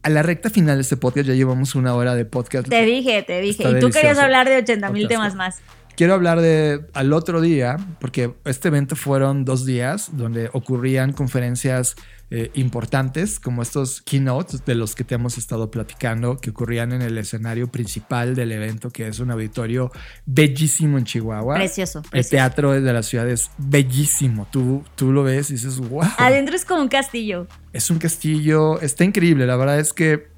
a 0.02 0.08
la 0.08 0.22
recta 0.22 0.50
final 0.50 0.76
de 0.76 0.82
este 0.82 0.96
podcast 0.96 1.28
ya 1.28 1.34
llevamos 1.34 1.74
una 1.74 1.94
hora 1.94 2.14
de 2.14 2.24
podcast. 2.24 2.68
Te 2.68 2.84
dije, 2.84 3.22
te 3.22 3.40
dije. 3.40 3.68
y 3.68 3.80
tú 3.80 3.90
querías 3.90 4.18
hablar 4.18 4.48
de 4.48 4.58
80 4.58 4.90
mil 4.90 5.08
temas 5.08 5.34
más. 5.34 5.60
Quiero 5.96 6.14
hablar 6.14 6.40
de 6.40 6.80
al 6.94 7.12
otro 7.12 7.40
día, 7.40 7.76
porque 8.00 8.32
este 8.46 8.68
evento 8.68 8.96
fueron 8.96 9.44
dos 9.44 9.66
días 9.66 10.16
donde 10.16 10.48
ocurrían 10.52 11.12
conferencias 11.12 11.96
eh, 12.32 12.50
importantes, 12.54 13.40
como 13.40 13.60
estos 13.60 14.02
keynotes 14.02 14.64
de 14.64 14.76
los 14.76 14.94
que 14.94 15.02
te 15.02 15.16
hemos 15.16 15.36
estado 15.36 15.70
platicando, 15.70 16.38
que 16.38 16.50
ocurrían 16.50 16.92
en 16.92 17.02
el 17.02 17.18
escenario 17.18 17.66
principal 17.66 18.36
del 18.36 18.52
evento, 18.52 18.90
que 18.90 19.08
es 19.08 19.18
un 19.18 19.32
auditorio 19.32 19.90
bellísimo 20.26 20.96
en 20.96 21.04
Chihuahua. 21.04 21.56
Precioso. 21.56 22.02
El 22.12 22.28
teatro 22.28 22.80
de 22.80 22.92
la 22.92 23.02
ciudad 23.02 23.28
es 23.28 23.50
bellísimo. 23.58 24.46
Tú, 24.52 24.84
tú 24.94 25.10
lo 25.10 25.24
ves 25.24 25.50
y 25.50 25.54
dices, 25.54 25.78
wow. 25.78 26.04
Adentro 26.18 26.54
es 26.54 26.64
como 26.64 26.82
un 26.82 26.88
castillo. 26.88 27.48
Es 27.72 27.90
un 27.90 27.98
castillo, 27.98 28.80
está 28.80 29.02
increíble. 29.02 29.44
La 29.46 29.56
verdad 29.56 29.80
es 29.80 29.92
que, 29.92 30.28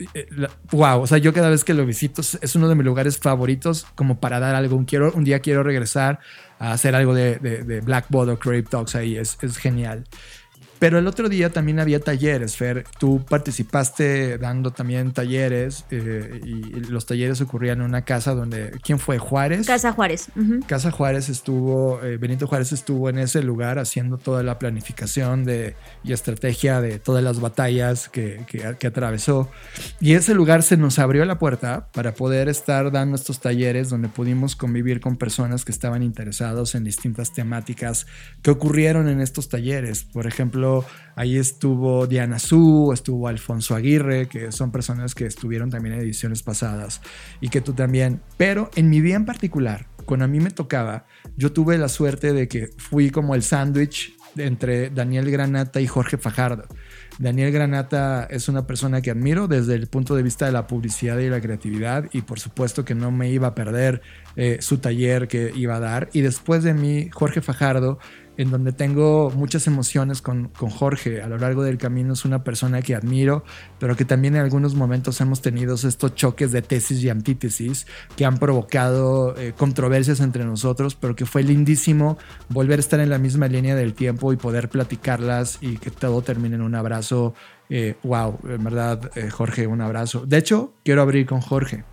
wow, 0.71 0.99
eh, 0.99 1.03
o 1.03 1.07
sea, 1.07 1.19
yo 1.19 1.35
cada 1.35 1.51
vez 1.51 1.63
que 1.63 1.75
lo 1.75 1.85
visito 1.85 2.23
es 2.23 2.55
uno 2.57 2.69
de 2.71 2.75
mis 2.75 2.87
lugares 2.87 3.19
favoritos 3.19 3.87
como 3.95 4.19
para 4.19 4.41
dar 4.41 4.55
algo. 4.55 4.77
Un, 4.77 4.87
quiero, 4.87 5.13
un 5.13 5.25
día 5.25 5.41
quiero 5.41 5.63
regresar 5.63 6.21
a 6.59 6.73
hacer 6.73 6.95
algo 6.95 7.15
de, 7.15 7.37
de, 7.37 7.65
de 7.65 7.81
Blackboard 7.81 8.31
o 8.31 8.39
Creep 8.39 8.69
Talks 8.69 8.95
ahí, 8.95 9.17
es, 9.17 9.37
es 9.43 9.59
genial. 9.59 10.05
Pero 10.83 10.99
el 10.99 11.07
otro 11.07 11.29
día 11.29 11.49
también 11.49 11.79
había 11.79 12.01
talleres, 12.01 12.57
Fer. 12.57 12.85
Tú 12.99 13.25
participaste 13.25 14.37
dando 14.37 14.73
también 14.73 15.13
talleres 15.13 15.85
eh, 15.93 16.41
y 16.45 16.81
los 16.91 17.07
talleres 17.07 17.41
ocurrían 17.41 17.79
en 17.79 17.85
una 17.85 18.03
casa 18.03 18.35
donde, 18.35 18.73
¿quién 18.83 18.99
fue? 18.99 19.19
Juárez. 19.19 19.65
Casa 19.65 19.93
Juárez. 19.93 20.27
Casa 20.67 20.91
Juárez 20.91 21.29
estuvo, 21.29 22.03
eh, 22.03 22.17
Benito 22.17 22.49
Juárez 22.49 22.73
estuvo 22.73 23.09
en 23.09 23.19
ese 23.21 23.45
lugar 23.45 23.79
haciendo 23.79 24.19
toda 24.19 24.43
la 24.43 24.59
planificación 24.59 25.45
de, 25.45 25.77
y 26.03 26.13
estrategia 26.13 26.81
de 26.81 26.99
todas 26.99 27.23
las 27.23 27.39
batallas 27.39 28.09
que, 28.09 28.41
que, 28.49 28.75
que 28.77 28.87
atravesó. 28.89 29.49
Y 30.01 30.15
ese 30.15 30.35
lugar 30.35 30.65
se 30.65 30.77
nos 30.77 30.99
abrió 30.99 31.25
la 31.25 31.39
puerta 31.39 31.87
para 31.93 32.15
poder 32.15 32.49
estar 32.49 32.91
dando 32.91 33.15
estos 33.15 33.39
talleres 33.39 33.89
donde 33.89 34.09
pudimos 34.09 34.57
convivir 34.57 35.01
con 35.01 35.17
personas 35.17 35.65
que 35.65 35.71
estaban 35.71 36.03
interesados 36.03 36.75
en 36.75 36.83
distintas 36.83 37.33
temáticas 37.33 38.09
que 38.43 38.51
ocurrieron 38.51 39.07
en 39.07 39.21
estos 39.21 39.49
talleres. 39.49 40.03
Por 40.03 40.27
ejemplo, 40.27 40.72
ahí 41.17 41.37
estuvo 41.37 42.07
Diana 42.07 42.39
Su, 42.39 42.91
estuvo 42.93 43.29
Alfonso 43.29 43.75
Aguirre, 43.75 44.29
que 44.29 44.53
son 44.53 44.71
personas 44.71 45.15
que 45.15 45.27
estuvieron 45.27 45.71
también 45.71 45.95
en 45.95 46.01
ediciones 46.01 46.43
pasadas 46.43 47.01
y 47.41 47.49
que 47.49 47.61
tú 47.61 47.73
también. 47.73 48.21
Pero 48.37 48.71
en 48.75 48.91
mi 48.91 49.01
día 49.01 49.17
en 49.17 49.25
particular, 49.25 49.87
cuando 50.05 50.25
a 50.25 50.29
mí 50.29 50.41
me 50.41 50.51
tocaba, 50.51 51.07
yo 51.37 51.53
tuve 51.53 51.79
la 51.79 51.89
suerte 51.89 52.33
de 52.33 52.49
que 52.49 52.71
fui 52.77 53.11
como 53.11 53.35
el 53.35 53.43
sándwich 53.43 54.15
entre 54.37 54.91
Daniel 54.91 55.31
Granata 55.31 55.81
y 55.81 55.87
Jorge 55.87 56.17
Fajardo. 56.19 56.65
Daniel 57.19 57.53
Granata 57.53 58.27
es 58.31 58.49
una 58.49 58.67
persona 58.67 59.03
que 59.03 59.11
admiro 59.11 59.47
desde 59.47 59.75
el 59.75 59.87
punto 59.87 60.15
de 60.17 60.23
vista 60.23 60.47
de 60.47 60.53
la 60.53 60.67
publicidad 60.67 61.19
y 61.19 61.29
la 61.29 61.41
creatividad 61.41 62.09
y 62.13 62.23
por 62.23 62.41
supuesto 62.41 62.85
que 62.85 62.95
no 62.95 63.11
me 63.11 63.31
iba 63.31 63.49
a 63.49 63.55
perder 63.55 64.01
eh, 64.37 64.59
su 64.61 64.79
taller 64.79 65.29
que 65.29 65.53
iba 65.55 65.77
a 65.77 65.81
dar. 65.81 66.09
Y 66.13 66.23
después 66.23 66.63
de 66.63 66.75
mí, 66.75 67.11
Jorge 67.13 67.43
Fajardo 67.43 67.99
en 68.37 68.51
donde 68.51 68.73
tengo 68.73 69.31
muchas 69.31 69.67
emociones 69.67 70.23
con, 70.23 70.49
con, 70.49 70.71
Jorge. 70.71 71.23
A 71.23 71.29
lo 71.29 71.39
largo 71.39 71.63
del 71.63 71.79
camino 71.79 72.15
es 72.15 72.25
una 72.25 72.43
persona 72.45 72.81
que 72.83 72.95
admiro, 72.95 73.45
pero 73.79 73.97
que 73.97 74.05
también 74.05 74.37
en 74.37 74.43
algunos 74.43 74.75
momentos 74.75 75.21
hemos 75.21 75.43
tenido 75.43 75.75
estos 75.75 76.15
choques 76.15 76.53
de 76.53 76.63
tesis 76.63 77.03
y 77.03 77.11
antítesis 77.11 77.87
que 78.17 78.25
han 78.25 78.39
provocado 78.39 79.37
eh, 79.37 79.53
controversias 79.57 80.21
entre 80.21 80.45
nosotros, 80.45 80.95
pero 80.95 81.15
que 81.15 81.27
fue 81.27 81.43
lindísimo 81.43 82.19
volver 82.49 82.79
a 82.79 82.81
estar 82.81 83.01
en 83.01 83.11
la 83.11 83.19
misma 83.19 83.49
línea 83.49 83.75
del 83.75 83.95
tiempo 83.95 84.33
y 84.33 84.37
poder 84.37 84.69
platicarlas 84.69 85.59
y 85.61 85.77
que 85.77 85.91
todo 85.91 86.23
termine 86.23 86.57
en 86.57 86.63
un 86.63 86.75
abrazo. 86.75 87.35
Eh, 87.69 87.97
wow, 88.03 88.39
en 88.49 88.65
verdad, 88.65 89.11
eh, 89.15 89.31
Jorge, 89.31 89.67
un 89.67 89.81
abrazo. 89.81 90.27
De 90.27 90.39
hecho, 90.39 90.75
quiero 90.85 91.03
abrir 91.03 91.27
con 91.27 91.41
Jorge. 91.41 91.85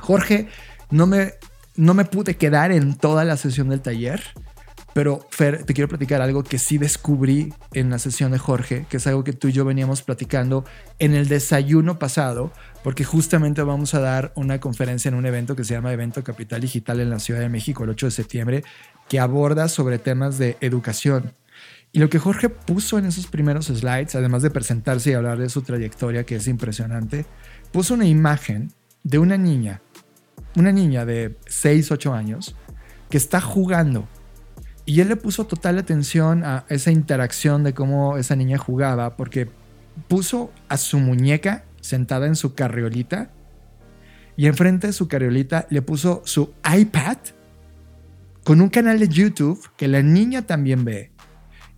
Jorge 0.00 0.48
No 0.90 1.06
me, 1.06 1.34
no 1.76 1.94
me 1.94 2.04
pude 2.04 2.36
quedar 2.36 2.72
en 2.72 2.96
toda 2.96 3.24
la 3.24 3.36
sesión 3.36 3.68
del 3.68 3.80
taller, 3.80 4.22
pero 4.92 5.26
Fer, 5.30 5.64
te 5.64 5.72
quiero 5.72 5.88
platicar 5.88 6.20
algo 6.20 6.42
que 6.42 6.58
sí 6.58 6.78
descubrí 6.78 7.52
en 7.72 7.90
la 7.90 7.98
sesión 7.98 8.32
de 8.32 8.38
Jorge, 8.38 8.86
que 8.88 8.96
es 8.96 9.06
algo 9.06 9.22
que 9.22 9.32
tú 9.32 9.48
y 9.48 9.52
yo 9.52 9.64
veníamos 9.64 10.02
platicando 10.02 10.64
en 10.98 11.14
el 11.14 11.28
desayuno 11.28 11.98
pasado, 11.98 12.52
porque 12.82 13.04
justamente 13.04 13.62
vamos 13.62 13.94
a 13.94 14.00
dar 14.00 14.32
una 14.34 14.58
conferencia 14.58 15.08
en 15.08 15.14
un 15.14 15.26
evento 15.26 15.54
que 15.54 15.64
se 15.64 15.74
llama 15.74 15.92
Evento 15.92 16.24
Capital 16.24 16.60
Digital 16.60 17.00
en 17.00 17.10
la 17.10 17.20
Ciudad 17.20 17.40
de 17.40 17.48
México 17.48 17.84
el 17.84 17.90
8 17.90 18.06
de 18.06 18.12
septiembre, 18.12 18.64
que 19.08 19.20
aborda 19.20 19.68
sobre 19.68 19.98
temas 19.98 20.38
de 20.38 20.56
educación. 20.60 21.34
Y 21.92 21.98
lo 21.98 22.08
que 22.08 22.18
Jorge 22.18 22.48
puso 22.48 22.98
en 22.98 23.06
esos 23.06 23.26
primeros 23.26 23.66
slides, 23.66 24.14
además 24.14 24.42
de 24.42 24.50
presentarse 24.50 25.10
y 25.10 25.14
hablar 25.14 25.38
de 25.38 25.48
su 25.48 25.62
trayectoria, 25.62 26.24
que 26.24 26.36
es 26.36 26.46
impresionante, 26.46 27.26
puso 27.72 27.94
una 27.94 28.06
imagen 28.06 28.72
de 29.02 29.18
una 29.18 29.36
niña, 29.36 29.82
una 30.56 30.72
niña 30.72 31.04
de 31.04 31.36
6, 31.46 31.90
8 31.90 32.12
años, 32.14 32.56
que 33.08 33.16
está 33.16 33.40
jugando 33.40 34.08
y 34.90 35.00
él 35.00 35.08
le 35.08 35.14
puso 35.14 35.46
total 35.46 35.78
atención 35.78 36.42
a 36.42 36.64
esa 36.68 36.90
interacción 36.90 37.62
de 37.62 37.74
cómo 37.74 38.16
esa 38.16 38.34
niña 38.34 38.58
jugaba, 38.58 39.16
porque 39.16 39.48
puso 40.08 40.50
a 40.68 40.76
su 40.78 40.98
muñeca 40.98 41.64
sentada 41.80 42.26
en 42.26 42.34
su 42.34 42.56
carriolita 42.56 43.30
y 44.36 44.48
enfrente 44.48 44.88
de 44.88 44.92
su 44.92 45.06
carriolita 45.06 45.68
le 45.70 45.80
puso 45.80 46.22
su 46.24 46.54
iPad 46.76 47.18
con 48.42 48.60
un 48.60 48.68
canal 48.68 48.98
de 48.98 49.06
YouTube 49.06 49.64
que 49.76 49.86
la 49.86 50.02
niña 50.02 50.42
también 50.42 50.84
ve. 50.84 51.12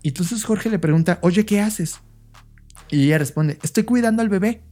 Y 0.01 0.09
entonces 0.09 0.43
Jorge 0.43 0.71
le 0.71 0.79
pregunta, 0.79 1.19
oye, 1.21 1.45
¿qué 1.45 1.61
haces? 1.61 2.01
Y 2.89 3.09
ella 3.09 3.19
responde, 3.19 3.59
estoy 3.63 3.83
cuidando 3.83 4.23
al 4.23 4.31
bebé. 4.31 4.63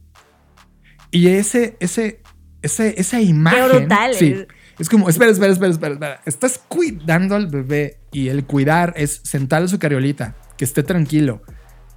Y 1.11 1.27
ese, 1.27 1.77
ese, 1.79 2.23
ese 2.63 2.99
esa 2.99 3.21
imagen... 3.21 3.67
Qué 3.69 3.77
brutal. 3.77 4.15
Sí, 4.15 4.33
es 4.33 4.47
como, 4.89 5.09
espera, 5.09 5.31
espera, 5.31 5.51
espera, 5.51 5.71
espera, 5.71 6.21
Estás 6.25 6.59
cuidando 6.67 7.35
al 7.35 7.47
bebé 7.47 7.99
y 8.11 8.29
el 8.29 8.45
cuidar 8.45 8.93
es 8.95 9.21
sentarle 9.23 9.67
su 9.67 9.79
carriolita, 9.79 10.35
que 10.57 10.65
esté 10.65 10.83
tranquilo, 10.83 11.41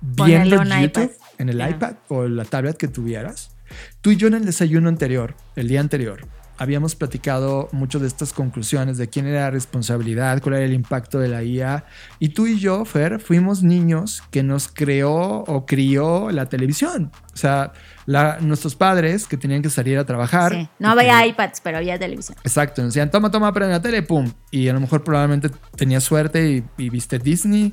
viendo 0.01 0.63
YouTube 0.63 1.13
en 1.39 1.49
el 1.49 1.69
iPad 1.69 1.95
o 2.09 2.27
la 2.29 2.45
tablet 2.45 2.77
que 2.77 2.89
tuvieras. 2.89 3.57
Tú 4.01 4.11
y 4.11 4.17
yo 4.17 4.29
en 4.29 4.35
el 4.35 4.45
desayuno 4.45 4.89
anterior, 4.89 5.35
el 5.57 5.69
día 5.69 5.81
anterior, 5.81 6.29
habíamos 6.57 6.95
platicado 6.95 7.69
mucho 7.73 7.99
de 7.99 8.07
estas 8.07 8.33
conclusiones 8.33 8.99
de 8.99 9.09
quién 9.09 9.27
era 9.27 9.43
la 9.43 9.51
responsabilidad, 9.51 10.41
cuál 10.43 10.57
era 10.57 10.65
el 10.65 10.73
impacto 10.73 11.19
de 11.19 11.29
la 11.29 11.43
IA. 11.43 11.85
Y 12.19 12.31
tú 12.31 12.47
y 12.47 12.59
yo, 12.59 12.85
Fer, 12.85 13.21
fuimos 13.21 13.63
niños 13.63 14.23
que 14.31 14.43
nos 14.43 14.69
creó 14.69 15.45
o 15.45 15.67
crió 15.67 16.31
la 16.31 16.47
televisión. 16.47 17.11
O 17.33 17.37
sea, 17.37 17.73
nuestros 18.07 18.75
padres 18.75 19.27
que 19.27 19.37
tenían 19.37 19.63
que 19.63 19.71
salir 19.71 19.99
a 19.99 20.05
trabajar. 20.05 20.53
Sí. 20.53 20.69
No 20.79 20.91
había 20.91 21.27
iPads, 21.27 21.61
pero 21.61 21.79
había 21.79 21.99
televisión. 21.99 22.37
Exacto. 22.45 22.83
Nos 22.83 22.93
decían, 22.95 23.11
toma, 23.11 23.31
toma, 23.31 23.53
prende 23.53 23.73
la 23.73 23.83
tele, 23.83 24.03
pum. 24.03 24.33
Y 24.51 24.69
a 24.69 24.73
lo 24.73 24.81
mejor 24.81 25.05
probablemente 25.05 25.51
tenías 25.77 26.05
suerte 26.05 26.65
y 26.77 26.91
viste 26.91 27.19
Disney 27.19 27.73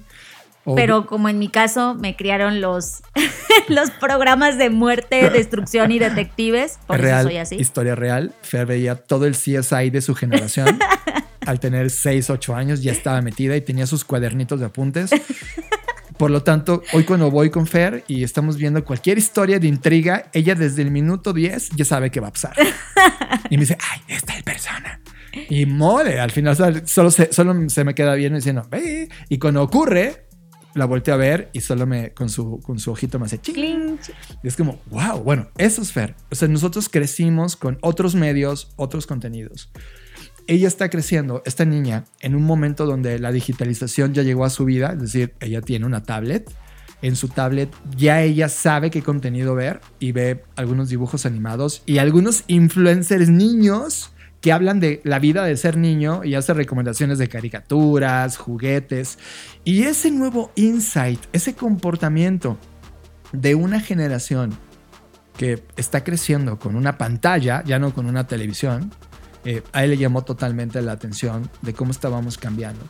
pero 0.76 1.08
como 1.08 1.30
en 1.30 1.40
mi 1.40 1.48
caso 1.48 1.96
me 1.96 2.16
criaron 2.16 2.62
los, 2.62 3.02
los 3.68 3.90
programas 3.92 4.58
de 4.58 4.70
muerte, 4.70 5.30
destrucción 5.34 5.92
y 5.92 6.00
detectives, 6.00 6.80
por 6.86 7.00
real, 7.00 7.22
eso 7.22 7.30
soy 7.30 7.38
así. 7.38 7.56
Historia 7.56 7.96
real, 7.96 8.34
Fer 8.42 8.66
veía 8.66 8.96
todo 8.96 9.26
el 9.26 9.34
CSI 9.34 9.90
de 9.90 10.02
su 10.02 10.16
generación. 10.16 10.80
Al 11.46 11.60
tener 11.60 11.90
6, 11.90 12.30
8 12.30 12.56
años 12.56 12.84
ya 12.84 12.92
estaba 12.92 13.20
metida 13.24 13.56
y 13.56 13.62
tenía 13.62 13.88
sus 13.88 14.06
cuadernitos 14.06 14.60
de 14.60 14.68
apuntes. 14.68 15.10
Por 16.22 16.30
lo 16.30 16.44
tanto, 16.44 16.84
hoy 16.94 17.04
cuando 17.04 17.32
voy 17.32 17.50
con 17.50 17.66
Fer 17.66 18.04
y 18.08 18.24
estamos 18.24 18.56
viendo 18.56 18.86
cualquier 18.86 19.18
historia 19.18 19.58
de 19.58 19.66
intriga, 19.66 20.30
ella 20.34 20.54
desde 20.54 20.84
el 20.84 20.92
minuto 20.92 21.34
10 21.34 21.72
ya 21.72 21.84
sabe 21.84 22.12
qué 22.12 22.20
va 22.20 22.28
a 22.28 22.32
pasar. 22.32 22.56
Y 23.50 23.58
me 23.58 23.62
dice, 23.62 23.76
ay, 23.92 24.02
esta 24.08 24.38
es 24.38 24.44
persona. 24.44 25.02
Y 25.50 25.66
mole, 25.66 26.20
al 26.20 26.30
final 26.30 26.56
solo 26.86 27.10
se, 27.10 27.34
solo 27.34 27.68
se 27.70 27.84
me 27.84 27.96
queda 27.96 28.14
bien 28.14 28.36
diciendo, 28.36 28.62
ve. 28.70 29.10
Y 29.30 29.40
cuando 29.40 29.64
ocurre, 29.64 30.28
la 30.76 30.86
volteé 30.86 31.12
a 31.12 31.18
ver 31.18 31.50
y 31.54 31.62
solo 31.62 31.88
me 31.88 32.14
con 32.14 32.30
su, 32.30 32.60
con 32.62 32.78
su 32.78 32.92
ojito 32.92 33.18
me 33.18 33.26
hace 33.26 33.40
ching. 33.42 33.98
Y 34.44 34.48
es 34.48 34.56
como, 34.56 34.80
wow, 34.92 35.24
bueno, 35.24 35.50
eso 35.58 35.82
es 35.82 35.92
Fer. 35.92 36.14
O 36.30 36.36
sea, 36.36 36.48
nosotros 36.48 36.88
crecimos 36.88 37.56
con 37.56 37.80
otros 37.82 38.14
medios, 38.14 38.74
otros 38.76 39.08
contenidos. 39.08 39.72
Ella 40.52 40.68
está 40.68 40.90
creciendo, 40.90 41.42
esta 41.46 41.64
niña, 41.64 42.04
en 42.20 42.36
un 42.36 42.44
momento 42.44 42.86
donde 42.86 43.18
la 43.20 43.32
digitalización 43.32 44.14
ya 44.14 44.22
llegó 44.22 44.44
a 44.44 44.50
su 44.50 44.66
vida, 44.66 44.92
es 44.92 45.00
decir, 45.00 45.34
ella 45.40 45.62
tiene 45.62 45.86
una 45.86 46.04
tablet. 46.04 46.52
En 47.02 47.16
su 47.16 47.30
tablet 47.30 47.74
ya 47.96 48.22
ella 48.22 48.50
sabe 48.50 48.92
qué 48.92 49.02
contenido 49.02 49.56
ver 49.56 49.80
y 49.98 50.12
ve 50.12 50.44
algunos 50.58 50.90
dibujos 50.90 51.26
animados 51.26 51.84
y 51.86 52.00
algunos 52.00 52.44
influencers 52.48 53.30
niños 53.30 54.12
que 54.42 54.52
hablan 54.52 54.82
de 54.82 55.00
la 55.06 55.20
vida 55.20 55.46
de 55.46 55.56
ser 55.56 55.78
niño 55.78 56.26
y 56.26 56.36
hace 56.36 56.54
recomendaciones 56.54 57.18
de 57.18 57.30
caricaturas, 57.30 58.36
juguetes. 58.36 59.20
Y 59.64 59.84
ese 59.84 60.12
nuevo 60.12 60.52
insight, 60.56 61.22
ese 61.32 61.56
comportamiento 61.56 62.58
de 63.32 63.56
una 63.56 63.80
generación 63.80 64.54
que 65.38 65.64
está 65.78 66.04
creciendo 66.04 66.60
con 66.60 66.76
una 66.76 66.98
pantalla, 66.98 67.64
ya 67.66 67.80
no 67.80 67.94
con 67.94 68.06
una 68.06 68.28
televisión, 68.28 68.92
eh, 69.46 69.64
a 69.74 69.84
él 69.84 69.92
le 69.92 69.98
llamó 69.98 70.24
totalmente 70.24 70.82
la 70.82 70.92
atención 70.92 71.50
de 71.62 71.74
cómo 71.74 71.92
estábamos 71.92 72.38
cambiando. 72.38 72.86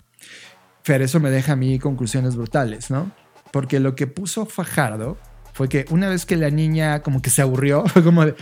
Fer, 0.83 1.01
eso 1.01 1.19
me 1.19 1.29
deja 1.29 1.53
a 1.53 1.55
mí 1.55 1.79
conclusiones 1.79 2.35
brutales, 2.35 2.89
¿no? 2.89 3.11
Porque 3.51 3.79
lo 3.79 3.95
que 3.95 4.07
puso 4.07 4.45
Fajardo 4.45 5.17
fue 5.53 5.69
que 5.69 5.85
una 5.89 6.09
vez 6.09 6.25
que 6.25 6.37
la 6.37 6.49
niña 6.49 7.01
como 7.01 7.21
que 7.21 7.29
se 7.29 7.41
aburrió, 7.41 7.85
fue 7.87 8.03
como 8.03 8.25
de, 8.25 8.35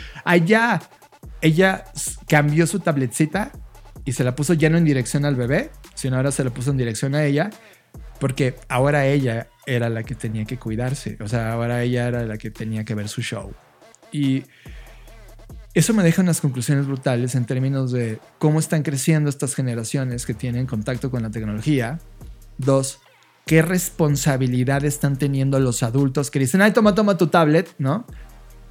ya, 0.45 0.81
ella 1.41 1.85
cambió 2.27 2.67
su 2.67 2.79
tabletcita 2.79 3.51
y 4.05 4.13
se 4.13 4.23
la 4.23 4.35
puso 4.35 4.53
ya 4.53 4.69
no 4.69 4.77
en 4.77 4.85
dirección 4.85 5.25
al 5.25 5.35
bebé, 5.35 5.71
sino 5.93 6.15
ahora 6.15 6.31
se 6.31 6.43
la 6.43 6.49
puso 6.49 6.71
en 6.71 6.77
dirección 6.77 7.15
a 7.15 7.23
ella, 7.25 7.49
porque 8.19 8.55
ahora 8.67 9.05
ella 9.05 9.47
era 9.65 9.89
la 9.89 10.03
que 10.03 10.15
tenía 10.15 10.45
que 10.45 10.57
cuidarse, 10.57 11.17
o 11.21 11.27
sea, 11.27 11.51
ahora 11.51 11.83
ella 11.83 12.07
era 12.07 12.25
la 12.25 12.37
que 12.37 12.49
tenía 12.49 12.83
que 12.83 12.95
ver 12.95 13.07
su 13.07 13.21
show. 13.21 13.53
Y 14.11 14.45
eso 15.73 15.93
me 15.93 16.03
deja 16.03 16.21
unas 16.21 16.41
conclusiones 16.41 16.87
brutales 16.87 17.35
en 17.35 17.45
términos 17.45 17.91
de 17.91 18.19
cómo 18.37 18.59
están 18.59 18.83
creciendo 18.83 19.29
estas 19.29 19.55
generaciones 19.55 20.25
que 20.25 20.33
tienen 20.33 20.65
contacto 20.65 21.11
con 21.11 21.23
la 21.23 21.29
tecnología. 21.29 21.99
Dos, 22.57 22.99
qué 23.45 23.61
responsabilidad 23.61 24.83
están 24.83 25.17
teniendo 25.17 25.59
los 25.59 25.83
adultos 25.83 26.31
que 26.31 26.39
dicen, 26.39 26.61
ay, 26.61 26.71
toma, 26.71 26.95
toma 26.95 27.17
tu 27.17 27.27
tablet, 27.27 27.73
¿no? 27.77 28.05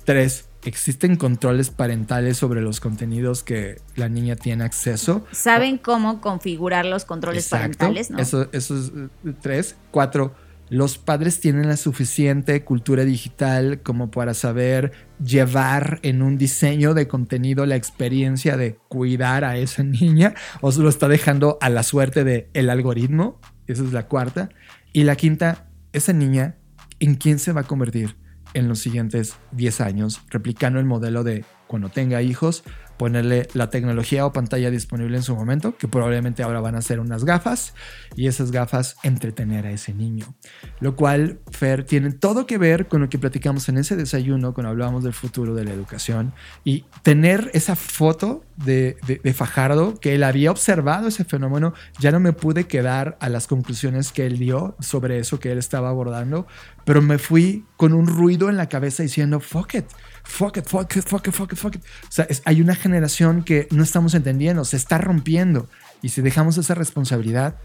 Tres, 0.05 0.49
existen 0.64 1.16
controles 1.16 1.70
parentales 1.70 2.36
sobre 2.36 2.61
los 2.61 2.80
contenidos 2.80 3.42
que 3.42 3.80
la 3.96 4.09
niña 4.09 4.36
tiene 4.36 4.64
acceso. 4.64 5.24
Saben 5.32 5.78
cómo 5.78 6.20
configurar 6.20 6.84
los 6.84 7.05
controles 7.05 7.49
parentales, 7.49 8.11
¿no? 8.11 8.18
Eso, 8.18 8.49
eso 8.53 8.78
es 8.78 8.92
eh, 9.24 9.32
tres. 9.40 9.76
Cuatro, 9.90 10.34
los 10.71 10.99
padres 10.99 11.41
tienen 11.41 11.69
la 11.69 11.77
suficiente 11.77 12.64
cultura 12.64 13.05
digital 13.05 13.81
como 13.83 14.11
para 14.11 14.35
saber 14.35 14.93
llevar 15.25 16.01
en 16.03 16.23
un 16.23 16.39
diseño 16.39 16.95
de 16.95 17.09
contenido 17.09 17.66
la 17.66 17.77
experiencia 17.77 18.57
de 18.57 18.77
cuidar 18.89 19.45
a 19.45 19.57
esa 19.57 19.83
niña 19.83 20.35
o 20.61 20.73
se 20.73 20.81
lo 20.81 20.89
está 20.89 21.09
dejando 21.09 21.59
a 21.61 21.71
la 21.71 21.83
suerte 21.83 22.25
del 22.25 22.47
el 22.55 22.71
algoritmo. 22.71 23.41
Esa 23.66 23.85
es 23.85 23.93
la 23.93 24.07
cuarta. 24.07 24.49
Y 24.93 25.05
la 25.05 25.16
quinta, 25.16 25.69
esa 25.93 26.12
niña, 26.12 26.57
¿en 27.01 27.16
quién 27.16 27.39
se 27.39 27.53
va 27.53 27.62
a 27.62 27.64
convertir? 27.64 28.16
en 28.55 28.69
los 28.69 28.79
siguientes 28.79 29.37
10 29.53 29.81
años, 29.81 30.21
replicando 30.31 30.79
el 30.79 30.87
modelo 30.87 31.25
de 31.25 31.45
cuando 31.66 31.89
tenga 31.91 32.23
hijos, 32.23 32.64
ponerle 32.99 33.49
la 33.55 33.70
tecnología 33.70 34.26
o 34.26 34.32
pantalla 34.32 34.70
disponible 34.70 35.16
en 35.16 35.22
su 35.22 35.34
momento, 35.34 35.76
que 35.76 35.88
probablemente 35.88 36.42
ahora 36.42 36.61
van 36.61 36.74
a 36.74 36.82
ser 36.82 37.01
unas 37.01 37.24
gafas, 37.24 37.74
y 38.16 38.26
esas 38.26 38.51
gafas 38.51 38.96
entretener 39.03 39.66
a 39.66 39.70
ese 39.70 39.94
niño. 39.94 40.34
Lo 40.80 40.96
cual, 40.96 41.38
Fer, 41.51 41.84
tiene 41.84 42.12
todo 42.12 42.46
que 42.46 42.59
ver 42.59 42.88
con 42.88 43.01
lo 43.01 43.09
que 43.09 43.18
platicamos 43.18 43.68
en 43.68 43.78
ese 43.78 43.96
desayuno 43.96 44.53
cuando 44.53 44.70
hablábamos 44.70 45.05
del 45.05 45.14
futuro 45.14 45.55
de 45.55 45.64
la 45.64 45.72
educación, 45.72 46.34
y 46.64 46.84
tener 47.03 47.51
esa 47.55 47.76
foto 47.76 48.44
de, 48.57 48.96
de, 49.07 49.32
Fajardo, 49.32 50.01
que 50.01 50.14
él 50.14 50.24
había 50.24 50.51
observado 50.51 51.09
ese 51.09 51.24
fenómeno, 51.24 51.74
ya 52.01 52.11
no 52.11 52.18
me 52.18 52.32
pude 52.32 52.66
quedar 52.66 53.16
a 53.20 53.28
las 53.28 53.46
conclusiones 53.46 54.11
que 54.11 54.26
él 54.26 54.38
dio 54.38 54.76
sobre 54.80 55.18
eso 55.18 55.38
que 55.38 55.53
él 55.53 55.59
estaba 55.59 55.88
abordando, 55.88 56.46
pero 56.84 57.01
me 57.01 57.18
fui 57.18 57.64
con 57.76 57.92
un 57.92 58.07
ruido 58.07 58.49
en 58.49 58.57
la 58.57 58.68
cabeza 58.68 59.03
diciendo, 59.03 59.38
fuck 59.38 59.74
it 59.74 59.86
fuck 60.29 60.59
it, 60.59 60.66
fuck 60.66 60.95
it, 60.95 61.05
fuck 61.05 61.26
it, 61.26 61.35
fuck 61.35 61.53
it, 61.53 61.59
fuck 61.59 61.74
it. 61.74 61.83
O 61.83 62.11
sea, 62.12 62.26
hay 62.45 62.61
una 62.61 62.74
generación 62.74 63.43
que 63.43 63.66
no 63.70 63.83
estamos 63.83 64.14
entendiendo, 64.14 64.64
se 64.64 64.76
está 64.76 64.99
rompiendo. 64.99 65.68
Y 66.03 66.11
si 66.11 66.20
dejamos 66.20 66.59
esa 66.59 66.74
responsabilidad, 66.74 67.57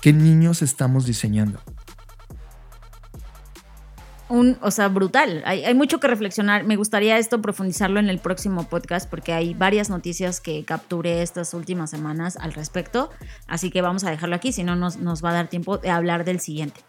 ¿qué 0.00 0.12
niños 0.12 0.62
estamos 0.62 1.04
diseñando? 1.04 1.60
Un, 4.28 4.56
o 4.62 4.70
sea, 4.70 4.88
brutal. 4.88 5.42
Hay, 5.44 5.64
hay, 5.64 5.74
mucho 5.74 6.00
que 6.00 6.06
reflexionar. 6.06 6.64
Me 6.64 6.76
gustaría 6.76 7.18
esto 7.18 7.42
profundizarlo 7.42 8.00
en 8.00 8.08
el 8.08 8.18
próximo 8.18 8.68
podcast 8.68 9.10
porque 9.10 9.32
hay 9.32 9.52
varias 9.52 9.90
noticias 9.90 10.40
que 10.40 10.64
capturé 10.64 11.22
estas 11.22 11.52
últimas 11.52 11.90
semanas 11.90 12.38
al 12.40 12.52
respecto. 12.54 13.10
Así 13.46 13.70
que 13.70 13.82
vamos 13.82 14.04
a 14.04 14.10
dejarlo 14.10 14.36
aquí, 14.36 14.52
si 14.52 14.64
no 14.64 14.76
nos, 14.76 14.96
nos 14.96 15.22
va 15.22 15.30
a 15.30 15.34
dar 15.34 15.48
tiempo 15.48 15.76
de 15.76 15.90
hablar 15.90 16.24
del 16.24 16.40
siguiente. 16.40 16.80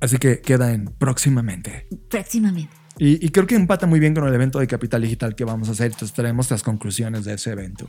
Así 0.00 0.18
que 0.18 0.40
queda 0.40 0.72
en 0.72 0.86
próximamente. 0.86 1.86
Próximamente. 2.10 2.81
Y, 2.98 3.24
y, 3.24 3.30
creo 3.30 3.46
que 3.46 3.54
empata 3.54 3.86
muy 3.86 4.00
bien 4.00 4.14
con 4.14 4.26
el 4.26 4.34
evento 4.34 4.58
de 4.58 4.66
Capital 4.66 5.02
Digital 5.02 5.34
que 5.34 5.44
vamos 5.44 5.68
a 5.68 5.72
hacer. 5.72 5.86
Entonces 5.86 6.12
traemos 6.12 6.50
las 6.50 6.62
conclusiones 6.62 7.24
de 7.24 7.34
ese 7.34 7.52
evento. 7.52 7.88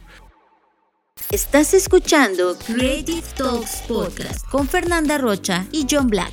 Estás 1.32 1.74
escuchando 1.74 2.58
Creative 2.58 3.24
Talks 3.36 3.84
Podcast 3.88 4.46
con 4.50 4.68
Fernanda 4.68 5.18
Rocha 5.18 5.66
y 5.72 5.86
John 5.90 6.08
Black. 6.08 6.32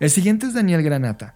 El 0.00 0.10
siguiente 0.10 0.46
es 0.46 0.54
Daniel 0.54 0.82
Granata. 0.82 1.34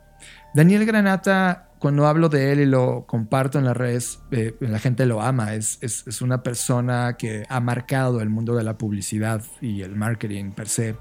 Daniel 0.55 0.85
Granata, 0.85 1.71
cuando 1.79 2.07
hablo 2.07 2.29
de 2.29 2.53
él 2.53 2.61
y 2.61 2.67
lo 2.67 3.07
comparto 3.07 3.59
en 3.59 3.65
las 3.65 3.77
redes, 3.77 4.21
eh, 4.31 4.57
la 4.61 4.79
gente 4.79 5.07
lo 5.07 5.23
ama. 5.23 5.55
Es, 5.55 5.79
es, 5.81 6.07
es, 6.07 6.23
una 6.23 6.43
persona 6.43 7.17
que 7.19 7.45
ha 7.49 7.61
marcado 7.61 8.21
el 8.21 8.29
mundo 8.29 8.55
de 8.55 8.65
la 8.65 8.77
publicidad 8.77 9.43
y 9.61 9.83
el 9.83 9.95
marketing 9.95 10.53
per 10.53 10.69
se. 10.69 10.97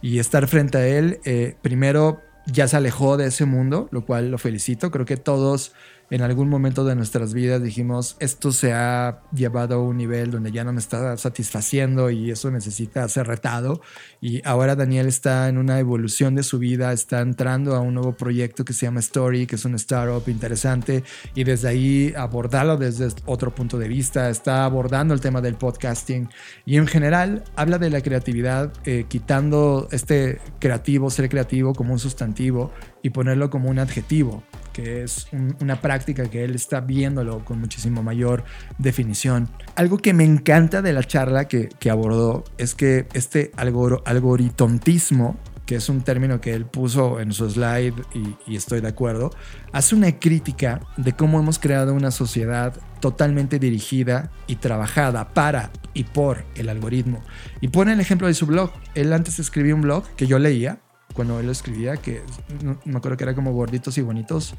Y 0.00 0.18
estar 0.18 0.46
frente 0.48 0.78
a 0.78 0.86
él, 0.86 1.20
eh, 1.24 1.56
primero 1.62 2.20
ya 2.52 2.68
se 2.68 2.76
alejó 2.76 3.16
de 3.16 3.26
ese 3.26 3.44
mundo, 3.44 3.88
lo 3.90 4.04
cual 4.04 4.30
lo 4.30 4.38
felicito. 4.38 4.90
Creo 4.90 5.06
que 5.06 5.16
todos 5.16 5.72
en 6.10 6.22
algún 6.22 6.48
momento 6.48 6.84
de 6.84 6.96
nuestras 6.96 7.32
vidas 7.32 7.62
dijimos, 7.62 8.16
esto 8.18 8.50
se 8.50 8.72
ha 8.72 9.22
llevado 9.32 9.76
a 9.76 9.82
un 9.82 9.96
nivel 9.96 10.32
donde 10.32 10.50
ya 10.50 10.64
no 10.64 10.72
me 10.72 10.80
está 10.80 11.16
satisfaciendo 11.16 12.10
y 12.10 12.32
eso 12.32 12.50
necesita 12.50 13.08
ser 13.08 13.28
retado. 13.28 13.80
Y 14.20 14.46
ahora 14.46 14.74
Daniel 14.74 15.06
está 15.06 15.48
en 15.48 15.56
una 15.56 15.78
evolución 15.78 16.34
de 16.34 16.42
su 16.42 16.58
vida, 16.58 16.92
está 16.92 17.20
entrando 17.20 17.76
a 17.76 17.80
un 17.80 17.94
nuevo 17.94 18.12
proyecto 18.12 18.64
que 18.64 18.72
se 18.72 18.86
llama 18.86 18.98
Story, 19.00 19.46
que 19.46 19.54
es 19.54 19.64
un 19.64 19.76
startup 19.76 20.28
interesante 20.28 21.04
y 21.34 21.44
desde 21.44 21.68
ahí 21.68 22.12
abordarlo 22.16 22.76
desde 22.76 23.08
otro 23.26 23.54
punto 23.54 23.78
de 23.78 23.86
vista, 23.86 24.30
está 24.30 24.64
abordando 24.64 25.14
el 25.14 25.20
tema 25.20 25.40
del 25.40 25.54
podcasting 25.54 26.28
y 26.66 26.76
en 26.76 26.88
general 26.88 27.44
habla 27.54 27.78
de 27.78 27.88
la 27.88 28.00
creatividad, 28.00 28.72
eh, 28.84 29.04
quitando 29.08 29.88
este 29.92 30.40
creativo, 30.58 31.08
ser 31.08 31.28
creativo 31.28 31.72
como 31.72 31.92
un 31.92 32.00
sustantivo 32.00 32.72
y 33.02 33.10
ponerlo 33.10 33.48
como 33.48 33.70
un 33.70 33.78
adjetivo 33.78 34.42
que 34.72 35.02
es 35.02 35.26
una 35.60 35.80
práctica 35.80 36.28
que 36.30 36.44
él 36.44 36.54
está 36.54 36.80
viéndolo 36.80 37.44
con 37.44 37.60
muchísimo 37.60 38.02
mayor 38.02 38.44
definición. 38.78 39.48
Algo 39.76 39.98
que 39.98 40.12
me 40.12 40.24
encanta 40.24 40.82
de 40.82 40.92
la 40.92 41.04
charla 41.04 41.48
que, 41.48 41.68
que 41.78 41.90
abordó 41.90 42.44
es 42.58 42.74
que 42.74 43.06
este 43.12 43.52
algor 43.56 44.02
algoritontismo, 44.06 45.36
que 45.66 45.76
es 45.76 45.88
un 45.88 46.02
término 46.02 46.40
que 46.40 46.52
él 46.52 46.66
puso 46.66 47.20
en 47.20 47.32
su 47.32 47.48
slide 47.48 47.94
y, 48.12 48.36
y 48.46 48.56
estoy 48.56 48.80
de 48.80 48.88
acuerdo, 48.88 49.30
hace 49.72 49.94
una 49.94 50.18
crítica 50.18 50.80
de 50.96 51.12
cómo 51.12 51.38
hemos 51.38 51.58
creado 51.58 51.94
una 51.94 52.10
sociedad 52.10 52.74
totalmente 53.00 53.58
dirigida 53.58 54.30
y 54.46 54.56
trabajada 54.56 55.32
para 55.32 55.70
y 55.94 56.04
por 56.04 56.44
el 56.54 56.68
algoritmo. 56.68 57.22
Y 57.60 57.68
pone 57.68 57.92
el 57.92 58.00
ejemplo 58.00 58.26
de 58.26 58.34
su 58.34 58.46
blog. 58.46 58.70
Él 58.94 59.12
antes 59.12 59.38
escribía 59.38 59.74
un 59.74 59.82
blog 59.82 60.04
que 60.16 60.26
yo 60.26 60.38
leía, 60.38 60.80
cuando 61.14 61.40
él 61.40 61.46
lo 61.46 61.52
escribía, 61.52 61.96
que 61.96 62.22
no, 62.62 62.78
me 62.84 62.98
acuerdo 62.98 63.16
que 63.16 63.24
era 63.24 63.34
como 63.34 63.52
gorditos 63.52 63.98
y 63.98 64.02
bonitos, 64.02 64.54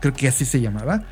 creo 0.00 0.14
que 0.14 0.28
así 0.28 0.44
se 0.44 0.60
llamaba, 0.60 1.04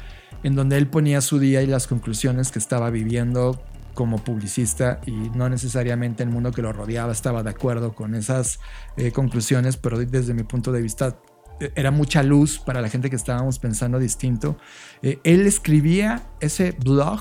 en 0.42 0.55
donde 0.55 0.76
él 0.76 0.88
ponía 0.88 1.20
su 1.20 1.38
día 1.38 1.62
y 1.62 1.66
las 1.66 1.86
conclusiones 1.86 2.51
que 2.51 2.59
estaba 2.59 2.90
viviendo 2.90 3.60
como 3.94 4.18
publicista 4.18 5.01
y 5.06 5.12
no 5.12 5.48
necesariamente 5.48 6.22
el 6.22 6.28
mundo 6.28 6.52
que 6.52 6.60
lo 6.60 6.72
rodeaba 6.72 7.12
estaba 7.12 7.42
de 7.42 7.51
acuerdo 7.51 7.94
con 7.94 8.14
esas 8.14 8.60
eh, 8.96 9.12
conclusiones, 9.12 9.76
pero 9.76 9.98
desde 9.98 10.34
mi 10.34 10.42
punto 10.42 10.72
de 10.72 10.82
vista 10.82 11.16
eh, 11.60 11.72
era 11.76 11.90
mucha 11.90 12.22
luz 12.22 12.59
para 12.59 12.80
la 12.80 12.88
gente 12.88 13.09
que 13.09 13.16
estábamos 13.16 13.59
pensando 13.59 13.98
distinto. 13.98 14.59
Eh, 15.02 15.18
él 15.24 15.46
escribía 15.46 16.22
ese 16.40 16.72
blog 16.72 17.20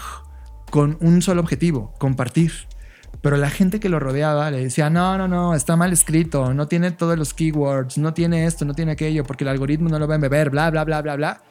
con 0.69 0.97
un 1.01 1.21
solo 1.21 1.41
objetivo, 1.41 1.93
compartir. 1.99 2.51
Pero 3.21 3.37
la 3.37 3.49
gente 3.49 3.79
que 3.79 3.89
lo 3.89 3.99
rodeaba 3.99 4.51
le 4.51 4.63
decía, 4.63 4.89
no, 4.89 5.17
no, 5.17 5.27
no, 5.27 5.55
está 5.55 5.75
mal 5.75 5.93
escrito, 5.93 6.53
no 6.53 6.67
tiene 6.67 6.91
todos 6.91 7.17
los 7.17 7.33
keywords, 7.33 7.97
no 7.97 8.13
tiene 8.13 8.45
esto, 8.45 8.65
no 8.65 8.73
tiene 8.73 8.93
aquello, 8.93 9.23
porque 9.23 9.43
el 9.43 9.49
algoritmo 9.49 9.89
no 9.89 9.97
lo 9.99 10.07
va 10.07 10.15
a 10.15 10.17
beber, 10.17 10.49
bla, 10.49 10.69
bla, 10.69 10.83
bla, 10.83 11.01
bla, 11.01 11.15
bla. 11.15 11.43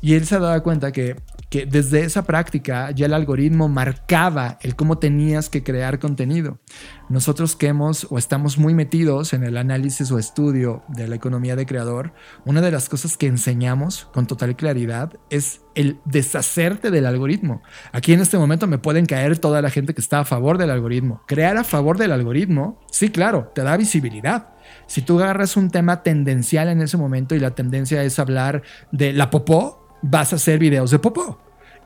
Y 0.00 0.14
él 0.14 0.26
se 0.26 0.38
daba 0.38 0.60
cuenta 0.60 0.90
que, 0.92 1.16
que 1.50 1.66
desde 1.66 2.04
esa 2.04 2.22
práctica 2.22 2.92
ya 2.92 3.06
el 3.06 3.12
algoritmo 3.12 3.68
marcaba 3.68 4.58
el 4.62 4.76
cómo 4.76 4.98
tenías 4.98 5.50
que 5.50 5.64
crear 5.64 5.98
contenido. 5.98 6.60
Nosotros 7.08 7.56
que 7.56 7.66
hemos 7.66 8.06
o 8.08 8.18
estamos 8.18 8.56
muy 8.56 8.72
metidos 8.72 9.32
en 9.32 9.42
el 9.42 9.56
análisis 9.56 10.12
o 10.12 10.18
estudio 10.18 10.84
de 10.86 11.08
la 11.08 11.16
economía 11.16 11.56
de 11.56 11.66
creador, 11.66 12.14
una 12.44 12.60
de 12.60 12.70
las 12.70 12.88
cosas 12.88 13.16
que 13.16 13.26
enseñamos 13.26 14.08
con 14.12 14.28
total 14.28 14.54
claridad 14.54 15.14
es 15.28 15.62
el 15.74 15.98
deshacerte 16.04 16.92
del 16.92 17.06
algoritmo. 17.06 17.62
Aquí 17.90 18.12
en 18.12 18.20
este 18.20 18.38
momento 18.38 18.68
me 18.68 18.78
pueden 18.78 19.06
caer 19.06 19.36
toda 19.38 19.60
la 19.60 19.70
gente 19.70 19.92
que 19.92 20.00
está 20.00 20.20
a 20.20 20.24
favor 20.24 20.56
del 20.56 20.70
algoritmo. 20.70 21.22
Crear 21.26 21.56
a 21.56 21.64
favor 21.64 21.98
del 21.98 22.12
algoritmo, 22.12 22.80
sí, 22.92 23.10
claro, 23.10 23.50
te 23.56 23.62
da 23.62 23.76
visibilidad. 23.76 24.54
Si 24.86 25.02
tú 25.02 25.18
agarras 25.18 25.56
un 25.56 25.70
tema 25.70 26.04
tendencial 26.04 26.68
en 26.68 26.80
ese 26.80 26.96
momento 26.96 27.34
y 27.34 27.40
la 27.40 27.56
tendencia 27.56 28.04
es 28.04 28.20
hablar 28.20 28.62
de 28.92 29.12
la 29.12 29.30
popó, 29.30 29.79
vas 30.02 30.32
a 30.32 30.36
hacer 30.36 30.58
videos 30.58 30.90
de 30.90 30.98
popó 30.98 31.38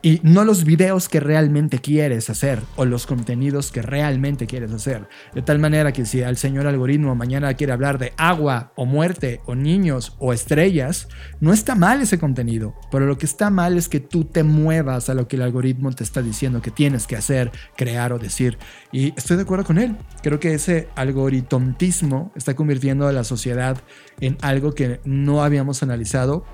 y 0.05 0.19
no 0.21 0.43
los 0.43 0.65
videos 0.65 1.09
que 1.09 1.19
realmente 1.19 1.79
quieres 1.79 2.29
hacer 2.29 2.61
o 2.75 2.85
los 2.85 3.07
contenidos 3.07 3.71
que 3.71 3.81
realmente 3.81 4.45
quieres 4.45 4.71
hacer. 4.71 5.09
De 5.33 5.41
tal 5.41 5.57
manera 5.57 5.93
que 5.93 6.05
si 6.05 6.21
el 6.21 6.37
señor 6.37 6.67
algoritmo 6.67 7.15
mañana 7.15 7.55
quiere 7.55 7.73
hablar 7.73 7.97
de 7.97 8.13
agua 8.15 8.71
o 8.75 8.85
muerte 8.85 9.41
o 9.47 9.55
niños 9.55 10.15
o 10.19 10.31
estrellas, 10.31 11.07
no 11.39 11.53
está 11.53 11.73
mal 11.73 12.01
ese 12.01 12.19
contenido, 12.19 12.75
pero 12.91 13.07
lo 13.07 13.17
que 13.17 13.25
está 13.25 13.49
mal 13.49 13.79
es 13.79 13.89
que 13.89 13.99
tú 13.99 14.25
te 14.25 14.43
muevas 14.43 15.09
a 15.09 15.15
lo 15.15 15.27
que 15.27 15.37
el 15.37 15.41
algoritmo 15.41 15.91
te 15.91 16.03
está 16.03 16.21
diciendo 16.21 16.61
que 16.61 16.69
tienes 16.69 17.07
que 17.07 17.15
hacer, 17.15 17.51
crear 17.75 18.13
o 18.13 18.19
decir. 18.19 18.59
Y 18.91 19.11
estoy 19.17 19.37
de 19.37 19.43
acuerdo 19.43 19.65
con 19.65 19.79
él. 19.79 19.97
Creo 20.21 20.39
que 20.39 20.53
ese 20.53 20.87
algoritmontismo 20.95 22.31
está 22.35 22.55
convirtiendo 22.55 23.07
a 23.07 23.11
la 23.11 23.23
sociedad 23.23 23.81
en 24.21 24.37
algo 24.41 24.75
que 24.75 24.99
no 25.03 25.43
habíamos 25.43 25.81
analizado 25.81 26.45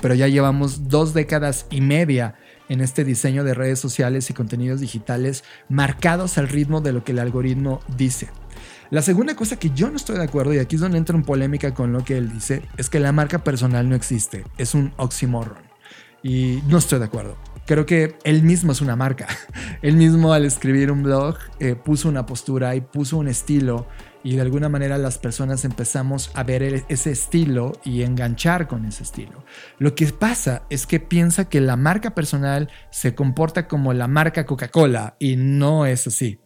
pero 0.00 0.14
ya 0.14 0.28
llevamos 0.28 0.88
dos 0.88 1.14
décadas 1.14 1.66
y 1.70 1.80
media 1.80 2.34
en 2.68 2.80
este 2.80 3.04
diseño 3.04 3.44
de 3.44 3.54
redes 3.54 3.78
sociales 3.78 4.28
y 4.30 4.34
contenidos 4.34 4.80
digitales 4.80 5.44
marcados 5.68 6.38
al 6.38 6.48
ritmo 6.48 6.80
de 6.80 6.92
lo 6.92 7.04
que 7.04 7.12
el 7.12 7.18
algoritmo 7.18 7.80
dice. 7.96 8.28
La 8.90 9.02
segunda 9.02 9.34
cosa 9.34 9.58
que 9.58 9.70
yo 9.70 9.90
no 9.90 9.96
estoy 9.96 10.16
de 10.16 10.24
acuerdo, 10.24 10.54
y 10.54 10.58
aquí 10.58 10.76
es 10.76 10.80
donde 10.80 10.98
entro 10.98 11.16
en 11.16 11.24
polémica 11.24 11.74
con 11.74 11.92
lo 11.92 12.04
que 12.04 12.16
él 12.18 12.32
dice, 12.32 12.62
es 12.76 12.88
que 12.88 13.00
la 13.00 13.12
marca 13.12 13.42
personal 13.42 13.88
no 13.88 13.96
existe, 13.96 14.44
es 14.58 14.74
un 14.74 14.92
oxímoron. 14.96 15.58
Y 16.22 16.62
no 16.68 16.78
estoy 16.78 16.98
de 16.98 17.04
acuerdo. 17.04 17.36
Creo 17.66 17.84
que 17.84 18.16
él 18.22 18.42
mismo 18.42 18.70
es 18.72 18.80
una 18.80 18.94
marca. 18.94 19.26
Él 19.82 19.96
mismo 19.96 20.32
al 20.32 20.44
escribir 20.44 20.90
un 20.90 21.02
blog 21.02 21.36
eh, 21.58 21.74
puso 21.74 22.08
una 22.08 22.26
postura 22.26 22.74
y 22.76 22.80
puso 22.80 23.18
un 23.18 23.28
estilo 23.28 23.86
y 24.22 24.36
de 24.36 24.42
alguna 24.42 24.68
manera 24.68 24.98
las 24.98 25.18
personas 25.18 25.64
empezamos 25.64 26.30
a 26.34 26.42
ver 26.42 26.62
e-, 26.62 26.84
ese 26.88 27.10
estilo 27.10 27.72
y 27.84 28.02
enganchar 28.02 28.66
con 28.68 28.84
ese 28.84 29.02
estilo. 29.02 29.44
Lo 29.78 29.94
que 29.94 30.06
pasa 30.06 30.62
es 30.70 30.86
que 30.86 31.00
piensa 31.00 31.48
que 31.48 31.60
la 31.60 31.76
marca 31.76 32.14
personal 32.14 32.70
se 32.90 33.14
comporta 33.14 33.68
como 33.68 33.92
la 33.92 34.08
marca 34.08 34.46
Coca-Cola 34.46 35.16
y 35.18 35.36
no 35.36 35.86
es 35.86 36.06
así 36.06 36.40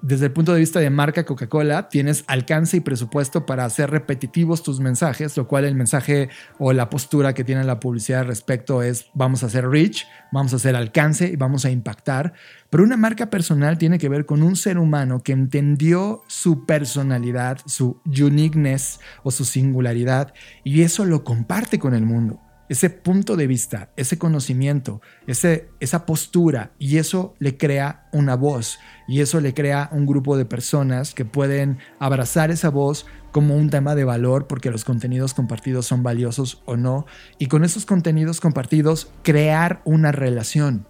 desde 0.00 0.26
el 0.26 0.32
punto 0.32 0.52
de 0.54 0.60
vista 0.60 0.78
de 0.78 0.90
marca 0.90 1.24
Coca-Cola, 1.24 1.88
tienes 1.88 2.24
alcance 2.28 2.76
y 2.76 2.80
presupuesto 2.80 3.46
para 3.46 3.64
hacer 3.64 3.90
repetitivos 3.90 4.62
tus 4.62 4.80
mensajes, 4.80 5.36
lo 5.36 5.48
cual 5.48 5.64
el 5.64 5.74
mensaje 5.74 6.28
o 6.58 6.72
la 6.72 6.88
postura 6.88 7.34
que 7.34 7.44
tiene 7.44 7.64
la 7.64 7.80
publicidad 7.80 8.20
al 8.20 8.26
respecto 8.28 8.82
es 8.82 9.06
vamos 9.14 9.42
a 9.42 9.46
hacer 9.46 9.68
reach, 9.68 10.06
vamos 10.30 10.52
a 10.52 10.56
hacer 10.56 10.76
alcance 10.76 11.28
y 11.28 11.36
vamos 11.36 11.64
a 11.64 11.70
impactar. 11.70 12.32
Pero 12.70 12.84
una 12.84 12.96
marca 12.96 13.30
personal 13.30 13.78
tiene 13.78 13.98
que 13.98 14.08
ver 14.08 14.26
con 14.26 14.42
un 14.42 14.56
ser 14.56 14.78
humano 14.78 15.22
que 15.22 15.32
entendió 15.32 16.22
su 16.26 16.66
personalidad, 16.66 17.58
su 17.66 18.00
uniqueness 18.04 19.00
o 19.22 19.30
su 19.30 19.44
singularidad 19.44 20.34
y 20.64 20.82
eso 20.82 21.04
lo 21.04 21.24
comparte 21.24 21.78
con 21.78 21.94
el 21.94 22.04
mundo 22.04 22.40
ese 22.68 22.90
punto 22.90 23.36
de 23.36 23.46
vista, 23.46 23.90
ese 23.96 24.18
conocimiento, 24.18 25.00
ese, 25.26 25.70
esa 25.80 26.04
postura, 26.04 26.72
y 26.78 26.98
eso 26.98 27.34
le 27.38 27.56
crea 27.56 28.08
una 28.12 28.36
voz, 28.36 28.78
y 29.06 29.20
eso 29.20 29.40
le 29.40 29.54
crea 29.54 29.88
un 29.92 30.06
grupo 30.06 30.36
de 30.36 30.44
personas 30.44 31.14
que 31.14 31.24
pueden 31.24 31.78
abrazar 31.98 32.50
esa 32.50 32.68
voz 32.68 33.06
como 33.32 33.56
un 33.56 33.70
tema 33.70 33.94
de 33.94 34.04
valor, 34.04 34.46
porque 34.46 34.70
los 34.70 34.84
contenidos 34.84 35.34
compartidos 35.34 35.86
son 35.86 36.02
valiosos 36.02 36.62
o 36.66 36.76
no, 36.76 37.06
y 37.38 37.46
con 37.46 37.64
esos 37.64 37.86
contenidos 37.86 38.40
compartidos 38.40 39.10
crear 39.22 39.80
una 39.84 40.12
relación. 40.12 40.86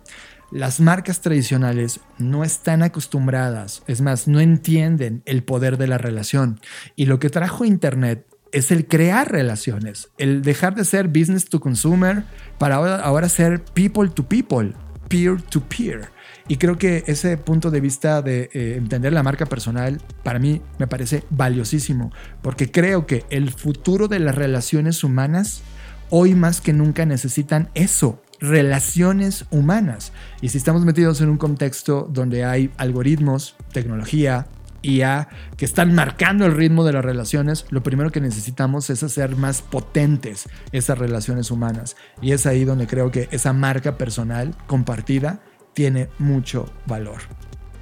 Las 0.51 0.81
marcas 0.81 1.21
tradicionales 1.21 2.01
no 2.17 2.43
están 2.43 2.83
acostumbradas, 2.83 3.83
es 3.87 4.01
más, 4.01 4.29
no 4.29 4.41
entienden 4.41 5.23
el 5.27 5.43
poder 5.43 5.77
de 5.77 5.87
la 5.87 5.99
relación. 5.99 6.59
Y 6.97 7.05
lo 7.05 7.19
que 7.19 7.29
trajo 7.29 7.67
Internet 7.67 8.25
es 8.51 8.71
el 8.71 8.87
crear 8.87 9.31
relaciones, 9.31 10.09
el 10.17 10.41
dejar 10.41 10.75
de 10.75 10.87
ser 10.87 11.09
business 11.09 11.51
to 11.51 11.61
consumer 11.61 12.25
para 12.57 12.77
ahora, 12.77 13.29
ser 13.29 13.63
people 13.63 14.09
to 14.09 14.27
people, 14.27 14.73
peer 15.09 15.43
to 15.43 15.61
peer. 15.61 16.09
Y 16.49 16.57
creo 16.57 16.79
que 16.79 17.05
ese 17.07 17.37
punto 17.37 17.71
de 17.71 17.83
vista 17.83 18.23
de 18.23 18.49
eh, 18.55 18.77
entender 18.79 19.13
la 19.13 19.23
marca 19.23 19.45
personal 19.45 20.01
para 20.23 20.39
mí 20.39 20.63
me 20.79 20.87
parece 20.87 21.25
valiosísimo, 21.29 22.11
porque 22.41 22.71
creo 22.71 23.07
que 23.07 23.25
el 23.29 23.51
futuro 23.51 24.09
de 24.09 24.19
las 24.19 24.35
relaciones 24.35 25.05
humanas 25.05 25.63
hoy 26.09 26.35
más 26.35 26.63
que 26.63 26.73
nunca 26.73 27.05
necesitan 27.05 27.69
eso, 27.75 28.23
relaciones 28.41 29.47
humanas. 29.51 30.13
Y 30.41 30.51
si 30.51 30.59
estamos 30.59 30.85
metidos 30.85 31.21
en 31.21 31.29
un 31.29 31.39
contexto 31.39 32.09
donde 32.11 32.45
hay 32.45 32.71
algoritmos, 32.77 33.57
tecnología, 33.73 34.47
IA 34.83 35.29
que 35.57 35.65
están 35.65 35.95
marcando 35.95 36.47
el 36.47 36.55
ritmo 36.55 36.85
de 36.85 36.93
las 36.93 37.05
relaciones, 37.05 37.67
lo 37.71 37.83
primero 37.83 38.11
que 38.11 38.21
necesitamos 38.21 38.91
es 38.91 39.03
hacer 39.03 39.37
más 39.37 39.63
potentes 39.63 40.49
esas 40.73 40.99
relaciones 40.99 41.51
humanas. 41.51 41.97
Y 42.23 42.33
es 42.33 42.47
ahí 42.47 42.65
donde 42.65 42.87
creo 42.87 43.11
que 43.11 43.29
esa 43.31 43.53
marca 43.53 43.99
personal 43.99 44.55
compartida 44.67 45.41
tiene 45.75 46.09
mucho 46.19 46.71
valor. 46.87 47.19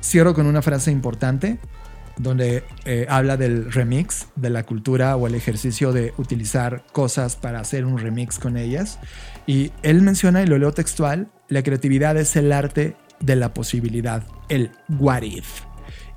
Cierro 0.03 0.35
con 0.35 0.47
una 0.47 0.63
frase 0.63 0.91
importante 0.91 1.59
donde 2.17 2.65
eh, 2.85 3.07
habla 3.09 3.37
del 3.37 3.73
remix, 3.73 4.29
de 4.37 4.51
la 4.51 4.65
cultura 4.65 5.17
o 5.17 5.27
el 5.27 5.35
ejercicio 5.35 5.93
de 5.93 6.15
utilizar 6.17 6.85
cosas 6.93 7.37
para 7.37 7.61
hacer 7.61 7.85
un 7.85 7.99
remix 7.99 8.39
con 8.39 8.57
ellas. 8.57 8.99
Y 9.47 9.73
él 9.83 10.03
menciona, 10.03 10.43
y 10.43 10.47
lo 10.47 10.59
leo 10.59 10.73
textual, 10.73 11.29
la 11.49 11.63
creatividad 11.63 12.17
es 12.17 12.37
el 12.37 12.53
arte 12.53 12.97
de 13.21 13.37
la 13.37 13.55
posibilidad, 13.55 14.25
el 14.49 14.71
what 14.99 15.23
if. 15.23 15.63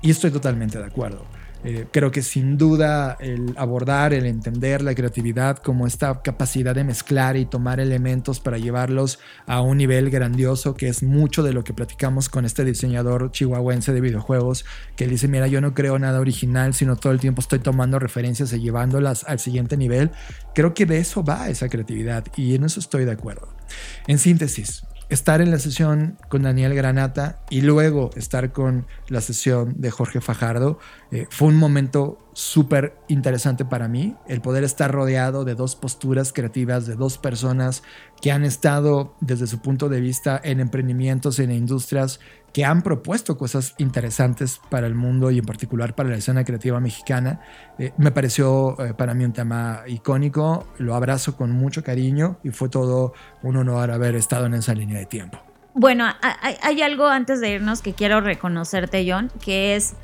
Y 0.02 0.10
estoy 0.10 0.30
totalmente 0.30 0.78
de 0.78 0.84
acuerdo. 0.84 1.24
Eh, 1.62 1.86
creo 1.92 2.10
que 2.10 2.22
sin 2.22 2.56
duda 2.56 3.16
el 3.20 3.54
abordar, 3.56 4.14
el 4.14 4.24
entender 4.24 4.80
la 4.80 4.94
creatividad 4.94 5.58
como 5.58 5.86
esta 5.86 6.22
capacidad 6.22 6.74
de 6.74 6.84
mezclar 6.84 7.36
y 7.36 7.44
tomar 7.44 7.80
elementos 7.80 8.40
para 8.40 8.56
llevarlos 8.56 9.18
a 9.46 9.60
un 9.60 9.76
nivel 9.76 10.10
grandioso, 10.10 10.74
que 10.74 10.88
es 10.88 11.02
mucho 11.02 11.42
de 11.42 11.52
lo 11.52 11.62
que 11.62 11.74
platicamos 11.74 12.28
con 12.28 12.44
este 12.44 12.64
diseñador 12.64 13.30
chihuahuense 13.30 13.92
de 13.92 14.00
videojuegos, 14.00 14.64
que 14.96 15.06
dice, 15.06 15.28
mira, 15.28 15.48
yo 15.48 15.60
no 15.60 15.74
creo 15.74 15.98
nada 15.98 16.20
original, 16.20 16.72
sino 16.72 16.96
todo 16.96 17.12
el 17.12 17.20
tiempo 17.20 17.40
estoy 17.40 17.58
tomando 17.58 17.98
referencias 17.98 18.52
y 18.52 18.60
llevándolas 18.60 19.24
al 19.24 19.38
siguiente 19.38 19.76
nivel. 19.76 20.10
Creo 20.54 20.72
que 20.72 20.86
de 20.86 20.98
eso 20.98 21.22
va 21.22 21.48
esa 21.48 21.68
creatividad 21.68 22.24
y 22.36 22.54
en 22.54 22.64
eso 22.64 22.80
estoy 22.80 23.04
de 23.04 23.12
acuerdo. 23.12 23.48
En 24.06 24.18
síntesis, 24.18 24.84
estar 25.10 25.40
en 25.40 25.50
la 25.50 25.58
sesión 25.58 26.16
con 26.28 26.42
Daniel 26.42 26.74
Granata 26.74 27.40
y 27.50 27.60
luego 27.62 28.10
estar 28.14 28.52
con 28.52 28.86
la 29.08 29.20
sesión 29.20 29.74
de 29.76 29.90
Jorge 29.90 30.20
Fajardo 30.20 30.78
eh, 31.10 31.26
fue 31.30 31.48
un 31.48 31.56
momento 31.56 32.18
súper 32.32 32.96
interesante 33.08 33.64
para 33.64 33.88
mí, 33.88 34.14
el 34.28 34.40
poder 34.40 34.62
estar 34.62 34.90
rodeado 34.90 35.44
de 35.44 35.56
dos 35.56 35.74
posturas 35.74 36.32
creativas, 36.32 36.86
de 36.86 36.94
dos 36.94 37.18
personas 37.18 37.82
que 38.22 38.30
han 38.30 38.44
estado 38.44 39.14
desde 39.20 39.48
su 39.48 39.60
punto 39.60 39.88
de 39.88 40.00
vista 40.00 40.40
en 40.42 40.60
emprendimientos, 40.60 41.40
en 41.40 41.50
industrias 41.50 42.20
que 42.52 42.64
han 42.64 42.82
propuesto 42.82 43.38
cosas 43.38 43.74
interesantes 43.78 44.60
para 44.70 44.86
el 44.86 44.94
mundo 44.94 45.30
y 45.30 45.38
en 45.38 45.44
particular 45.44 45.94
para 45.94 46.08
la 46.08 46.16
escena 46.16 46.44
creativa 46.44 46.80
mexicana. 46.80 47.40
Eh, 47.78 47.92
me 47.96 48.10
pareció 48.10 48.76
eh, 48.80 48.94
para 48.94 49.14
mí 49.14 49.24
un 49.24 49.32
tema 49.32 49.82
icónico, 49.86 50.66
lo 50.78 50.94
abrazo 50.94 51.36
con 51.36 51.52
mucho 51.52 51.84
cariño 51.84 52.38
y 52.42 52.50
fue 52.50 52.68
todo 52.68 53.14
un 53.42 53.56
honor 53.56 53.90
haber 53.90 54.16
estado 54.16 54.46
en 54.46 54.54
esa 54.54 54.74
línea 54.74 54.98
de 54.98 55.06
tiempo. 55.06 55.38
Bueno, 55.74 56.06
hay, 56.20 56.82
algo 56.82 57.06
antes 57.06 57.40
de 57.40 57.50
irnos 57.50 57.80
que 57.80 57.94
quiero 57.94 58.20
reconocerte, 58.20 59.06
John, 59.08 59.30
que 59.40 59.76
es 59.76 59.94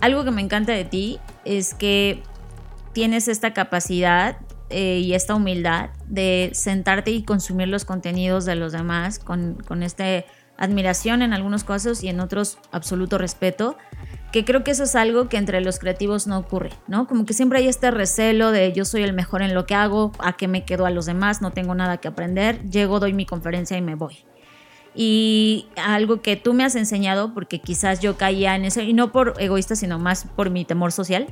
algo 0.00 0.24
que 0.24 0.32
me 0.32 0.42
encanta 0.42 0.72
de 0.72 0.84
ti, 0.84 1.20
es 1.44 1.74
que 1.74 2.24
tienes 2.92 3.28
esta 3.28 3.54
capacidad 3.54 4.36
eh, 4.68 4.98
y 4.98 5.14
esta 5.14 5.36
humildad 5.36 5.90
de 6.08 6.50
sentarte 6.54 7.12
y 7.12 7.22
consumir 7.22 7.68
los 7.68 7.84
contenidos 7.84 8.44
de 8.44 8.56
los 8.56 8.72
demás 8.72 9.20
con, 9.20 9.62
con 9.66 9.84
esta 9.84 10.24
admiración 10.62 11.22
en 11.22 11.32
algunos 11.32 11.64
casos 11.64 12.04
y 12.04 12.08
en 12.08 12.20
otros 12.20 12.56
absoluto 12.70 13.18
respeto, 13.18 13.76
que 14.30 14.44
creo 14.44 14.62
que 14.62 14.70
eso 14.70 14.84
es 14.84 14.94
algo 14.94 15.28
que 15.28 15.36
entre 15.36 15.60
los 15.60 15.80
creativos 15.80 16.28
no 16.28 16.38
ocurre, 16.38 16.70
¿no? 16.86 17.08
Como 17.08 17.26
que 17.26 17.34
siempre 17.34 17.58
hay 17.58 17.66
este 17.66 17.90
recelo 17.90 18.52
de 18.52 18.72
yo 18.72 18.84
soy 18.84 19.02
el 19.02 19.12
mejor 19.12 19.42
en 19.42 19.54
lo 19.54 19.66
que 19.66 19.74
hago, 19.74 20.12
a 20.20 20.34
qué 20.34 20.46
me 20.46 20.64
quedo 20.64 20.86
a 20.86 20.90
los 20.90 21.04
demás, 21.04 21.42
no 21.42 21.50
tengo 21.50 21.74
nada 21.74 21.96
que 21.96 22.06
aprender, 22.06 22.62
llego, 22.70 23.00
doy 23.00 23.12
mi 23.12 23.26
conferencia 23.26 23.76
y 23.76 23.82
me 23.82 23.96
voy. 23.96 24.18
Y 24.94 25.66
algo 25.76 26.22
que 26.22 26.36
tú 26.36 26.54
me 26.54 26.64
has 26.64 26.76
enseñado, 26.76 27.34
porque 27.34 27.60
quizás 27.60 27.98
yo 27.98 28.16
caía 28.16 28.54
en 28.54 28.64
eso, 28.64 28.82
y 28.82 28.92
no 28.92 29.10
por 29.10 29.34
egoísta, 29.38 29.74
sino 29.74 29.98
más 29.98 30.26
por 30.36 30.50
mi 30.50 30.64
temor 30.64 30.92
social, 30.92 31.26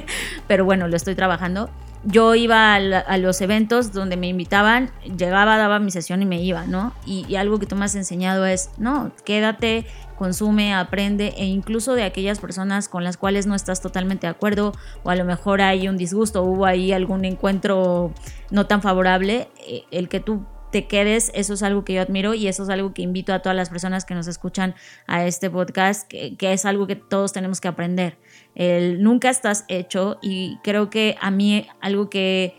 pero 0.46 0.64
bueno, 0.64 0.86
lo 0.86 0.94
estoy 0.94 1.16
trabajando. 1.16 1.70
Yo 2.08 2.34
iba 2.34 2.74
a, 2.74 3.18
los 3.18 3.40
eventos 3.40 3.92
donde 3.92 4.16
me 4.16 4.28
invitaban, 4.28 4.90
llegaba, 5.18 5.56
daba 5.56 5.80
mi 5.80 5.90
sesión 5.90 6.22
y 6.22 6.26
me 6.26 6.40
iba, 6.40 6.64
¿no? 6.66 6.94
Y, 7.04 7.26
y 7.28 7.36
algo 7.36 7.58
que 7.58 7.66
tú 7.66 7.74
me 7.74 7.84
has 7.84 7.96
enseñado 7.96 8.46
es, 8.46 8.70
no, 8.78 9.10
quédate, 9.24 9.86
consume, 10.16 10.74
aprende, 10.74 11.34
e 11.36 11.44
incluso 11.44 11.94
de 11.94 12.04
aquellas 12.04 12.38
personas 12.40 12.88
con 12.88 13.04
las 13.04 13.16
cuales 13.16 13.46
no 13.46 13.54
estás 13.54 13.80
totalmente 13.80 14.26
de 14.26 14.30
acuerdo, 14.30 14.72
o 15.02 15.10
a 15.10 15.16
lo 15.16 15.24
mejor 15.24 15.60
hay 15.60 15.88
un 15.88 15.96
disgusto, 15.96 16.42
hubo 16.42 16.66
ahí 16.66 16.92
algún 16.92 17.24
encuentro 17.24 18.12
no 18.50 18.66
tan 18.66 18.82
favorable, 18.82 19.48
eh, 19.66 19.84
el 19.90 20.08
que 20.08 20.20
tú 20.20 20.46
te 20.70 20.86
quedes, 20.86 21.30
eso 21.34 21.54
es 21.54 21.62
algo 21.62 21.84
que 21.84 21.94
yo 21.94 22.02
admiro 22.02 22.34
y 22.34 22.48
eso 22.48 22.64
es 22.64 22.68
algo 22.68 22.92
que 22.92 23.02
invito 23.02 23.32
a 23.32 23.40
todas 23.40 23.56
las 23.56 23.70
personas 23.70 24.04
que 24.04 24.14
nos 24.14 24.26
escuchan 24.26 24.74
a 25.06 25.24
este 25.24 25.48
podcast, 25.48 26.08
que, 26.08 26.36
es 26.40 26.64
algo 26.64 26.86
que 26.86 26.96
todos 26.96 27.32
tenemos 27.32 27.60
que 27.60 27.68
aprender. 27.68 28.18
El, 28.56 29.02
nunca 29.02 29.30
estás 29.30 29.64
hecho 29.68 30.18
y 30.22 30.58
creo 30.64 30.90
que 30.90 31.16
a 31.20 31.30
mí 31.30 31.66
algo 31.80 32.10
que 32.10 32.56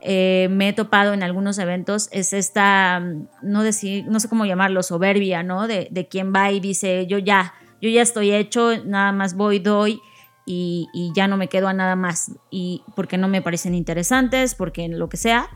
eh, 0.00 0.48
me 0.50 0.70
he 0.70 0.72
topado 0.72 1.12
en 1.12 1.22
algunos 1.22 1.58
eventos 1.58 2.08
es 2.12 2.32
esta, 2.32 3.00
no, 3.42 3.62
decir, 3.62 4.06
no 4.06 4.18
sé 4.20 4.28
cómo 4.28 4.46
llamarlo, 4.46 4.82
soberbia, 4.82 5.42
¿no? 5.42 5.66
De, 5.66 5.88
de 5.90 6.08
quien 6.08 6.32
va 6.32 6.50
y 6.50 6.60
dice, 6.60 7.06
yo 7.06 7.18
ya, 7.18 7.52
yo 7.82 7.90
ya 7.90 8.00
estoy 8.00 8.32
hecho, 8.32 8.82
nada 8.84 9.12
más 9.12 9.34
voy, 9.34 9.58
doy. 9.58 10.00
Y, 10.46 10.88
y 10.94 11.12
ya 11.14 11.28
no 11.28 11.36
me 11.36 11.48
quedo 11.48 11.68
a 11.68 11.74
nada 11.74 11.94
más 11.94 12.32
y 12.50 12.82
porque 12.96 13.18
no 13.18 13.28
me 13.28 13.42
parecen 13.42 13.74
interesantes, 13.74 14.56
porque 14.56 14.88
lo 14.88 15.08
que 15.08 15.16
sea, 15.16 15.48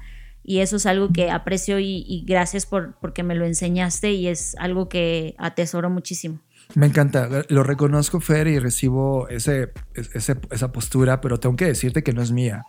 y 0.45 0.59
eso 0.59 0.77
es 0.77 0.85
algo 0.85 1.09
que 1.11 1.31
aprecio 1.31 1.81
y, 1.81 2.23
gracias 2.27 2.67
por 2.67 2.97
porque 3.01 3.23
me 3.23 3.35
lo 3.35 3.47
enseñaste 3.47 4.13
y 4.13 4.29
es 4.29 4.55
algo 4.59 4.91
que 4.91 5.35
atesoro 5.39 5.89
muchísimo. 5.89 6.41
Me 6.75 6.87
encanta, 6.87 7.29
lo 7.49 7.63
reconozco 7.63 8.21
Fer 8.21 8.49
y 8.49 8.59
recibo 8.59 9.29
ese, 9.29 9.73
esa 9.95 10.73
postura, 10.73 11.21
pero 11.21 11.39
tengo 11.39 11.57
que 11.57 11.67
decirte 11.67 12.03
que 12.03 12.13
no 12.13 12.23
es 12.23 12.33
mía. 12.33 12.65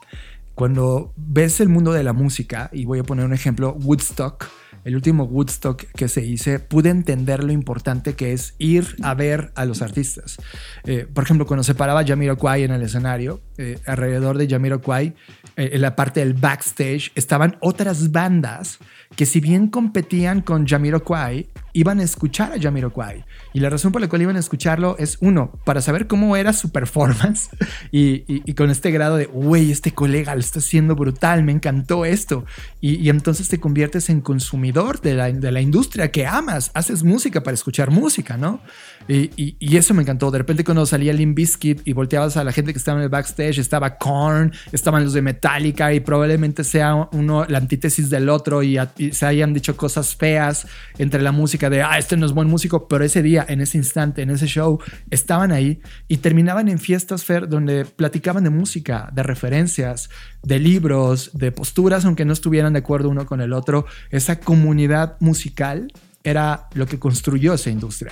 Cuando 0.54 1.14
ves 1.18 1.60
el 1.60 1.70
mundo 1.70 1.92
de 1.92 2.04
la 2.04 2.14
música, 2.14 2.70
y 2.72 2.86
voy 2.86 3.00
a 3.00 3.04
poner 3.04 3.26
un 3.26 3.34
ejemplo, 3.34 3.74
Woodstock, 3.74 4.46
el 4.86 4.96
último 4.96 5.26
Woodstock 5.26 5.84
que 5.96 6.08
se 6.08 6.24
hice, 6.24 6.60
pude 6.60 6.90
entender 6.90 7.44
lo 7.44 7.52
importante 7.52 8.14
que 8.14 8.32
es 8.32 8.54
ir 8.60 8.96
a 9.02 9.16
ver 9.16 9.52
a 9.56 9.66
los 9.66 9.82
artistas. 9.82 10.38
Eh, 10.86 11.08
por 11.12 11.24
ejemplo, 11.24 11.46
cuando 11.46 11.64
se 11.64 11.76
paraba 11.76 12.06
Jamiroquai 12.06 12.64
en 12.64 12.72
el 12.72 12.84
escenario, 12.84 13.42
eh, 13.58 13.80
alrededor 13.86 14.38
de 14.38 14.48
Jamiroquai, 14.48 15.16
eh, 15.58 15.70
en 15.74 15.82
la 15.82 15.96
parte 15.96 16.20
del 16.20 16.36
backstage, 16.36 17.12
estaban 17.16 17.58
otras 17.62 18.12
bandas 18.12 18.78
que 19.16 19.26
si 19.26 19.40
bien 19.40 19.68
competían 19.68 20.42
con 20.42 20.68
Jamiroquai, 20.68 21.50
iban 21.76 22.00
a 22.00 22.04
escuchar 22.04 22.54
a 22.54 22.60
Jamiroquai. 22.60 23.26
Y 23.54 23.60
la 23.60 23.70
razón 23.70 23.92
por 23.92 24.02
la 24.02 24.08
cual 24.08 24.22
iban 24.22 24.38
a 24.38 24.40
escucharlo 24.40 24.96
es, 24.98 25.18
uno, 25.20 25.52
para 25.66 25.82
saber 25.82 26.08
cómo 26.08 26.38
era 26.38 26.54
su 26.54 26.72
performance 26.72 27.50
y, 27.92 28.54
con 28.54 28.70
este 28.70 28.92
grado 28.92 29.18
de, 29.18 29.26
güey, 29.26 29.72
este 29.72 29.92
colega 29.92 30.34
lo 30.34 30.40
está 30.40 30.60
haciendo 30.60 30.96
brutal, 30.96 31.44
me 31.44 31.52
encantó 31.52 32.06
esto. 32.06 32.46
Y, 32.80 33.10
entonces 33.10 33.50
te 33.50 33.60
conviertes 33.60 34.10
en 34.10 34.22
consumidor 34.22 35.02
de 35.02 35.16
la, 35.16 35.32
de 35.32 35.52
la, 35.52 35.60
industria 35.60 36.12
que 36.12 36.26
amas, 36.26 36.72
haces 36.74 37.04
música 37.04 37.44
para 37.44 37.56
escuchar 37.56 37.92
música, 37.92 38.38
¿no? 38.38 38.62
Y, 39.10 39.76
eso 39.76 39.94
me 39.94 40.04
encantó. 40.04 40.32
De 40.32 40.38
repente 40.38 40.64
cuando 40.64 40.86
salía 40.86 41.12
Limp 41.12 41.36
Bizkit 41.36 41.82
y 41.86 41.92
volteabas 41.92 42.38
a 42.38 42.44
la 42.46 42.54
gente 42.54 42.72
que 42.72 42.80
estaba 42.80 42.98
en 43.00 43.04
el 43.04 43.10
backstage, 43.10 43.60
estaba 43.60 43.98
Korn, 43.98 44.54
estaban 44.72 45.04
los 45.04 45.12
de 45.12 45.22
Metallica 45.22 45.94
y 45.94 46.00
probablemente 46.00 46.64
sea 46.64 47.10
uno 47.12 47.46
la 47.50 47.58
antítesis 47.58 48.10
del 48.10 48.30
otro 48.30 48.64
y, 48.64 48.80
y 48.98 49.12
se 49.12 49.26
hayan 49.26 49.54
dicho 49.54 49.76
cosas 49.76 50.16
feas 50.16 50.68
entre 50.98 51.22
la 51.22 51.34
música 51.34 51.65
de, 51.70 51.82
ah, 51.82 51.98
este 51.98 52.18
no 52.18 52.26
es 52.26 52.32
buen 52.32 52.48
músico, 52.48 52.88
pero 52.88 53.04
ese 53.04 53.22
día, 53.22 53.46
en 53.48 53.62
ese 53.62 53.78
instante, 53.78 54.22
en 54.22 54.30
ese 54.30 54.48
show, 54.48 54.80
estaban 55.10 55.52
ahí 55.52 55.82
y 56.08 56.18
terminaban 56.18 56.68
en 56.68 56.80
fiestas, 56.80 57.24
Fer, 57.24 57.48
donde 57.48 57.86
platicaban 57.86 58.44
de 58.44 58.50
música, 58.50 59.10
de 59.14 59.24
referencias, 59.24 60.10
de 60.44 60.60
libros, 60.60 61.32
de 61.34 61.52
posturas, 61.52 62.06
aunque 62.06 62.26
no 62.26 62.34
estuvieran 62.34 62.74
de 62.74 62.80
acuerdo 62.80 63.10
uno 63.10 63.26
con 63.26 63.42
el 63.42 63.54
otro. 63.54 63.86
Esa 64.10 64.40
comunidad 64.40 65.18
musical 65.20 65.92
era 66.24 66.68
lo 66.74 66.86
que 66.88 67.00
construyó 67.00 67.54
esa 67.54 67.70
industria. 67.70 68.12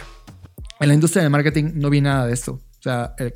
En 0.80 0.88
la 0.88 0.93
industria 0.93 1.23
del 1.23 1.31
marketing 1.31 1.71
no 1.75 1.89
vi 1.89 2.01
nada 2.01 2.27
de 2.27 2.34
esto. 2.34 2.53
O 2.53 2.84
sea, 2.84 3.15
eh, 3.17 3.31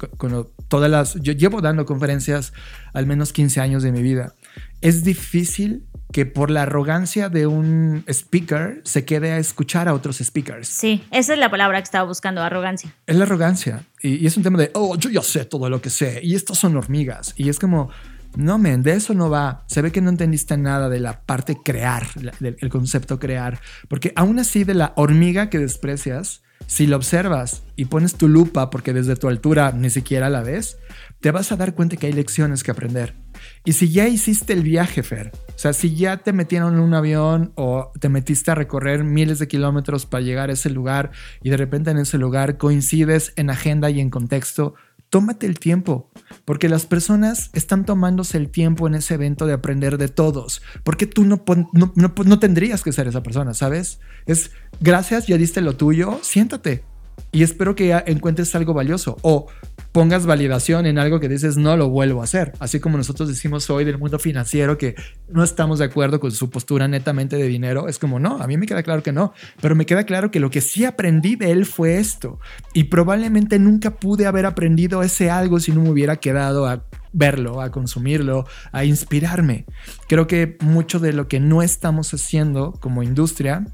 todas 0.68 0.91
las. 0.91 1.15
Yo 1.22 1.31
llevo 1.31 1.61
dando 1.61 1.85
conferencias 1.85 2.52
al 2.94 3.06
menos 3.06 3.31
15 3.31 3.61
años 3.61 3.81
de 3.81 3.94
mi 3.94 4.02
vida. 4.02 4.34
Es 4.81 5.06
difícil 5.06 5.85
que 6.11 6.25
por 6.25 6.49
la 6.49 6.63
arrogancia 6.63 7.29
de 7.29 7.47
un 7.47 8.03
speaker 8.07 8.81
se 8.84 9.05
quede 9.05 9.31
a 9.31 9.38
escuchar 9.38 9.88
a 9.88 9.93
otros 9.93 10.17
speakers. 10.17 10.67
Sí, 10.67 11.03
esa 11.11 11.34
es 11.34 11.39
la 11.39 11.51
palabra 11.51 11.79
que 11.79 11.85
estaba 11.85 12.07
buscando, 12.07 12.41
arrogancia. 12.41 12.93
Es 13.05 13.15
la 13.15 13.23
arrogancia. 13.23 13.84
Y, 14.01 14.25
es 14.25 14.38
un 14.38 14.43
tema 14.43 14.57
de, 14.57 14.71
oh, 14.73 14.97
yo 14.97 15.09
ya 15.09 15.21
sé 15.21 15.45
todo 15.45 15.69
lo 15.69 15.81
que 15.81 15.89
sé. 15.89 16.19
Y 16.23 16.35
estos 16.35 16.57
son 16.57 16.75
hormigas. 16.77 17.34
Y 17.38 17.49
es 17.49 17.59
como, 17.59 17.89
no, 18.35 18.57
men, 18.57 18.84
de 18.84 18.93
eso 18.93 19.13
no 19.13 19.29
va. 19.29 19.63
Se 19.67 19.81
ve 19.81 19.91
que 19.91 20.01
no 20.01 20.09
entendiste 20.09 20.57
nada 20.57 20.89
de 20.89 20.99
la 20.99 21.21
parte 21.21 21.57
crear, 21.63 22.07
del 22.39 22.69
concepto 22.69 23.19
crear. 23.19 23.59
Porque 23.88 24.13
aún 24.15 24.39
así 24.39 24.63
de 24.63 24.75
la 24.75 24.93
hormiga 24.95 25.49
que 25.49 25.59
desprecias, 25.59 26.41
si 26.65 26.88
lo 26.88 26.95
observas 26.95 27.63
y 27.75 27.85
pones 27.85 28.15
tu 28.15 28.27
lupa 28.27 28.69
porque 28.69 28.93
desde 28.93 29.15
tu 29.15 29.27
altura 29.27 29.71
ni 29.71 29.89
siquiera 29.89 30.29
la 30.29 30.41
ves, 30.41 30.77
te 31.19 31.31
vas 31.31 31.51
a 31.51 31.55
dar 31.55 31.75
cuenta 31.75 31.97
que 31.97 32.07
hay 32.07 32.13
lecciones 32.13 32.63
que 32.63 32.71
aprender. 32.71 33.15
Y 33.68 33.73
si 33.73 33.89
ya 33.89 34.07
hiciste 34.07 34.53
el 34.53 34.64
viaje, 34.64 35.03
Fer, 35.03 35.34
o 35.49 35.60
sea, 35.60 35.73
si 35.73 35.94
ya 35.94 36.15
te 36.15 36.31
metieron 36.31 36.76
en 36.76 36.80
un 36.80 36.94
avión 36.94 37.52
o 37.56 37.91
te 37.99 38.07
metiste 38.07 38.49
a 38.49 38.56
recorrer 38.56 39.03
miles 39.03 39.39
de 39.39 39.49
kilómetros 39.49 40.06
para 40.06 40.23
llegar 40.23 40.49
a 40.49 40.53
ese 40.53 40.69
lugar 40.69 41.11
y 41.44 41.49
de 41.49 41.57
repente 41.57 41.91
en 41.91 41.98
ese 41.98 42.18
lugar 42.18 42.57
coincides 42.57 43.34
en 43.35 43.49
agenda 43.49 43.89
y 43.89 43.99
en 43.99 44.10
contexto, 44.10 44.76
tómate 45.10 45.48
el 45.48 45.60
tiempo, 45.60 46.10
porque 46.45 46.69
las 46.69 46.85
personas 46.85 47.49
están 47.52 47.84
tomándose 47.84 48.38
el 48.38 48.52
tiempo 48.52 48.88
en 48.88 48.95
ese 48.95 49.15
evento 49.15 49.45
de 49.45 49.52
aprender 49.56 49.98
de 49.98 50.07
todos, 50.07 50.61
porque 50.85 51.06
tú 51.06 51.26
no, 51.26 51.44
no, 51.73 51.94
no 51.94 52.39
tendrías 52.39 52.84
que 52.84 52.94
ser 52.94 53.07
esa 53.10 53.22
persona, 53.22 53.53
¿sabes? 53.53 53.99
Es 54.27 54.52
gracias, 54.80 55.27
ya 55.27 55.38
diste 55.38 55.60
lo 55.60 55.76
tuyo, 55.76 56.19
siéntate, 56.22 56.85
y 57.31 57.44
espero 57.44 57.76
que 57.76 58.02
encuentres 58.06 58.56
algo 58.56 58.73
valioso 58.73 59.18
o 59.22 59.48
pongas 59.98 60.28
validación 60.28 60.86
en 60.86 60.99
algo 60.99 61.19
que 61.19 61.28
dices 61.28 61.57
no 61.57 61.76
lo 61.76 61.90
vuelvo 61.90 62.22
a 62.22 62.26
hacer. 62.26 62.53
Así 62.60 62.80
como 62.80 62.98
nosotros 62.98 63.28
decimos 63.30 63.68
hoy 63.72 63.84
del 63.84 63.98
mundo 63.98 64.19
financiero 64.19 64.78
que 64.78 64.94
no 65.28 65.44
estamos 65.44 65.80
de 65.80 65.86
acuerdo 65.86 66.19
con 66.19 66.32
su 66.32 66.52
postura 66.52 66.88
netamente 66.88 67.36
de 67.36 67.48
dinero, 67.48 67.88
es 67.88 67.98
como 67.98 68.19
no, 68.19 68.38
a 68.40 68.45
mí 68.45 68.57
me 68.57 68.68
queda 68.68 68.84
claro 68.84 69.02
que 69.02 69.11
no, 69.11 69.34
pero 69.60 69.76
me 69.76 69.88
queda 69.88 70.03
claro 70.03 70.30
que 70.30 70.40
lo 70.40 70.52
que 70.52 70.61
sí 70.61 70.86
aprendí 70.86 71.36
de 71.36 71.49
él 71.49 71.65
fue 71.65 71.98
esto 71.98 72.40
y 72.76 72.84
probablemente 72.84 73.57
nunca 73.57 73.95
pude 73.95 74.28
haber 74.28 74.45
aprendido 74.45 75.02
ese 75.02 75.32
algo 75.32 75.60
si 75.60 75.72
no 75.72 75.82
me 75.82 75.90
hubiera 75.90 76.18
quedado 76.18 76.68
a 76.68 76.86
verlo, 77.11 77.60
a 77.60 77.72
consumirlo, 77.72 78.45
a 78.72 78.86
inspirarme. 78.86 79.65
Creo 80.07 80.28
que 80.28 80.57
mucho 80.61 80.99
de 80.99 81.11
lo 81.11 81.28
que 81.28 81.40
no 81.40 81.64
estamos 81.64 82.14
haciendo 82.14 82.74
como 82.74 83.02
industria 83.02 83.65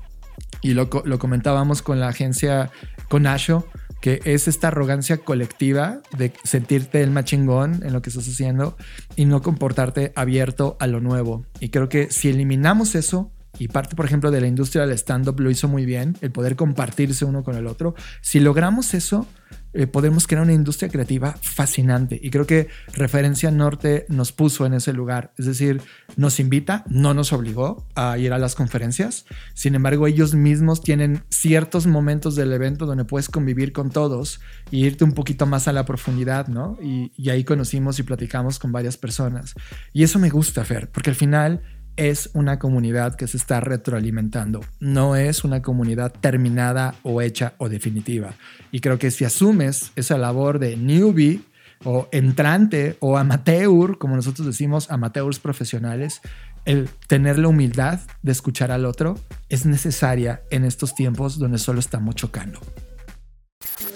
y 0.62 0.74
lo, 0.74 0.90
lo 1.04 1.20
comentábamos 1.20 1.82
con 1.82 2.00
la 2.00 2.08
agencia 2.08 2.72
con 3.10 3.28
Asho, 3.28 3.68
que 4.04 4.20
es 4.26 4.50
esta 4.50 4.68
arrogancia 4.68 5.20
colectiva 5.20 6.02
de 6.18 6.34
sentirte 6.44 7.02
el 7.02 7.12
machingón 7.12 7.84
en 7.86 7.94
lo 7.94 8.02
que 8.02 8.10
estás 8.10 8.28
haciendo 8.28 8.76
y 9.16 9.24
no 9.24 9.42
comportarte 9.42 10.12
abierto 10.18 10.76
a 10.82 10.88
lo 10.88 11.00
nuevo. 11.00 11.46
Y 11.62 11.70
creo 11.70 11.88
que 11.88 12.12
si 12.12 12.28
eliminamos 12.28 12.96
eso, 12.96 13.32
y 13.58 13.70
parte, 13.70 13.96
por 13.96 14.06
ejemplo, 14.06 14.30
de 14.30 14.42
la 14.42 14.48
industria 14.48 14.86
del 14.86 14.98
stand-up 14.98 15.40
lo 15.40 15.50
hizo 15.50 15.70
muy 15.70 15.86
bien, 15.86 16.18
el 16.20 16.34
poder 16.34 16.58
compartirse 16.58 17.24
uno 17.24 17.46
con 17.46 17.56
el 17.56 17.66
otro, 17.66 17.96
si 18.20 18.42
logramos 18.42 18.94
eso, 18.94 19.26
eh, 19.74 19.88
podemos 19.88 20.28
crear 20.28 20.44
una 20.44 20.54
industria 20.54 20.90
creativa 20.90 21.36
fascinante. 21.41 22.20
Y 22.22 22.30
creo 22.30 22.45
que 22.45 22.68
Referencia 22.94 23.52
Norte 23.52 24.06
nos 24.10 24.32
puso 24.32 24.66
en 24.66 24.74
ese 24.74 24.94
lugar. 24.94 25.34
Es 25.38 25.45
decir, 25.45 25.82
nos 26.16 26.40
invita, 26.40 26.84
no 26.88 27.14
nos 27.14 27.34
obligó 27.34 27.88
a 27.95 28.18
ir 28.18 28.34
a 28.34 28.38
las 28.38 28.56
conferencias. 28.56 29.26
Sin 29.54 29.76
embargo, 29.76 30.08
ellos 30.08 30.36
mismos 30.36 30.82
tienen 30.82 31.24
ciertos 31.30 31.88
momentos 31.88 32.36
del 32.36 32.54
evento 32.54 32.86
donde 32.86 33.06
puedes 33.06 33.30
convivir 33.30 33.74
con 33.74 33.90
todos 33.90 34.41
y 34.70 34.86
irte 34.86 35.04
un 35.04 35.14
poquito 35.14 35.45
más 35.45 35.68
a 35.68 35.74
la 35.74 35.86
profundidad, 35.86 36.48
¿no? 36.48 36.78
Y, 36.82 37.12
y 37.18 37.30
ahí 37.30 37.44
conocimos 37.44 38.00
y 38.00 38.04
platicamos 38.04 38.60
con 38.60 38.72
varias 38.72 38.98
personas. 38.98 39.56
Y 39.91 40.04
eso 40.04 40.20
me 40.20 40.30
gusta, 40.30 40.64
Fer, 40.66 40.90
porque 40.91 41.10
al 41.10 41.16
final 41.16 41.62
es 41.95 42.30
una 42.34 42.60
comunidad 42.60 43.15
que 43.15 43.28
se 43.28 43.38
está 43.38 43.60
retroalimentando, 43.60 44.61
no 44.80 45.15
es 45.15 45.44
una 45.44 45.61
comunidad 45.61 46.11
terminada 46.11 46.95
o 47.03 47.22
hecha 47.22 47.53
o 47.57 47.70
definitiva. 47.70 48.34
Y 48.72 48.80
creo 48.80 48.98
que 48.98 49.11
si 49.11 49.26
asumes 49.26 49.91
esa 49.95 50.18
labor 50.18 50.60
de 50.60 50.76
newbie 50.76 51.41
o 51.84 52.07
entrante 52.11 52.98
o 52.99 53.18
amateur, 53.18 53.98
como 53.98 54.15
nosotros 54.15 54.48
decimos, 54.48 54.90
amateurs 54.90 55.40
profesionales, 55.40 56.22
el 56.65 56.90
tener 57.07 57.38
la 57.38 57.49
humildad 57.49 57.99
de 58.22 58.32
escuchar 58.32 58.72
al 58.72 58.86
otro 58.86 59.20
es 59.49 59.65
necesaria 59.65 60.41
en 60.49 60.64
estos 60.64 60.95
tiempos 60.95 61.38
donde 61.38 61.57
solo 61.57 61.80
estamos 61.80 62.15
chocando. 62.15 62.60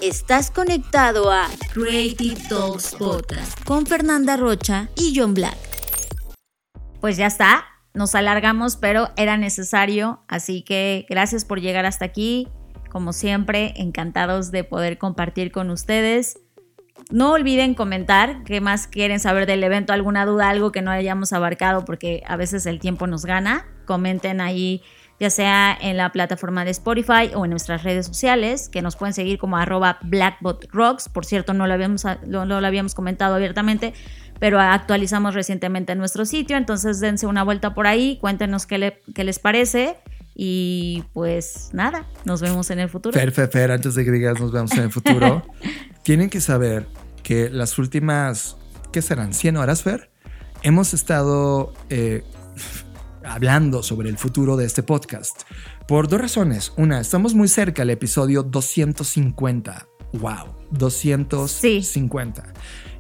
Estás 0.01 0.51
conectado 0.51 1.31
a 1.31 1.47
Creative 1.73 2.39
Talks 2.49 2.95
Podcast 2.95 3.63
con 3.63 3.85
Fernanda 3.85 4.37
Rocha 4.37 4.89
y 4.95 5.13
John 5.15 5.33
Black. 5.33 5.57
Pues 7.01 7.17
ya 7.17 7.27
está, 7.27 7.65
nos 7.97 8.13
alargamos, 8.13 8.77
pero 8.77 9.09
era 9.17 9.37
necesario, 9.37 10.21
así 10.27 10.61
que 10.61 11.05
gracias 11.09 11.45
por 11.45 11.59
llegar 11.59 11.85
hasta 11.85 12.05
aquí. 12.05 12.47
Como 12.91 13.11
siempre, 13.11 13.73
encantados 13.75 14.51
de 14.51 14.63
poder 14.63 14.97
compartir 14.97 15.51
con 15.51 15.71
ustedes. 15.71 16.39
No 17.11 17.31
olviden 17.31 17.73
comentar 17.73 18.43
qué 18.43 18.61
más 18.61 18.87
quieren 18.87 19.19
saber 19.19 19.45
del 19.45 19.63
evento, 19.63 19.93
alguna 19.93 20.25
duda, 20.25 20.49
algo 20.49 20.71
que 20.71 20.81
no 20.81 20.91
hayamos 20.91 21.33
abarcado, 21.33 21.85
porque 21.85 22.23
a 22.27 22.37
veces 22.37 22.65
el 22.65 22.79
tiempo 22.79 23.07
nos 23.07 23.25
gana. 23.25 23.65
Comenten 23.85 24.41
ahí, 24.41 24.83
ya 25.19 25.29
sea 25.29 25.75
en 25.79 25.97
la 25.97 26.11
plataforma 26.11 26.65
de 26.65 26.71
Spotify 26.71 27.31
o 27.33 27.45
en 27.45 27.51
nuestras 27.51 27.83
redes 27.83 28.05
sociales, 28.05 28.69
que 28.69 28.81
nos 28.81 28.95
pueden 28.95 29.13
seguir 29.13 29.39
como 29.39 29.57
arroba 29.57 29.97
blackbotrocks. 30.03 31.09
Por 31.09 31.25
cierto, 31.25 31.53
no 31.53 31.65
lo 31.65 31.73
habíamos, 31.73 32.05
no 32.27 32.45
lo 32.45 32.67
habíamos 32.67 32.93
comentado 32.93 33.35
abiertamente, 33.35 33.93
pero 34.39 34.59
actualizamos 34.59 35.33
recientemente 35.33 35.95
nuestro 35.95 36.25
sitio, 36.25 36.57
entonces 36.57 36.99
dense 36.99 37.27
una 37.27 37.43
vuelta 37.43 37.73
por 37.73 37.87
ahí, 37.87 38.17
cuéntenos 38.19 38.65
qué, 38.65 39.01
les 39.15 39.39
parece. 39.39 39.95
Y 40.39 41.03
pues 41.13 41.69
nada, 41.73 42.05
nos 42.23 42.41
vemos 42.41 42.69
en 42.69 42.77
el 42.77 42.89
futuro. 42.89 43.17
Fer, 43.17 43.31
Fer, 43.31 43.49
Fer, 43.49 43.71
antes 43.71 43.95
de 43.95 44.05
que 44.05 44.11
digas 44.11 44.39
nos 44.39 44.51
vemos 44.51 44.71
en 44.73 44.83
el 44.83 44.91
futuro, 44.91 45.43
tienen 46.03 46.29
que 46.29 46.41
saber 46.41 46.87
que 47.23 47.49
las 47.49 47.79
últimas, 47.79 48.55
¿qué 48.91 49.01
serán? 49.01 49.31
¿100 49.31 49.57
horas, 49.57 49.81
Fer? 49.81 50.11
Hemos 50.61 50.93
estado 50.93 51.73
eh, 51.89 52.23
hablando 53.25 53.81
sobre 53.81 54.09
el 54.09 54.17
futuro 54.19 54.57
de 54.57 54.65
este 54.65 54.83
podcast 54.83 55.41
por 55.87 56.07
dos 56.07 56.21
razones. 56.21 56.71
Una, 56.77 56.99
estamos 56.99 57.33
muy 57.33 57.47
cerca 57.47 57.81
del 57.81 57.91
episodio 57.91 58.43
250. 58.43 59.87
¡Wow! 60.13 60.55
250. 60.71 62.43
Sí. 62.43 62.51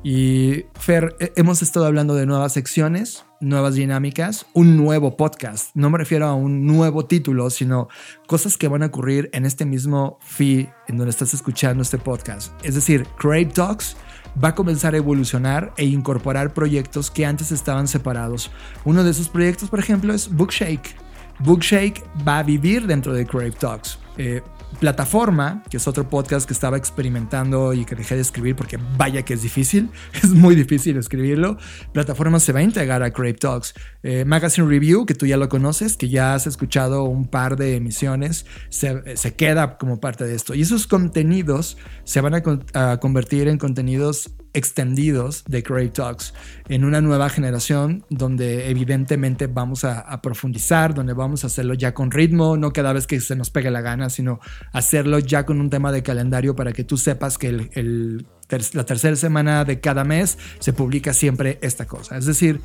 Y 0.09 0.67
Fer, 0.79 1.17
hemos 1.35 1.61
estado 1.61 1.85
hablando 1.85 2.15
de 2.15 2.25
nuevas 2.25 2.53
secciones, 2.53 3.25
nuevas 3.41 3.75
dinámicas, 3.75 4.45
un 4.53 4.77
nuevo 4.77 5.17
podcast. 5.17 5.71
No 5.73 5.89
me 5.89 5.97
refiero 5.97 6.27
a 6.27 6.33
un 6.33 6.65
nuevo 6.65 7.05
título, 7.05 7.49
sino 7.49 7.89
cosas 8.25 8.55
que 8.55 8.69
van 8.69 8.83
a 8.83 8.85
ocurrir 8.85 9.29
en 9.33 9.45
este 9.45 9.65
mismo 9.65 10.17
feed 10.21 10.67
en 10.87 10.95
donde 10.95 11.09
estás 11.09 11.33
escuchando 11.33 11.83
este 11.83 11.97
podcast. 11.97 12.53
Es 12.63 12.75
decir, 12.75 13.05
Crave 13.17 13.47
Talks 13.47 13.97
va 14.41 14.47
a 14.47 14.55
comenzar 14.55 14.93
a 14.93 14.97
evolucionar 14.97 15.73
e 15.75 15.83
incorporar 15.83 16.53
proyectos 16.53 17.11
que 17.11 17.25
antes 17.25 17.51
estaban 17.51 17.89
separados. 17.89 18.49
Uno 18.85 19.03
de 19.03 19.11
esos 19.11 19.27
proyectos, 19.27 19.69
por 19.69 19.79
ejemplo, 19.79 20.13
es 20.13 20.33
Bookshake. 20.33 20.95
Bookshake 21.39 22.01
va 22.25 22.39
a 22.39 22.43
vivir 22.43 22.87
dentro 22.87 23.11
de 23.11 23.25
Crave 23.25 23.51
Talks. 23.51 23.99
Eh, 24.17 24.41
Plataforma, 24.79 25.63
que 25.69 25.77
es 25.77 25.87
otro 25.87 26.09
podcast 26.09 26.45
que 26.45 26.53
estaba 26.53 26.77
experimentando 26.77 27.73
y 27.73 27.85
que 27.85 27.95
dejé 27.95 28.15
de 28.15 28.21
escribir 28.21 28.55
porque 28.55 28.77
vaya 28.97 29.23
que 29.23 29.33
es 29.33 29.41
difícil, 29.41 29.89
es 30.13 30.29
muy 30.29 30.55
difícil 30.55 30.97
escribirlo. 30.97 31.57
Plataforma 31.93 32.39
se 32.39 32.51
va 32.51 32.59
a 32.59 32.63
integrar 32.63 33.01
a 33.01 33.11
Crave 33.11 33.35
Talks. 33.35 33.73
Eh, 34.03 34.25
Magazine 34.25 34.67
Review, 34.67 35.05
que 35.05 35.15
tú 35.15 35.25
ya 35.25 35.37
lo 35.37 35.49
conoces, 35.49 35.97
que 35.97 36.09
ya 36.09 36.35
has 36.35 36.47
escuchado 36.47 37.05
un 37.05 37.27
par 37.27 37.55
de 37.55 37.75
emisiones, 37.75 38.45
se, 38.69 39.15
se 39.15 39.35
queda 39.35 39.77
como 39.77 39.99
parte 39.99 40.25
de 40.25 40.35
esto. 40.35 40.53
Y 40.53 40.61
esos 40.61 40.85
contenidos 40.85 41.77
se 42.03 42.21
van 42.21 42.35
a 42.73 42.99
convertir 42.99 43.47
en 43.47 43.57
contenidos 43.57 44.31
extendidos 44.57 45.43
de 45.47 45.61
Crave 45.61 45.89
Talks 45.89 46.33
en 46.67 46.83
una 46.83 46.99
nueva 46.99 47.29
generación 47.29 48.03
donde 48.09 48.69
evidentemente 48.71 49.45
vamos 49.45 49.83
a, 49.83 50.19
profundizar, 50.21 50.95
donde 50.95 51.13
vamos 51.13 51.43
a 51.43 51.47
hacerlo 51.47 51.75
ya 51.75 51.93
con 51.93 52.09
ritmo, 52.09 52.57
no 52.57 52.73
cada 52.73 52.91
vez 52.91 53.05
que 53.05 53.21
se 53.21 53.35
nos 53.35 53.51
pegue 53.51 53.69
la 53.69 53.81
gana, 53.81 54.09
sino 54.09 54.39
hacerlo 54.73 55.19
ya 55.19 55.45
con 55.45 55.61
un 55.61 55.69
tema 55.69 55.91
de 55.91 56.01
calendario 56.01 56.55
para 56.55 56.73
que 56.73 56.83
tú 56.83 56.97
sepas 56.97 57.37
que 57.37 57.51
la 57.51 58.85
tercera 58.85 59.15
semana 59.15 59.63
de 59.63 59.79
cada 59.79 60.03
mes 60.03 60.39
se 60.59 60.73
publica 60.73 61.13
siempre 61.13 61.59
esta 61.61 61.85
cosa. 61.85 62.17
Es 62.17 62.25
decir, 62.25 62.61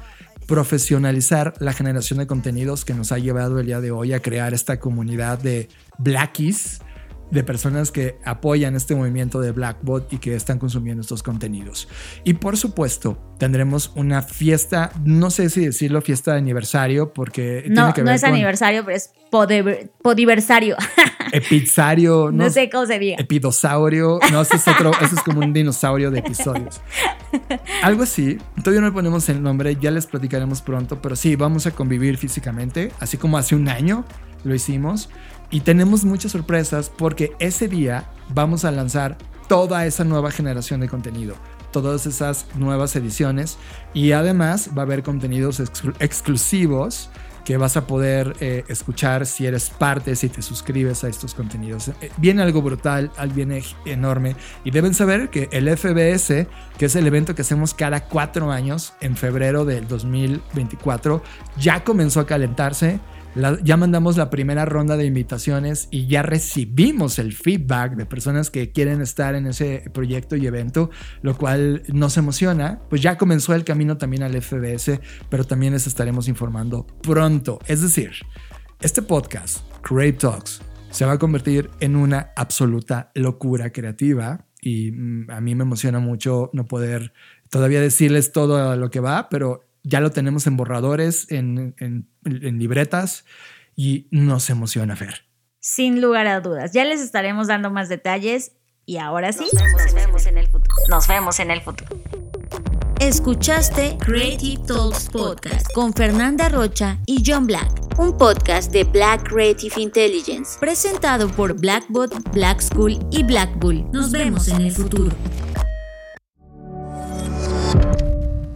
profesionalizar 0.46 1.52
la 1.58 1.74
generación 1.74 2.20
de 2.20 2.26
contenidos 2.26 2.86
que 2.86 2.94
nos 2.94 3.12
ha 3.12 3.18
llevado 3.18 3.60
el 3.60 3.66
día 3.66 3.82
de 3.82 3.90
hoy 3.90 4.14
a 4.14 4.20
crear 4.20 4.54
esta 4.54 4.80
comunidad 4.80 5.38
de 5.38 5.68
Blackies 5.98 6.80
de 7.32 7.42
personas 7.42 7.90
que 7.90 8.18
apoyan 8.24 8.76
este 8.76 8.94
movimiento 8.94 9.40
de 9.40 9.52
Blackbot 9.52 10.12
y 10.12 10.18
que 10.18 10.34
están 10.36 10.58
consumiendo 10.58 11.00
estos 11.00 11.22
contenidos. 11.22 11.88
Y 12.24 12.34
por 12.34 12.58
supuesto, 12.58 13.16
tendremos 13.38 13.90
una 13.96 14.20
fiesta, 14.20 14.92
no 15.02 15.30
sé 15.30 15.48
si 15.48 15.64
decirlo 15.64 16.02
fiesta 16.02 16.32
de 16.32 16.38
aniversario, 16.38 17.14
porque 17.14 17.64
no, 17.68 17.74
tiene 17.74 17.92
que 17.94 18.00
ver 18.02 18.10
no 18.10 18.12
es 18.12 18.24
aniversario, 18.24 18.84
pero 18.84 18.98
es 18.98 19.10
podiversario. 20.02 20.76
Epizzario, 21.32 22.30
no, 22.30 22.50
sé 22.50 22.68
cómo 22.68 22.84
se 22.84 22.98
diga. 22.98 23.16
Epidosaurio, 23.18 24.20
no, 24.30 24.42
ese 24.42 24.56
es 24.56 24.68
otro, 24.68 24.90
ese 25.00 25.14
es 25.14 25.22
como 25.22 25.40
un 25.40 25.54
dinosaurio 25.54 26.10
de 26.10 26.18
episodios. 26.18 26.82
Algo 27.82 28.02
así, 28.02 28.36
todavía 28.58 28.82
no 28.82 28.88
le 28.88 28.92
ponemos 28.92 29.26
el 29.30 29.42
nombre, 29.42 29.74
ya 29.80 29.90
les 29.90 30.06
platicaremos 30.06 30.60
pronto, 30.60 31.00
pero 31.00 31.16
sí, 31.16 31.34
vamos 31.34 31.66
a 31.66 31.70
convivir 31.70 32.18
físicamente, 32.18 32.92
así 33.00 33.16
como 33.16 33.38
hace 33.38 33.56
un 33.56 33.70
año 33.70 34.04
lo 34.44 34.54
hicimos. 34.54 35.08
Y 35.52 35.60
tenemos 35.60 36.04
muchas 36.04 36.32
sorpresas 36.32 36.90
porque 36.90 37.34
ese 37.38 37.68
día 37.68 38.08
vamos 38.34 38.64
a 38.64 38.72
lanzar 38.72 39.18
toda 39.48 39.84
esa 39.84 40.02
nueva 40.02 40.30
generación 40.30 40.80
de 40.80 40.88
contenido, 40.88 41.36
todas 41.72 42.06
esas 42.06 42.46
nuevas 42.54 42.96
ediciones. 42.96 43.58
Y 43.92 44.12
además 44.12 44.70
va 44.76 44.82
a 44.82 44.86
haber 44.86 45.02
contenidos 45.02 45.60
exclusivos 46.00 47.10
que 47.44 47.58
vas 47.58 47.76
a 47.76 47.86
poder 47.86 48.34
eh, 48.40 48.64
escuchar 48.68 49.26
si 49.26 49.46
eres 49.46 49.68
parte, 49.68 50.16
si 50.16 50.30
te 50.30 50.40
suscribes 50.40 51.04
a 51.04 51.08
estos 51.08 51.34
contenidos. 51.34 51.88
Eh, 51.88 52.10
viene 52.16 52.40
algo 52.40 52.62
brutal, 52.62 53.10
viene 53.34 53.62
enorme. 53.84 54.36
Y 54.64 54.70
deben 54.70 54.94
saber 54.94 55.28
que 55.28 55.50
el 55.52 55.68
FBS, 55.68 56.46
que 56.78 56.86
es 56.86 56.96
el 56.96 57.06
evento 57.06 57.34
que 57.34 57.42
hacemos 57.42 57.74
cada 57.74 58.04
cuatro 58.04 58.50
años 58.50 58.94
en 59.02 59.16
febrero 59.16 59.66
del 59.66 59.86
2024, 59.86 61.22
ya 61.58 61.84
comenzó 61.84 62.20
a 62.20 62.26
calentarse 62.26 63.00
ya 63.34 63.76
mandamos 63.76 64.16
la 64.16 64.28
primera 64.28 64.64
ronda 64.64 64.96
de 64.96 65.06
invitaciones 65.06 65.88
y 65.90 66.06
ya 66.06 66.22
recibimos 66.22 67.18
el 67.18 67.32
feedback 67.32 67.96
de 67.96 68.04
personas 68.04 68.50
que 68.50 68.72
quieren 68.72 69.00
estar 69.00 69.34
en 69.34 69.46
ese 69.46 69.90
proyecto 69.92 70.36
y 70.36 70.46
evento, 70.46 70.90
lo 71.22 71.36
cual 71.36 71.82
nos 71.88 72.16
emociona. 72.18 72.80
Pues 72.90 73.00
ya 73.00 73.16
comenzó 73.16 73.54
el 73.54 73.64
camino 73.64 73.96
también 73.96 74.22
al 74.22 74.40
FBS, 74.40 75.00
pero 75.30 75.44
también 75.44 75.72
les 75.72 75.86
estaremos 75.86 76.28
informando 76.28 76.86
pronto. 77.02 77.58
Es 77.66 77.80
decir, 77.80 78.12
este 78.80 79.00
podcast, 79.00 79.60
Create 79.80 80.18
Talks, 80.18 80.60
se 80.90 81.06
va 81.06 81.12
a 81.12 81.18
convertir 81.18 81.70
en 81.80 81.96
una 81.96 82.32
absoluta 82.36 83.12
locura 83.14 83.70
creativa 83.70 84.44
y 84.60 84.92
mm, 84.92 85.30
a 85.30 85.40
mí 85.40 85.54
me 85.54 85.62
emociona 85.62 86.00
mucho 86.00 86.50
no 86.52 86.66
poder 86.66 87.14
todavía 87.48 87.80
decirles 87.80 88.32
todo 88.32 88.76
lo 88.76 88.90
que 88.90 89.00
va, 89.00 89.28
pero 89.30 89.64
ya 89.82 90.00
lo 90.00 90.10
tenemos 90.10 90.46
en 90.46 90.56
borradores, 90.56 91.30
en, 91.30 91.74
libretas 92.24 93.24
y 93.74 94.08
nos 94.10 94.50
emociona 94.50 94.94
ver. 94.94 95.26
Sin 95.60 96.00
lugar 96.00 96.26
a 96.26 96.40
dudas, 96.40 96.72
ya 96.72 96.84
les 96.84 97.00
estaremos 97.00 97.46
dando 97.46 97.70
más 97.70 97.88
detalles 97.88 98.52
y 98.84 98.96
ahora 98.96 99.32
sí, 99.32 99.46
nos 99.52 99.94
vemos 99.94 100.26
en 100.26 100.38
el 100.38 100.48
futuro. 100.48 100.74
Nos 100.88 101.06
vemos 101.06 101.38
en 101.40 101.50
el 101.50 101.60
futuro. 101.60 101.96
Escuchaste 103.00 103.96
Creative 103.98 104.62
Talks 104.64 105.08
Podcast 105.08 105.66
con 105.72 105.92
Fernanda 105.92 106.48
Rocha 106.48 106.98
y 107.06 107.22
John 107.26 107.46
Black, 107.46 107.68
un 107.98 108.16
podcast 108.16 108.70
de 108.70 108.84
Black 108.84 109.28
Creative 109.28 109.80
Intelligence, 109.80 110.56
presentado 110.60 111.28
por 111.28 111.58
Blackbot, 111.60 112.12
Black 112.32 112.60
School 112.60 112.98
y 113.10 113.24
Black 113.24 113.50
Bull. 113.58 113.84
Nos 113.92 114.12
vemos 114.12 114.46
en 114.48 114.62
el 114.62 114.70
futuro. 114.70 115.10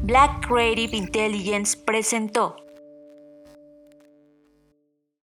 Black 0.06 0.46
Creative 0.46 0.96
Intelligence 0.96 1.76
presentó 1.76 2.54